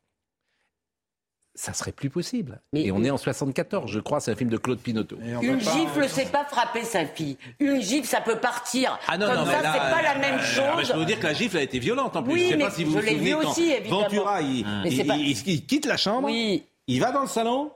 Ça 1.57 1.71
serait 1.73 1.93
plus 1.93 2.09
possible. 2.09 2.59
Et 2.73 2.91
on 2.91 3.01
est 3.03 3.09
en 3.09 3.17
74, 3.17 3.89
je 3.89 3.99
crois, 4.01 4.19
c'est 4.19 4.29
un 4.31 4.35
film 4.35 4.49
de 4.49 4.57
Claude 4.57 4.77
Pinotto. 4.79 5.17
Une 5.41 5.59
gifle, 5.59 6.05
c'est 6.09 6.29
pas 6.29 6.43
frapper 6.43 6.83
sa 6.83 7.05
fille. 7.05 7.37
Une 7.61 7.81
gifle, 7.81 8.05
ça 8.07 8.19
peut 8.19 8.35
partir. 8.39 8.99
Ah 9.07 9.17
non, 9.17 9.27
Comme 9.27 9.35
non, 9.37 9.45
ça, 9.45 9.51
mais 9.63 9.69
c'est 9.71 9.79
pas 9.95 10.01
la 10.01 10.15
euh, 10.17 10.19
même 10.19 10.35
euh, 10.35 10.43
chose. 10.43 10.87
je 10.87 10.91
peux 10.91 10.97
vous 10.99 11.05
dire 11.05 11.17
que 11.19 11.27
la 11.27 11.33
gifle 11.33 11.57
a 11.57 11.61
été 11.61 11.79
violente 11.79 12.15
en 12.17 12.23
plus. 12.23 12.33
Oui, 12.33 12.43
je 12.43 12.49
sais 12.49 12.57
mais 12.57 12.63
pas 12.65 12.71
si 12.71 12.83
vous 12.83 12.91
je 12.91 12.97
vous 12.99 13.05
l'ai 13.05 13.15
vu 13.15 13.33
aussi, 13.35 13.71
évidemment. 13.71 14.01
Ventura, 14.01 14.41
il, 14.41 14.65
Mais 14.83 14.89
il- 14.91 14.97
c'est 14.97 15.03
pas- 15.05 15.15
il- 15.15 15.47
il 15.49 15.65
quitte 15.65 15.85
la 15.85 15.95
chambre, 15.95 16.27
Oui. 16.27 16.65
il 16.87 16.99
va 16.99 17.11
dans 17.13 17.21
le 17.21 17.27
salon, 17.27 17.71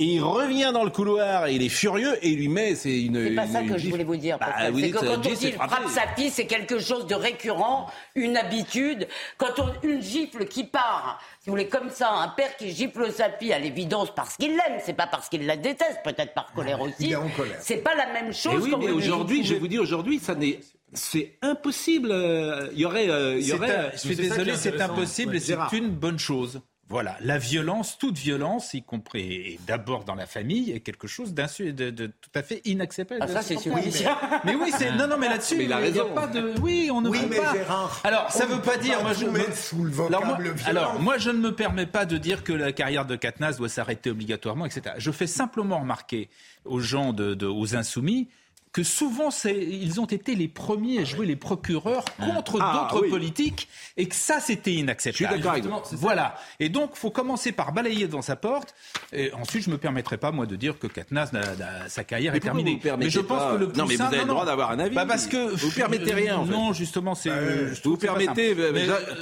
et 0.00 0.04
il 0.04 0.20
revient 0.22 0.70
dans 0.72 0.84
le 0.84 0.90
couloir, 0.90 1.46
et 1.48 1.54
il 1.54 1.62
est 1.62 1.68
furieux, 1.68 2.14
et 2.22 2.28
il 2.30 2.38
lui 2.38 2.48
met, 2.48 2.76
c'est 2.76 3.02
une. 3.02 3.14
C'est 3.28 3.34
pas 3.34 3.46
une- 3.46 3.52
ça 3.52 3.60
une 3.62 3.66
que 3.68 3.72
je 3.74 3.78
gifle. 3.78 3.90
voulais 3.92 4.04
vous 4.04 4.16
dire. 4.16 4.38
Bah, 4.38 4.46
Pascal. 4.46 4.72
vous 4.72 4.78
c'est 4.80 4.90
que 4.90 4.96
euh, 4.96 5.00
quand 5.00 5.18
on 5.18 5.22
gifle, 5.22 5.36
dit 5.38 5.52
frappe 5.52 5.88
sa 5.88 6.06
fille, 6.14 6.30
c'est 6.30 6.46
quelque 6.46 6.78
chose 6.78 7.06
de 7.08 7.14
récurrent, 7.16 7.90
une 8.14 8.36
habitude. 8.36 9.08
Quand 9.38 9.58
on 9.58 9.72
une 9.82 10.00
gifle 10.00 10.44
qui 10.46 10.62
part, 10.62 11.20
si 11.40 11.50
vous 11.50 11.54
voulez, 11.56 11.66
comme 11.66 11.90
ça, 11.90 12.12
un 12.12 12.28
père 12.28 12.56
qui 12.56 12.70
gifle 12.70 13.10
sa 13.12 13.28
fille 13.30 13.52
à 13.52 13.58
l'évidence 13.58 14.14
parce 14.14 14.36
qu'il 14.36 14.50
l'aime, 14.50 14.78
c'est 14.84 14.92
pas 14.92 15.08
parce 15.08 15.28
qu'il 15.28 15.44
la 15.46 15.56
déteste, 15.56 15.98
peut-être 16.04 16.32
par 16.32 16.52
colère 16.52 16.80
aussi. 16.80 16.94
Il 17.00 17.12
est 17.12 17.16
en 17.16 17.28
colère. 17.30 17.58
C'est 17.60 17.78
pas 17.78 17.96
la 17.96 18.06
même 18.12 18.32
chose. 18.32 18.52
Eh 18.68 18.74
oui, 18.74 18.74
mais 18.78 18.90
aujourd'hui, 18.92 19.44
je 19.44 19.54
vous 19.56 19.66
dire, 19.66 19.82
aujourd'hui, 19.82 20.20
ça 20.20 20.36
n'est. 20.36 20.60
C'est 20.94 21.36
impossible. 21.42 22.10
euh, 22.12 22.68
Il 22.72 22.78
y 22.78 22.84
aurait. 22.86 23.10
euh, 23.10 23.34
il 23.36 23.42
y 23.42 23.48
C'est 23.48 23.54
aurait 23.54 23.74
un- 23.74 23.90
je 23.92 23.98
suis 23.98 24.14
désolé, 24.16 24.54
c'est 24.54 24.80
impossible 24.80 25.32
Ouais, 25.32 25.36
et 25.38 25.40
c'est 25.40 25.76
une 25.76 25.90
bonne 25.90 26.18
chose. 26.20 26.60
Voilà, 26.90 27.16
la 27.20 27.36
violence, 27.36 27.98
toute 27.98 28.16
violence, 28.16 28.72
y 28.72 28.82
compris 28.82 29.20
et 29.32 29.60
d'abord 29.66 30.04
dans 30.04 30.14
la 30.14 30.26
famille, 30.26 30.70
est 30.70 30.80
quelque 30.80 31.06
chose 31.06 31.34
d'insu- 31.34 31.74
de, 31.74 31.90
de 31.90 32.06
tout 32.06 32.30
à 32.34 32.42
fait 32.42 32.62
inacceptable. 32.64 33.20
Ah, 33.22 33.28
ça, 33.28 33.42
c'est 33.42 33.58
sûr. 33.58 33.74
Oui, 33.74 33.82
mais... 33.84 34.08
mais 34.44 34.54
oui, 34.54 34.72
c'est 34.76 34.92
non, 34.92 35.06
non, 35.06 35.18
mais 35.18 35.28
là-dessus, 35.28 35.56
Mais 35.58 35.64
il 35.64 35.72
a 35.72 35.76
raison. 35.76 36.14
pas 36.14 36.26
de, 36.26 36.54
oui, 36.62 36.88
on 36.90 37.02
ne 37.02 37.10
Oui, 37.10 37.20
peut 37.20 37.26
mais 37.30 37.36
pas. 37.36 37.52
Gérard, 37.52 38.00
alors, 38.04 38.30
ça 38.32 38.44
on 38.44 38.48
veut 38.48 38.54
ne 38.56 38.60
pas 38.60 38.78
dire, 38.78 38.96
pas 38.98 39.02
moi, 39.02 39.12
je 39.12 39.26
sous 39.54 39.84
le 39.84 39.92
alors, 40.06 40.24
moi, 40.24 40.38
alors, 40.64 40.98
moi, 41.00 41.18
je 41.18 41.28
ne 41.30 41.38
me 41.38 41.54
permets 41.54 41.84
pas 41.86 42.06
de 42.06 42.16
dire 42.16 42.42
que 42.42 42.54
la 42.54 42.72
carrière 42.72 43.04
de 43.04 43.16
Katnas 43.16 43.52
doit 43.58 43.68
s'arrêter 43.68 44.08
obligatoirement, 44.10 44.64
etc. 44.64 44.94
Je 44.96 45.10
fais 45.10 45.26
simplement 45.26 45.80
remarquer 45.80 46.30
aux 46.64 46.80
gens, 46.80 47.12
de, 47.12 47.34
de- 47.34 47.46
aux 47.46 47.76
insoumis, 47.76 48.28
que 48.72 48.82
souvent, 48.82 49.30
ils 49.44 50.00
ont 50.00 50.04
été 50.06 50.34
les 50.34 50.48
premiers 50.48 51.00
à 51.00 51.04
jouer 51.04 51.26
les 51.26 51.36
procureurs 51.36 52.04
contre 52.18 52.58
Ah, 52.60 52.88
d'autres 52.90 53.02
oui. 53.04 53.10
politiques 53.10 53.68
et 53.96 54.06
que 54.06 54.14
ça, 54.14 54.40
c'était 54.40 54.72
inacceptable. 54.74 55.12
Je 55.12 55.32
suis 55.32 55.36
d'accord 55.36 55.52
avec 55.52 55.64
vous. 55.64 55.70
Justement, 55.78 55.98
Voilà. 56.00 56.34
Et 56.60 56.68
donc, 56.68 56.94
faut 56.94 57.10
commencer 57.10 57.52
par 57.52 57.72
balayer 57.72 58.06
devant 58.06 58.22
sa 58.22 58.36
porte. 58.36 58.74
Et 59.12 59.32
ensuite, 59.32 59.64
je 59.64 59.70
me 59.70 59.78
permettrai 59.78 60.16
pas, 60.18 60.32
moi, 60.32 60.46
de 60.46 60.54
dire 60.56 60.78
que 60.78 60.86
Katnas, 60.86 61.30
n'a- 61.32 61.56
n'a- 61.56 61.88
sa 61.88 62.04
carrière 62.04 62.32
Mais 62.32 62.38
est 62.38 62.40
terminée. 62.40 62.80
mais 62.98 63.10
je 63.10 63.20
pense 63.20 63.38
pas- 63.42 63.52
que 63.54 63.58
le 63.58 63.68
plus 63.68 63.78
Non, 63.78 63.86
mais 63.86 63.94
vous 63.96 64.02
simple- 64.02 64.14
avez 64.14 64.24
le 64.24 64.28
droit 64.28 64.44
d'avoir 64.44 64.70
un 64.70 64.78
avis. 64.78 64.94
Bah, 64.94 65.06
parce 65.06 65.26
que 65.26 65.54
Vous 65.54 65.70
permettez 65.70 66.12
rien, 66.12 66.36
en 66.38 66.44
fait. 66.44 66.52
Non, 66.52 66.72
justement, 66.72 67.14
c'est. 67.14 67.30
euh, 67.30 67.74
je 67.74 67.80
trouve 67.80 67.92
vous 67.94 67.98
permettez, 67.98 68.54
euh, 68.56 68.72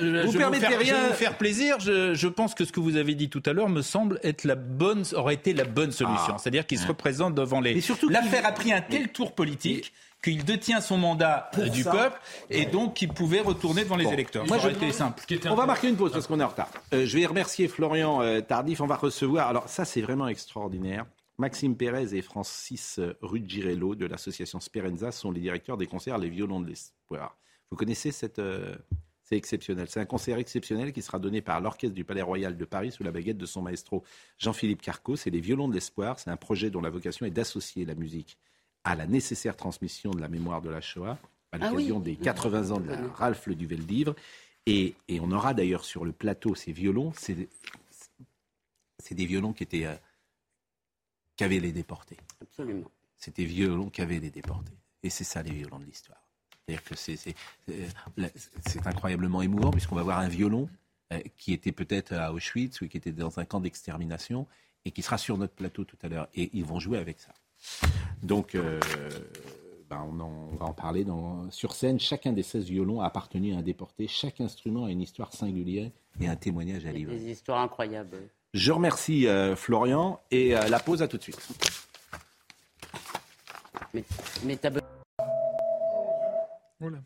je- 0.00 0.06
euh, 0.06 0.22
vous 0.26 0.32
je 0.32 0.38
permettez 0.38 0.66
faire- 0.66 0.72
Je 0.80 0.84
rien. 0.84 1.00
vais 1.02 1.08
vous 1.08 1.14
faire 1.14 1.36
plaisir. 1.38 1.78
Je, 1.80 2.14
je 2.14 2.28
pense 2.28 2.54
que 2.54 2.64
ce 2.64 2.72
que 2.72 2.80
vous 2.80 2.96
avez 2.96 3.14
dit 3.14 3.28
tout 3.28 3.42
à 3.46 3.52
l'heure 3.52 3.68
me 3.68 3.82
semble 3.82 4.18
être 4.24 4.44
la 4.44 4.54
bonne, 4.56 5.04
aurait 5.14 5.34
été 5.34 5.52
la 5.54 5.64
bonne 5.64 5.92
solution. 5.92 6.34
Ah. 6.34 6.36
C'est-à-dire 6.38 6.66
qu'il 6.66 6.78
se 6.78 6.86
représente 6.86 7.34
devant 7.34 7.60
les. 7.60 7.74
Mais 7.74 7.80
surtout 7.80 8.08
L'affaire 8.08 8.46
a 8.46 8.52
pris 8.52 8.72
un 8.72 8.80
tel 8.80 9.08
tour 9.08 9.32
politique. 9.36 9.92
Qu'il 10.24 10.44
détient 10.44 10.80
son 10.80 10.96
mandat 10.98 11.50
du 11.72 11.82
ça. 11.84 11.92
peuple 11.92 12.20
et 12.50 12.64
donc 12.66 12.94
qu'il 12.94 13.10
pouvait 13.10 13.42
retourner 13.42 13.84
devant 13.84 13.94
les 13.96 14.04
Bon. 14.06 14.12
électeurs. 14.12 14.44
Moi, 14.46 14.58
je- 14.58 14.70
été 14.70 14.90
simple. 14.90 15.22
On 15.48 15.54
va 15.54 15.66
marquer 15.66 15.88
une 15.88 15.94
pause 15.96 16.10
parce 16.10 16.26
qu'on 16.26 16.40
est 16.40 16.42
en 16.42 16.48
retard. 16.48 16.68
Euh, 16.94 17.06
je 17.06 17.16
vais 17.18 17.26
remercier 17.26 17.68
Florian 17.68 18.22
euh, 18.22 18.40
Tardif. 18.40 18.80
On 18.80 18.86
va 18.86 18.96
recevoir. 18.96 19.46
Alors, 19.46 19.68
ça, 19.68 19.84
c'est 19.84 20.00
vraiment 20.00 20.26
extraordinaire. 20.26 21.04
Maxime 21.38 21.76
Pérez 21.76 22.16
et 22.16 22.22
Francis 22.22 22.98
euh, 22.98 23.12
Ruggiero 23.22 23.94
de 23.94 24.06
l'association 24.06 24.58
Sperenza 24.58 25.12
sont 25.12 25.30
les 25.30 25.40
directeurs 25.40 25.76
des 25.76 25.86
concerts 25.86 26.18
Les 26.18 26.30
Violons 26.30 26.60
de 26.60 26.68
l'Espoir. 26.70 27.36
Vous 27.70 27.76
connaissez 27.76 28.10
cette. 28.10 28.40
euh, 28.40 28.74
c'est 29.22 29.36
exceptionnel. 29.36 29.86
C'est 29.88 30.00
un 30.00 30.06
concert 30.06 30.38
exceptionnel 30.38 30.92
qui 30.92 31.02
sera 31.02 31.18
donné 31.20 31.40
par 31.40 31.60
l'Orchestre 31.60 31.94
du 31.94 32.04
Palais 32.04 32.22
Royal 32.22 32.56
de 32.56 32.64
Paris 32.64 32.90
sous 32.90 33.04
la 33.04 33.12
baguette 33.12 33.38
de 33.38 33.46
son 33.46 33.60
maestro 33.62 34.02
Jean-Philippe 34.38 34.82
Carco. 34.82 35.14
C'est 35.14 35.30
Les 35.30 35.40
Violons 35.40 35.68
de 35.68 35.74
l'Espoir. 35.74 36.18
C'est 36.18 36.30
un 36.30 36.36
projet 36.36 36.70
dont 36.70 36.80
la 36.80 36.90
vocation 36.90 37.26
est 37.26 37.30
d'associer 37.30 37.84
la 37.84 37.94
musique 37.94 38.38
à 38.86 38.94
la 38.94 39.06
nécessaire 39.06 39.56
transmission 39.56 40.12
de 40.12 40.20
la 40.20 40.28
mémoire 40.28 40.62
de 40.62 40.70
la 40.70 40.80
Shoah 40.80 41.18
à 41.52 41.58
Ah 41.60 41.70
l'occasion 41.70 42.00
des 42.00 42.16
80 42.16 42.70
ans 42.70 42.80
de 42.80 42.88
la 42.88 43.06
Ralph 43.08 43.46
Le 43.46 43.54
Duvel 43.54 43.84
d'Ivre. 43.84 44.14
Et, 44.64 44.94
et 45.08 45.20
on 45.20 45.30
aura 45.32 45.54
d'ailleurs 45.54 45.84
sur 45.84 46.04
le 46.04 46.12
plateau 46.12 46.54
ces 46.54 46.72
violons. 46.72 47.12
C'est 47.16 47.48
c'est 48.98 49.14
des 49.14 49.26
violons 49.26 49.52
qui 49.52 49.62
étaient 49.62 49.86
euh, 49.86 49.94
qu'avaient 51.36 51.60
les 51.60 51.72
déportés. 51.72 52.16
Absolument. 52.40 52.90
C'était 53.16 53.44
violons 53.44 53.90
qu'avaient 53.90 54.18
les 54.20 54.30
déportés. 54.30 54.72
Et 55.02 55.10
c'est 55.10 55.24
ça 55.24 55.42
les 55.42 55.52
violons 55.52 55.78
de 55.78 55.84
l'histoire. 55.84 56.20
C'est-à-dire 56.66 56.82
que 56.84 56.96
c'est, 56.96 57.16
c'est, 57.16 57.34
c'est- 57.68 58.32
c'est 58.66 58.86
incroyablement 58.86 59.42
émouvant 59.42 59.70
puisqu'on 59.70 59.94
va 59.94 60.02
voir 60.02 60.18
un 60.18 60.28
violon 60.28 60.68
euh, 61.12 61.20
qui 61.38 61.52
était 61.52 61.70
peut-être 61.72 62.12
à 62.14 62.32
Auschwitz 62.32 62.80
ou 62.80 62.88
qui 62.88 62.96
était 62.96 63.12
dans 63.12 63.38
un 63.38 63.44
camp 63.44 63.60
d'extermination 63.60 64.46
et 64.84 64.90
qui 64.90 65.02
sera 65.02 65.18
sur 65.18 65.38
notre 65.38 65.54
plateau 65.54 65.84
tout 65.84 65.96
à 66.02 66.08
l'heure. 66.08 66.28
Et 66.34 66.50
ils 66.54 66.64
vont 66.64 66.80
jouer 66.80 66.98
avec 66.98 67.20
ça. 67.20 67.32
Donc, 68.22 68.54
euh, 68.54 68.80
ben, 69.90 70.04
on, 70.10 70.20
en- 70.20 70.48
on 70.52 70.56
va 70.56 70.66
en 70.66 70.72
parler 70.72 71.04
dans, 71.04 71.50
sur 71.50 71.72
scène. 71.74 72.00
Chacun 72.00 72.32
des 72.32 72.42
16 72.42 72.64
violons 72.64 73.00
a 73.00 73.06
appartenu 73.06 73.54
à 73.54 73.58
un 73.58 73.62
déporté. 73.62 74.08
Chaque 74.08 74.40
instrument 74.40 74.86
a 74.86 74.90
une 74.90 75.00
histoire 75.02 75.32
singulière 75.32 75.90
et 76.20 76.28
un 76.28 76.36
témoignage 76.36 76.86
à 76.86 76.92
livrer. 76.92 77.16
Des 77.18 77.30
histoires 77.30 77.60
incroyables. 77.60 78.16
Je 78.54 78.72
remercie 78.72 79.26
euh, 79.28 79.54
Florian 79.54 80.20
et 80.30 80.56
euh, 80.56 80.68
la 80.68 80.78
pause 80.80 81.02
à 81.02 81.08
tout 81.08 81.18
de 81.18 81.22
suite. 81.22 81.38
Mais, 83.94 84.02
mais 84.44 84.56
t'as 84.56 84.70
be- 84.70 84.80
Voilà. 86.80 86.98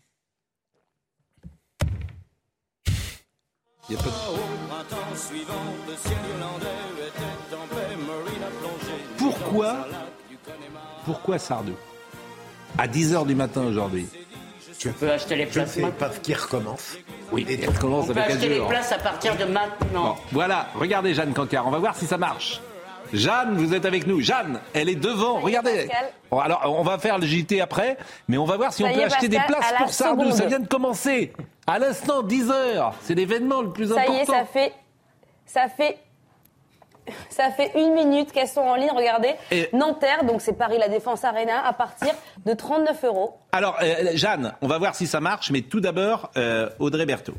Il 3.88 3.96
y 3.96 3.98
a 3.98 4.02
pas 4.02 4.08
de- 4.10 5.20
Pourquoi 9.18 9.86
Pourquoi 11.10 11.40
Sardou 11.40 11.72
À 12.78 12.86
10h 12.86 13.26
du 13.26 13.34
matin 13.34 13.62
aujourd'hui. 13.64 14.06
Tu 14.78 14.90
peux 14.90 15.10
acheter 15.10 15.34
les 15.34 15.46
Je 15.46 15.50
places 15.50 15.72
sais, 15.72 15.80
maintenant. 15.80 15.96
parce 15.98 16.18
qu'il 16.20 16.36
recommence. 16.36 16.96
Oui, 17.32 17.44
et 17.48 17.58
on 17.68 17.72
peut 18.04 18.10
avec 18.12 18.30
acheter 18.30 18.48
les 18.48 18.60
places 18.60 18.92
à 18.92 18.98
partir 18.98 19.36
de 19.36 19.44
maintenant. 19.44 20.04
Bon, 20.04 20.14
voilà, 20.30 20.68
regardez 20.76 21.12
Jeanne 21.12 21.32
Cancard, 21.34 21.66
on 21.66 21.72
va 21.72 21.78
voir 21.80 21.96
si 21.96 22.06
ça 22.06 22.16
marche. 22.16 22.60
Jeanne, 23.12 23.56
vous 23.56 23.74
êtes 23.74 23.86
avec 23.86 24.06
nous. 24.06 24.20
Jeanne, 24.20 24.60
elle 24.72 24.88
est 24.88 24.94
devant, 24.94 25.40
regardez. 25.40 25.88
Bon, 26.30 26.38
alors, 26.38 26.62
on 26.78 26.84
va 26.84 26.96
faire 26.98 27.18
le 27.18 27.26
JT 27.26 27.60
après, 27.60 27.98
mais 28.28 28.38
on 28.38 28.44
va 28.44 28.56
voir 28.56 28.72
si 28.72 28.84
Ça 28.84 28.88
on 28.88 28.94
peut 28.94 29.02
acheter 29.02 29.28
Pascal, 29.28 29.30
des 29.30 29.52
places 29.52 29.74
pour 29.78 29.88
Sardou. 29.92 30.30
Ça 30.30 30.46
vient 30.46 30.60
de 30.60 30.68
commencer. 30.68 31.32
À 31.66 31.80
l'instant, 31.80 32.22
10 32.22 32.50
heures. 32.52 32.94
C'est 33.02 33.16
l'événement 33.16 33.62
le 33.62 33.70
plus 33.70 33.88
Ça 33.88 33.94
important. 33.94 34.12
y 34.14 34.20
est, 34.20 34.26
ça 34.26 34.44
fait, 34.44 34.72
ça 35.44 35.68
fait, 35.68 35.98
ça 37.30 37.50
fait 37.50 37.72
une 37.74 37.94
minute 37.94 38.32
qu'elles 38.32 38.48
sont 38.48 38.60
en 38.60 38.74
ligne. 38.74 38.90
Regardez, 38.94 39.34
Et- 39.50 39.68
Nanterre, 39.72 40.24
donc 40.24 40.40
c'est 40.40 40.52
Paris 40.54 40.78
La 40.78 40.88
Défense 40.88 41.24
Arena, 41.24 41.64
à 41.66 41.72
partir 41.72 42.08
de 42.44 42.52
39 42.52 43.04
euros. 43.04 43.38
Alors, 43.52 43.76
euh, 43.82 44.10
Jeanne, 44.14 44.52
on 44.62 44.68
va 44.68 44.78
voir 44.78 44.94
si 44.94 45.06
ça 45.06 45.20
marche, 45.20 45.50
mais 45.50 45.62
tout 45.62 45.80
d'abord, 45.80 46.30
euh, 46.36 46.68
Audrey 46.78 47.06
Berthaud. 47.06 47.34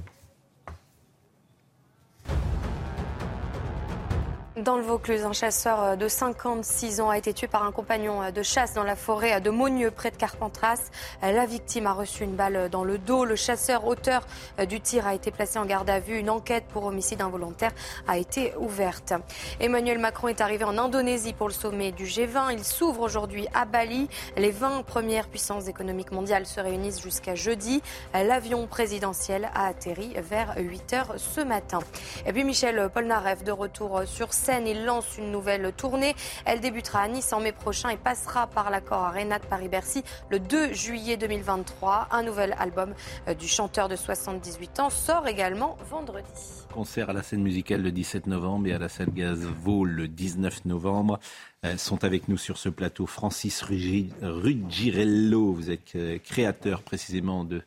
Dans 4.61 4.75
le 4.75 4.83
Vaucluse, 4.83 5.23
un 5.23 5.33
chasseur 5.33 5.81
euh, 5.81 5.95
de 5.95 6.07
56 6.07 7.01
ans 7.01 7.09
a 7.09 7.17
été 7.17 7.33
tué 7.33 7.47
par 7.47 7.63
un 7.63 7.71
compagnon 7.71 8.21
euh, 8.21 8.31
de 8.31 8.43
chasse 8.43 8.73
dans 8.73 8.83
la 8.83 8.95
forêt 8.95 9.33
euh, 9.35 9.39
de 9.39 9.49
Maugneux, 9.49 9.89
près 9.89 10.11
de 10.11 10.17
Carpentras. 10.17 10.91
La 11.23 11.45
victime 11.45 11.87
a 11.87 11.93
reçu 11.93 12.23
une 12.23 12.35
balle 12.35 12.69
dans 12.69 12.83
le 12.83 12.97
dos. 12.97 13.25
Le 13.25 13.35
chasseur, 13.35 13.87
auteur 13.87 14.27
du 14.67 14.81
tir, 14.81 15.07
a 15.07 15.15
été 15.15 15.31
placé 15.31 15.57
en 15.57 15.65
garde 15.65 15.89
à 15.89 15.99
vue. 15.99 16.17
Une 16.17 16.29
enquête 16.29 16.65
pour 16.71 16.85
homicide 16.85 17.21
involontaire 17.21 17.71
a 18.07 18.17
été 18.17 18.53
ouverte. 18.57 19.13
Emmanuel 19.59 19.99
Macron 19.99 20.27
est 20.27 20.41
arrivé 20.41 20.63
en 20.63 20.77
Indonésie 20.77 21.33
pour 21.33 21.47
le 21.47 21.53
sommet 21.53 21.91
du 21.91 22.05
G20. 22.05 22.53
Il 22.53 22.63
s'ouvre 22.63 23.01
aujourd'hui 23.01 23.47
à 23.53 23.65
Bali. 23.65 24.09
Les 24.35 24.51
20 24.51 24.83
premières 24.83 25.27
puissances 25.27 25.67
économiques 25.67 26.11
mondiales 26.11 26.45
se 26.45 26.59
réunissent 26.59 27.01
jusqu'à 27.01 27.35
jeudi. 27.35 27.81
L'avion 28.13 28.67
présidentiel 28.67 29.49
a 29.53 29.67
atterri 29.67 30.13
vers 30.17 30.55
8 30.57 30.93
heures 30.93 31.13
ce 31.17 31.41
matin. 31.41 31.79
Et 32.25 32.33
puis 32.33 32.43
Michel 32.43 32.89
Polnareff 32.93 33.43
de 33.43 33.51
retour 33.51 34.01
sur. 34.05 34.33
Il 34.59 34.83
lance 34.83 35.17
une 35.17 35.31
nouvelle 35.31 35.71
tournée. 35.71 36.13
Elle 36.45 36.59
débutera 36.59 37.01
à 37.01 37.07
Nice 37.07 37.31
en 37.31 37.39
mai 37.39 37.53
prochain 37.53 37.89
et 37.89 37.95
passera 37.95 38.47
par 38.47 38.69
l'accord 38.69 38.99
Arena 39.03 39.39
de 39.39 39.45
Paris-Bercy 39.45 40.03
le 40.29 40.39
2 40.39 40.73
juillet 40.73 41.15
2023. 41.15 42.09
Un 42.11 42.23
nouvel 42.23 42.53
album 42.59 42.93
euh, 43.29 43.33
du 43.33 43.47
chanteur 43.47 43.87
de 43.87 43.95
78 43.95 44.81
ans 44.81 44.89
sort 44.89 45.25
également 45.27 45.77
vendredi. 45.89 46.27
Concert 46.73 47.09
à 47.09 47.13
la 47.13 47.23
scène 47.23 47.41
musicale 47.41 47.81
le 47.81 47.91
17 47.91 48.27
novembre 48.27 48.67
et 48.67 48.73
à 48.73 48.79
la 48.79 48.89
salle 48.89 49.11
Gazvaux 49.11 49.85
le 49.85 50.09
19 50.09 50.65
novembre. 50.65 51.19
Euh, 51.63 51.77
sont 51.77 52.03
avec 52.03 52.27
nous 52.27 52.37
sur 52.37 52.57
ce 52.57 52.69
plateau 52.69 53.05
Francis 53.05 53.61
Ruggiero. 53.61 55.53
Vous 55.53 55.69
êtes 55.69 55.95
euh, 55.95 56.17
créateur 56.17 56.81
précisément 56.81 57.43
de 57.45 57.61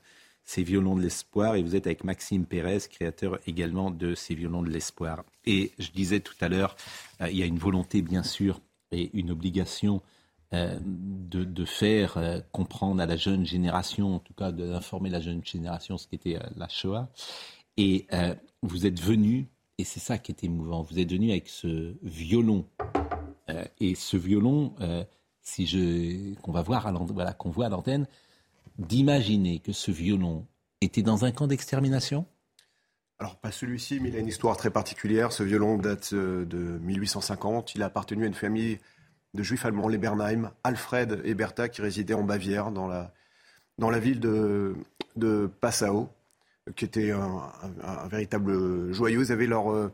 ces 0.44 0.62
violons 0.62 0.94
de 0.94 1.02
l'espoir 1.02 1.56
et 1.56 1.62
vous 1.62 1.74
êtes 1.74 1.86
avec 1.86 2.04
Maxime 2.04 2.44
Pérez, 2.44 2.80
créateur 2.90 3.38
également 3.46 3.90
de 3.90 4.14
ces 4.14 4.34
violons 4.34 4.62
de 4.62 4.68
l'espoir. 4.68 5.24
Et 5.46 5.72
je 5.78 5.90
disais 5.90 6.20
tout 6.20 6.34
à 6.40 6.48
l'heure, 6.48 6.76
euh, 7.20 7.30
il 7.30 7.38
y 7.38 7.42
a 7.42 7.46
une 7.46 7.58
volonté 7.58 8.02
bien 8.02 8.22
sûr 8.22 8.60
et 8.92 9.10
une 9.14 9.30
obligation 9.30 10.02
euh, 10.52 10.78
de, 10.82 11.64
faire 11.64 12.18
euh, 12.18 12.40
comprendre 12.52 13.00
à 13.02 13.06
la 13.06 13.16
jeune 13.16 13.46
génération, 13.46 14.16
en 14.16 14.18
tout 14.18 14.34
cas 14.34 14.52
d'informer 14.52 15.08
la 15.08 15.20
jeune 15.20 15.42
génération 15.44 15.96
ce 15.96 16.06
qu'était 16.06 16.38
la 16.56 16.68
Shoah. 16.68 17.08
Et 17.76 18.06
vous 18.62 18.86
êtes 18.86 19.00
venu, 19.00 19.48
et 19.78 19.84
c'est 19.84 19.98
ça 19.98 20.16
qui 20.16 20.30
est 20.30 20.44
émouvant, 20.44 20.82
vous 20.82 21.00
êtes 21.00 21.10
venu 21.10 21.32
avec 21.32 21.48
ce 21.48 21.96
violon. 22.02 22.66
Et 23.80 23.96
ce 23.96 24.16
violon, 24.16 24.76
si 25.42 25.66
je 25.66 26.34
qu'on 26.34 26.52
va 26.52 26.62
voir 26.62 26.86
à 26.86 26.92
voilà, 26.92 27.32
qu'on 27.32 27.50
voit 27.50 27.66
à 27.66 27.68
l'antenne, 27.68 28.06
d'imaginer 28.78 29.60
que 29.60 29.72
ce 29.72 29.90
violon 29.90 30.46
était 30.80 31.02
dans 31.02 31.24
un 31.24 31.32
camp 31.32 31.46
d'extermination? 31.46 32.26
Alors, 33.18 33.36
pas 33.36 33.52
celui-ci, 33.52 34.00
mais 34.00 34.08
il 34.08 34.16
a 34.16 34.18
une 34.18 34.26
histoire 34.28 34.56
très 34.56 34.70
particulière. 34.70 35.32
Ce 35.32 35.42
violon 35.42 35.78
date 35.78 36.10
euh, 36.12 36.44
de 36.44 36.58
1850. 36.58 37.74
Il 37.74 37.82
a 37.82 37.86
appartenu 37.86 38.24
à 38.24 38.26
une 38.26 38.34
famille 38.34 38.78
de 39.34 39.42
juifs 39.42 39.64
allemands, 39.64 39.88
les 39.88 39.98
Bernheim, 39.98 40.52
Alfred 40.64 41.20
et 41.24 41.34
Bertha, 41.34 41.68
qui 41.68 41.80
résidaient 41.82 42.14
en 42.14 42.24
Bavière, 42.24 42.70
dans 42.70 42.86
la, 42.88 43.12
dans 43.78 43.90
la 43.90 43.98
ville 44.00 44.20
de, 44.20 44.74
Passau, 45.60 46.10
qui 46.76 46.84
était 46.84 47.10
un, 47.12 47.20
un- 47.22 47.88
un 48.04 48.08
véritable 48.08 48.92
joyau. 48.92 49.22
Ils 49.22 49.32
avaient 49.32 49.46
leur. 49.46 49.92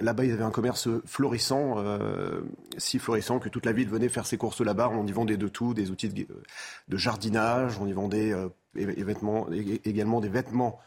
Là-bas, 0.00 0.24
ils 0.24 0.32
avaient 0.32 0.42
un 0.42 0.50
commerce 0.50 0.88
florissant, 1.06 1.74
euh, 1.78 2.40
si 2.78 2.98
florissant 2.98 3.38
que 3.38 3.48
toute 3.48 3.64
la 3.64 3.70
ville 3.70 3.88
venait 3.88 4.08
faire 4.08 4.26
ses 4.26 4.36
courses 4.36 4.60
là-bas. 4.60 4.90
On 4.92 5.06
y 5.06 5.12
vendait 5.12 5.36
de 5.36 5.46
tout, 5.46 5.72
des 5.72 5.92
outils 5.92 6.08
de, 6.08 6.96
jardinage, 6.96 7.78
on 7.78 7.86
y 7.86 7.92
vendait 7.92 8.32
euh, 8.32 8.48
vêtements, 8.74 9.46
également 9.52 10.20
des 10.20 10.28
vêtements 10.28 10.80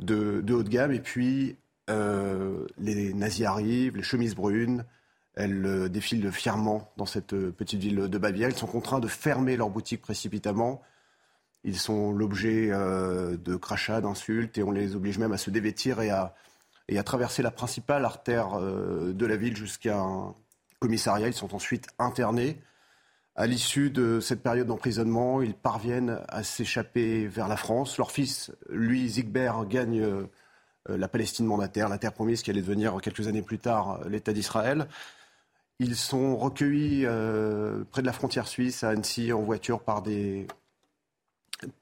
de, 0.00 0.40
de 0.40 0.54
haut 0.54 0.64
de 0.64 0.68
gamme. 0.68 0.90
Et 0.90 0.98
puis, 0.98 1.56
euh, 1.88 2.66
les 2.78 3.14
nazis 3.14 3.46
arrivent, 3.46 3.96
les 3.96 4.02
chemises 4.02 4.34
brunes, 4.34 4.86
elles 5.36 5.88
défilent 5.88 6.32
fièrement 6.32 6.92
dans 6.96 7.06
cette 7.06 7.36
petite 7.52 7.80
ville 7.80 8.08
de 8.08 8.18
Bavière. 8.18 8.48
Ils 8.48 8.56
sont 8.56 8.66
contraints 8.66 9.00
de 9.00 9.08
fermer 9.08 9.56
leurs 9.56 9.70
boutiques 9.70 10.02
précipitamment. 10.02 10.82
Ils 11.62 11.78
sont 11.78 12.10
l'objet 12.10 12.70
de 12.70 13.56
crachats, 13.56 14.00
d'insultes, 14.00 14.58
et 14.58 14.64
on 14.64 14.72
les 14.72 14.96
oblige 14.96 15.18
même 15.18 15.32
à 15.32 15.38
se 15.38 15.48
dévêtir 15.48 16.00
et 16.00 16.10
à, 16.10 16.34
et 16.88 16.98
à 16.98 17.02
traverser 17.02 17.42
la 17.42 17.50
principale 17.50 18.04
artère 18.04 18.54
euh, 18.54 19.12
de 19.12 19.26
la 19.26 19.36
ville 19.36 19.56
jusqu'à 19.56 19.98
un 19.98 20.34
commissariat. 20.80 21.28
Ils 21.28 21.34
sont 21.34 21.54
ensuite 21.54 21.86
internés. 21.98 22.60
À 23.34 23.46
l'issue 23.46 23.90
de 23.90 24.20
cette 24.20 24.42
période 24.42 24.66
d'emprisonnement, 24.66 25.40
ils 25.40 25.54
parviennent 25.54 26.20
à 26.28 26.42
s'échapper 26.42 27.26
vers 27.26 27.48
la 27.48 27.56
France. 27.56 27.96
Leur 27.96 28.10
fils, 28.10 28.52
lui, 28.68 29.08
Zigbert, 29.08 29.64
gagne 29.66 30.00
euh, 30.00 30.26
la 30.88 31.08
Palestine 31.08 31.46
mandataire, 31.46 31.88
la 31.88 31.98
terre 31.98 32.12
promise 32.12 32.42
qui 32.42 32.50
allait 32.50 32.60
devenir 32.60 33.00
quelques 33.00 33.28
années 33.28 33.42
plus 33.42 33.58
tard 33.58 34.00
l'État 34.08 34.32
d'Israël. 34.32 34.86
Ils 35.78 35.96
sont 35.96 36.36
recueillis 36.36 37.06
euh, 37.06 37.84
près 37.90 38.02
de 38.02 38.06
la 38.06 38.12
frontière 38.12 38.46
suisse, 38.46 38.84
à 38.84 38.90
Annecy, 38.90 39.32
en 39.32 39.42
voiture 39.42 39.80
par 39.80 40.02
des, 40.02 40.46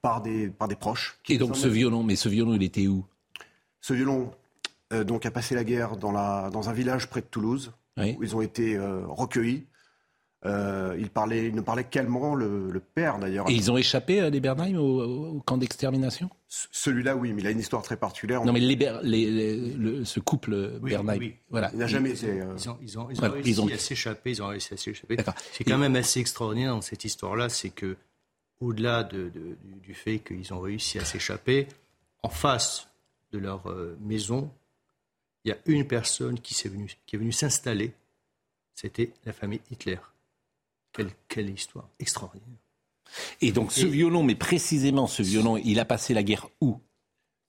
par 0.01 0.21
des, 0.21 0.49
par 0.49 0.67
des 0.67 0.75
proches. 0.75 1.19
Et 1.29 1.37
donc 1.37 1.55
ce 1.55 1.67
violon, 1.67 2.03
mais 2.03 2.15
ce 2.15 2.29
violon, 2.29 2.53
il 2.53 2.63
était 2.63 2.87
où? 2.87 3.05
Ce 3.81 3.93
violon 3.93 4.31
euh, 4.91 5.03
donc, 5.03 5.25
a 5.25 5.31
passé 5.31 5.55
la 5.55 5.63
guerre 5.63 5.97
dans, 5.97 6.11
la, 6.11 6.49
dans 6.51 6.69
un 6.69 6.73
village 6.73 7.07
près 7.09 7.21
de 7.21 7.25
Toulouse, 7.27 7.71
Oui. 7.97 8.15
où 8.19 8.23
ils 8.23 8.35
ont 8.35 8.41
été 8.41 8.75
euh, 8.77 9.05
recueillis. 9.07 9.65
Euh, 10.43 10.95
ils, 10.97 11.11
parlaient, 11.11 11.45
ils 11.49 11.53
ne 11.53 11.61
parlaient 11.61 11.83
qu'allemand, 11.83 12.33
le, 12.33 12.71
le 12.71 12.79
père 12.79 13.19
d'ailleurs. 13.19 13.47
Et 13.47 13.53
ils 13.53 13.69
ont 13.71 13.77
échappé, 13.77 14.21
euh, 14.21 14.31
les 14.31 14.39
Bernheim, 14.39 14.75
au, 14.75 15.35
au 15.35 15.39
camp 15.41 15.57
d'extermination? 15.57 16.31
Celui-là, 16.47 17.15
oui, 17.15 17.31
mais 17.31 17.41
il 17.43 17.47
a 17.47 17.51
une 17.51 17.59
histoire 17.59 17.83
très 17.83 17.95
particulière. 17.95 18.43
Non, 18.43 18.51
mais 18.51 18.59
les 18.59 18.75
Ber- 18.75 19.01
les- 19.03 19.29
les- 19.29 19.73
le- 19.73 20.03
ce 20.03 20.19
couple 20.19 20.79
Oui, 20.81 20.89
Bernheim, 20.89 21.17
oui. 21.19 21.35
voilà. 21.51 21.69
Il 21.73 21.77
n'a 21.79 21.85
jamais 21.85 22.09
été. 22.09 22.41
euh, 22.41 22.55
Ils 22.57 22.69
ont, 22.71 22.77
ils 22.81 22.97
ont, 22.99 23.07
ils 23.11 23.23
ont 23.23 23.31
réussi 23.31 23.49
ils 23.51 23.61
ont- 23.61 23.67
à 23.67 23.77
s'échapper. 23.77 24.31
Ils 24.31 24.41
ont 24.41 24.47
réussi 24.47 24.73
à 24.73 24.77
s'échapper. 24.77 25.15
D'accord. 25.15 25.35
C'est 25.51 25.63
quand 25.63 25.77
même 25.77 25.95
assez 25.95 26.19
extraordinaire 26.19 26.73
dans 26.73 26.81
cette 26.81 27.05
histoire-là, 27.05 27.47
c'est 27.47 27.69
que 27.69 27.95
au-delà 28.59 29.03
de- 29.03 29.29
de- 29.29 29.57
du, 29.83 29.93
fait 29.93 30.17
qu'ils 30.19 30.51
ont 30.55 30.59
réussi 30.59 30.97
à 30.97 31.05
s'échapper, 31.05 31.67
en 32.23 32.29
face 32.29 32.87
de 33.31 33.37
leur 33.37 33.63
maison, 34.01 34.49
il 35.43 35.49
y 35.49 35.51
a 35.51 35.57
une 35.65 35.87
personne 35.87 36.39
qui, 36.39 36.53
s'est 36.53 36.69
venue, 36.69 36.91
qui 37.05 37.15
est 37.15 37.19
venue 37.19 37.31
s'installer. 37.31 37.93
C'était 38.73 39.13
la 39.25 39.33
famille 39.33 39.61
Hitler. 39.71 39.97
Quelle, 40.93 41.11
quelle 41.27 41.49
histoire 41.49 41.87
extraordinaire. 41.99 42.57
Et 43.41 43.51
donc 43.51 43.71
ce 43.71 43.85
Et- 43.85 43.89
violon, 43.89 44.23
mais 44.23 44.35
précisément 44.35 45.07
ce 45.07 45.21
violon, 45.23 45.57
il 45.57 45.79
a 45.79 45.85
passé 45.85 46.13
la 46.13 46.23
guerre 46.23 46.47
où? 46.61 46.79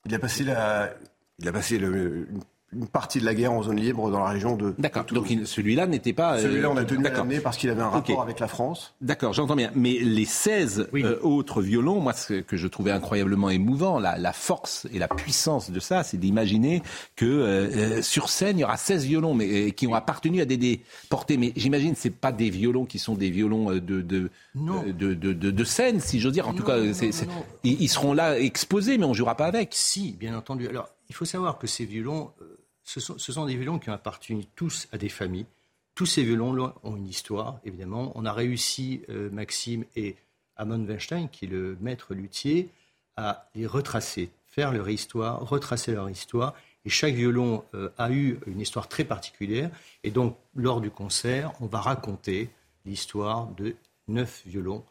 Il 0.07 0.15
a 0.15 0.19
passé 0.19 0.43
la. 0.45 0.95
il 1.39 1.47
a 1.47 1.53
passé 1.53 1.79
le, 1.79 2.29
une 2.31 2.43
une 2.73 2.87
partie 2.87 3.21
de 3.21 3.25
la 3.25 3.35
guerre 3.35 3.53
en 3.53 3.63
zone 3.63 3.77
libre 3.81 4.11
dans 4.11 4.21
la 4.21 4.29
région 4.31 4.57
de. 4.57 4.75
D'accord. 4.79 5.05
Donc 5.05 5.31
il- 5.31 5.47
celui-là 5.47 5.87
n'était 5.87 6.13
pas. 6.13 6.37
euh, 6.39 6.43
Celui-là, 6.43 6.71
on 6.71 6.77
a 6.77 6.85
tenu 6.85 7.07
à 7.07 7.11
parce 7.43 7.57
qu'il 7.57 7.71
avait 7.71 7.83
un 7.83 7.89
rapport 7.91 8.23
avec 8.23 8.41
la 8.41 8.49
France. 8.49 8.95
D'accord, 9.01 9.33
j'entends 9.33 9.57
bien. 9.57 9.71
Mais 9.75 9.99
les 10.01 10.25
16 10.25 10.89
euh, 10.95 11.19
autres 11.23 11.63
violons, 11.63 12.01
moi, 12.01 12.13
ce 12.13 12.35
que 12.35 12.57
je 12.57 12.67
trouvais 12.69 12.91
incroyablement 12.91 13.51
émouvant, 13.51 13.99
la, 13.99 14.19
la 14.19 14.33
force 14.33 14.87
et 14.93 14.99
la 14.99 15.09
puissance 15.09 15.71
de 15.71 15.81
ça, 15.81 16.03
c'est 16.03 16.17
d'imaginer 16.17 16.83
que 17.17 17.25
euh, 17.27 18.03
sur 18.03 18.29
scène, 18.29 18.59
il 18.59 18.63
y 18.63 18.65
aura 18.65 18.77
16 18.77 19.05
violons 19.05 19.35
mais, 19.35 19.69
euh, 19.69 19.71
qui 19.71 19.87
ont 19.87 19.95
appartenu 19.95 20.41
à 20.41 20.45
des 20.45 20.57
déportés. 20.57 21.37
Mais 21.37 21.53
j'imagine 21.57 21.95
que 21.95 22.01
ce 22.01 22.09
pas 22.09 22.33
des 22.33 22.51
violons 22.51 22.85
qui 22.85 22.99
sont 22.99 23.15
des 23.15 23.31
violons 23.31 23.73
de, 23.73 23.79
de, 23.81 24.31
Non. 24.55 24.83
de, 24.87 25.15
de, 25.15 25.33
de- 25.33 25.51
de 25.51 25.65
scène, 25.65 26.01
si 26.01 26.21
j'ose 26.21 26.33
dire. 26.33 26.49
En 26.49 26.55
tout 26.55 26.63
cas, 26.65 26.79
non, 26.79 26.93
c'est- 26.95 27.07
non, 27.07 27.13
c'est- 27.13 27.27
non. 27.27 27.45
Ils, 27.65 27.83
ils 27.83 27.89
seront 27.89 28.13
là 28.13 28.39
exposés, 28.39 28.99
mais 28.99 29.05
on 29.05 29.15
jouera 29.15 29.37
pas 29.37 29.47
avec. 29.47 29.71
Si, 29.73 30.13
bien 30.13 30.37
entendu. 30.37 30.69
Alors, 30.69 30.89
il 31.09 31.15
faut 31.15 31.25
savoir 31.25 31.59
que 31.59 31.67
ces 31.67 31.85
violons, 31.85 32.31
euh, 32.41 32.59
ce 33.01 33.33
sont, 33.33 33.47
des 33.47 33.57
violons 33.57 33.79
qui 33.79 33.91
ont 33.91 33.95
appartenu 33.95 34.45
tous 34.55 34.89
à 34.93 34.99
des 34.99 35.09
familles. 35.09 35.47
Tous 35.95 36.07
ces 36.07 36.23
violons 36.23 36.73
ont 36.83 36.97
une 36.97 37.09
histoire, 37.09 37.61
évidemment. 37.65 38.13
On 38.15 38.25
a 38.25 38.33
réussi, 38.33 39.03
euh, 39.09 39.31
Maxime 39.31 39.85
et 39.97 40.17
Amon 40.57 40.85
Weinstein, 40.87 41.29
qui 41.29 41.47
est 41.47 41.49
le 41.49 41.77
maître 41.81 42.15
luthier, 42.15 42.69
à 43.17 43.49
les 43.55 43.67
retracer, 43.67 44.31
faire 44.47 44.73
leur 44.73 44.89
histoire, 44.89 45.47
retracer 45.49 45.93
leur 45.93 46.09
histoire. 46.09 46.55
Et 46.85 46.91
chaque 46.91 47.15
violon 47.15 47.65
euh, 47.75 47.91
a 47.99 48.11
eu 48.11 48.39
une 48.47 48.61
histoire 48.61 48.89
très 48.89 49.05
particulière. 49.05 49.71
Et 50.03 50.11
donc, 50.11 50.37
lors 50.55 50.81
du 50.81 50.91
concert, 50.91 51.53
on 51.61 51.67
va 51.67 51.81
raconter 51.81 52.51
l'histoire 52.85 53.49
de 53.49 53.77
neuf 54.09 54.43
violons 54.47 54.85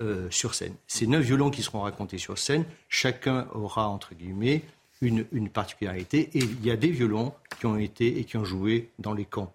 euh, 0.00 0.30
sur 0.30 0.54
scène. 0.54 0.74
Ces 0.86 1.06
neuf 1.06 1.24
violons 1.24 1.50
qui 1.50 1.62
seront 1.62 1.82
racontés 1.82 2.18
sur 2.18 2.38
scène, 2.38 2.64
chacun 2.88 3.48
aura, 3.52 3.88
entre 3.88 4.14
guillemets, 4.14 4.62
une, 5.00 5.26
une 5.32 5.48
particularité. 5.48 6.30
Et 6.34 6.40
il 6.40 6.64
y 6.64 6.70
a 6.70 6.76
des 6.76 6.90
violons 6.90 7.32
qui 7.58 7.66
ont 7.66 7.76
été 7.76 8.18
et 8.18 8.24
qui 8.24 8.36
ont 8.36 8.44
joué 8.44 8.90
dans 8.98 9.14
les 9.14 9.24
camps. 9.24 9.52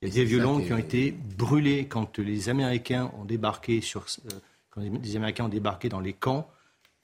Il 0.00 0.08
y 0.08 0.10
a 0.10 0.14
des 0.14 0.24
violons 0.24 0.60
qui 0.60 0.72
ont 0.72 0.78
été 0.78 1.12
brûlés 1.12 1.86
quand 1.86 2.18
les 2.18 2.48
Américains 2.48 3.12
ont 3.18 3.24
débarqué 3.24 3.80
sur, 3.80 4.04
euh, 4.26 4.30
quand 4.70 4.80
les 4.80 5.16
Américains 5.16 5.44
ont 5.44 5.48
débarqué 5.48 5.88
dans 5.88 6.00
les 6.00 6.12
camps. 6.12 6.48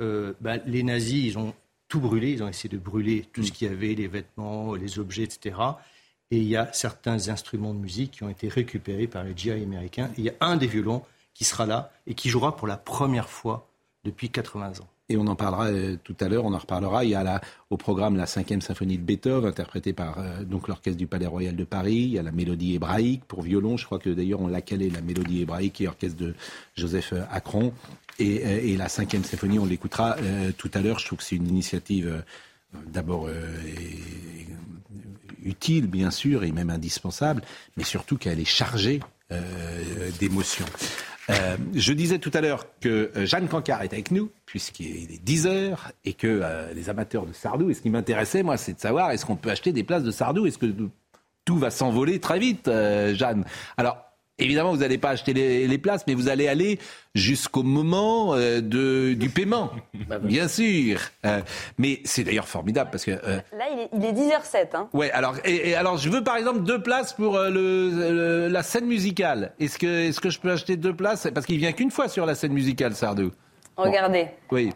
euh, 0.01 0.33
bah, 0.41 0.57
les 0.67 0.83
nazis, 0.83 1.25
ils 1.25 1.39
ont 1.39 1.55
tout 1.89 2.01
brûlé. 2.01 2.33
Ils 2.33 2.43
ont 2.43 2.49
essayé 2.49 2.69
de 2.69 2.79
brûler 2.79 3.25
tout 3.33 3.43
ce 3.43 3.53
qu'il 3.53 3.69
y 3.69 3.71
avait, 3.71 3.95
les 3.95 4.09
vêtements, 4.09 4.75
les 4.75 4.99
objets, 4.99 5.23
etc. 5.25 5.57
Et 6.31 6.39
il 6.39 6.45
y 6.49 6.57
a 6.57 6.71
certains 6.73 7.29
instruments 7.31 7.73
de 7.73 7.79
musique 7.79 8.11
qui 8.13 8.23
ont 8.25 8.29
été 8.29 8.49
récupérés 8.49 9.07
par 9.07 9.25
les 9.25 9.35
GI 9.37 9.51
américains. 9.53 10.11
Et 10.17 10.19
il 10.19 10.25
y 10.25 10.29
a 10.31 10.35
un 10.41 10.57
des 10.57 10.67
violons 10.67 11.03
qui 11.35 11.45
sera 11.45 11.67
là 11.67 11.93
et 12.07 12.15
qui 12.15 12.29
jouera 12.29 12.57
pour 12.57 12.67
la 12.67 12.77
première 12.77 13.29
fois 13.29 13.69
depuis 14.05 14.29
80 14.29 14.81
ans. 14.81 14.89
Et 15.11 15.17
on 15.17 15.27
en 15.27 15.37
parlera 15.37 15.69
euh, 15.69 15.97
tout 16.05 16.17
à 16.21 16.29
l'heure, 16.29 16.45
on 16.45 16.53
en 16.53 16.59
reparlera. 16.59 17.03
Il 17.05 17.11
y 17.11 17.15
a 17.15 17.23
la, 17.23 17.41
au 17.71 17.79
programme 17.79 18.17
la 18.17 18.27
cinquième 18.27 18.61
symphonie 18.61 18.99
de 18.99 19.03
Beethoven, 19.03 19.49
interprétée 19.49 19.95
par 19.95 20.19
euh, 20.19 20.45
l'orchestre 20.51 20.99
du 20.99 21.07
Palais 21.07 21.27
Royal 21.27 21.57
de 21.57 21.65
Paris. 21.65 21.97
Il 21.97 22.11
y 22.11 22.19
a 22.19 22.23
la 22.23 22.31
mélodie 22.31 22.75
hébraïque 22.75 23.25
pour 23.25 23.41
violon. 23.41 23.79
Je 23.79 23.87
crois 23.87 23.99
que 23.99 24.11
d'ailleurs 24.11 24.41
on 24.41 24.49
l'a 24.49 24.61
calé, 24.61 24.91
la 24.91 25.01
mélodie 25.01 25.43
hébraïque, 25.43 25.81
et 25.81 25.89
orchestre 25.89 26.19
de 26.19 26.35
Joseph 26.77 27.15
euh, 27.15 27.23
Acron. 27.31 27.73
Et, 28.19 28.45
euh, 28.45 28.61
et 28.63 28.77
la 28.77 28.91
cinquième 28.91 29.25
symphonie, 29.25 29.59
on 29.59 29.65
l'écoutera 29.65 30.17
tout 30.59 30.71
à 30.75 30.81
l'heure. 30.81 30.99
Je 30.99 31.07
trouve 31.07 31.19
que 31.19 31.25
c'est 31.25 31.37
une 31.37 31.49
initiative 31.49 32.23
d'abord 32.87 33.29
utile, 35.43 35.87
bien 35.87 36.11
sûr, 36.11 36.43
et 36.43 36.51
même 36.51 36.69
indispensable, 36.69 37.43
mais 37.77 37.85
surtout 37.85 38.19
qu'elle 38.19 38.41
est 38.41 38.45
chargée 38.45 39.01
d'émotions. 40.19 40.67
Euh, 41.31 41.57
je 41.75 41.93
disais 41.93 42.19
tout 42.19 42.31
à 42.35 42.41
l'heure 42.41 42.67
que 42.81 43.11
euh, 43.17 43.27
Jeanne 43.27 43.49
Cancard 43.49 43.83
est 43.83 43.93
avec 43.93 44.11
nous, 44.11 44.31
puisqu'il 44.47 45.13
est 45.13 45.23
10 45.23 45.47
heures, 45.47 45.93
et 46.05 46.15
que 46.15 46.27
euh, 46.27 46.73
les 46.73 46.89
amateurs 46.89 47.27
de 47.27 47.33
Sardou, 47.33 47.71
et 47.71 47.75
ce 47.75 47.83
qui 47.83 47.91
m'intéressait, 47.91 48.43
moi, 48.43 48.57
c'est 48.57 48.73
de 48.73 48.81
savoir, 48.81 49.11
est-ce 49.11 49.27
qu'on 49.27 49.37
peut 49.37 49.51
acheter 49.51 49.73
des 49.73 49.85
places 49.85 50.05
de 50.05 50.11
Sardou? 50.11 50.47
Est-ce 50.47 50.59
que 50.59 50.73
tout 51.45 51.59
va 51.59 51.71
s'envoler 51.71 52.19
très 52.19 52.39
vite, 52.39 52.71
Jeanne? 53.15 53.45
Alors, 53.77 54.08
évidemment, 54.39 54.71
vous 54.73 54.79
n'allez 54.79 54.99
pas 54.99 55.11
acheter 55.11 55.33
les, 55.33 55.67
les 55.67 55.79
places, 55.79 56.05
mais 56.07 56.15
vous 56.15 56.29
allez 56.29 56.49
aller 56.49 56.79
jusqu'au 57.15 57.63
moment 57.63 58.35
euh, 58.35 58.61
de, 58.61 59.15
du 59.15 59.29
paiement, 59.31 59.71
bien 60.23 60.49
sûr. 60.49 61.01
Euh, 61.27 61.41
mais 61.79 62.01
c'est 62.05 62.25
d'ailleurs 62.25 62.49
formidable, 62.49 62.91
parce 62.91 63.05
que... 63.05 63.11
euh, 63.13 63.41
Là, 63.57 63.65
il 63.73 63.81
est, 63.81 63.89
il 63.93 64.05
est 64.05 64.13
10h07. 64.13 64.69
Hein. 64.75 64.89
Ouais, 64.93 65.11
alors, 65.13 65.37
et, 65.45 65.71
et 65.71 65.75
alors 65.75 65.97
je 65.99 66.09
veux 66.09 66.23
par 66.23 66.37
exemple 66.37 66.61
deux 66.61 66.83
places 66.83 67.13
pour 67.13 67.37
euh, 67.37 67.51
le, 67.51 67.91
le- 68.13 68.49
la 68.49 68.63
scène 68.63 68.87
musicale. 68.87 69.53
Est-ce 69.61 69.79
que, 69.79 70.09
est-ce 70.09 70.21
que 70.21 70.31
je 70.31 70.39
peux 70.41 70.51
acheter 70.51 70.77
deux 70.77 70.95
places? 70.95 71.29
Parce 71.35 71.47
qu'il 71.47 71.59
vient 71.59 71.73
qu'une 71.73 71.91
fois 71.91 72.09
sur 72.09 72.27
la 72.27 72.35
scène 72.35 72.53
musicale, 72.53 72.95
Sardou. 72.95 73.33
Regardez. 73.77 74.27
Oui. 74.51 74.71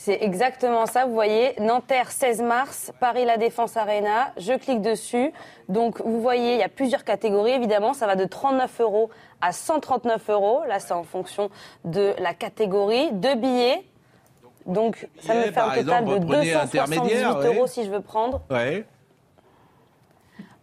C'est 0.00 0.22
exactement 0.22 0.86
ça, 0.86 1.06
vous 1.06 1.12
voyez, 1.12 1.56
Nanterre 1.58 2.12
16 2.12 2.40
mars, 2.40 2.92
Paris 3.00 3.24
La 3.24 3.36
Défense 3.36 3.76
Arena, 3.76 4.32
je 4.36 4.52
clique 4.52 4.80
dessus. 4.80 5.32
Donc 5.68 6.00
vous 6.00 6.20
voyez, 6.20 6.52
il 6.52 6.60
y 6.60 6.62
a 6.62 6.68
plusieurs 6.68 7.02
catégories, 7.02 7.50
évidemment, 7.50 7.94
ça 7.94 8.06
va 8.06 8.14
de 8.14 8.24
39 8.24 8.80
euros 8.80 9.10
à 9.40 9.50
139 9.50 10.30
euros, 10.30 10.60
là 10.68 10.78
c'est 10.78 10.94
en 10.94 11.02
fonction 11.02 11.50
de 11.84 12.14
la 12.20 12.32
catégorie. 12.32 13.10
Deux 13.10 13.34
billets, 13.34 13.82
donc 14.66 15.08
ça 15.18 15.34
me 15.34 15.42
fait 15.42 15.58
un 15.58 15.68
total 15.70 15.78
exemple, 15.78 16.20
de 16.20 16.26
prenez 16.26 16.52
278 16.52 16.78
intermédiaire, 16.78 17.38
euros 17.38 17.62
ouais. 17.62 17.66
si 17.66 17.84
je 17.84 17.90
veux 17.90 18.00
prendre. 18.00 18.40
Ouais. 18.50 18.86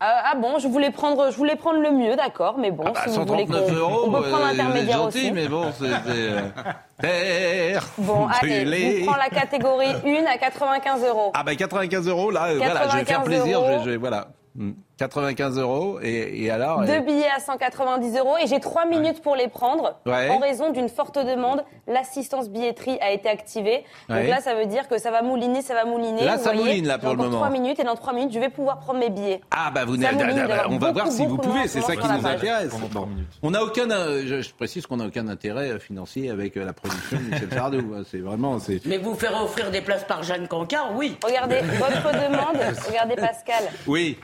Ah, 0.01 0.31
ah 0.31 0.35
bon, 0.35 0.59
je 0.59 0.67
voulais 0.67 0.91
prendre, 0.91 1.31
je 1.31 1.37
voulais 1.37 1.55
prendre 1.55 1.79
le 1.79 1.91
mieux, 1.91 2.15
d'accord, 2.17 2.57
mais 2.57 2.69
bon, 2.69 2.83
Ah 2.87 2.91
bah, 2.91 3.01
si 3.07 3.17
vous 3.17 3.25
voulez 3.25 3.45
139 3.47 3.69
qu'on- 3.69 3.75
euros, 3.75 4.03
on 4.07 4.11
peut 4.11 4.29
prendre 4.29 4.43
euh, 4.45 4.51
l'intermédiaire 4.51 4.97
gentil, 4.97 5.17
aussi. 5.19 5.31
mais 5.31 5.47
bon, 5.47 5.71
c'est... 5.71 5.85
c'est, 5.87 5.93
euh, 6.07 6.39
terre 7.01 7.87
Bon, 7.97 8.27
allez, 8.27 8.99
vous 8.99 9.05
prends 9.07 9.17
la 9.17 9.29
catégorie 9.29 9.87
1 10.05 10.25
à 10.25 10.37
95 10.37 11.05
euros. 11.05 11.31
Ah 11.33 11.43
ben 11.43 11.55
95 11.55 12.07
euros, 12.09 12.29
là, 12.29 12.47
euh, 12.47 12.57
voilà, 12.57 12.87
je 12.89 12.97
vais 12.97 13.05
faire 13.05 13.23
95 13.23 13.25
plaisir, 13.25 13.59
je 13.65 13.71
euros. 13.73 13.83
je 13.85 13.91
voilà. 13.91 14.27
Hmm. 14.55 14.71
95 14.97 15.57
euros, 15.59 15.99
et, 16.01 16.43
et 16.45 16.49
alors... 16.51 16.83
Deux 16.85 17.01
billets 17.01 17.27
à 17.35 17.39
190 17.39 18.17
euros 18.17 18.35
et 18.41 18.47
j'ai 18.47 18.59
trois 18.61 18.85
minutes 18.85 19.21
pour 19.21 19.35
les 19.35 19.47
prendre. 19.49 19.97
Ouais. 20.05 20.29
En 20.29 20.39
raison 20.39 20.71
d'une 20.71 20.87
forte 20.89 21.17
demande, 21.17 21.63
l'assistance 21.87 22.49
billetterie 22.49 22.97
a 23.01 23.11
été 23.11 23.27
activée. 23.27 23.83
Donc 24.09 24.27
là, 24.27 24.39
ça 24.39 24.55
veut 24.55 24.65
dire 24.67 24.87
que 24.87 24.97
ça 24.97 25.11
va 25.11 25.21
mouliner, 25.21 25.61
ça 25.61 25.73
va 25.73 25.83
mouliner. 25.85 26.23
Là, 26.23 26.37
Vous 26.37 26.43
ça 26.43 26.51
voyez, 26.53 26.65
mouline, 26.69 26.87
là, 26.87 26.97
pour 26.97 27.09
le 27.09 27.17
moment. 27.17 27.37
Trois 27.37 27.49
minutes 27.49 27.79
et 27.79 27.83
dans 27.83 27.95
trois 27.95 28.13
minutes, 28.13 28.31
je 28.33 28.39
vais 28.39 28.49
pouvoir 28.49 28.79
prendre 28.79 28.99
mes 28.99 29.09
billets. 29.09 29.41
Ah 29.51 29.69
bah 29.73 29.83
vous 29.85 29.97
n'avez- 29.97 30.15
y 30.33 30.39
avoir 30.39 30.69
on 30.71 30.77
va 30.77 30.91
voir 30.91 31.11
si 31.11 31.25
vous 31.25 31.37
pouvez, 31.37 31.67
c'est 31.67 31.81
ça 31.81 31.95
qui 31.95 32.07
nous 32.07 32.25
intéresse. 32.25 32.71
Bon. 32.91 33.07
On 33.43 33.51
n'a 33.51 33.63
aucun, 33.63 33.89
euh, 33.91 34.23
je, 34.25 34.41
je 34.41 34.53
précise 34.53 34.85
qu'on 34.87 34.97
n'a 34.97 35.05
aucun 35.05 35.27
intérêt 35.27 35.77
financier 35.79 36.29
avec 36.29 36.55
euh, 36.57 36.65
la 36.65 36.73
production 36.73 37.17
de 37.17 37.23
Michel 37.23 37.49
Sardou. 37.51 37.93
hein. 37.95 38.03
C'est 38.09 38.19
vraiment. 38.19 38.57
Mais 38.85 38.97
vous 38.97 39.13
faire 39.15 39.41
offrir 39.43 39.71
des 39.71 39.81
places 39.81 40.05
par 40.05 40.23
Jeanne 40.23 40.47
Cancard, 40.47 40.91
oui. 40.95 41.17
Regardez, 41.23 41.59
votre 41.79 42.11
demande, 42.13 42.57
regardez 42.87 43.15
Pascal, 43.15 43.63
Oui. 43.87 44.17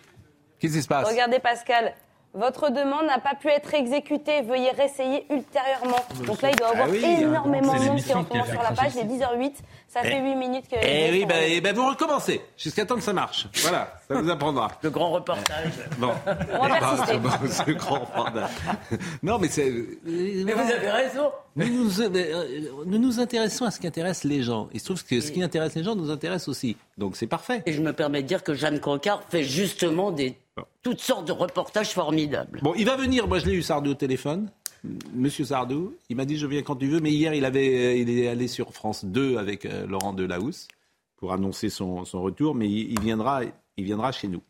Qu'est-ce 0.62 0.74
qui 0.74 0.84
se 0.84 0.88
passe? 0.88 1.10
Regardez 1.10 1.40
Pascal. 1.40 1.94
Votre 2.34 2.70
demande 2.70 3.08
n'a 3.08 3.20
pas 3.20 3.36
pu 3.36 3.50
être 3.50 3.74
exécutée. 3.74 4.42
Veuillez 4.44 4.70
réessayer 4.70 5.26
ultérieurement. 5.30 5.98
Donc 6.26 6.42
là, 6.42 6.52
il 6.52 6.56
doit 6.56 6.68
y 6.68 6.72
avoir 6.72 6.88
Ah 6.88 6.92
oui, 6.92 7.04
énormément 7.20 7.74
de 7.74 7.80
monde 7.80 8.02
qui 8.02 8.10
est 8.12 8.14
en 8.14 8.24
ce 8.24 8.30
moment 8.30 8.46
sur 8.46 8.62
la 8.62 8.72
page. 8.72 8.92
Il 8.96 9.02
est 9.02 9.18
10h08. 9.18 9.56
Ça 9.92 10.04
fait 10.04 10.22
8 10.22 10.36
minutes 10.36 10.70
que. 10.70 10.78
Eh 10.82 11.12
oui, 11.12 11.26
bah, 11.26 11.36
eh 11.46 11.60
ben, 11.60 11.76
vous 11.76 11.86
recommencez 11.86 12.40
jusqu'à 12.58 12.86
temps 12.86 12.96
que 12.96 13.02
ça 13.02 13.12
marche. 13.12 13.48
Voilà, 13.56 13.94
ça 14.08 14.22
vous 14.22 14.30
apprendra. 14.30 14.72
Le 14.82 14.90
grand 14.90 15.12
reportage. 15.12 15.74
Bon. 15.98 16.12
On 16.54 16.68
va 16.68 16.80
persister. 16.80 17.20
Ce 17.66 17.72
grand 17.72 18.00
reportage. 18.00 18.50
Non, 19.22 19.38
mais 19.38 19.50
c'est. 19.50 19.70
Mais 20.06 20.54
vous 20.54 20.72
avez 20.72 20.90
raison. 20.90 21.32
Nous 21.58 21.68
nous, 21.68 22.02
euh, 22.02 22.62
nous 22.86 22.98
nous 22.98 23.20
intéressons 23.20 23.66
à 23.66 23.72
ce 23.72 23.82
qui 23.82 23.88
intéresse 23.88 24.24
les 24.24 24.44
gens. 24.44 24.70
Il 24.74 24.80
se 24.80 24.86
trouve 24.86 25.04
que 25.04 25.20
ce 25.20 25.30
qui 25.30 25.44
intéresse 25.44 25.76
les 25.76 25.84
gens 25.84 25.96
nous 25.96 26.10
intéresse 26.10 26.48
aussi. 26.48 26.78
Donc 26.98 27.18
c'est 27.18 27.28
parfait. 27.28 27.62
Et 27.66 27.74
je 27.74 27.82
me 27.82 27.92
permets 27.92 28.22
de 28.22 28.28
dire 28.28 28.44
que 28.44 28.54
Jeanne 28.54 28.80
Cancard 28.80 29.24
fait 29.30 29.44
justement 29.44 30.12
des, 30.12 30.38
toutes 30.84 31.02
sortes 31.02 31.26
de 31.26 31.34
reportages 31.34 31.90
formidables. 31.90 32.60
Bon, 32.62 32.74
il 32.78 32.86
va 32.86 32.96
venir. 32.96 33.28
Moi, 33.28 33.40
je 33.40 33.46
l'ai 33.48 33.54
eu 33.54 33.62
Sardou 33.62 33.92
au 33.92 33.96
téléphone. 33.96 34.50
Monsieur 35.14 35.46
Sardou, 35.46 35.96
il 36.10 36.16
m'a 36.16 36.26
dit 36.26 36.38
je 36.38 36.48
viens 36.48 36.64
quand 36.64 36.76
tu 36.76 36.88
veux. 36.88 37.00
Mais 37.00 37.12
hier, 37.12 37.34
il 37.34 37.46
avait, 37.46 37.76
euh, 37.76 37.96
il 37.96 38.10
est 38.10 38.28
allé 38.28 38.48
sur 38.48 38.74
France 38.74 39.06
2 39.06 39.38
avec 39.38 39.66
euh, 39.66 39.86
Laurent 39.86 40.14
Delahousse 40.14 40.68
pour 41.18 41.34
annoncer 41.34 41.70
son, 41.70 42.04
retour. 42.04 42.56
Mais 42.56 42.70
il, 42.70 43.00
viendra, 43.00 43.42
il 43.78 43.84
viendra 43.84 44.12
chez 44.12 44.28
nous. 44.28 44.42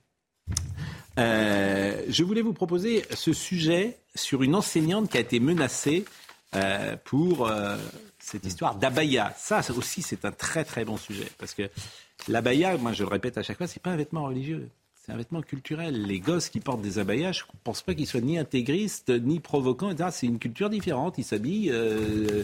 Euh, 1.20 2.06
je 2.08 2.24
voulais 2.24 2.42
vous 2.42 2.54
proposer 2.54 3.04
ce 3.14 3.34
sujet 3.34 3.98
sur 4.16 4.44
une 4.44 4.56
enseignante 4.56 5.10
qui 5.10 5.18
a 5.18 5.22
été 5.22 5.40
menacée 5.40 6.06
pour 7.06 7.50
cette 8.20 8.46
histoire 8.46 8.76
d'abaya. 8.76 9.34
Ça 9.38 9.62
ça 9.62 9.74
aussi, 9.74 10.02
c'est 10.02 10.26
un 10.26 10.32
très 10.32 10.66
très 10.66 10.84
bon 10.84 10.98
sujet 10.98 11.28
parce 11.38 11.54
que 11.54 11.70
l'abaya, 12.28 12.78
moi 12.78 12.92
je 12.92 13.04
le 13.04 13.10
répète 13.10 13.38
à 13.38 13.44
chaque 13.44 13.58
fois, 13.58 13.68
c'est 13.68 13.82
pas 13.82 13.92
un 13.92 13.96
vêtement 13.96 14.26
religieux. 14.26 14.70
C'est 15.12 15.16
un 15.16 15.18
vêtement 15.18 15.42
culturel. 15.42 16.06
Les 16.06 16.20
gosses 16.22 16.48
qui 16.48 16.62
portent 16.62 16.82
des 16.82 16.98
abayas, 16.98 17.34
je 17.34 17.42
ne 17.42 17.60
pense 17.66 17.82
pas 17.82 17.94
qu'ils 17.94 18.08
soient 18.08 18.22
ni 18.22 18.38
intégristes, 18.38 19.10
ni 19.10 19.42
provocants, 19.42 19.92
etc. 19.92 20.10
C'est 20.14 20.28
une 20.28 20.40
culture 20.40 20.70
différente. 20.70 21.18
Ils 21.18 21.26
s'habillent. 21.26 21.70
euh, 21.70 22.44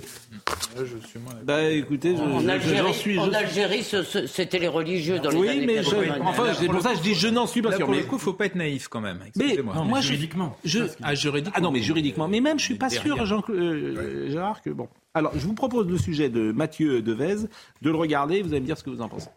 Bah 1.46 1.64
écoutez, 1.72 2.16
je, 2.18 2.22
En 2.22 2.42
je- 2.42 2.48
Algérie, 2.50 2.78
j'en 2.78 2.94
suis. 2.94 3.20
en 3.20 3.32
Algérie, 3.32 3.84
c'était 4.28 4.60
les 4.60 4.68
religieux 4.68 5.20
dans 5.20 5.30
les 5.30 5.38
Oui, 5.38 5.48
années 5.50 5.66
mais 5.66 5.84
je- 5.84 5.90
90. 5.92 6.22
enfin, 6.24 6.54
c'est 6.54 6.66
pour 6.68 6.82
ça 6.82 6.92
que 6.92 6.98
je 6.98 7.04
dis 7.04 7.14
je 7.14 7.28
n'en 7.30 7.48
suis 7.48 7.62
pas 7.62 7.72
sûr. 7.72 7.86
pour 7.86 7.96
Mais 7.96 8.02
le 8.02 8.06
coup, 8.08 8.18
faut 8.18 8.34
pas 8.34 8.48
être 8.48 8.56
naïf 8.56 8.90
quand 8.90 9.02
même. 9.02 9.20
mais 9.38 9.58
moi, 9.64 10.02
juridiquement. 10.02 10.58
je- 10.66 10.80
Ah, 11.02 11.16
juridiquement. 11.16 11.54
ah 11.56 11.62
non, 11.62 11.72
mais 11.72 11.82
juridiquement. 11.82 12.28
Mais 12.28 12.42
même, 12.42 12.60
je 12.60 12.66
suis 12.66 12.76
pas 12.76 12.90
sûr. 12.90 13.26
Jean 13.26 13.42
euh, 13.50 14.30
Gérard, 14.30 14.62
que 14.62 14.72
bon. 14.72 14.90
Alors, 15.14 15.32
je 15.36 15.46
vous 15.46 15.54
propose 15.54 15.88
le 15.88 15.98
sujet 15.98 16.28
de 16.30 16.52
Mathieu 16.52 17.02
Devez, 17.02 17.36
de 17.82 17.90
le 17.90 17.96
regarder. 17.96 18.42
Vous 18.42 18.50
allez 18.52 18.60
me 18.60 18.66
dire 18.66 18.78
ce 18.78 18.84
que 18.84 18.90
vous 18.90 19.02
en 19.02 19.08
pensez. 19.10 19.30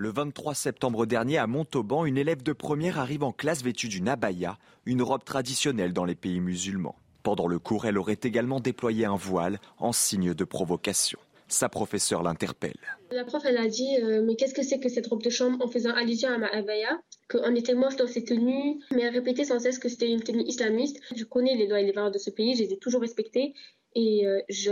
Le 0.00 0.10
23 0.10 0.54
septembre 0.54 1.06
dernier, 1.06 1.38
à 1.38 1.48
Montauban, 1.48 2.04
une 2.04 2.18
élève 2.18 2.44
de 2.44 2.52
première 2.52 3.00
arrive 3.00 3.24
en 3.24 3.32
classe 3.32 3.64
vêtue 3.64 3.88
d'une 3.88 4.08
abaya, 4.08 4.56
une 4.86 5.02
robe 5.02 5.24
traditionnelle 5.24 5.92
dans 5.92 6.04
les 6.04 6.14
pays 6.14 6.38
musulmans. 6.38 6.94
Pendant 7.24 7.48
le 7.48 7.58
cours, 7.58 7.84
elle 7.84 7.98
aurait 7.98 8.20
également 8.22 8.60
déployé 8.60 9.06
un 9.06 9.16
voile 9.16 9.58
en 9.78 9.90
signe 9.90 10.34
de 10.34 10.44
provocation. 10.44 11.18
Sa 11.48 11.68
professeure 11.68 12.22
l'interpelle. 12.22 12.78
La 13.10 13.24
prof, 13.24 13.42
elle 13.44 13.56
a 13.56 13.66
dit 13.66 13.96
euh, 14.00 14.22
Mais 14.24 14.36
qu'est-ce 14.36 14.54
que 14.54 14.62
c'est 14.62 14.78
que 14.78 14.88
cette 14.88 15.08
robe 15.08 15.24
de 15.24 15.30
chambre 15.30 15.58
en 15.64 15.66
faisant 15.66 15.92
allusion 15.92 16.28
à 16.28 16.38
ma 16.38 16.46
abaya 16.46 17.00
Qu'on 17.28 17.56
était 17.56 17.74
moche 17.74 17.96
dans 17.96 18.06
ces 18.06 18.22
tenues, 18.22 18.78
mais 18.94 19.02
elle 19.02 19.14
répétait 19.14 19.46
sans 19.46 19.58
cesse 19.58 19.80
que 19.80 19.88
c'était 19.88 20.08
une 20.08 20.22
tenue 20.22 20.44
islamiste. 20.44 21.00
Je 21.16 21.24
connais 21.24 21.56
les 21.56 21.66
lois 21.66 21.80
et 21.80 21.84
les 21.84 21.90
valeurs 21.90 22.12
de 22.12 22.18
ce 22.18 22.30
pays, 22.30 22.54
je 22.54 22.62
les 22.62 22.72
ai 22.72 22.78
toujours 22.78 23.00
respectées. 23.00 23.52
Et 23.96 24.28
euh, 24.28 24.40
je, 24.48 24.70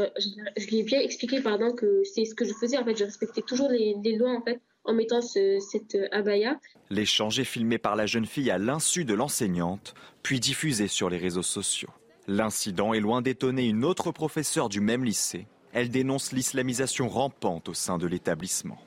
je, 0.56 0.66
lui 0.68 0.78
ai 0.78 0.82
bien 0.84 1.00
expliqué 1.00 1.40
pardon, 1.40 1.72
que 1.72 2.02
c'est 2.04 2.24
ce 2.26 2.36
que 2.36 2.44
je 2.44 2.52
faisais. 2.52 2.78
En 2.78 2.84
fait, 2.84 2.96
je 2.96 3.02
respectais 3.02 3.42
toujours 3.42 3.70
les, 3.70 3.96
les 4.04 4.14
lois 4.14 4.30
en 4.30 4.42
fait, 4.42 4.60
en 4.86 4.94
mettant 4.94 5.20
ce, 5.20 5.58
cette 5.60 5.96
abaya. 6.12 6.58
L'échange 6.90 7.38
est 7.38 7.44
filmé 7.44 7.78
par 7.78 7.96
la 7.96 8.06
jeune 8.06 8.26
fille 8.26 8.50
à 8.50 8.58
l'insu 8.58 9.04
de 9.04 9.14
l'enseignante, 9.14 9.94
puis 10.22 10.40
diffusé 10.40 10.86
sur 10.86 11.10
les 11.10 11.18
réseaux 11.18 11.42
sociaux. 11.42 11.90
L'incident 12.28 12.94
est 12.94 13.00
loin 13.00 13.22
d'étonner 13.22 13.68
une 13.68 13.84
autre 13.84 14.10
professeure 14.10 14.68
du 14.68 14.80
même 14.80 15.04
lycée. 15.04 15.46
Elle 15.72 15.90
dénonce 15.90 16.32
l'islamisation 16.32 17.08
rampante 17.08 17.68
au 17.68 17.74
sein 17.74 17.98
de 17.98 18.06
l'établissement. 18.06 18.78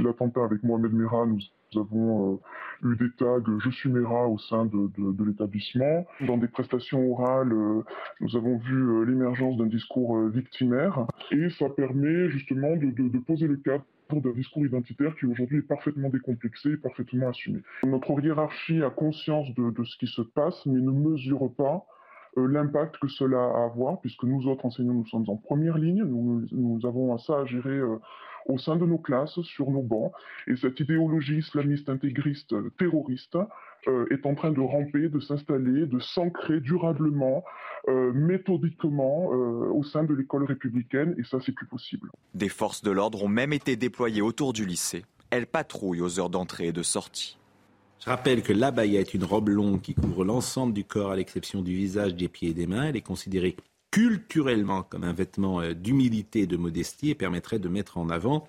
L'attentat 0.00 0.44
avec 0.44 0.62
Mohamed 0.62 0.92
Merah, 0.92 1.26
nous 1.26 1.40
avons 1.80 2.34
euh, 2.34 2.38
eu 2.88 2.96
des 2.96 3.10
tags 3.18 3.42
Je 3.58 3.70
suis 3.70 3.90
Merah 3.90 4.28
au 4.28 4.38
sein 4.38 4.64
de, 4.66 4.90
de, 4.98 5.12
de 5.12 5.24
l'établissement. 5.24 6.06
Dans 6.26 6.36
des 6.36 6.48
prestations 6.48 7.10
orales, 7.12 7.52
euh, 7.52 7.82
nous 8.20 8.36
avons 8.36 8.58
vu 8.58 8.74
euh, 8.74 9.04
l'émergence 9.04 9.56
d'un 9.56 9.66
discours 9.66 10.16
euh, 10.16 10.28
victimaire 10.28 11.06
et 11.30 11.48
ça 11.50 11.68
permet 11.68 12.28
justement 12.30 12.74
de, 12.76 12.90
de 12.90 13.18
poser 13.18 13.46
le 13.46 13.60
d'un 14.20 14.32
discours 14.32 14.66
identitaire 14.66 15.14
qui 15.16 15.26
aujourd'hui 15.26 15.58
est 15.58 15.68
parfaitement 15.68 16.08
décomplexé 16.08 16.70
et 16.70 16.76
parfaitement 16.76 17.28
assumé. 17.28 17.60
Notre 17.84 18.20
hiérarchie 18.20 18.82
a 18.82 18.90
conscience 18.90 19.52
de, 19.54 19.84
ce 19.84 19.96
qui 19.98 20.06
se 20.06 20.22
passe 20.22 20.64
mais 20.66 20.80
ne 20.80 20.90
mesure 20.90 21.52
pas 21.56 21.84
euh, 22.38 22.46
l'impact 22.48 22.98
que 22.98 23.08
cela 23.08 23.38
a 23.38 23.62
à 23.62 23.64
avoir, 23.64 24.00
puisque 24.00 24.24
nous 24.24 24.46
autres 24.46 24.64
enseignants, 24.64 24.94
nous 24.94 25.06
sommes 25.06 25.28
en 25.28 25.36
première 25.36 25.76
ligne, 25.76 26.02
nous, 26.02 26.86
avons 26.86 27.16
ça 27.18 27.40
à 27.40 27.44
gérer 27.44 27.76
euh, 27.76 27.98
au 28.46 28.58
sein 28.58 28.76
de 28.76 28.86
nos 28.86 28.98
classes, 28.98 29.40
sur 29.42 29.70
nos 29.70 29.82
bancs, 29.82 30.12
et 30.46 30.56
cette 30.56 30.80
idéologie 30.80 31.38
islamiste 31.38 31.88
intégriste 31.88 32.54
terroriste 32.78 33.36
euh, 33.86 34.06
est 34.10 34.24
en 34.26 34.34
train 34.34 34.50
de 34.50 34.60
ramper, 34.60 35.08
de 35.08 35.20
s'installer, 35.20 35.86
de 35.86 35.98
s'ancrer 35.98 36.60
durablement, 36.60 37.44
méthodiquement 37.88 39.32
euh, 39.32 39.70
au 39.72 39.82
sein 39.82 40.04
de 40.04 40.14
l'école 40.14 40.44
républicaine, 40.44 41.14
et 41.18 41.24
ça 41.24 41.38
c'est 41.44 41.52
plus 41.52 41.66
possible. 41.66 42.10
Des 42.34 42.48
forces 42.48 42.82
de 42.82 42.90
l'ordre 42.90 43.24
ont 43.24 43.28
même 43.28 43.52
été 43.52 43.76
déployées 43.76 44.22
autour 44.22 44.52
du 44.52 44.64
lycée. 44.64 45.04
Elles 45.30 45.46
patrouillent 45.46 46.02
aux 46.02 46.20
heures 46.20 46.30
d'entrée 46.30 46.68
et 46.68 46.72
de 46.72 46.82
sortie. 46.82 47.38
Je 48.04 48.10
rappelle 48.10 48.42
que 48.42 48.52
l'abaya 48.52 49.00
est 49.00 49.14
une 49.14 49.24
robe 49.24 49.48
longue 49.48 49.80
qui 49.80 49.94
couvre 49.94 50.24
l'ensemble 50.24 50.72
du 50.72 50.84
corps 50.84 51.12
à 51.12 51.16
l'exception 51.16 51.62
du 51.62 51.74
visage, 51.74 52.14
des 52.14 52.28
pieds 52.28 52.50
et 52.50 52.54
des 52.54 52.66
mains. 52.66 52.84
Elle 52.84 52.96
est 52.96 53.00
considérée 53.00 53.56
culturellement 53.92 54.82
comme 54.82 55.04
un 55.04 55.12
vêtement 55.12 55.60
euh, 55.60 55.74
d'humilité 55.74 56.40
et 56.40 56.46
de 56.46 56.56
modestie 56.56 57.10
et 57.10 57.14
permettrait 57.14 57.58
de 57.58 57.68
mettre 57.68 57.98
en 57.98 58.10
avant 58.10 58.48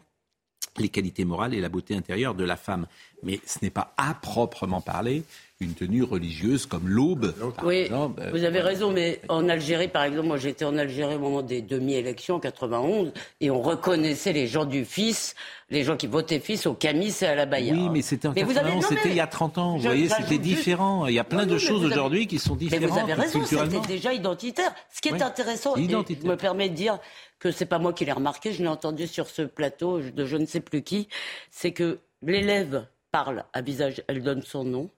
les 0.78 0.90
qualités 0.90 1.26
morales 1.26 1.54
et 1.54 1.62
la 1.62 1.70
beauté 1.70 1.96
intérieure 1.96 2.36
de 2.36 2.44
la 2.44 2.56
femme. 2.56 2.88
Mais 3.22 3.40
ce 3.46 3.60
n'est 3.62 3.70
pas 3.70 3.94
à 3.98 4.14
proprement 4.14 4.82
parler 4.82 5.24
une 5.62 5.74
tenue 5.74 6.04
religieuse 6.04 6.66
comme 6.66 6.90
l'aube. 6.90 7.34
Oui, 7.64 7.90
vous 8.32 8.44
avez 8.44 8.60
raison, 8.60 8.92
mais 8.92 9.22
en 9.30 9.48
Algérie, 9.48 9.88
par 9.88 10.04
exemple, 10.04 10.28
moi 10.28 10.38
j'étais 10.38 10.66
en 10.66 10.78
Algérie 10.78 11.16
au 11.16 11.20
moment 11.20 11.42
des 11.42 11.62
demi-élections 11.62 12.36
en 12.36 12.40
91, 12.40 13.14
et 13.40 13.50
on 13.50 13.62
reconnaissait 13.62 14.34
les 14.34 14.46
gens 14.46 14.66
du 14.66 14.84
fils, 14.84 15.36
les 15.70 15.84
gens 15.84 15.96
qui 15.96 16.08
votaient 16.08 16.42
fils 16.42 16.66
au 16.66 16.74
camis 16.74 17.16
et 17.22 17.26
à 17.26 17.36
la 17.36 17.46
baïa. 17.46 17.74
Oui, 17.74 17.88
mais 17.90 18.02
c'était 18.02 18.28
en 18.28 18.34
91, 18.34 18.86
c'était 18.86 19.10
il 19.10 19.16
y 19.16 19.22
a 19.22 19.28
30 19.28 19.58
ans. 19.58 19.78
Vous 19.78 19.84
voyez, 19.84 20.10
c'était 20.10 20.38
différent. 20.38 21.08
Il 21.08 21.14
y 21.14 21.20
a 21.20 21.24
plein 21.24 21.46
de 21.46 21.58
choses 21.58 21.86
aujourd'hui 21.86 22.28
qui 22.28 22.40
sont 22.40 22.56
différentes. 22.56 22.84
Mais 22.84 22.92
vous 22.92 23.00
avez 23.00 23.14
raison, 23.14 23.46
c'était 23.46 23.88
déjà 23.88 24.14
identitaire. 24.14 24.74
Ce 24.94 25.00
qui 25.00 25.10
est 25.10 25.22
intéressant, 25.22 25.76
et 25.78 25.88
me 25.88 26.36
permet 26.36 26.68
de 26.68 26.76
dire 26.76 27.00
que 27.44 27.52
c'est 27.52 27.66
pas 27.66 27.78
moi 27.78 27.92
qui 27.92 28.06
l'ai 28.06 28.14
remarqué, 28.14 28.54
je 28.54 28.64
l'ai 28.64 28.70
entendu 28.70 29.06
sur 29.06 29.28
ce 29.28 29.42
plateau 29.42 30.00
de 30.00 30.26
je 30.26 30.38
ne 30.38 30.46
sais 30.46 30.62
plus 30.62 30.82
qui, 30.82 31.10
c'est 31.52 31.74
que 31.74 32.00
l'élève 32.22 32.88
parle 33.12 33.44
à 33.52 33.62
visage, 33.62 34.02
elle 34.08 34.24
donne 34.24 34.42
son 34.42 34.64
nom, 34.64 34.90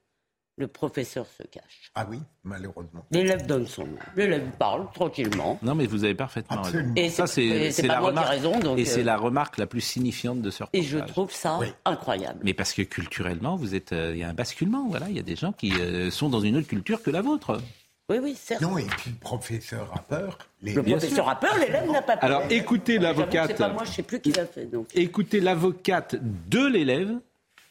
le 0.57 0.67
professeur 0.67 1.25
se 1.25 1.43
cache. 1.43 1.91
Ah 1.95 2.05
oui, 2.09 2.19
malheureusement. 2.43 3.03
L'élève 3.11 3.45
donne 3.45 3.65
son 3.65 3.81
nom. 3.87 3.97
L'élève 4.15 4.47
parle 4.57 4.89
tranquillement. 4.93 5.59
Non, 5.63 5.73
mais 5.75 5.87
vous 5.87 6.03
avez 6.03 6.13
parfaitement 6.13 6.61
raison. 6.61 6.93
Et 6.95 7.09
ça, 7.09 7.25
c'est 7.27 7.81
la 7.81 7.99
remarque. 7.99 8.29
Raison, 8.29 8.59
donc 8.59 8.77
et 8.77 8.85
c'est 8.85 9.03
la 9.03 9.17
remarque 9.17 9.57
la 9.57 9.65
plus 9.65 9.81
signifiante 9.81 10.41
de 10.41 10.49
ce 10.51 10.63
reportage. 10.63 10.85
Et 10.85 10.87
je 10.87 10.99
trouve 10.99 11.31
ça 11.31 11.59
incroyable. 11.83 12.39
Mais 12.43 12.53
parce 12.53 12.73
que 12.73 12.83
culturellement, 12.83 13.55
vous 13.55 13.75
êtes, 13.75 13.91
euh, 13.91 14.13
il 14.13 14.19
y 14.19 14.23
a 14.23 14.29
un 14.29 14.33
basculement. 14.33 14.87
Voilà, 14.87 15.09
il 15.09 15.15
y 15.15 15.19
a 15.19 15.23
des 15.23 15.35
gens 15.35 15.51
qui 15.51 15.73
euh, 15.73 16.11
sont 16.11 16.29
dans 16.29 16.39
une 16.41 16.55
autre 16.57 16.67
culture 16.67 17.01
que 17.01 17.09
la 17.09 17.21
vôtre. 17.21 17.59
Oui, 18.07 18.17
oui, 18.21 18.35
certes. 18.35 18.61
Non, 18.61 18.77
et 18.77 18.83
puis 18.83 19.11
le 19.11 19.17
professeur 19.17 19.91
a 19.95 19.99
peur. 19.99 20.37
Le 20.61 20.83
professeur 20.83 21.27
a 21.27 21.39
peur, 21.39 21.57
l'élève 21.57 21.89
n'a 21.89 22.03
pas 22.03 22.17
peur. 22.17 22.23
Alors 22.23 22.43
écoutez 22.51 22.99
l'avocate. 22.99 23.47
C'est 23.47 23.57
pas 23.57 23.69
moi, 23.69 23.83
je 23.83 23.91
sais 23.91 24.03
plus 24.03 24.19
qui 24.19 24.31
l'a 24.31 24.45
fait. 24.45 24.65
Donc. 24.65 24.87
Écoutez 24.93 25.39
l'avocate 25.39 26.15
de 26.21 26.65
l'élève, 26.67 27.17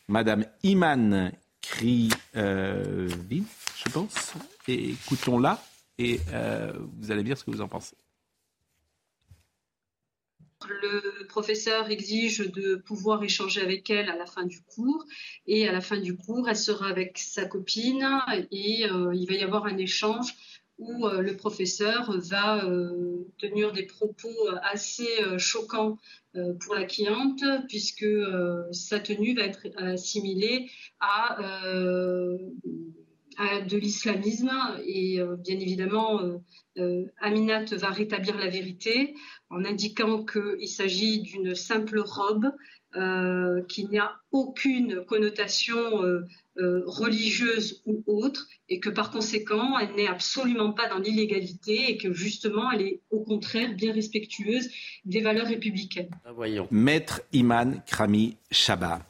Madame 0.09 0.45
Iman 0.65 1.31
Krivin, 1.63 2.17
euh, 2.37 3.09
je 3.09 3.91
pense. 3.93 4.35
Et 4.67 4.91
écoutons-la 4.91 5.63
et 5.99 6.21
euh, 6.33 6.73
vous 6.99 7.13
allez 7.13 7.23
dire 7.23 7.39
ce 7.39 7.45
que 7.45 7.53
vous 7.53 7.61
en 7.61 7.69
pensez. 7.69 7.95
Le 10.69 11.27
professeur 11.27 11.91
exige 11.91 12.39
de 12.39 12.77
pouvoir 12.77 13.23
échanger 13.23 13.61
avec 13.61 13.91
elle 13.91 14.09
à 14.09 14.17
la 14.17 14.27
fin 14.27 14.45
du 14.45 14.61
cours 14.63 15.05
et 15.47 15.69
à 15.69 15.73
la 15.73 15.81
fin 15.81 15.99
du 15.99 16.17
cours, 16.17 16.49
elle 16.49 16.57
sera 16.57 16.89
avec 16.89 17.19
sa 17.19 17.45
copine 17.47 18.07
et 18.51 18.87
euh, 18.91 19.15
il 19.15 19.27
va 19.27 19.35
y 19.35 19.43
avoir 19.43 19.67
un 19.67 19.77
échange 19.77 20.35
où 20.79 21.07
euh, 21.07 21.21
le 21.21 21.37
professeur 21.37 22.19
va 22.19 22.65
euh, 22.65 23.27
tenir 23.39 23.73
des 23.73 23.85
propos 23.85 24.35
assez 24.63 25.09
choquants 25.39 25.99
pour 26.33 26.75
la 26.75 26.85
cliente, 26.85 27.45
puisque 27.69 28.07
sa 28.73 28.99
tenue 28.99 29.37
va 29.37 29.43
être 29.43 29.69
assimilée 29.77 30.69
à 30.99 31.39
de 33.69 33.77
l'islamisme. 33.77 34.51
Et 34.85 35.21
bien 35.39 35.61
évidemment, 35.61 36.21
Aminat 37.21 37.67
va 37.77 37.91
rétablir 37.91 38.37
la 38.37 38.49
vérité 38.49 39.15
en 39.55 39.65
indiquant 39.65 40.25
qu'il 40.25 40.69
s'agit 40.69 41.23
d'une 41.23 41.55
simple 41.55 42.01
robe 42.01 42.51
euh, 42.97 43.63
qu'il 43.65 43.89
n'y 43.89 43.99
a 43.99 44.13
aucune 44.31 45.05
connotation 45.05 46.05
euh, 46.05 46.29
euh, 46.59 46.83
religieuse 46.87 47.83
ou 47.87 48.05
autre, 48.07 48.47
et 48.69 48.79
que 48.79 48.89
par 48.89 49.11
conséquent, 49.11 49.77
elle 49.81 49.97
n'est 49.97 50.07
absolument 50.07 50.73
pas 50.73 50.89
dans 50.89 50.99
l'illégalité, 50.99 51.91
et 51.91 51.97
que 51.97 52.13
justement, 52.13 52.71
elle 52.71 52.83
est 52.83 53.01
au 53.11 53.25
contraire 53.25 53.75
bien 53.75 53.93
respectueuse 53.93 54.71
des 55.05 55.21
valeurs 55.23 55.49
républicaines. 55.49 56.11
Ah, 56.25 56.31
voyons. 56.33 56.69
Maître 56.71 57.21
Iman 57.33 57.83
Krami 57.85 58.37
Shaba. 58.53 59.05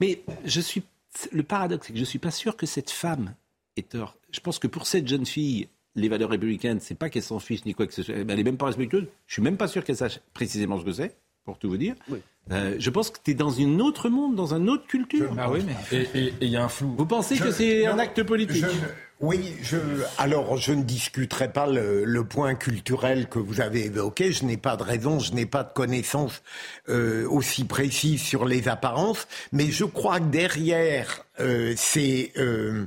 mais 0.00 0.22
je 0.44 0.60
suis, 0.60 0.84
le 1.32 1.42
paradoxe, 1.42 1.88
c'est 1.88 1.92
que 1.92 1.98
je 1.98 2.04
ne 2.04 2.08
suis 2.08 2.20
pas 2.20 2.30
sûr 2.30 2.56
que 2.56 2.66
cette 2.66 2.90
femme 2.90 3.34
ait 3.76 3.82
tort. 3.82 4.16
Je 4.30 4.38
pense 4.38 4.60
que 4.60 4.68
pour 4.68 4.86
cette 4.86 5.08
jeune 5.08 5.26
fille, 5.26 5.66
les 5.94 6.08
valeurs 6.08 6.30
républicaines, 6.30 6.80
c'est 6.80 6.94
pas 6.94 7.08
qu'elle 7.08 7.22
s'en 7.22 7.38
fiche 7.38 7.64
ni 7.64 7.74
quoi 7.74 7.86
que 7.86 7.94
ce 7.94 8.02
soit. 8.02 8.14
Elle 8.16 8.26
n'est 8.26 8.42
même 8.42 8.56
pas 8.56 8.66
respectueuse. 8.66 9.06
Je 9.26 9.32
suis 9.32 9.42
même 9.42 9.56
pas 9.56 9.68
sûr 9.68 9.84
qu'elle 9.84 9.96
sache 9.96 10.20
précisément 10.32 10.78
ce 10.78 10.84
que 10.84 10.92
c'est, 10.92 11.16
pour 11.44 11.58
tout 11.58 11.68
vous 11.68 11.76
dire. 11.76 11.94
Oui. 12.08 12.18
Euh, 12.50 12.76
je 12.78 12.90
pense 12.90 13.10
que 13.10 13.18
tu 13.24 13.30
es 13.30 13.34
dans 13.34 13.58
un 13.58 13.78
autre 13.78 14.08
monde, 14.08 14.34
dans 14.34 14.54
une 14.54 14.68
autre 14.68 14.86
culture. 14.86 15.34
Ah 15.38 15.50
oui, 15.50 15.60
mais... 15.66 16.02
Et 16.14 16.34
il 16.42 16.48
y 16.48 16.56
a 16.56 16.64
un 16.64 16.68
flou. 16.68 16.94
Vous 16.96 17.06
pensez 17.06 17.38
que 17.38 17.50
c'est 17.50 17.86
un 17.86 17.98
acte 17.98 18.22
politique 18.22 18.64
Oui, 19.20 19.54
je, 19.62 19.78
alors 20.18 20.58
je 20.58 20.72
ne 20.72 20.82
discuterai 20.82 21.50
pas 21.50 21.66
le, 21.66 22.04
le, 22.04 22.24
point 22.24 22.54
culturel 22.54 23.28
que 23.28 23.38
vous 23.38 23.62
avez 23.62 23.86
évoqué. 23.86 24.32
Je 24.32 24.44
n'ai 24.44 24.58
pas 24.58 24.76
de 24.76 24.82
raison, 24.82 25.20
je 25.20 25.32
n'ai 25.32 25.46
pas 25.46 25.62
de 25.62 25.72
connaissances 25.72 26.42
euh, 26.90 27.26
aussi 27.30 27.64
précises 27.64 28.20
sur 28.20 28.44
les 28.44 28.68
apparences, 28.68 29.26
mais 29.52 29.70
je 29.70 29.84
crois 29.84 30.18
que 30.18 30.26
derrière 30.26 31.24
euh, 31.40 31.72
ces 31.76 32.32
euh, 32.36 32.86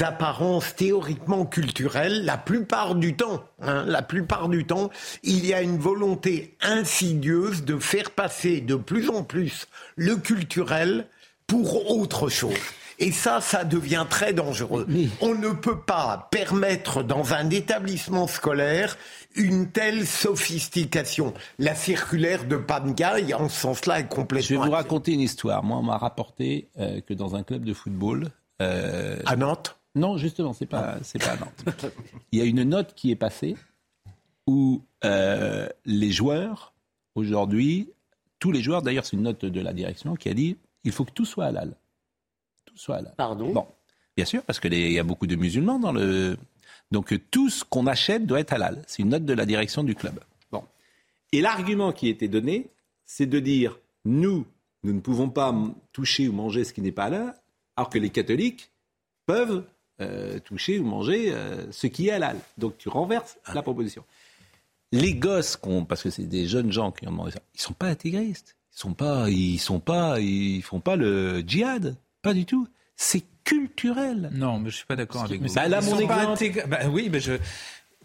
apparences 0.00 0.74
théoriquement 0.74 1.44
culturelles, 1.44 2.24
la 2.24 2.38
plupart 2.38 2.94
du 2.94 3.16
temps, 3.16 3.42
hein, 3.60 3.84
la 3.86 4.02
plupart 4.02 4.48
du 4.48 4.64
temps, 4.64 4.90
il 5.22 5.44
y 5.44 5.52
a 5.52 5.62
une 5.62 5.78
volonté 5.78 6.56
insidieuse 6.60 7.64
de 7.64 7.78
faire 7.78 8.10
passer 8.10 8.60
de 8.60 8.76
plus 8.76 9.10
en 9.10 9.22
plus 9.24 9.66
le 9.96 10.16
culturel 10.16 11.06
pour 11.46 11.90
autre 11.90 12.28
chose. 12.28 12.58
Et 12.98 13.10
ça, 13.10 13.40
ça 13.40 13.64
devient 13.64 14.06
très 14.08 14.32
dangereux. 14.32 14.86
On 15.20 15.34
ne 15.34 15.48
peut 15.48 15.80
pas 15.80 16.28
permettre 16.30 17.02
dans 17.02 17.34
un 17.34 17.50
établissement 17.50 18.28
scolaire 18.28 18.96
une 19.34 19.70
telle 19.70 20.06
sophistication. 20.06 21.34
La 21.58 21.74
circulaire 21.74 22.44
de 22.44 22.56
Pangaï, 22.56 23.34
en 23.34 23.48
ce 23.48 23.60
sens-là, 23.60 24.00
est 24.00 24.08
complètement... 24.08 24.46
Je 24.46 24.54
vais 24.54 24.66
vous 24.66 24.70
raconter 24.70 25.14
une 25.14 25.20
histoire. 25.20 25.64
Moi, 25.64 25.78
on 25.78 25.82
m'a 25.82 25.98
rapporté 25.98 26.68
euh, 26.78 27.00
que 27.00 27.14
dans 27.14 27.34
un 27.34 27.42
club 27.42 27.64
de 27.64 27.74
football... 27.74 28.30
Euh... 28.62 29.20
À 29.26 29.36
Nantes 29.36 29.78
Non, 29.94 30.16
justement, 30.16 30.52
c'est 30.52 30.66
pas, 30.66 30.98
c'est 31.02 31.18
pas 31.18 31.32
à 31.32 31.36
Nantes. 31.36 31.92
Il 32.32 32.38
y 32.38 32.42
a 32.42 32.44
une 32.44 32.62
note 32.62 32.94
qui 32.94 33.10
est 33.10 33.16
passée 33.16 33.56
où 34.46 34.82
euh, 35.04 35.68
les 35.84 36.10
joueurs, 36.10 36.72
aujourd'hui, 37.14 37.90
tous 38.38 38.52
les 38.52 38.62
joueurs, 38.62 38.82
d'ailleurs 38.82 39.04
c'est 39.04 39.16
une 39.16 39.22
note 39.22 39.44
de 39.44 39.60
la 39.60 39.72
direction 39.72 40.16
qui 40.16 40.28
a 40.28 40.34
dit 40.34 40.56
il 40.84 40.92
faut 40.92 41.04
que 41.04 41.12
tout 41.12 41.24
soit 41.24 41.46
halal. 41.46 41.74
Tout 42.64 42.76
soit 42.76 42.96
halal. 42.96 43.14
Pardon? 43.16 43.52
Bon, 43.52 43.66
bien 44.16 44.24
sûr, 44.24 44.42
parce 44.42 44.58
qu'il 44.60 44.74
y 44.74 44.98
a 44.98 45.04
beaucoup 45.04 45.26
de 45.26 45.36
musulmans 45.36 45.78
dans 45.78 45.92
le. 45.92 46.36
Donc 46.90 47.18
tout 47.30 47.48
ce 47.48 47.64
qu'on 47.64 47.86
achète 47.86 48.26
doit 48.26 48.40
être 48.40 48.52
halal. 48.52 48.82
C'est 48.86 49.02
une 49.02 49.10
note 49.10 49.24
de 49.24 49.32
la 49.32 49.46
direction 49.46 49.84
du 49.84 49.94
club. 49.94 50.20
Bon. 50.50 50.64
Et 51.32 51.40
l'argument 51.40 51.92
qui 51.92 52.08
était 52.08 52.28
donné, 52.28 52.68
c'est 53.04 53.26
de 53.26 53.38
dire 53.38 53.78
nous, 54.04 54.44
nous 54.82 54.92
ne 54.92 55.00
pouvons 55.00 55.30
pas 55.30 55.54
toucher 55.92 56.28
ou 56.28 56.32
manger 56.32 56.64
ce 56.64 56.72
qui 56.72 56.80
n'est 56.80 56.92
pas 56.92 57.04
halal, 57.04 57.34
alors 57.82 57.90
que 57.90 57.98
les 57.98 58.10
catholiques 58.10 58.70
peuvent 59.26 59.64
euh, 60.00 60.38
toucher 60.38 60.78
ou 60.78 60.84
manger 60.84 61.32
euh, 61.32 61.70
ce 61.72 61.88
qui 61.88 62.08
est 62.08 62.12
halal. 62.12 62.36
Donc 62.58 62.78
tu 62.78 62.88
renverses 62.88 63.36
la 63.52 63.60
proposition. 63.62 64.04
Les 64.92 65.14
gosses, 65.14 65.58
parce 65.88 66.02
que 66.02 66.10
c'est 66.10 66.26
des 66.26 66.46
jeunes 66.46 66.70
gens 66.70 66.92
qui 66.92 67.08
ont 67.08 67.10
demandé 67.10 67.32
ça, 67.32 67.40
ils 67.54 67.60
sont 67.60 67.72
pas 67.72 67.86
intégristes. 67.88 68.56
Ils 68.74 68.78
sont 68.78 68.94
pas, 68.94 69.28
ils 69.30 69.58
sont 69.58 69.80
pas, 69.80 70.20
ils 70.20 70.62
font 70.62 70.80
pas 70.80 70.94
le 70.96 71.40
djihad, 71.40 71.96
pas 72.22 72.34
du 72.34 72.44
tout. 72.46 72.68
C'est 72.94 73.24
culturel. 73.44 74.30
Non, 74.32 74.60
mais 74.60 74.70
je 74.70 74.76
suis 74.76 74.86
pas 74.86 74.94
d'accord 74.96 75.24
avec 75.24 75.42
vous. 75.42 75.52
Bah 75.52 75.66
là, 75.66 75.80
Ils 75.82 75.90
mon 75.90 75.98
sont 75.98 76.06
pas 76.06 76.22
exemple. 76.32 76.42
intégr- 76.44 76.66
bah 76.68 76.78
oui, 76.88 77.08
mais 77.10 77.18
je. 77.20 77.32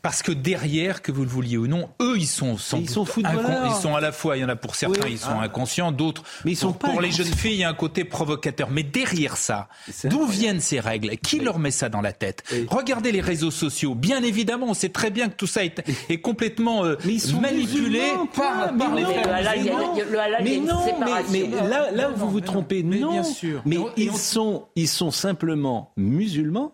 Parce 0.02 0.22
que 0.22 0.32
derrière, 0.32 1.02
que 1.02 1.12
vous 1.12 1.24
le 1.24 1.30
vouliez 1.30 1.58
ou 1.58 1.68
non, 1.68 1.90
eux, 2.02 2.16
ils 2.18 2.28
sont 2.28 2.58
sans 2.58 2.78
Ils 2.78 2.90
sont 2.90 3.06
Ils 3.18 3.82
sont 3.82 3.96
à 3.96 4.02
la 4.02 4.12
fois, 4.12 4.38
il 4.38 4.42
y 4.42 4.46
en 4.46 4.50
a 4.50 4.56
pour 4.56 4.76
certains, 4.76 5.06
Oui. 5.06 5.14
ils 5.14 5.18
sont 5.20 5.30
Ah. 5.40 5.44
inconscients, 5.44 5.92
d'autres. 5.92 6.24
Mais 6.46 6.52
ils 6.52 6.56
sont 6.56 6.68
pour, 6.72 6.78
pas 6.80 6.90
pour 6.90 7.02
les 7.02 7.12
jeunes 7.12 7.26
filles, 7.28 7.54
il 7.56 7.60
y 7.60 7.64
a 7.64 7.70
un 7.70 7.74
côté 7.74 8.04
provocateur. 8.04 8.70
Mais 8.70 8.84
derrière 8.84 9.38
ça, 9.38 9.68
d'où 10.06 10.26
viennent 10.26 10.60
ces 10.62 10.80
règles? 10.80 11.18
Qui 11.18 11.40
leur 11.40 11.60
met 11.60 11.72
ça 11.72 11.90
dans 11.90 12.02
la 12.02 12.14
tête? 12.14 12.44
Regardez 12.70 13.12
les 13.12 13.22
réseaux 13.22 13.52
sociaux. 13.52 13.96
Bien 13.96 14.24
évidemment, 14.24 14.68
on 14.70 14.74
sait 14.74 14.90
très 14.90 15.10
bien 15.12 15.30
que 15.30 15.36
tout 15.36 15.48
ça 15.48 15.64
est, 15.66 15.82
est 16.10 16.20
complètement 16.22 16.86
euh, 16.86 16.96
sont 17.20 17.42
manipulé 17.42 18.00
musulmans, 18.00 18.26
par, 18.28 18.74
point. 18.74 18.78
par 18.78 18.92
Mais 18.92 19.02
les 19.02 19.04
non, 19.04 19.14
frères 19.14 20.42
Mais 20.44 20.58
non, 20.58 20.86
mais, 21.32 21.48
mais 21.50 21.70
là, 21.70 21.92
là 21.92 22.12
où 22.12 22.16
vous 22.16 22.30
vous 22.30 22.42
trompez, 22.42 22.84
Mais 22.84 23.00
non. 23.00 23.12
bien 23.12 23.24
sûr. 23.24 23.62
Mais 23.66 23.78
sont, 24.16 24.66
ils 24.76 24.88
sont 24.88 25.12
simplement 25.12 25.92
musulmans. 25.98 26.74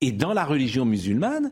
Et 0.00 0.12
dans 0.12 0.32
la 0.32 0.44
religion 0.44 0.84
musulmane, 0.84 1.50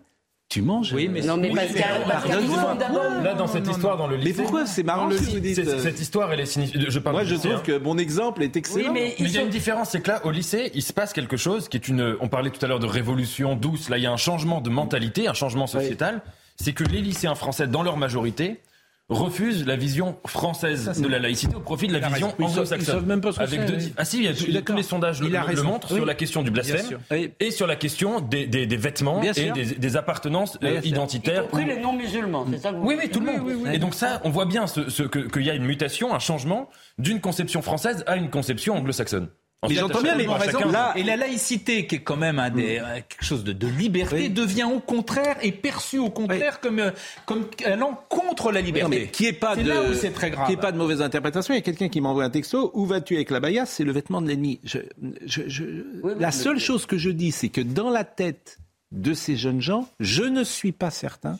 tu 0.48 0.62
manges. 0.62 0.92
Oui, 0.92 1.08
mais 1.08 1.22
Non, 1.22 1.36
mais 1.36 1.48
Oui, 1.50 1.56
Pascal, 1.56 2.02
Pardonne-moi. 2.08 2.76
Là, 3.24 3.34
dans 3.34 3.46
cette 3.48 3.66
histoire, 3.68 3.96
dans 3.96 4.06
le 4.06 4.16
lycée. 4.16 4.28
Mais 4.38 4.42
pourquoi 4.44 4.66
c'est 4.66 4.82
marrant 4.84 5.10
ce 5.10 5.16
que 5.18 5.24
vous 5.30 5.40
dites 5.40 5.56
C'est- 5.56 5.66
euh, 5.68 5.78
Cette 5.80 6.00
histoire, 6.00 6.32
elle 6.32 6.40
est 6.40 6.46
significative. 6.46 6.88
Je 6.90 6.98
parle 7.00 7.16
Moi, 7.16 7.24
je 7.24 7.34
trouve 7.34 7.62
que 7.62 7.78
mon 7.78 7.98
exemple 7.98 8.42
est 8.42 8.56
excellent. 8.56 8.92
mais- 8.92 9.14
Mais 9.18 9.26
il 9.26 9.30
y 9.32 9.38
a 9.38 9.42
une 9.42 9.48
différence, 9.48 9.90
c'est 9.90 10.00
que 10.00 10.08
là, 10.08 10.20
au 10.24 10.30
lycée, 10.30 10.70
il 10.74 10.82
se 10.82 10.92
passe 10.92 11.12
quelque 11.12 11.36
chose 11.36 11.68
qui 11.68 11.76
est 11.76 11.88
une. 11.88 12.16
On 12.20 12.28
parlait 12.28 12.50
tout 12.50 12.64
à 12.64 12.68
l'heure 12.68 12.78
de 12.78 12.86
révolution 12.86 13.56
douce. 13.56 13.88
Là, 13.88 13.98
il 13.98 14.04
y 14.04 14.06
a 14.06 14.12
un 14.12 14.16
changement 14.16 14.60
de 14.60 14.70
mentalité, 14.70 15.26
un 15.28 15.34
changement 15.34 15.66
sociétal. 15.66 16.22
C'est 16.56 16.72
que 16.72 16.84
les 16.84 17.00
lycéens 17.02 17.34
français, 17.34 17.66
dans 17.66 17.82
leur 17.82 17.96
majorité, 17.96 18.60
refusent 19.08 19.64
la 19.66 19.76
vision 19.76 20.16
française 20.26 21.00
de 21.00 21.06
la 21.06 21.18
laïcité 21.20 21.54
au 21.54 21.60
profit 21.60 21.86
de 21.86 21.92
la 21.92 22.08
vision 22.08 22.34
anglo-saxonne. 22.40 23.06
même 23.06 23.20
pas 23.20 23.30
ce 23.32 23.38
que 23.38 23.42
Avec 23.44 23.60
c'est, 23.60 23.66
deux- 23.66 23.76
oui. 23.78 23.92
Ah 23.96 24.04
si, 24.04 24.18
il 24.18 24.24
y 24.24 24.28
a, 24.28 24.34
tous 24.34 24.50
d'accord. 24.52 24.76
les 24.76 24.82
sondages 24.82 25.20
le, 25.20 25.28
Il 25.28 25.36
a 25.36 25.44
le 25.46 25.62
montrent 25.62 25.90
Oui. 25.92 25.96
sur 25.98 26.06
la 26.06 26.14
question 26.14 26.42
du 26.42 26.50
blasphème 26.50 26.98
et 27.38 27.50
sur 27.52 27.66
la 27.68 27.76
question 27.76 28.20
des, 28.20 28.46
des- 28.46 28.66
des 28.66 28.76
vêtements 28.76 29.20
Bien 29.20 29.32
et 29.36 29.52
des, 29.52 29.64
des 29.64 29.96
appartenances 29.96 30.58
Bien 30.58 30.70
euh, 30.70 30.74
sûr. 30.76 30.84
Y 30.86 30.88
identitaires. 30.88 31.42
compris 31.48 31.66
les 31.66 31.78
non-musulmans, 31.78 32.46
c'est 32.50 32.58
ça 32.58 32.70
que 32.72 32.76
vous 32.76 32.86
Oui, 32.86 32.96
oui, 33.00 33.08
tout 33.08 33.20
le 33.20 33.26
monde. 33.26 33.68
Et 33.72 33.78
donc 33.78 33.94
ça, 33.94 34.20
on 34.24 34.30
voit 34.30 34.46
bien 34.46 34.66
ce, 34.66 34.90
ce- 34.90 35.04
que- 35.04 35.20
qu'il 35.20 35.42
y 35.42 35.50
a 35.50 35.54
une 35.54 35.64
mutation, 35.64 36.12
un 36.12 36.18
changement 36.18 36.68
d'une 36.98 37.20
conception 37.20 37.62
française 37.62 38.02
à 38.08 38.16
une 38.16 38.28
conception 38.30 38.74
anglo-saxonne. 38.76 39.28
En 39.66 39.68
Mais 39.68 39.74
j'entends 39.74 40.02
bien, 40.02 40.14
mais 40.16 40.26
raison. 40.26 40.68
là- 40.70 40.92
Et 40.96 41.02
la 41.02 41.16
laïcité, 41.16 41.86
qui 41.86 41.96
est 41.96 42.00
quand 42.02 42.16
même 42.16 42.38
un 42.38 42.50
des, 42.50 42.78
euh, 42.78 43.00
quelque 43.08 43.24
chose 43.24 43.44
de, 43.44 43.52
de 43.52 43.66
liberté, 43.66 44.16
Oui. 44.16 44.30
devient 44.30 44.64
au 44.64 44.80
contraire 44.80 45.36
et 45.42 45.52
perçue 45.52 45.98
au 45.98 46.10
contraire 46.10 46.60
comme, 46.60 46.78
euh, 46.78 46.90
comme 47.26 47.46
allant 47.64 48.00
contre 48.08 48.52
la 48.52 48.60
liberté. 48.60 48.88
mais 48.88 49.06
qui 49.08 49.26
est 49.26 49.32
pas 49.32 49.56
de, 49.56 49.68
là 49.68 49.82
où 49.82 49.94
c'est 49.94 50.10
très 50.12 50.30
grave. 50.30 50.46
Qui 50.46 50.52
est 50.54 50.56
pas 50.60 50.72
de 50.72 50.78
mauvaise 50.78 51.02
interprétation. 51.02 51.52
Il 51.54 51.58
y 51.58 51.60
a 51.60 51.62
quelqu'un 51.62 51.88
qui 51.88 52.00
m'envoie 52.00 52.24
un 52.24 52.30
texto. 52.30 52.70
Où 52.74 52.86
vas-tu 52.86 53.16
avec 53.16 53.30
la 53.30 53.40
baya 53.40 53.66
C'est 53.66 53.84
le 53.84 53.92
vêtement 53.92 54.22
de 54.22 54.28
l'ennemi. 54.28 54.60
Je, 54.64 54.78
je, 55.24 55.42
je- 55.48 55.64
oui, 56.02 56.12
la 56.18 56.30
seule 56.32 56.58
chose 56.60 56.86
que 56.86 56.96
je 56.98 57.10
dis, 57.10 57.32
c'est 57.32 57.48
que 57.48 57.60
dans 57.60 57.90
la 57.90 58.04
tête 58.04 58.58
de 58.92 59.14
ces 59.14 59.36
jeunes 59.36 59.60
gens, 59.60 59.88
je 60.00 60.22
ne 60.22 60.44
suis 60.44 60.72
pas 60.72 60.90
certain. 60.90 61.38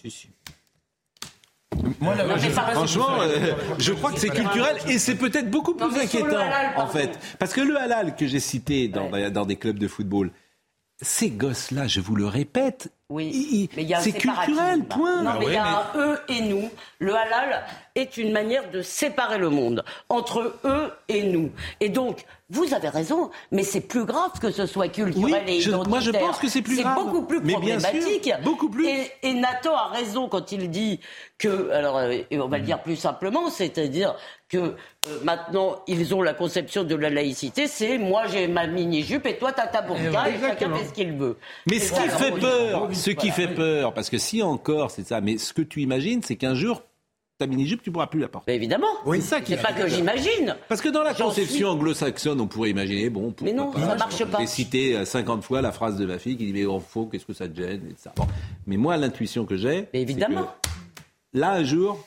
Moi, 2.00 2.14
là, 2.14 2.26
Non, 2.26 2.36
je 2.36 2.48
Franchement, 2.48 3.20
euh, 3.20 3.52
je 3.78 3.92
crois 3.92 4.12
que 4.12 4.20
c'est 4.20 4.28
culturel 4.28 4.76
et 4.88 4.98
c'est 4.98 5.16
peut-être 5.16 5.50
beaucoup 5.50 5.74
plus 5.74 5.96
inquiétant 5.98 6.36
halal, 6.36 6.74
en 6.76 6.86
fait. 6.86 7.18
Parce 7.38 7.52
que 7.52 7.60
le 7.60 7.76
halal 7.76 8.14
que 8.16 8.26
j'ai 8.26 8.40
cité 8.40 8.88
dans, 8.88 9.10
dans 9.30 9.46
des 9.46 9.56
clubs 9.56 9.78
de 9.78 9.88
football, 9.88 10.30
ces 11.00 11.30
gosses-là, 11.30 11.86
je 11.86 12.00
vous 12.00 12.14
le 12.14 12.26
répète, 12.26 12.92
Oui, 13.08 13.26
ils- 13.28 13.68
mais 13.76 13.82
il 13.84 13.88
y 13.88 13.94
a 13.94 13.98
un 13.98 14.00
c'est 14.00 14.10
culturel, 14.10 14.82
point. 14.84 15.22
Non, 15.22 15.34
mais 15.38 15.44
il 15.44 15.48
oui, 15.50 15.54
y 15.54 15.56
a 15.56 15.64
un 15.64 15.84
eux 15.96 16.18
et 16.28 16.40
nous. 16.40 16.68
Le 16.98 17.14
halal 17.14 17.64
est 17.94 18.16
une 18.16 18.32
manière 18.32 18.68
de 18.72 18.82
séparer 18.82 19.38
le 19.38 19.48
monde 19.48 19.84
entre 20.08 20.54
eux 20.64 20.90
et 21.08 21.22
nous. 21.22 21.52
Et 21.78 21.88
donc, 21.88 22.24
vous 22.50 22.74
avez 22.74 22.88
raison, 22.88 23.30
mais 23.52 23.62
c'est 23.62 23.80
plus 23.80 24.04
grave 24.04 24.32
que 24.40 24.50
ce 24.50 24.66
soit 24.66 24.88
culturel 24.88 25.44
Oui, 25.46 25.54
et 25.56 25.60
je- 25.60 25.68
identitaire. 25.70 25.88
moi, 25.88 26.00
je 26.00 26.10
pense 26.10 26.38
que 26.38 26.48
c'est 26.48 26.62
plus 26.62 26.80
grave. 26.82 26.96
beaucoup 26.96 27.22
plus 27.22 27.40
Mais 27.42 27.54
bien 27.56 27.78
sûr, 27.78 27.90
problématique. 27.90 28.32
beaucoup 28.42 28.70
plus. 28.70 28.88
Et, 28.88 29.12
et 29.22 29.34
Nathan 29.34 29.76
a 29.76 29.86
raison 29.88 30.28
quand 30.28 30.50
il 30.50 30.68
dit 30.68 30.98
que, 31.38 31.70
alors, 31.70 31.98
euh, 31.98 32.10
et 32.30 32.40
on 32.40 32.48
va 32.48 32.58
le 32.58 32.64
dire 32.64 32.82
plus 32.82 32.96
simplement, 32.96 33.50
c'est-à-dire 33.50 34.16
que 34.48 34.58
euh, 34.58 34.74
maintenant 35.24 35.76
ils 35.88 36.14
ont 36.14 36.22
la 36.22 36.32
conception 36.34 36.84
de 36.84 36.94
la 36.94 37.10
laïcité, 37.10 37.66
c'est 37.66 37.98
moi 37.98 38.26
j'ai 38.28 38.46
ma 38.48 38.66
mini-jupe 38.66 39.26
et 39.26 39.36
toi 39.38 39.52
t'as 39.52 39.66
ta 39.66 39.82
burqa 39.82 40.02
et, 40.06 40.12
chacun 40.12 40.34
Exactement. 40.34 40.76
fait 40.76 40.84
ce 40.86 40.92
qu'il 40.92 41.12
veut. 41.12 41.36
Mais 41.68 41.78
ce 41.80 41.94
ça, 41.94 42.02
qui 42.02 42.08
fait 42.08 42.32
peur, 42.32 42.86
Oui, 42.88 42.94
ce 42.94 43.10
qui 43.10 43.30
fait 43.30 43.48
oui. 43.48 43.54
peur, 43.54 43.92
parce 43.94 44.08
que 44.10 44.18
si 44.18 44.42
encore 44.42 44.90
c'est 44.90 45.06
ça, 45.06 45.20
mais 45.20 45.38
ce 45.38 45.52
que 45.52 45.62
tu 45.62 45.82
imagines, 45.82 46.22
c'est 46.22 46.36
qu'un 46.36 46.54
jour, 46.54 46.82
ta 47.38 47.46
mini-jupe, 47.46 47.82
tu 47.82 47.90
pourras 47.90 48.06
plus 48.06 48.20
la 48.20 48.28
porter. 48.28 48.50
Mais 48.52 48.56
évidemment. 48.56 48.86
C'est 49.12 49.20
ça 49.20 49.40
qui 49.42 49.52
C'est 49.56 49.62
pas 49.62 49.72
que 49.74 49.86
j'imagine. 49.88 50.56
Parce 50.68 50.80
que 50.80 50.88
dans 50.88 51.02
la 51.02 51.12
conception 51.12 51.54
suis- 51.56 51.64
anglo-saxonne, 51.66 52.40
on 52.40 52.46
pourrait 52.46 52.70
imaginer, 52.70 53.10
bon, 53.10 53.30
pourquoi 53.32 53.44
Mais 53.44 53.52
non, 53.52 53.70
pas, 53.72 53.80
ça 53.80 53.94
marche 53.94 54.24
pas. 54.24 54.46
citer 54.46 54.96
euh, 54.96 55.04
50 55.04 55.44
fois 55.44 55.60
la 55.60 55.70
phrase 55.70 55.98
de 55.98 56.06
ma 56.06 56.18
fille 56.18 56.38
qui 56.38 56.46
dit, 56.46 56.52
mais 56.54 56.64
au 56.64 56.80
fond, 56.80 57.04
qu'est-ce 57.04 57.26
que 57.26 57.34
ça 57.34 57.46
te 57.46 57.54
gêne 57.60 57.82
et 57.90 57.94
ça. 57.98 58.12
Bon. 58.16 58.26
Mais 58.66 58.78
moi, 58.78 58.96
l'intuition 58.96 59.44
que 59.44 59.56
j'ai, 59.56 59.86
Mais 59.92 60.00
évidemment. 60.00 60.44
que 61.34 61.38
là, 61.38 61.50
un 61.52 61.62
jour, 61.64 61.98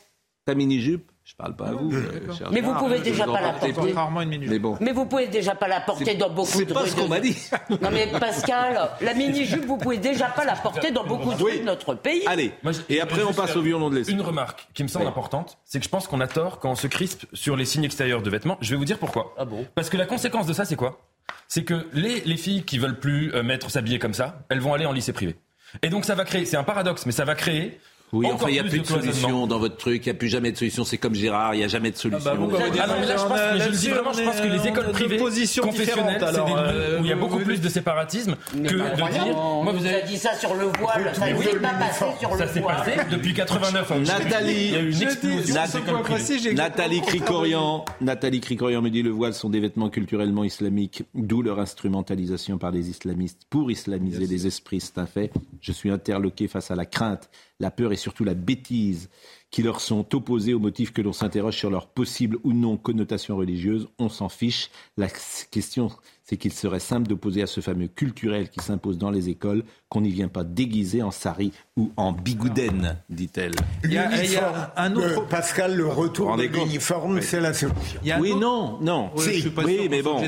ta 0.46 0.56
mini-jupe, 0.56 1.09
je 1.30 1.36
parle 1.36 1.56
pas 1.56 1.68
à 1.68 1.72
vous, 1.74 1.94
euh, 1.94 2.10
Mais 2.52 2.60
vous 2.62 2.74
pouvez 2.74 3.00
déjà 3.02 3.26
pas 3.26 3.40
la 3.40 3.54
porter. 3.54 3.92
Rarement 3.94 4.22
une 4.22 4.30
minute. 4.30 4.50
Mais 4.50 4.58
bon. 4.58 4.78
Mais 4.82 4.92
vous 4.94 5.06
pouvez 5.06 5.28
déjà 5.28 5.54
pas 5.54 5.68
la 5.68 5.80
porter 5.80 6.06
C'est- 6.06 6.16
dans 6.16 6.30
beaucoup 6.32 6.48
c'est 6.48 6.66
de 6.66 6.74
pas 6.74 6.80
rues 6.80 6.90
ce 6.90 6.96
qu'on 6.96 7.08
m'a 7.08 7.20
dit. 7.20 7.38
Non 7.82 7.92
mais 7.92 8.08
Pascal, 8.20 8.90
la 9.02 9.14
mini-jupe, 9.14 9.66
vous 9.66 9.78
pouvez 9.78 9.98
déjà 9.98 10.26
pas 10.26 10.44
la 10.44 10.56
porter 10.56 10.90
dans 10.92 11.04
beaucoup 11.06 11.32
de 11.34 11.44
rues 11.44 11.60
de 11.60 11.66
notre 11.66 11.94
pays. 11.94 12.24
Allez, 12.26 12.52
Moi, 12.64 12.72
je- 12.72 12.80
et 12.90 13.00
après 13.00 13.22
on 13.24 13.34
passe 13.34 13.56
au 13.56 13.62
violon 13.62 13.90
de 13.92 13.96
l'esprit. 13.98 14.16
Une 14.16 14.22
remarque 14.22 14.68
qui 14.74 14.82
me 14.84 14.88
semble 14.88 15.06
Oui. 15.06 15.10
importante, 15.12 15.58
c'est 15.66 15.78
que 15.80 15.86
je 15.86 15.90
pense 15.90 16.08
qu'on 16.08 16.20
a 16.20 16.28
tort 16.28 16.60
quand 16.60 16.72
on 16.72 16.76
se 16.76 16.88
crispe 16.88 17.26
sur 17.34 17.56
les 17.56 17.66
signes 17.66 17.84
extérieurs 17.84 18.24
de 18.24 18.30
vêtements. 18.32 18.58
Je 18.62 18.72
vais 18.72 18.78
vous 18.78 18.86
dire 18.86 18.98
pourquoi. 18.98 19.36
Ah 19.38 19.46
bon? 19.46 19.66
Parce 19.76 19.90
que 19.92 19.98
la 19.98 20.08
conséquence 20.08 20.48
de 20.48 20.54
ça, 20.54 20.66
c'est 20.66 20.76
quoi? 20.76 21.00
C'est 21.48 21.64
que 21.64 21.88
les, 21.94 22.22
les 22.22 22.38
filles 22.38 22.64
qui 22.64 22.80
veulent 22.80 23.00
plus 23.00 23.32
euh, 23.36 23.44
mettre 23.44 23.70
s'habiller 23.70 24.00
comme 24.00 24.14
ça, 24.16 24.40
elles 24.50 24.60
vont 24.62 24.74
aller 24.74 24.86
en 24.88 24.92
lycée 24.94 25.14
privé. 25.14 25.36
Et 25.84 25.90
donc 25.90 26.06
ça 26.06 26.16
va 26.16 26.26
créer, 26.26 26.46
c'est 26.46 26.58
un 26.58 26.64
paradoxe, 26.64 27.06
mais 27.06 27.12
ça 27.12 27.26
va 27.26 27.36
créer. 27.36 27.80
Oui, 28.12 28.26
encore 28.26 28.36
enfin, 28.38 28.50
il 28.50 28.54
n'y 28.54 28.60
a 28.60 28.64
plus 28.64 28.80
de 28.80 28.84
de 28.84 28.88
solution 28.88 29.46
dans 29.46 29.60
votre 29.60 29.78
truc, 29.78 30.06
il 30.06 30.10
n'y 30.10 30.16
a 30.16 30.18
plus 30.18 30.30
jamais 30.30 30.52
de 30.52 30.58
solution. 30.58 30.84
C'est 30.84 30.98
comme 30.98 31.14
Gérard, 31.14 31.54
il 31.54 31.60
n'y 31.60 31.64
a 31.64 31.68
jamais 31.68 31.92
de 31.92 31.98
solution. 31.98 32.36
bon, 32.36 32.48
bah, 32.48 32.58
Ah 32.82 32.88
non, 32.88 32.94
mais 33.00 33.06
là, 33.06 33.18
je 33.18 33.24
pense, 33.24 33.40
mais 33.54 33.60
je 33.60 33.70
le 33.70 33.76
dis 33.78 33.90
vraiment, 33.90 34.14
je 34.14 34.24
pense 34.24 34.42
que 34.42 34.48
les 34.48 34.68
écoles 34.68 34.92
privées 34.92 35.18
confessionnelles, 35.18 36.18
c'est 36.20 36.34
des 36.34 36.52
lieux 36.52 36.98
où 37.00 37.04
il 37.04 37.10
y 37.10 37.12
a 37.12 37.16
beaucoup 37.16 37.40
plus 37.40 37.62
de 37.62 37.70
séparatisme 37.70 38.36
que 38.52 38.58
de 38.58 39.12
dire. 39.12 39.36
Moi, 39.36 39.74
vous 39.74 39.86
avez 39.86 40.02
dit 40.04 40.18
ça 40.18 40.34
sur 40.34 40.56
le 40.56 40.66
voile, 40.80 41.12
ça 41.14 41.32
ne 41.32 41.42
s'est 41.42 41.56
pas 41.60 41.70
passé 41.74 42.06
sur 42.20 42.36
ça 42.36 42.46
le 42.46 42.52
s'est 42.52 42.60
voile. 42.62 42.78
passé 42.78 42.92
depuis 43.12 43.34
89. 43.34 43.92
hein. 43.92 44.00
Nathalie. 44.06 44.74
Nathalie 46.54 47.02
Cricorian, 47.02 47.86
Nathalie 48.02 48.40
Cricorian 48.42 48.82
me 48.82 48.90
dit 48.90 49.04
le 49.04 49.12
voile 49.12 49.34
sont 49.34 49.50
des 49.50 49.60
vêtements 49.60 49.90
culturellement 49.90 50.44
islamiques, 50.44 51.04
d'où 51.14 51.42
leur 51.42 51.60
instrumentalisation 51.60 52.58
par 52.58 52.72
les 52.72 52.90
islamistes 52.90 53.42
pour 53.50 53.72
islamiser 53.72 54.26
les 54.26 54.48
esprits, 54.48 54.80
c'est 54.82 54.98
un 54.98 55.06
fait. 55.06 55.32
Je 55.62 55.72
suis 55.72 55.90
interloqué 55.92 56.48
face 56.48 56.72
à 56.72 56.76
la 56.76 56.86
crainte, 56.86 57.30
la 57.60 57.72
peur 57.72 57.92
et 57.92 57.98
surtout 57.98 58.24
la 58.24 58.34
bêtise 58.34 59.10
qui 59.52 59.64
leur 59.64 59.82
sont 59.82 60.16
opposés 60.16 60.54
au 60.54 60.60
motif 60.60 60.94
que 60.94 61.02
l'on 61.02 61.14
s'interroge 61.14 61.58
sur 61.58 61.70
leur 61.70 61.88
possible 61.88 62.38
ou 62.44 62.54
non 62.54 62.78
connotation 62.78 63.36
religieuse. 63.36 63.88
On 63.98 64.10
s'en 64.10 64.30
fiche. 64.30 64.70
La 64.98 65.08
question, 65.52 65.90
c'est 66.30 66.38
qu'il 66.38 66.54
serait 66.54 66.80
simple 66.80 67.08
d'opposer 67.08 67.42
à 67.42 67.48
ce 67.48 67.60
fameux 67.60 67.88
culturel 67.88 68.50
qui 68.50 68.64
s'impose 68.64 69.00
dans 69.00 69.10
les 69.10 69.30
écoles 69.30 69.64
qu'on 69.90 70.02
n'y 70.02 70.12
vient 70.12 70.28
pas 70.28 70.44
déguisé 70.44 71.02
en 71.02 71.10
sari 71.10 71.52
ou 71.76 71.92
en 71.98 72.12
bigouden, 72.12 72.98
dit-elle. 73.10 73.54
Il 73.84 73.94
y 73.94 73.98
a- 73.98 74.24
il 74.24 74.32
y 74.32 74.36
a 74.36 74.72
un 74.78 74.96
autre- 74.96 75.26
Pascal, 75.28 75.76
le 75.76 75.88
retour 75.88 76.38
de 76.38 76.44
l'uniforme, 76.44 77.20
c'est 77.22 77.40
la 77.42 77.54
solution. 77.56 78.00
Oui, 78.20 78.30
autre- 78.32 78.40
non, 78.40 78.78
non. 78.80 79.10
Oui, 79.16 79.24
Si. 79.24 79.34
je 79.36 79.40
suis 79.40 79.50
pas 79.50 79.64
oui, 79.64 79.74
sûr 79.76 79.84
qu'on 79.86 79.90
mais 79.90 80.02
bon. 80.04 80.22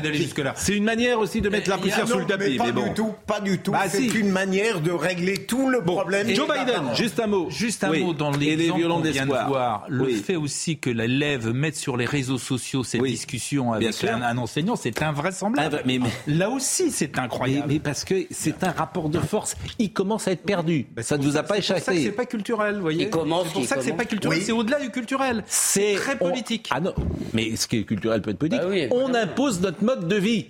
C'est 0.56 0.76
une 0.76 0.82
manière 0.84 1.20
aussi 1.20 1.40
de 1.40 1.48
mettre 1.48 1.70
la 1.70 1.78
poussière 1.78 2.08
sous 2.08 2.18
le 2.18 2.26
tapis. 2.26 2.50
mais 2.50 2.56
pas 2.56 2.64
mais 2.66 2.72
bon. 2.72 2.82
du 2.88 2.94
tout, 2.94 3.14
pas 3.24 3.40
du 3.40 3.58
tout. 3.60 3.70
Bah, 3.70 3.82
c'est 3.88 4.08
si. 4.08 4.18
une 4.18 4.30
manière 4.30 4.80
de 4.80 4.90
régler 4.90 5.46
tout 5.46 5.68
le 5.68 5.82
problème. 5.84 6.28
Joe 6.34 6.48
de 6.48 6.52
la 6.52 6.64
Biden, 6.64 6.82
juste 6.96 7.20
un 7.20 7.28
mot. 7.28 7.48
Juste 7.48 7.84
un 7.84 7.90
Oui. 7.90 8.02
mot 8.02 8.12
dans 8.12 8.32
Et 8.32 8.38
les 8.38 8.56
l'exemple 8.56 8.78
violons 8.80 8.96
qu'on 8.96 9.00
de 9.02 9.08
vient 9.10 9.22
de 9.26 9.30
d'espoir. 9.30 9.48
voir, 9.48 9.84
le 9.88 10.04
Oui. 10.04 10.14
fait 10.16 10.36
aussi 10.36 10.78
que 10.78 10.90
l'élève 10.90 11.48
mette 11.52 11.76
sur 11.76 11.96
les 11.96 12.06
réseaux 12.06 12.38
sociaux 12.38 12.82
cette 12.82 13.02
discussion 13.04 13.72
avec 13.72 13.94
un 14.04 14.36
enseignant, 14.38 14.74
c'est 14.74 15.00
invraisemblable. 15.02 15.82
Ah, 16.00 16.04
mais- 16.04 16.10
mais- 16.26 16.34
Là 16.38 16.50
aussi, 16.50 16.90
c'est 16.90 17.18
incroyable. 17.18 17.66
Mais, 17.68 17.74
mais 17.74 17.80
parce 17.80 18.04
que 18.04 18.26
c'est 18.30 18.62
un 18.64 18.70
rapport 18.70 19.08
de 19.08 19.18
force. 19.18 19.56
Il 19.78 19.92
commence 19.92 20.28
à 20.28 20.32
être 20.32 20.42
perdu. 20.42 20.86
ça 21.00 21.16
ne 21.18 21.22
vous 21.22 21.36
a 21.36 21.42
pas 21.42 21.60
C'est 21.60 21.74
pour 21.74 21.82
ça 21.82 21.92
que 21.92 21.96
échappé. 21.96 22.02
c'est 22.04 22.12
pas 22.16 22.26
culturel, 22.26 22.74
vous 22.76 22.80
voyez. 22.82 23.04
Il 23.04 23.10
commence, 23.10 23.46
C'est 23.48 23.52
pour 23.52 23.64
ça 23.64 23.76
que 23.76 23.82
c'est 23.82 23.92
pas 23.92 24.04
culturel, 24.04 24.38
Oui. 24.38 24.44
c'est 24.44 24.52
au-delà 24.52 24.80
du 24.80 24.90
culturel. 24.90 25.44
C'est 25.46 25.94
très 25.96 26.14
on- 26.20 26.28
politique. 26.30 26.68
Ah 26.70 26.80
non, 26.80 26.94
mais 27.32 27.56
ce 27.56 27.66
qui 27.66 27.78
est 27.78 27.84
culturel 27.84 28.22
peut 28.22 28.30
être 28.30 28.38
politique. 28.38 28.60
Bah 28.62 28.68
oui, 28.70 28.88
on 28.90 29.14
impose 29.14 29.60
notre 29.60 29.82
mode 29.84 30.08
de 30.08 30.16
vie. 30.16 30.46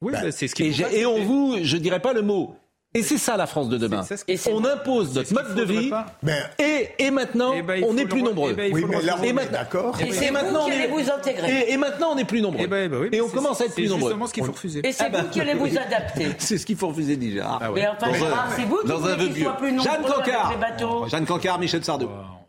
Oui, 0.00 0.12
bah, 0.12 0.30
c'est 0.30 0.46
ce 0.46 0.54
qui 0.54 0.64
et, 0.64 1.00
et 1.00 1.06
on 1.06 1.22
vous, 1.24 1.56
je 1.62 1.76
dirais 1.76 2.00
pas 2.00 2.12
le 2.12 2.22
mot. 2.22 2.54
Et 2.94 3.02
c'est 3.02 3.18
ça 3.18 3.36
la 3.36 3.46
France 3.46 3.68
de 3.68 3.76
demain. 3.76 4.02
On 4.50 4.64
impose 4.64 5.14
notre 5.14 5.34
mode 5.34 5.54
de 5.54 5.62
vie. 5.62 5.90
Et, 6.58 6.88
et 6.98 7.10
maintenant, 7.10 7.52
Eh 7.54 7.60
ben, 7.62 7.84
on 7.86 7.94
plus 8.06 8.22
nombreux. 8.22 8.52
eh 8.52 8.54
ben, 8.54 8.72
on 8.72 9.22
est 9.22 9.32
maintenant- 9.34 9.52
d'accord. 9.52 10.00
Et 10.00 10.10
c'est 10.10 10.30
vous 10.30 10.36
qui 10.38 10.54
on 10.56 10.68
est- 10.68 10.86
vous 10.88 11.10
intégrer. 11.10 11.50
Et, 11.68 11.72
et 11.72 11.76
maintenant, 11.76 12.12
on 12.12 12.14
n'est 12.14 12.24
plus 12.24 12.40
nombreux. 12.40 12.64
Eh 12.64 12.66
ben, 12.66 12.90
bah 12.90 12.96
oui, 13.02 13.08
et 13.12 13.20
on 13.20 13.28
commence 13.28 13.60
à 13.60 13.66
être 13.66 13.74
plus 13.74 13.88
nombreux. 13.90 14.08
justement 14.10 14.26
ce 14.26 14.32
qu'il 14.32 14.42
faut 14.42 14.50
On- 14.50 14.54
refuser. 14.54 14.80
Et 14.86 14.92
c'est 14.92 15.04
Ah 15.04 15.08
bah, 15.10 15.22
vous 15.22 15.28
qui 15.28 15.40
allez 15.40 15.52
vous 15.54 15.66
adapter. 15.78 16.28
C'est 16.38 16.56
ce 16.56 16.64
qu'il 16.64 16.76
faut 16.76 16.88
refuser 16.88 17.16
déjà. 17.16 17.58
Mais 17.74 17.86
enfin, 17.88 18.06
c'est 18.56 18.64
vous 18.64 18.78
qui 18.78 18.88
Dans 18.88 19.04
un 19.04 19.16
voulez 19.16 19.30
qu'ils 19.32 19.42
soient 19.44 19.56
plus 19.58 19.72
nombreux 19.72 19.90
Jeanne 19.92 20.02
Cancard. 20.04 20.50
les 20.52 20.56
bateaux. 20.56 21.06
Jeanne 21.08 21.26
Cancard, 21.26 21.58
Michel 21.58 21.84
Sardou. 21.84 22.08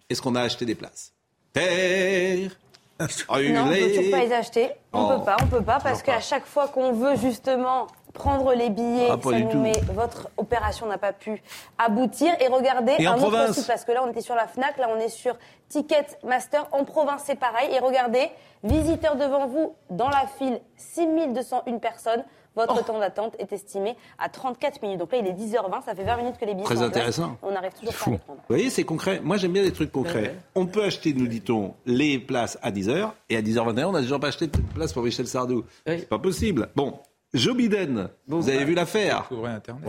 Est-ce 0.10 0.22
qu'on 0.22 0.36
a 0.36 0.42
acheté 0.42 0.66
des 0.66 0.76
places? 0.76 1.12
Terre. 1.52 2.50
Non, 3.00 3.06
on 3.30 3.38
ne 3.38 3.76
peut 3.76 3.96
toujours 3.96 4.12
pas 4.12 4.26
les 4.26 4.34
acheter. 4.34 4.70
On 4.92 5.04
Oh. 5.06 5.18
peut 5.20 5.24
pas, 5.26 5.38
on 5.42 5.48
peut 5.48 5.62
pas, 5.64 5.80
parce 5.82 6.02
qu'à 6.04 6.20
chaque 6.20 6.46
fois 6.46 6.68
qu'on 6.68 6.92
veut 6.92 7.16
justement 7.16 7.88
prendre 8.14 8.54
les 8.54 8.70
billets, 8.70 9.10
Ah, 9.12 9.18
ça 9.22 9.40
nous 9.40 9.62
met 9.62 9.72
votre 9.94 10.30
opération 10.38 10.86
n'a 10.88 10.98
pas 10.98 11.14
pu 11.14 11.42
aboutir. 11.78 12.34
Et 12.42 12.48
regardez 12.48 12.96
Et 13.00 13.08
en 13.08 13.12
un 13.12 13.16
autre 13.16 13.30
province 13.30 13.56
site, 13.58 13.68
parce 13.68 13.86
que 13.86 13.92
là 13.92 14.02
on 14.06 14.10
était 14.12 14.22
sur 14.22 14.36
la 14.36 14.48
Fnac, 14.48 14.78
là 14.78 14.88
on 14.96 15.00
est 15.00 15.10
sur 15.10 15.36
Ticketmaster. 15.70 16.68
En 16.72 16.84
province 16.86 17.24
c'est 17.26 17.36
pareil. 17.40 17.70
Et 17.74 17.80
regardez, 17.80 18.30
visiteurs 18.64 19.16
devant 19.16 19.48
vous 19.48 19.74
dans 19.90 20.10
la 20.10 20.26
file, 20.38 20.60
6201 20.78 21.78
personnes. 21.80 22.24
Votre 22.56 22.80
Oh. 22.80 22.84
temps 22.84 23.00
d'attente 23.00 23.36
est 23.38 23.54
estimé 23.54 23.96
à 24.18 24.28
34 24.28 24.82
minutes. 24.82 24.98
Donc 24.98 25.12
là, 25.12 25.20
il 25.20 25.28
est 25.28 25.34
10h20, 25.34 25.84
ça 25.86 25.94
fait 25.94 26.04
20 26.04 26.18
minutes 26.18 26.38
que 26.40 26.46
les 26.46 26.56
billets 26.56 26.66
Très 26.66 26.76
sont 26.78 26.82
en 26.82 26.90
place. 26.90 26.98
intéressant. 26.98 27.38
On 27.44 27.52
n'arrive 27.52 27.72
toujours 27.74 27.94
pas 27.94 28.06
à 28.08 28.10
les 28.10 28.18
prendre. 28.18 28.40
Vous 28.40 28.46
voyez, 28.56 28.70
c'est 28.72 28.84
concret. 28.84 29.22
Moi, 29.24 29.38
j'aime 29.38 29.52
bien 29.54 29.62
les 29.62 29.72
trucs 29.72 29.92
concrets. 29.92 30.36
On 30.56 30.66
peut 30.66 30.84
acheter, 30.84 31.14
nous 31.14 31.28
dit-on, 31.28 31.76
les 31.86 32.18
places 32.18 32.58
à 32.64 32.72
10h, 32.72 33.12
et 33.30 33.38
à 33.38 33.42
10h21, 33.44 33.86
on 33.86 33.92
n'a 33.92 34.02
toujours 34.02 34.20
pas 34.20 34.30
acheté 34.30 34.48
de 34.48 34.58
place 34.74 34.92
pour 34.92 35.04
Michel 35.04 35.28
Sardou. 35.28 35.64
C'est 35.86 36.10
pas 36.10 36.20
possible. 36.20 36.70
Bon. 36.76 37.00
Joe 37.34 37.56
Biden, 37.56 38.10
vous 38.28 38.50
avez 38.50 38.66
vu 38.66 38.74
l'affaire. 38.74 39.30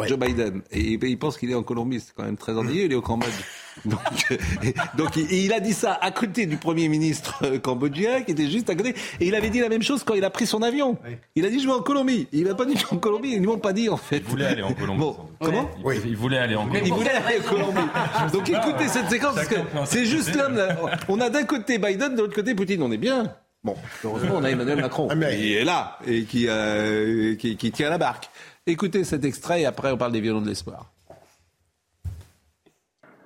Joe 0.06 0.18
Biden. 0.18 0.60
Et 0.70 0.80
il 0.80 1.04
il 1.04 1.18
pense 1.18 1.38
qu'il 1.38 1.50
est 1.50 1.54
en 1.54 1.62
Colombie, 1.62 2.00
c'est 2.00 2.12
quand 2.14 2.24
même 2.24 2.36
très 2.36 2.52
ennuyeux, 2.52 2.84
il 2.84 2.92
est 2.92 2.96
au 2.96 3.00
Cambodge. 3.00 3.30
Donc, 3.86 3.98
et- 4.62 4.74
donc 4.98 5.16
il, 5.16 5.32
il 5.32 5.52
a 5.54 5.60
dit 5.60 5.72
ça 5.72 5.94
à 6.02 6.10
côté 6.10 6.44
du 6.44 6.58
Premier 6.58 6.88
ministre 6.88 7.38
euh, 7.44 7.58
cambodgien, 7.58 8.20
qui 8.22 8.32
était 8.32 8.48
juste 8.50 8.68
à 8.68 8.74
côté. 8.74 8.94
Et 9.20 9.28
il 9.28 9.34
avait 9.34 9.48
dit 9.48 9.60
la 9.60 9.70
même 9.70 9.80
chose 9.80 10.02
quand 10.04 10.12
il 10.12 10.24
a 10.24 10.28
pris 10.28 10.44
son 10.44 10.60
avion. 10.62 10.98
Il 11.34 11.46
a 11.46 11.48
dit 11.48 11.60
je 11.60 11.66
vais 11.66 11.72
en 11.72 11.80
Colombie. 11.80 12.26
Il 12.32 12.44
n'a 12.44 12.54
pas 12.54 12.66
dit 12.66 12.74
je 12.76 12.84
vais 12.84 12.92
en 12.92 12.98
Colombie, 12.98 13.30
ils 13.32 13.40
ne 13.40 13.46
m'ont 13.46 13.58
pas 13.58 13.72
dit 13.72 13.88
en 13.88 13.96
fait. 13.96 14.18
Il 14.18 14.24
voulait 14.24 14.44
aller 14.46 14.62
en 14.62 14.74
Colombie. 14.74 15.00
Bon, 15.00 15.16
comment 15.40 15.70
Il, 15.94 16.08
il 16.10 16.16
voulait 16.16 16.38
aller 16.38 16.56
en 16.56 16.66
Colombie. 16.66 16.88
il 16.88 16.92
voulait 16.94 17.10
aller 17.10 17.38
en 17.38 17.48
Colombie. 17.48 17.88
Donc 18.34 18.50
écoutez 18.50 18.88
cette 18.88 19.08
séquence, 19.08 19.34
parce 19.36 19.48
que 19.48 19.56
c'est 19.86 20.04
juste 20.04 20.34
l'homme. 20.36 20.56
là. 20.56 20.76
On 21.08 21.18
a 21.20 21.30
d'un 21.30 21.44
côté 21.44 21.78
Biden, 21.78 22.16
de 22.16 22.20
l'autre 22.20 22.34
côté 22.34 22.54
Poutine. 22.54 22.82
On 22.82 22.92
est 22.92 22.98
bien. 22.98 23.32
Bon, 23.62 23.76
heureusement, 24.04 24.36
on 24.36 24.44
a 24.44 24.50
Emmanuel 24.50 24.80
Macron 24.80 25.08
qui 25.08 25.54
est 25.54 25.64
là 25.64 25.98
et 26.06 26.24
qui, 26.24 26.46
euh, 26.48 27.34
qui, 27.36 27.56
qui 27.56 27.70
tient 27.70 27.90
la 27.90 27.98
barque. 27.98 28.30
Écoutez 28.66 29.04
cet 29.04 29.24
extrait 29.24 29.62
et 29.62 29.66
après 29.66 29.92
on 29.92 29.98
parle 29.98 30.12
des 30.12 30.20
violons 30.20 30.40
de 30.40 30.48
l'espoir. 30.48 30.90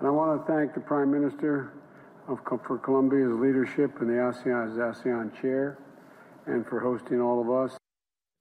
And 0.01 0.09
I 0.09 0.11
want 0.11 0.36
to 0.36 0.52
thank 0.52 0.74
the 0.74 0.81
Prime 0.81 1.11
Minister 1.11 1.73
of, 2.28 2.39
for 2.66 2.78
Colombia's 2.78 3.32
leadership 3.40 4.02
in 4.02 4.09
the 4.09 4.20
ASEAN, 4.20 4.77
ASEAN 4.77 5.31
chair 5.40 5.78
and 6.47 6.65
for 6.66 6.81
hosting 6.81 7.20
all 7.20 7.40
of 7.40 7.48
us. 7.48 7.78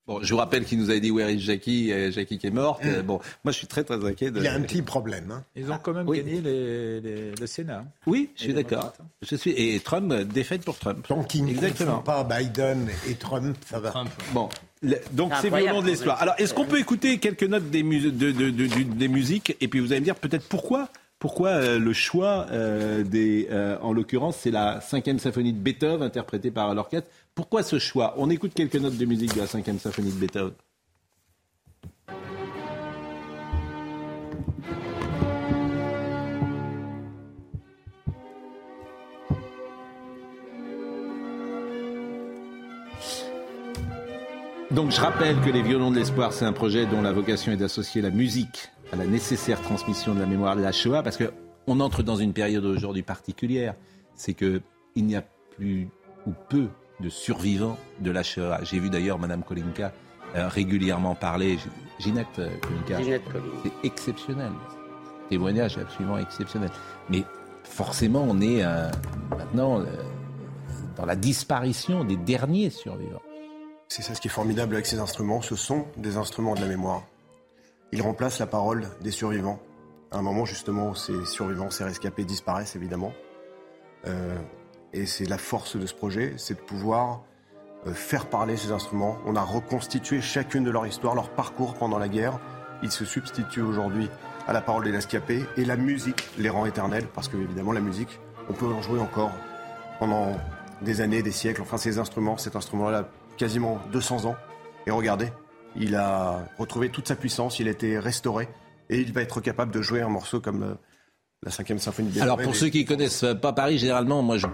Bon, 0.05 0.19
je 0.21 0.34
vous 0.34 0.38
rappelle 0.38 0.65
qu'il 0.65 0.80
nous 0.80 0.89
avait 0.89 0.99
dit 0.99 1.11
Where 1.11 1.30
is 1.31 1.39
Jackie, 1.39 1.91
Jackie 2.11 2.38
qui 2.38 2.47
est 2.47 2.51
morte. 2.51 2.81
Euh, 2.84 3.01
Bon, 3.03 3.19
moi 3.45 3.51
je 3.53 3.57
suis 3.57 3.67
très 3.67 3.85
très 3.85 4.03
inquiet. 4.05 4.31
De... 4.31 4.39
Il 4.39 4.43
y 4.43 4.47
a 4.47 4.53
un 4.53 4.59
petit 4.61 4.81
problème. 4.81 5.31
hein. 5.31 5.43
Ils 5.55 5.71
ont 5.71 5.77
quand 5.81 5.93
même 5.93 6.07
Oui. 6.09 6.17
gagné 6.17 6.41
les- 6.41 6.99
les- 6.99 7.31
le 7.39 7.47
Sénat. 7.47 7.85
Oui, 8.05 8.30
je 8.35 8.43
suis 8.43 8.53
d'accord. 8.53 8.93
Je 9.21 9.35
suis 9.38 9.51
et 9.51 9.80
Trump 9.80 10.11
euh, 10.11 10.25
défaite 10.25 10.65
pour 10.65 10.77
Trump. 10.77 11.05
Tant 11.07 11.23
qu'ils 11.23 11.45
ne 11.45 12.01
pas 12.03 12.23
Biden 12.25 12.89
et 13.09 13.15
Trump, 13.15 13.55
ça 13.65 13.80
va. 13.80 13.93
Bon, 14.34 14.49
le- 14.81 14.97
donc 15.13 15.31
C'est 15.41 15.49
violon 15.49 15.81
de 15.81 15.88
l'histoire. 15.88 16.21
Alors, 16.21 16.35
est-ce 16.38 16.53
qu'on 16.53 16.65
peut 16.65 16.80
écouter 16.80 17.17
quelques 17.19 17.43
notes 17.43 17.69
des, 17.69 17.84
mus- 17.84 18.11
de- 18.11 18.31
de- 18.31 18.84
des 18.84 19.07
musiques? 19.07 19.55
Et 19.61 19.69
puis 19.69 19.80
vous 19.80 19.93
allez 19.93 20.01
me 20.01 20.05
dire 20.05 20.15
peut-être 20.15 20.47
pourquoi 20.49 20.89
pourquoi 21.19 21.51
euh, 21.51 21.80
le 21.80 21.93
choix 21.93 22.47
euh, 22.51 23.01
des, 23.03 23.47
euh, 23.49 23.77
en 23.81 23.93
l'occurrence, 23.93 24.35
c'est 24.41 24.51
la 24.51 24.81
cinquième 24.81 25.19
symphonie 25.19 25.53
de 25.53 25.57
Beethoven 25.57 26.01
interprétée 26.03 26.51
par 26.51 26.75
l'orchestre. 26.75 27.07
Pourquoi 27.35 27.64
ce 27.64 27.80
choix? 27.80 28.14
On 28.18 28.30
écoute 28.30 28.53
quelques 28.53 28.76
notes 28.76 28.97
de 28.97 29.05
musique 29.05 29.34
de 29.34 29.39
la 29.39 29.47
cinquième 29.47 29.80
symphonie 29.80 30.11
de 30.11 30.19
Beethoven. 30.19 30.53
Donc 44.69 44.91
je 44.91 44.99
rappelle 44.99 45.39
que 45.41 45.49
les 45.49 45.61
Violons 45.61 45.91
de 45.91 45.97
l'Espoir, 45.97 46.34
c'est 46.34 46.45
un 46.45 46.53
projet 46.53 46.88
dont 46.88 47.01
la 47.01 47.11
vocation 47.11 47.51
est 47.51 47.57
d'associer 47.57 48.01
la 48.01 48.10
musique 48.10 48.69
à 48.91 48.95
la 48.95 49.05
nécessaire 49.05 49.61
transmission 49.61 50.15
de 50.15 50.19
la 50.19 50.26
mémoire 50.26 50.55
de 50.55 50.61
la 50.61 50.72
Shoah, 50.72 51.03
parce 51.03 51.18
qu'on 51.18 51.80
entre 51.80 52.03
dans 52.03 52.15
une 52.15 52.34
période 52.34 52.65
aujourd'hui 52.65 53.03
particulière. 53.03 53.76
C'est 54.15 54.34
qu'il 54.34 54.61
n'y 54.95 55.15
a 55.15 55.23
plus 55.55 55.89
ou 56.27 56.31
peu 56.49 56.68
de 56.99 57.09
survivants 57.09 57.77
de 57.99 58.11
la 58.11 58.23
Shoah. 58.23 58.59
J'ai 58.63 58.79
vu 58.79 58.89
d'ailleurs 58.89 59.19
Madame 59.19 59.43
Kolinka 59.43 59.91
euh, 60.35 60.47
régulièrement 60.47 61.15
parler. 61.15 61.57
Euh, 61.57 62.49
Kolinka. 62.61 63.01
Ginette 63.01 63.23
Kolinka. 63.23 63.53
C'est 63.63 63.87
exceptionnel. 63.87 64.51
Témoignage 65.29 65.77
absolument 65.77 66.17
exceptionnel. 66.17 66.69
Mais 67.09 67.23
forcément, 67.63 68.25
on 68.27 68.39
est 68.41 68.63
euh, 68.63 68.89
maintenant 69.31 69.79
euh, 69.79 69.85
dans 70.95 71.05
la 71.05 71.15
disparition 71.15 72.03
des 72.03 72.17
derniers 72.17 72.69
survivants. 72.69 73.21
C'est 73.87 74.01
ça 74.01 74.15
ce 74.15 74.21
qui 74.21 74.27
est 74.27 74.31
formidable 74.31 74.75
avec 74.75 74.85
ces 74.85 74.99
instruments, 74.99 75.41
ce 75.41 75.55
sont 75.55 75.85
des 75.97 76.17
instruments 76.17 76.55
de 76.55 76.61
la 76.61 76.67
mémoire. 76.67 77.03
Ils 77.91 78.01
remplacent 78.01 78.39
la 78.39 78.47
parole 78.47 78.87
des 79.01 79.11
survivants. 79.11 79.59
À 80.11 80.17
un 80.17 80.21
moment 80.21 80.45
justement 80.45 80.89
où 80.89 80.95
ces 80.95 81.25
survivants, 81.25 81.69
ces 81.69 81.83
rescapés 81.83 82.25
disparaissent 82.25 82.75
évidemment. 82.75 83.13
Euh, 84.07 84.35
et 84.93 85.05
c'est 85.05 85.25
la 85.25 85.37
force 85.37 85.75
de 85.75 85.85
ce 85.85 85.93
projet, 85.93 86.33
c'est 86.37 86.53
de 86.55 86.59
pouvoir 86.59 87.23
euh, 87.87 87.93
faire 87.93 88.27
parler 88.27 88.57
ces 88.57 88.71
instruments. 88.71 89.17
On 89.25 89.35
a 89.35 89.41
reconstitué 89.41 90.21
chacune 90.21 90.63
de 90.63 90.71
leur 90.71 90.85
histoire, 90.87 91.15
leur 91.15 91.29
parcours 91.29 91.73
pendant 91.73 91.97
la 91.97 92.07
guerre. 92.07 92.39
Ils 92.81 92.91
se 92.91 93.05
substituent 93.05 93.61
aujourd'hui 93.61 94.09
à 94.47 94.53
la 94.53 94.61
parole 94.61 94.83
des 94.83 94.91
rescapés 94.91 95.43
et 95.57 95.65
la 95.65 95.77
musique 95.77 96.29
les 96.37 96.49
rend 96.49 96.65
éternels 96.65 97.07
parce 97.13 97.27
que 97.27 97.37
évidemment 97.37 97.71
la 97.71 97.81
musique, 97.81 98.19
on 98.49 98.53
peut 98.53 98.67
en 98.67 98.81
jouer 98.81 98.99
encore 98.99 99.31
pendant 99.99 100.37
des 100.81 101.01
années, 101.01 101.23
des 101.23 101.31
siècles. 101.31 101.61
Enfin 101.61 101.77
ces 101.77 101.97
instruments, 101.97 102.37
cet 102.37 102.55
instrument-là 102.55 102.99
a 102.99 103.05
quasiment 103.37 103.79
200 103.91 104.25
ans. 104.25 104.35
Et 104.85 104.91
regardez, 104.91 105.31
il 105.75 105.95
a 105.95 106.45
retrouvé 106.57 106.89
toute 106.89 107.07
sa 107.07 107.15
puissance, 107.15 107.59
il 107.59 107.67
a 107.67 107.71
été 107.71 107.97
restauré 107.97 108.49
et 108.89 108.99
il 108.99 109.13
va 109.13 109.21
être 109.21 109.41
capable 109.41 109.73
de 109.73 109.81
jouer 109.81 110.01
un 110.01 110.09
morceau 110.09 110.39
comme 110.39 110.63
euh, 110.63 110.75
la 111.43 111.51
cinquième 111.51 111.79
symphonie 111.79 112.09
de 112.09 112.19
Alors 112.21 112.37
Beethoven. 112.37 112.51
pour 112.51 112.55
ceux 112.59 112.69
qui 112.69 112.85
connaissent 112.85 113.25
pas 113.41 113.53
Paris, 113.53 113.77
généralement, 113.77 114.21
moi 114.21 114.37
je, 114.37 114.47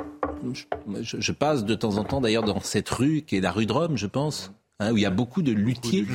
je, 1.02 1.18
je 1.20 1.32
passe 1.32 1.66
de 1.66 1.76
temps 1.76 1.98
en 1.98 2.04
temps 2.04 2.22
d'ailleurs 2.22 2.44
dans 2.44 2.60
cette 2.60 2.90
rue 2.90 3.22
qui 3.22 3.38
est 3.38 3.42
la 3.42 3.52
rue 3.52 3.66
de 3.66 3.74
Rome, 3.74 3.98
je 3.98 4.08
pense. 4.08 4.52
hein, 4.80 4.92
où 4.94 4.98
il 4.98 5.02
y 5.04 5.06
a 5.06 5.10
beaucoup 5.12 5.42
de 5.42 5.52
luthiers, 5.52 6.06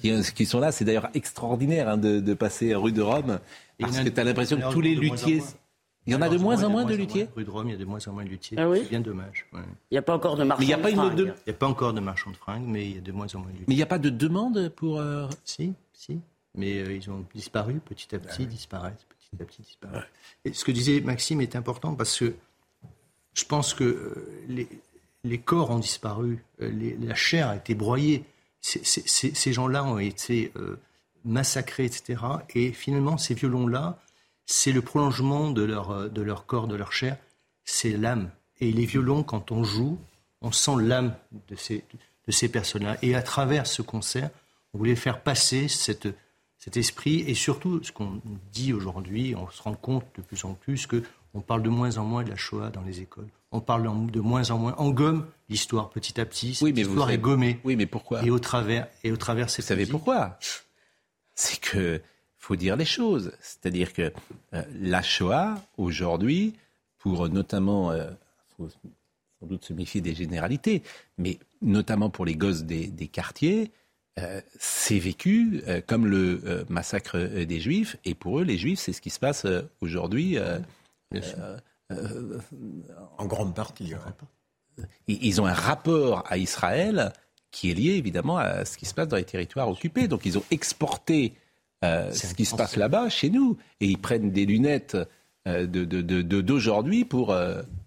qui, 0.00 0.12
qui 0.34 0.46
sont 0.46 0.58
là. 0.60 0.72
C'est 0.72 0.84
d'ailleurs 0.84 1.08
extraordinaire 1.14 1.88
hein, 1.88 1.96
de, 1.96 2.20
de 2.20 2.34
passer 2.34 2.74
rue 2.74 2.92
de 2.92 3.02
Rome, 3.02 3.38
parce 3.78 4.00
que 4.00 4.08
tu 4.08 4.20
as 4.20 4.24
l'impression 4.24 4.56
que 4.58 4.72
tous 4.72 4.80
les 4.80 4.94
de 4.96 5.00
luthiers... 5.00 5.42
Il 6.04 6.12
y 6.12 6.16
en 6.16 6.20
a 6.20 6.28
de 6.28 6.36
moins 6.36 6.64
en 6.64 6.68
moins 6.68 6.82
de 6.82 6.88
moins 6.88 6.96
luthiers 6.96 7.28
Rue 7.36 7.44
de 7.44 7.50
Rome, 7.50 7.68
il 7.68 7.72
y 7.72 7.74
a 7.76 7.78
de 7.78 7.84
moins 7.84 8.00
en 8.08 8.12
moins 8.12 8.24
de 8.24 8.28
luthiers. 8.28 8.58
Ah 8.58 8.68
oui 8.68 8.80
C'est 8.82 8.88
bien 8.90 8.98
dommage. 9.00 9.46
ouais. 9.52 9.60
Il 9.92 9.94
n'y 9.94 9.98
a 9.98 10.02
pas 10.02 10.16
encore 10.16 10.36
de 10.36 10.42
marchand 10.42 10.58
Mais 10.60 10.66
il 10.66 10.70
y 10.70 10.72
a 10.74 10.76
de 10.78 10.82
fringues. 10.96 11.14
de- 11.14 11.24
Il 11.26 11.28
n'y 11.46 11.52
a 11.52 11.56
pas 11.56 11.68
encore 11.68 11.92
de 11.94 12.00
marchands 12.00 12.32
de 12.32 12.36
fringues, 12.36 12.64
mais 12.66 12.86
il 12.86 12.94
y 12.96 12.98
a 12.98 13.00
de 13.00 13.12
moins 13.12 13.28
en 13.32 13.38
moins 13.38 13.46
de 13.46 13.52
luthiers. 13.52 13.64
Mais 13.68 13.74
il 13.74 13.76
n'y 13.76 13.82
a 13.84 13.86
pas 13.86 14.00
de 14.00 14.10
demande 14.10 14.68
pour... 14.74 14.98
euh, 14.98 15.28
Si, 15.44 15.74
si. 15.92 16.18
Mais 16.56 16.80
euh, 16.80 16.92
ils 16.92 17.08
ont 17.08 17.24
disparu 17.32 17.80
petit 17.84 18.12
à 18.16 18.18
petit, 18.18 18.46
disparaissent, 18.48 19.06
petit 19.32 19.42
à 19.42 19.46
petit 19.46 19.62
disparaissent. 19.62 20.04
Et 20.44 20.52
ce 20.52 20.64
que 20.64 20.72
disait 20.72 21.00
Maxime 21.00 21.40
est 21.40 21.56
important 21.56 21.94
parce 21.94 22.18
que 22.18 22.34
je 23.34 23.44
pense 23.44 23.74
que 23.74 23.84
euh, 23.84 24.44
les, 24.48 24.68
les 25.24 25.38
corps 25.38 25.70
ont 25.70 25.78
disparu, 25.78 26.44
euh, 26.60 26.68
les- 26.70 26.96
la 26.96 27.14
chair 27.14 27.48
a 27.48 27.56
été 27.56 27.74
broyée. 27.74 28.24
Ces 28.60 29.52
gens-là 29.52 29.82
ont 29.84 29.98
été 29.98 30.52
euh, 30.56 30.76
massacrés, 31.24 31.84
etc. 31.86 32.22
Et 32.54 32.72
finalement, 32.72 33.18
ces 33.18 33.34
violons-là, 33.34 33.98
c'est 34.46 34.72
le 34.72 34.82
prolongement 34.82 35.50
de 35.50 35.62
leur, 35.62 36.10
de 36.10 36.22
leur 36.22 36.46
corps, 36.46 36.68
de 36.68 36.76
leur 36.76 36.92
chair, 36.92 37.16
c'est 37.64 37.90
l'âme. 37.96 38.30
Et 38.60 38.70
les 38.70 38.86
violons, 38.86 39.22
quand 39.24 39.50
on 39.50 39.64
joue, 39.64 39.98
on 40.42 40.52
sent 40.52 40.76
l'âme 40.80 41.16
de 41.48 41.56
ces, 41.56 41.84
de 42.26 42.32
ces 42.32 42.48
personnes-là. 42.48 42.98
Et 43.02 43.14
à 43.16 43.22
travers 43.22 43.66
ce 43.66 43.82
concert, 43.82 44.30
on 44.74 44.78
voulait 44.78 44.94
faire 44.96 45.22
passer 45.22 45.66
cette, 45.68 46.08
cet 46.62 46.76
esprit 46.76 47.24
et 47.26 47.34
surtout 47.34 47.82
ce 47.82 47.90
qu'on 47.90 48.20
dit 48.52 48.72
aujourd'hui, 48.72 49.34
on 49.34 49.50
se 49.50 49.60
rend 49.60 49.74
compte 49.74 50.04
de 50.16 50.22
plus 50.22 50.44
en 50.44 50.54
plus 50.54 50.86
que 50.86 51.02
On 51.34 51.40
parle 51.40 51.64
de 51.64 51.68
moins 51.68 51.96
en 51.96 52.04
moins 52.04 52.22
de 52.22 52.30
la 52.30 52.36
Shoah 52.36 52.70
dans 52.70 52.82
les 52.82 53.00
écoles. 53.00 53.26
On 53.50 53.60
parle 53.60 53.90
de 54.12 54.20
moins 54.20 54.48
en 54.50 54.58
moins. 54.58 54.74
On 54.78 54.90
gomme 54.90 55.26
l'histoire 55.48 55.90
petit 55.90 56.20
à 56.20 56.24
petit. 56.24 56.56
Oui, 56.62 56.72
mais 56.72 56.84
l'histoire 56.84 57.10
est 57.10 57.18
gommée. 57.18 57.58
Oui, 57.64 57.74
mais 57.74 57.86
pourquoi? 57.86 58.22
Et 58.24 58.30
au 58.30 58.38
travers, 58.38 58.86
et 59.02 59.10
au 59.10 59.16
travers, 59.16 59.46
Vous 59.46 59.62
savez 59.62 59.86
pourquoi? 59.86 60.38
C'est 61.34 61.58
que 61.58 62.00
faut 62.38 62.54
dire 62.54 62.76
les 62.76 62.84
choses. 62.84 63.32
C'est-à-dire 63.40 63.92
que 63.92 64.12
euh, 64.54 64.62
la 64.78 65.02
Shoah 65.02 65.56
aujourd'hui, 65.78 66.54
pour 66.98 67.28
notamment, 67.28 67.90
euh, 67.90 68.10
faut 68.56 68.68
sans 68.68 69.46
doute 69.46 69.64
se 69.64 69.72
méfier 69.72 70.00
des 70.00 70.14
généralités, 70.14 70.84
mais 71.18 71.40
notamment 71.60 72.08
pour 72.08 72.24
les 72.24 72.36
gosses 72.36 72.62
des, 72.62 72.86
des 72.86 73.08
quartiers, 73.08 73.72
euh, 74.18 74.40
c'est 74.58 74.98
vécu 74.98 75.62
euh, 75.68 75.80
comme 75.86 76.06
le 76.06 76.42
euh, 76.44 76.64
massacre 76.68 77.16
euh, 77.18 77.44
des 77.46 77.60
Juifs, 77.60 77.96
et 78.04 78.14
pour 78.14 78.40
eux, 78.40 78.44
les 78.44 78.58
Juifs, 78.58 78.78
c'est 78.80 78.92
ce 78.92 79.00
qui 79.00 79.10
se 79.10 79.18
passe 79.18 79.46
aujourd'hui. 79.80 80.38
en 83.18 83.26
grande 83.26 83.54
partie. 83.54 83.92
hein. 83.94 84.84
ils 85.08 85.24
ils 85.24 85.40
ont 85.40 85.46
un 85.46 85.52
rapport 85.52 86.24
à 86.28 86.36
Israël 86.38 87.12
qui 87.50 87.70
est 87.70 87.74
lié 87.74 87.92
évidemment 87.92 88.38
à 88.38 88.64
ce 88.64 88.78
qui 88.78 88.86
se 88.86 88.94
passe 88.94 89.08
dans 89.08 89.16
les 89.16 89.24
territoires 89.24 89.68
occupés. 89.68 90.08
Donc 90.08 90.24
ils 90.24 90.38
ont 90.38 90.44
exporté 90.50 91.34
ce 91.82 92.34
qui 92.34 92.44
se 92.44 92.54
passe 92.54 92.76
là-bas 92.76 93.08
chez 93.10 93.28
nous 93.28 93.58
et 93.80 93.86
ils 93.86 93.98
prennent 93.98 94.30
des 94.30 94.46
lunettes 94.46 94.96
de- 95.46 95.66
de- 95.66 95.84
de- 95.84 96.22
de- 96.22 96.40
d'aujourd'hui 96.40 97.04
pour 97.04 97.36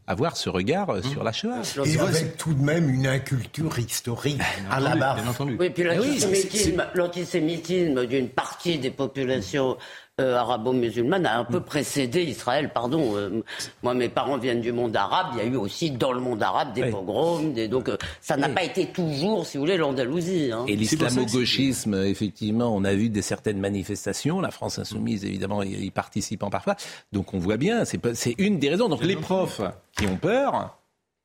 avoir 0.07 0.38
ce 0.38 0.49
regard 0.49 0.90
euh, 0.90 1.02
sur 1.02 1.23
la 1.23 1.32
Shoah. 1.32 1.61
Et 1.86 1.99
avec 1.99 2.38
tout 2.38 2.53
de 2.53 2.61
même 2.61 2.90
une 2.90 3.07
inculture 3.07 3.77
historique 3.80 4.41
à 4.69 4.80
la 4.80 4.95
base. 4.95 5.22
Oui, 5.40 5.69
puis 5.69 5.88
oui, 5.88 5.95
l'antisémitisme 5.95 6.86
l'antisémitisme 6.94 8.06
d'une 8.06 8.30
partie 8.30 8.77
des 8.77 8.91
populations 8.91 9.77
euh, 10.22 10.38
arabo-musulmanes 10.38 11.26
a 11.26 11.38
un 11.40 11.44
peu 11.44 11.60
précédé 11.60 12.24
Israël. 12.24 12.72
Pardon, 12.74 13.18
euh, 13.18 13.44
moi 13.84 13.94
mes 13.94 14.08
parents 14.08 14.38
viennent 14.38 14.62
du 14.62 14.72
monde 14.72 14.96
arabe, 14.96 15.28
il 15.34 15.40
y 15.40 15.42
a 15.42 15.46
eu 15.46 15.58
aussi 15.58 15.92
dans 15.92 16.14
le 16.14 16.22
monde 16.22 16.42
arabe 16.42 16.74
des 16.74 16.90
pogroms, 16.90 17.52
des, 17.54 17.68
donc 17.68 17.90
euh, 17.90 17.98
ça 18.22 18.38
n'a 18.38 18.48
pas 18.48 18.64
été 18.64 18.88
toujours, 18.88 19.46
si 19.46 19.58
vous 19.58 19.64
voulez, 19.64 19.76
l'Andalousie. 19.76 20.52
hein. 20.54 20.64
Et 20.68 20.76
l'islamo-gauchisme, 20.78 21.96
effectivement, 22.06 22.74
on 22.74 22.86
a 22.86 22.94
vu 22.94 23.10
des 23.10 23.22
certaines 23.22 23.60
manifestations. 23.60 24.40
La 24.40 24.52
France 24.52 24.80
insoumise, 24.80 25.26
évidemment, 25.26 25.64
y, 25.64 25.72
y 25.74 25.92
participant 25.92 26.50
parfois. 26.50 26.78
Donc 27.12 27.34
on 27.34 27.40
voit 27.40 27.58
bien, 27.58 27.84
c'est 27.84 28.36
une 28.38 28.58
des 28.60 28.70
raisons. 28.70 28.88
Donc 28.88 29.04
les 29.04 29.18
profs 29.18 29.62
qui 29.98 30.08
ont 30.08 30.16
peur 30.18 30.78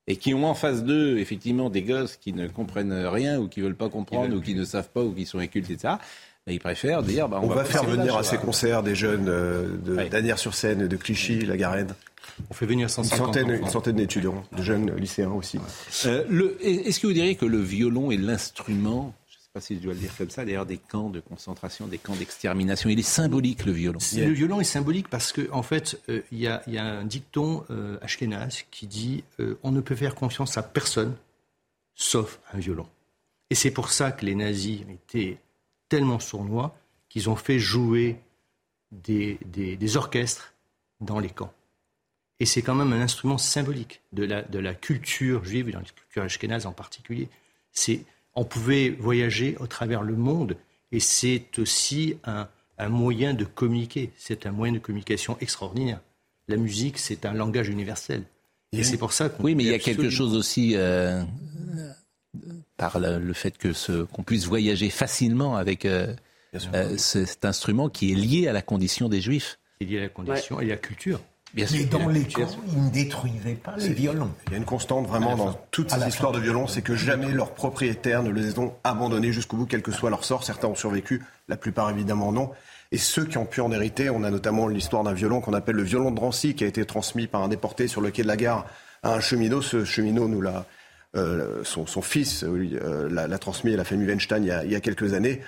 et 0.09 0.17
qui 0.17 0.35
ont 0.35 0.45
en 0.45 0.55
face 0.55 0.83
d'eux, 0.83 1.19
effectivement, 1.19 1.71
des 1.71 1.83
gosses 1.83 2.17
qui 2.17 2.33
ne 2.33 2.49
comprennent 2.49 3.07
rien 3.07 3.39
ou 3.39 3.47
qui 3.47 3.61
veulent 3.61 3.77
pas 3.77 3.89
comprendre 3.89 4.35
ou 4.37 4.41
qui 4.41 4.57
ne 4.57 4.65
savent 4.65 4.89
pas 4.89 5.03
ou 5.03 5.13
qui 5.13 5.27
sont 5.27 5.39
incultes, 5.39 5.71
etc. 5.71 5.95
ils 6.51 6.61
préfèrent 6.61 7.03
dire, 7.03 7.29
bah, 7.29 7.41
On, 7.43 7.49
va, 7.49 7.65
faire 7.65 7.85
venir 7.85 8.17
à 8.17 8.23
ces 8.23 8.39
concerts 8.39 8.83
des 8.83 8.95
jeunes 8.95 9.29
euh, 9.29 9.69
de 9.85 10.09
d'Anières-sur-Seine, 10.09 10.87
de 10.87 10.97
Clichy, 10.97 11.41
la 11.41 11.57
Garenne. 11.57 11.95
On 12.51 12.55
fait 12.55 12.67
venir 12.67 12.85
une 12.85 12.89
150 12.89 13.19
centaine, 13.19 13.45
enfants. 13.45 13.65
une 13.65 13.71
centaine 13.71 13.97
d'étudiants, 13.97 14.43
de 14.57 14.63
jeunes 14.63 14.95
lycéens 14.97 15.33
aussi. 15.33 15.59
Euh, 16.07 16.25
Est-ce 16.61 17.01
que 17.01 17.07
vous 17.07 17.13
diriez 17.13 17.35
que 17.35 17.45
le 17.45 17.59
violon 17.59 18.11
est 18.11 18.17
l'instrument, 18.17 19.15
je 19.29 19.37
ne 19.37 19.41
sais 19.43 19.49
pas 19.53 19.61
si 19.61 19.77
je 19.77 19.81
dois 19.81 19.95
le 19.95 20.01
dire 20.01 20.17
comme 20.17 20.31
ça, 20.31 20.45
d'ailleurs 20.45 20.67
des 20.67 20.79
camps 20.79 21.11
de 21.11 21.21
concentration, 21.21 21.87
des 21.87 21.99
camps 21.99 22.17
d'extermination 22.17 22.89
Il 22.89 22.99
est 22.99 23.03
symbolique 23.03 23.67
le 23.67 23.73
violon. 23.73 23.99
Le 24.17 24.33
violon 24.33 24.61
est 24.61 24.65
symbolique 24.65 25.09
parce 25.09 25.33
qu'en 25.33 25.59
en 25.59 25.63
fait, 25.63 26.01
euh, 26.09 26.23
il 26.33 26.39
y, 26.39 26.47
a, 26.47 26.63
il 26.67 26.75
y 26.75 26.79
a 26.79 26.85
un 26.85 27.05
dicton 27.05 27.65
euh, 27.71 27.99
ashkénaze 28.01 28.65
qui 28.71 28.87
dit 28.87 29.25
euh, 29.41 29.59
on 29.63 29.73
ne 29.73 29.81
peut 29.81 29.97
faire 29.97 30.15
confiance 30.15 30.57
à 30.57 30.63
personne 30.63 31.15
sauf 31.95 32.41
un 32.53 32.59
violon. 32.59 32.87
Et 33.51 33.55
c'est 33.55 33.71
pour 33.71 33.91
ça 33.91 34.13
que 34.13 34.25
les 34.25 34.35
nazis 34.35 34.81
étaient 34.89 35.39
tellement 35.91 36.19
sournois 36.21 36.75
qu'ils 37.11 37.29
ont 37.29 37.37
fait 37.37 37.59
jouer 37.59 38.17
des, 38.93 39.39
des- 39.45 39.77
des 39.77 39.97
orchestres 39.99 40.55
dans 41.01 41.19
les 41.19 41.29
camps. 41.29 41.53
Et 42.39 42.47
c'est 42.47 42.63
quand 42.63 42.75
même 42.75 42.93
un 42.95 43.03
instrument 43.03 43.37
symbolique 43.37 44.01
de 44.15 44.25
la, 44.25 44.41
de 44.41 44.59
la 44.59 44.73
culture 44.75 45.45
juive 45.45 45.69
et 45.69 45.73
dans 45.73 45.81
la 45.81 45.85
culture 45.85 46.23
ashkénaze 46.23 46.65
en 46.65 46.73
particulier. 46.73 47.29
C'est, 47.73 48.01
on 48.35 48.45
pouvait 48.45 48.89
voyager 48.89 49.57
au 49.61 49.67
travers 49.67 50.03
le 50.03 50.17
monde 50.17 50.57
et 50.91 51.01
c'est 51.01 51.59
aussi 51.59 52.17
un, 52.25 52.49
un 52.79 52.89
moyen 52.89 53.35
de 53.35 53.45
communiquer. 53.45 54.11
C'est 54.17 54.47
un 54.47 54.53
moyen 54.53 54.73
de 54.73 54.79
communication 54.79 55.37
extraordinaire. 55.41 56.01
La 56.49 56.57
musique, 56.57 56.97
c'est 56.99 57.27
un 57.27 57.35
langage 57.35 57.69
universel. 57.69 58.25
Et 58.73 58.85
c'est 58.85 58.97
pour 58.99 59.13
ça 59.13 59.29
qu'on 59.29 59.43
Oui, 59.45 59.55
mais 59.55 59.65
il 59.65 59.71
y 59.71 59.75
a 59.75 59.79
quelque 59.79 60.11
chose 60.11 60.35
aussi 60.35 60.75
euh, 60.77 61.23
par 62.77 62.99
le, 62.99 63.19
le 63.19 63.33
fait 63.33 63.57
que 63.59 63.73
ce- 63.73 64.05
qu'on 64.05 64.23
puisse 64.23 64.47
voyager 64.47 64.91
facilement 64.91 65.57
avec 65.57 65.85
euh, 65.85 66.15
euh, 66.75 66.97
ce- 66.97 67.25
cet 67.25 67.45
instrument 67.45 67.89
qui 67.89 68.13
est 68.13 68.15
lié 68.15 68.49
à 68.49 68.53
la 68.53 68.63
condition 68.63 69.09
des 69.09 69.21
Juifs. 69.21 69.59
C'est 69.81 69.87
lié 69.87 69.99
à 69.99 70.03
la 70.03 70.09
condition 70.09 70.61
et 70.61 70.67
à 70.67 70.69
la 70.69 70.77
culture. 70.77 71.21
Bien 71.53 71.67
Mais 71.73 71.79
sûr. 71.79 71.89
dans 71.89 72.09
les 72.09 72.21
culture. 72.23 72.47
camps, 72.47 72.57
ils 72.73 72.85
ne 72.85 72.91
détruisaient 72.91 73.55
pas 73.57 73.75
les 73.77 73.93
violons. 73.93 74.31
Il 74.47 74.53
y 74.53 74.55
a 74.55 74.59
une 74.59 74.65
constante 74.65 75.09
vraiment 75.09 75.35
dans 75.37 75.61
toutes 75.73 75.91
ces 75.91 76.07
histoires 76.07 76.31
de 76.31 76.39
violon, 76.39 76.69
c'est 76.69 76.83
que 76.83 76.95
jamais 76.95 77.33
leurs 77.33 77.55
propriétaires 77.55 78.23
ne 78.23 78.31
les 78.31 78.59
ont 78.61 78.73
abandonnés 78.85 79.33
jusqu'au 79.33 79.57
bout, 79.57 79.67
quel 79.67 79.83
que 79.83 79.91
soit 79.91 80.11
leur 80.11 80.23
sort. 80.23 80.45
Certains 80.45 80.69
ont 80.69 80.77
survécu, 80.77 81.25
la 81.49 81.57
plupart 81.57 81.91
évidemment 81.91 82.31
non. 82.31 82.51
Et 82.93 82.99
ceux 82.99 83.25
qui 83.25 83.37
ont 83.39 83.47
pu 83.47 83.61
en 83.61 83.73
hériter, 83.73 84.11
on 84.11 84.23
a 84.23 84.31
notamment 84.31 84.69
l'histoire 84.69 85.03
d'un 85.03 85.13
violon 85.13 85.41
qu'on 85.41 85.55
appelle 85.55 85.75
le 85.77 85.83
violon 85.83 86.11
de 86.13 86.17
Drancy, 86.17 86.55
qui 86.55 86.63
a 86.63 86.69
été 86.69 86.85
transmis 86.85 87.27
par 87.27 87.43
un 87.43 87.49
déporté 87.49 87.89
sur 87.89 88.01
le 88.01 88.11
quai 88.13 88.23
de 88.23 88.29
la 88.29 88.37
gare 88.37 88.67
à 89.03 89.15
un 89.15 89.21
cheminot. 89.21 89.61
Ce 89.61 89.85
cheminot 89.85 90.29
nous 90.29 90.41
l'a, 90.41 90.67
euh, 91.17 91.65
son, 91.65 91.87
son 91.87 92.03
fils 92.03 92.45
euh, 92.45 92.69
euh, 92.83 93.09
l'a, 93.11 93.39
transmis 93.39 93.75
à 93.75 93.77
la 93.77 93.85
famille 93.85 94.07
Weinstein 94.07 94.45
il 94.45 94.49
y 94.49 94.53
a, 94.53 94.65
il 94.65 94.71
y 94.71 94.77
a 94.77 94.81
quelques 94.81 95.15
années. 95.15 95.41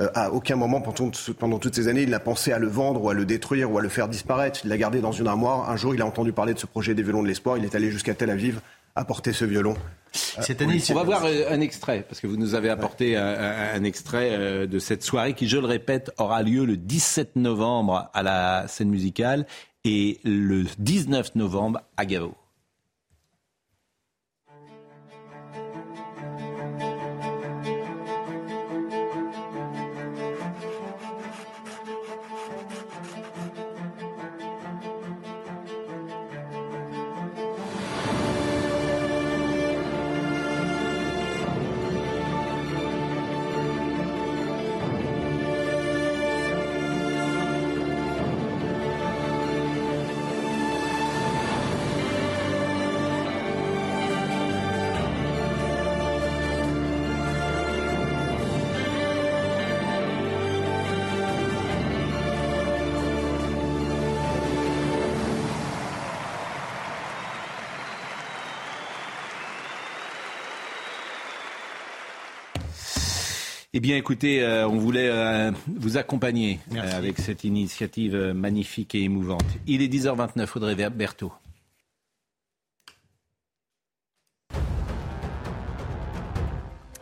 Euh, 0.00 0.08
à 0.14 0.32
aucun 0.32 0.54
moment 0.54 0.80
pendant, 0.80 1.10
pendant 1.38 1.58
toutes 1.58 1.74
ces 1.74 1.88
années, 1.88 2.02
il 2.02 2.10
n'a 2.10 2.20
pensé 2.20 2.52
à 2.52 2.58
le 2.60 2.68
vendre 2.68 3.02
ou 3.02 3.10
à 3.10 3.14
le 3.14 3.24
détruire 3.24 3.70
ou 3.70 3.78
à 3.78 3.82
le 3.82 3.88
faire 3.88 4.08
disparaître. 4.08 4.60
Il 4.62 4.68
l'a 4.68 4.78
gardé 4.78 5.00
dans 5.00 5.10
une 5.10 5.26
armoire. 5.26 5.68
Un 5.68 5.76
jour, 5.76 5.94
il 5.94 6.02
a 6.02 6.06
entendu 6.06 6.32
parler 6.32 6.54
de 6.54 6.58
ce 6.58 6.66
projet 6.66 6.94
des 6.94 7.02
violons 7.02 7.22
de 7.22 7.28
l'espoir. 7.28 7.58
Il 7.58 7.64
est 7.64 7.74
allé 7.74 7.90
jusqu'à 7.90 8.14
Tel 8.14 8.30
Aviv 8.30 8.60
apporter 8.94 9.32
ce 9.32 9.44
violon. 9.44 9.76
Cette 10.12 10.62
année, 10.62 10.80
on 10.90 10.94
va 10.94 11.02
voir 11.02 11.24
un 11.24 11.60
extrait, 11.60 12.04
parce 12.08 12.20
que 12.20 12.26
vous 12.26 12.36
nous 12.36 12.54
avez 12.54 12.70
apporté 12.70 13.16
un, 13.16 13.84
extrait 13.84 14.66
de 14.66 14.78
cette 14.80 15.04
soirée 15.04 15.34
qui, 15.34 15.46
je 15.46 15.58
le 15.58 15.66
répète, 15.66 16.10
aura 16.18 16.42
lieu 16.42 16.64
le 16.64 16.76
17 16.76 17.36
novembre 17.36 18.10
à 18.12 18.22
la 18.24 18.66
scène 18.66 18.88
musicale 18.88 19.46
et 19.84 20.18
le 20.24 20.64
19 20.78 21.36
novembre 21.36 21.82
à 21.96 22.06
Gavo. 22.06 22.34
Eh 73.78 73.80
bien, 73.80 73.96
écoutez, 73.96 74.42
euh, 74.42 74.66
on 74.66 74.76
voulait 74.76 75.08
euh, 75.08 75.52
vous 75.76 75.98
accompagner 75.98 76.58
euh, 76.74 76.98
avec 76.98 77.20
cette 77.20 77.44
initiative 77.44 78.16
magnifique 78.34 78.96
et 78.96 79.04
émouvante. 79.04 79.44
Il 79.68 79.82
est 79.82 79.86
10h29, 79.86 80.48
Audrey 80.56 80.74
Berthaud. 80.90 81.32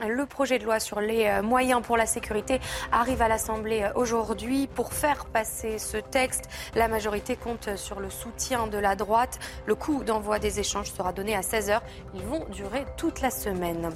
Le 0.08 0.26
projet 0.26 0.58
de 0.58 0.64
loi 0.64 0.78
sur 0.78 1.00
les 1.00 1.26
euh, 1.26 1.42
moyens 1.42 1.82
pour 1.82 1.96
la 1.96 2.06
sécurité 2.06 2.60
arrive 2.92 3.22
à 3.22 3.28
l'Assemblée 3.28 3.82
euh, 3.82 3.92
aujourd'hui. 3.94 4.66
Pour 4.66 4.92
faire 4.92 5.26
passer 5.26 5.78
ce 5.78 5.96
texte, 5.96 6.44
la 6.74 6.88
majorité 6.88 7.36
compte 7.36 7.76
sur 7.76 7.98
le 7.98 8.10
soutien 8.10 8.66
de 8.66 8.78
la 8.78 8.94
droite. 8.94 9.38
Le 9.66 9.74
coup 9.74 10.04
d'envoi 10.04 10.38
des 10.38 10.60
échanges 10.60 10.92
sera 10.92 11.12
donné 11.12 11.34
à 11.34 11.40
16h. 11.40 11.80
Ils 12.14 12.22
vont 12.22 12.44
durer 12.50 12.84
toute 12.96 13.20
la 13.20 13.30
semaine. 13.30 13.90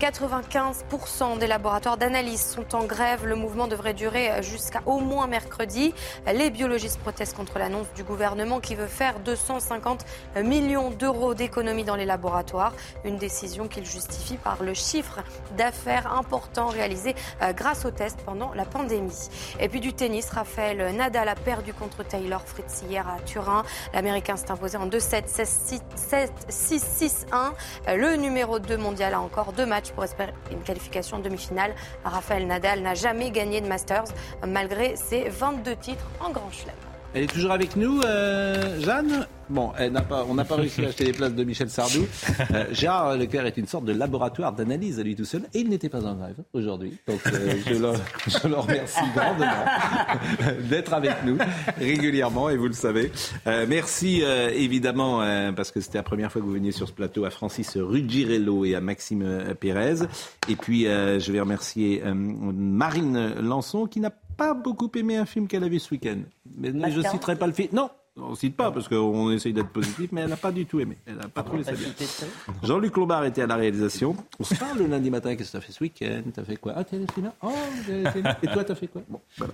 95% 0.00 1.38
des 1.38 1.46
laboratoires 1.46 1.96
d'analyse 1.96 2.42
sont 2.42 2.74
en 2.74 2.84
grève. 2.84 3.26
Le 3.26 3.34
mouvement 3.34 3.66
devrait 3.66 3.94
durer 3.94 4.30
euh, 4.30 4.42
jusqu'à 4.42 4.82
au 4.86 5.00
moins 5.00 5.26
mercredi. 5.26 5.92
Les 6.32 6.50
biologistes 6.50 7.00
protestent 7.00 7.36
contre 7.36 7.58
l'annonce 7.58 7.92
du 7.94 8.04
gouvernement 8.04 8.60
qui 8.60 8.74
veut 8.74 8.86
faire 8.86 9.18
250 9.20 10.04
millions 10.42 10.90
d'euros 10.90 11.34
d'économies 11.34 11.84
dans 11.84 11.96
les 11.96 12.06
laboratoires. 12.06 12.72
Une 13.04 13.16
décision 13.16 13.68
qu'ils 13.68 13.86
justifient 13.86 14.38
par 14.38 14.62
le 14.62 14.74
chiffre 14.74 15.20
d'affaires 15.56 16.12
important 16.12 16.66
réalisé 16.68 17.14
euh, 17.42 17.52
grâce 17.52 17.84
aux 17.84 17.90
tests 17.90 18.20
pendant 18.24 18.52
la 18.54 18.64
pandémie. 18.64 19.28
Et 19.58 19.68
puis 19.68 19.80
du 19.80 19.92
tennis, 19.92 20.30
Raphaël 20.30 20.94
Nadal 20.94 21.28
a 21.28 21.34
perdu 21.34 21.72
contre 21.72 22.02
Taylor 22.02 22.42
Fritz 22.42 22.82
hier 22.88 23.06
à 23.08 23.20
Turin. 23.20 23.64
L'Américain 23.92 24.36
s'est 24.36 24.50
imposé 24.50 24.76
en 24.76 24.86
2-7, 24.86 25.24
6-6-1. 26.48 27.52
Euh, 27.88 27.96
le 27.96 28.16
numéro 28.16 28.58
2 28.58 28.76
mondial 28.76 29.14
a 29.14 29.20
encore 29.20 29.52
deux 29.52 29.66
matchs 29.66 29.90
pour 29.92 30.04
espérer 30.04 30.34
une 30.50 30.62
qualification 30.62 31.18
en 31.18 31.20
demi-finale. 31.20 31.74
Raphaël 32.04 32.46
Nadal 32.46 32.80
n'a 32.80 32.94
jamais 32.94 33.30
gagné 33.30 33.60
de 33.60 33.66
Masters 33.66 34.04
malgré 34.46 34.96
ses 34.96 35.28
22 35.28 35.76
titres 35.76 36.06
en 36.20 36.30
Grand 36.30 36.50
Chelem. 36.50 36.89
Elle 37.12 37.24
est 37.24 37.32
toujours 37.32 37.50
avec 37.50 37.74
nous, 37.74 38.00
euh, 38.02 38.80
Jeanne? 38.80 39.26
Bon, 39.48 39.72
elle 39.76 39.90
n'a 39.90 40.02
pas, 40.02 40.24
on 40.28 40.34
n'a 40.34 40.44
pas 40.44 40.54
réussi 40.54 40.84
à 40.84 40.88
acheter 40.88 41.06
les 41.06 41.12
places 41.12 41.34
de 41.34 41.42
Michel 41.42 41.68
Sardou. 41.68 42.06
Euh, 42.52 42.64
Gérard 42.72 43.16
Leclerc 43.16 43.46
est 43.46 43.56
une 43.58 43.66
sorte 43.66 43.84
de 43.84 43.92
laboratoire 43.92 44.52
d'analyse 44.52 44.98
à 44.98 45.02
lui 45.02 45.14
tout 45.14 45.24
seul. 45.24 45.42
Et 45.54 45.60
il 45.60 45.68
n'était 45.68 45.88
pas 45.88 46.04
en 46.04 46.14
grève 46.14 46.36
aujourd'hui. 46.52 46.94
Donc 47.06 47.20
euh, 47.26 47.54
je, 47.66 47.74
le, 47.74 47.92
je 48.26 48.48
le 48.48 48.56
remercie 48.56 49.00
grandement 49.14 49.46
d'être 50.70 50.92
avec 50.94 51.24
nous 51.24 51.38
régulièrement, 51.78 52.48
et 52.50 52.56
vous 52.56 52.66
le 52.66 52.72
savez. 52.72 53.12
Euh, 53.46 53.66
merci 53.68 54.22
euh, 54.22 54.50
évidemment, 54.50 55.22
euh, 55.22 55.52
parce 55.52 55.70
que 55.70 55.80
c'était 55.80 55.98
la 55.98 56.02
première 56.02 56.32
fois 56.32 56.40
que 56.40 56.46
vous 56.46 56.52
veniez 56.52 56.72
sur 56.72 56.88
ce 56.88 56.92
plateau, 56.92 57.24
à 57.24 57.30
Francis 57.30 57.76
Ruggiero 57.76 58.64
et 58.64 58.74
à 58.74 58.80
Maxime 58.80 59.22
euh, 59.22 59.54
Pérez. 59.54 60.06
Et 60.48 60.56
puis 60.56 60.86
euh, 60.86 61.20
je 61.20 61.30
vais 61.30 61.40
remercier 61.40 62.02
euh, 62.04 62.14
Marine 62.14 63.34
Lançon 63.40 63.86
qui 63.86 64.00
n'a 64.00 64.10
pas 64.40 64.54
beaucoup 64.54 64.90
aimé 64.94 65.18
un 65.18 65.26
film 65.26 65.46
qu'elle 65.46 65.64
a 65.64 65.68
vu 65.68 65.78
ce 65.78 65.90
week-end. 65.92 66.20
Mais, 66.56 66.72
je 66.90 67.02
citerai 67.02 67.36
pas 67.36 67.46
le 67.46 67.52
film. 67.52 67.68
Non, 67.74 67.90
on 68.16 68.34
cite 68.34 68.56
pas 68.56 68.70
parce 68.70 68.88
qu'on 68.88 69.30
essaye 69.30 69.52
d'être 69.52 69.68
positif, 69.68 70.10
mais 70.12 70.22
elle 70.22 70.30
n'a 70.30 70.38
pas 70.38 70.50
du 70.50 70.64
tout 70.64 70.80
aimé. 70.80 70.96
Elle 71.04 71.16
n'a 71.16 71.28
pas 71.28 71.42
trouvé 71.42 71.62
ça 71.62 71.72
bien. 71.72 71.88
Jean-Luc 72.62 72.96
Lombard 72.96 73.26
était 73.26 73.42
à 73.42 73.46
la 73.46 73.56
réalisation. 73.56 74.16
On 74.38 74.44
se 74.44 74.54
parle 74.54 74.78
le 74.78 74.86
lundi 74.86 75.10
matin. 75.10 75.36
Qu'est-ce 75.36 75.48
que 75.48 75.52
tu 75.52 75.56
as 75.58 75.60
fait 75.60 75.72
ce 75.72 75.84
week-end? 75.84 76.22
T'as 76.32 76.44
fait 76.44 76.56
quoi? 76.56 76.72
Ah, 76.74 76.84
t'es 76.84 76.96
cinéma? 77.14 77.34
Oh. 77.42 77.52
Et 78.42 78.46
toi, 78.46 78.64
t'as 78.64 78.74
fait 78.74 78.86
quoi? 78.86 79.02
Bon, 79.10 79.20
voilà. 79.36 79.52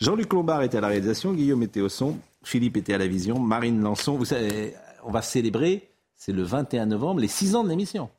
Jean-Luc 0.00 0.32
Lombard 0.32 0.62
était 0.62 0.78
à 0.78 0.80
la 0.80 0.88
réalisation. 0.88 1.32
Guillaume 1.32 1.62
était 1.62 1.80
au 1.80 1.88
son. 1.88 2.18
Philippe 2.42 2.76
était 2.78 2.94
à 2.94 2.98
la 2.98 3.06
vision. 3.06 3.38
Marine 3.38 3.80
Lançon. 3.80 4.16
Vous 4.16 4.24
savez, 4.24 4.74
on 5.04 5.12
va 5.12 5.22
célébrer, 5.22 5.88
c'est 6.16 6.32
le 6.32 6.42
21 6.42 6.86
novembre, 6.86 7.20
les 7.20 7.28
6 7.28 7.54
ans 7.54 7.62
de 7.62 7.68
l'émission. 7.68 8.10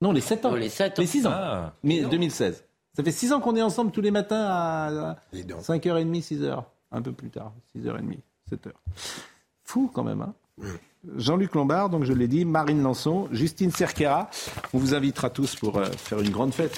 Non, 0.00 0.12
les 0.12 0.22
7 0.22 0.46
ans. 0.46 0.54
les 0.54 0.70
7 0.70 0.98
ans. 0.98 1.02
Les 1.02 1.06
6 1.06 1.26
ans. 1.26 1.32
Ah. 1.34 1.74
Mais 1.82 2.00
2016. 2.00 2.64
Ça 2.96 3.04
fait 3.04 3.12
6 3.12 3.32
ans 3.32 3.40
qu'on 3.40 3.56
est 3.56 3.62
ensemble 3.62 3.92
tous 3.92 4.00
les 4.00 4.10
matins 4.10 4.46
à 4.48 5.16
5h30, 5.32 6.22
6h. 6.22 6.64
Un 6.92 7.02
peu 7.02 7.12
plus 7.12 7.30
tard. 7.30 7.52
6h30, 7.76 8.18
7h. 8.50 8.72
Fou 9.64 9.90
quand 9.92 10.02
même, 10.02 10.22
hein 10.22 10.34
Jean-Luc 11.16 11.54
Lombard, 11.54 11.88
donc 11.88 12.04
je 12.04 12.12
l'ai 12.12 12.28
dit, 12.28 12.44
Marine 12.44 12.82
Lançon, 12.82 13.28
Justine 13.32 13.70
Cerquera. 13.70 14.28
On 14.74 14.78
vous 14.78 14.94
invitera 14.94 15.30
tous 15.30 15.56
pour 15.56 15.78
euh, 15.78 15.86
faire 15.86 16.20
une 16.20 16.30
grande 16.30 16.52
fête. 16.52 16.76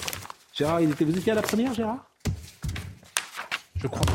Gérard, 0.53 0.81
il 0.81 0.91
était, 0.91 1.03
vous 1.03 1.17
étiez 1.17 1.31
à 1.31 1.35
la 1.35 1.41
première, 1.41 1.73
Gérard? 1.73 2.09
Je 3.83 3.87
crois 3.89 4.05
pas. 4.05 4.13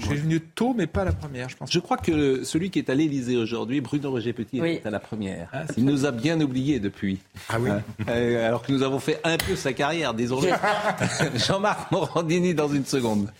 Je 0.00 0.06
suis 0.06 0.16
venu 0.16 0.40
tôt, 0.40 0.74
mais 0.74 0.86
pas 0.86 1.02
à 1.02 1.04
la 1.04 1.12
première, 1.12 1.48
je 1.50 1.56
pense. 1.56 1.70
Je 1.70 1.78
crois 1.78 1.98
que 1.98 2.42
celui 2.42 2.70
qui 2.70 2.78
est 2.78 2.88
à 2.88 2.94
l'Élysée 2.94 3.36
aujourd'hui, 3.36 3.82
Bruno 3.82 4.10
Roger 4.10 4.32
Petit, 4.32 4.60
Oui. 4.62 4.70
est 4.82 4.86
à 4.86 4.90
la 4.90 4.98
première. 4.98 5.48
Ah, 5.52 5.64
il 5.76 5.84
nous 5.84 6.06
a 6.06 6.10
bien 6.10 6.40
oubliés 6.40 6.80
depuis. 6.80 7.18
Ah 7.50 7.58
oui 7.60 7.68
Hein, 7.70 7.82
euh, 8.08 8.48
alors 8.48 8.62
que 8.62 8.72
nous 8.72 8.82
avons 8.82 8.98
fait 8.98 9.20
un 9.22 9.36
peu 9.36 9.56
sa 9.56 9.74
carrière, 9.74 10.14
disons-le. 10.14 10.48
Jean-Marc 11.38 11.90
Morandini 11.92 12.54
dans 12.54 12.68
une 12.68 12.86
seconde. 12.86 13.30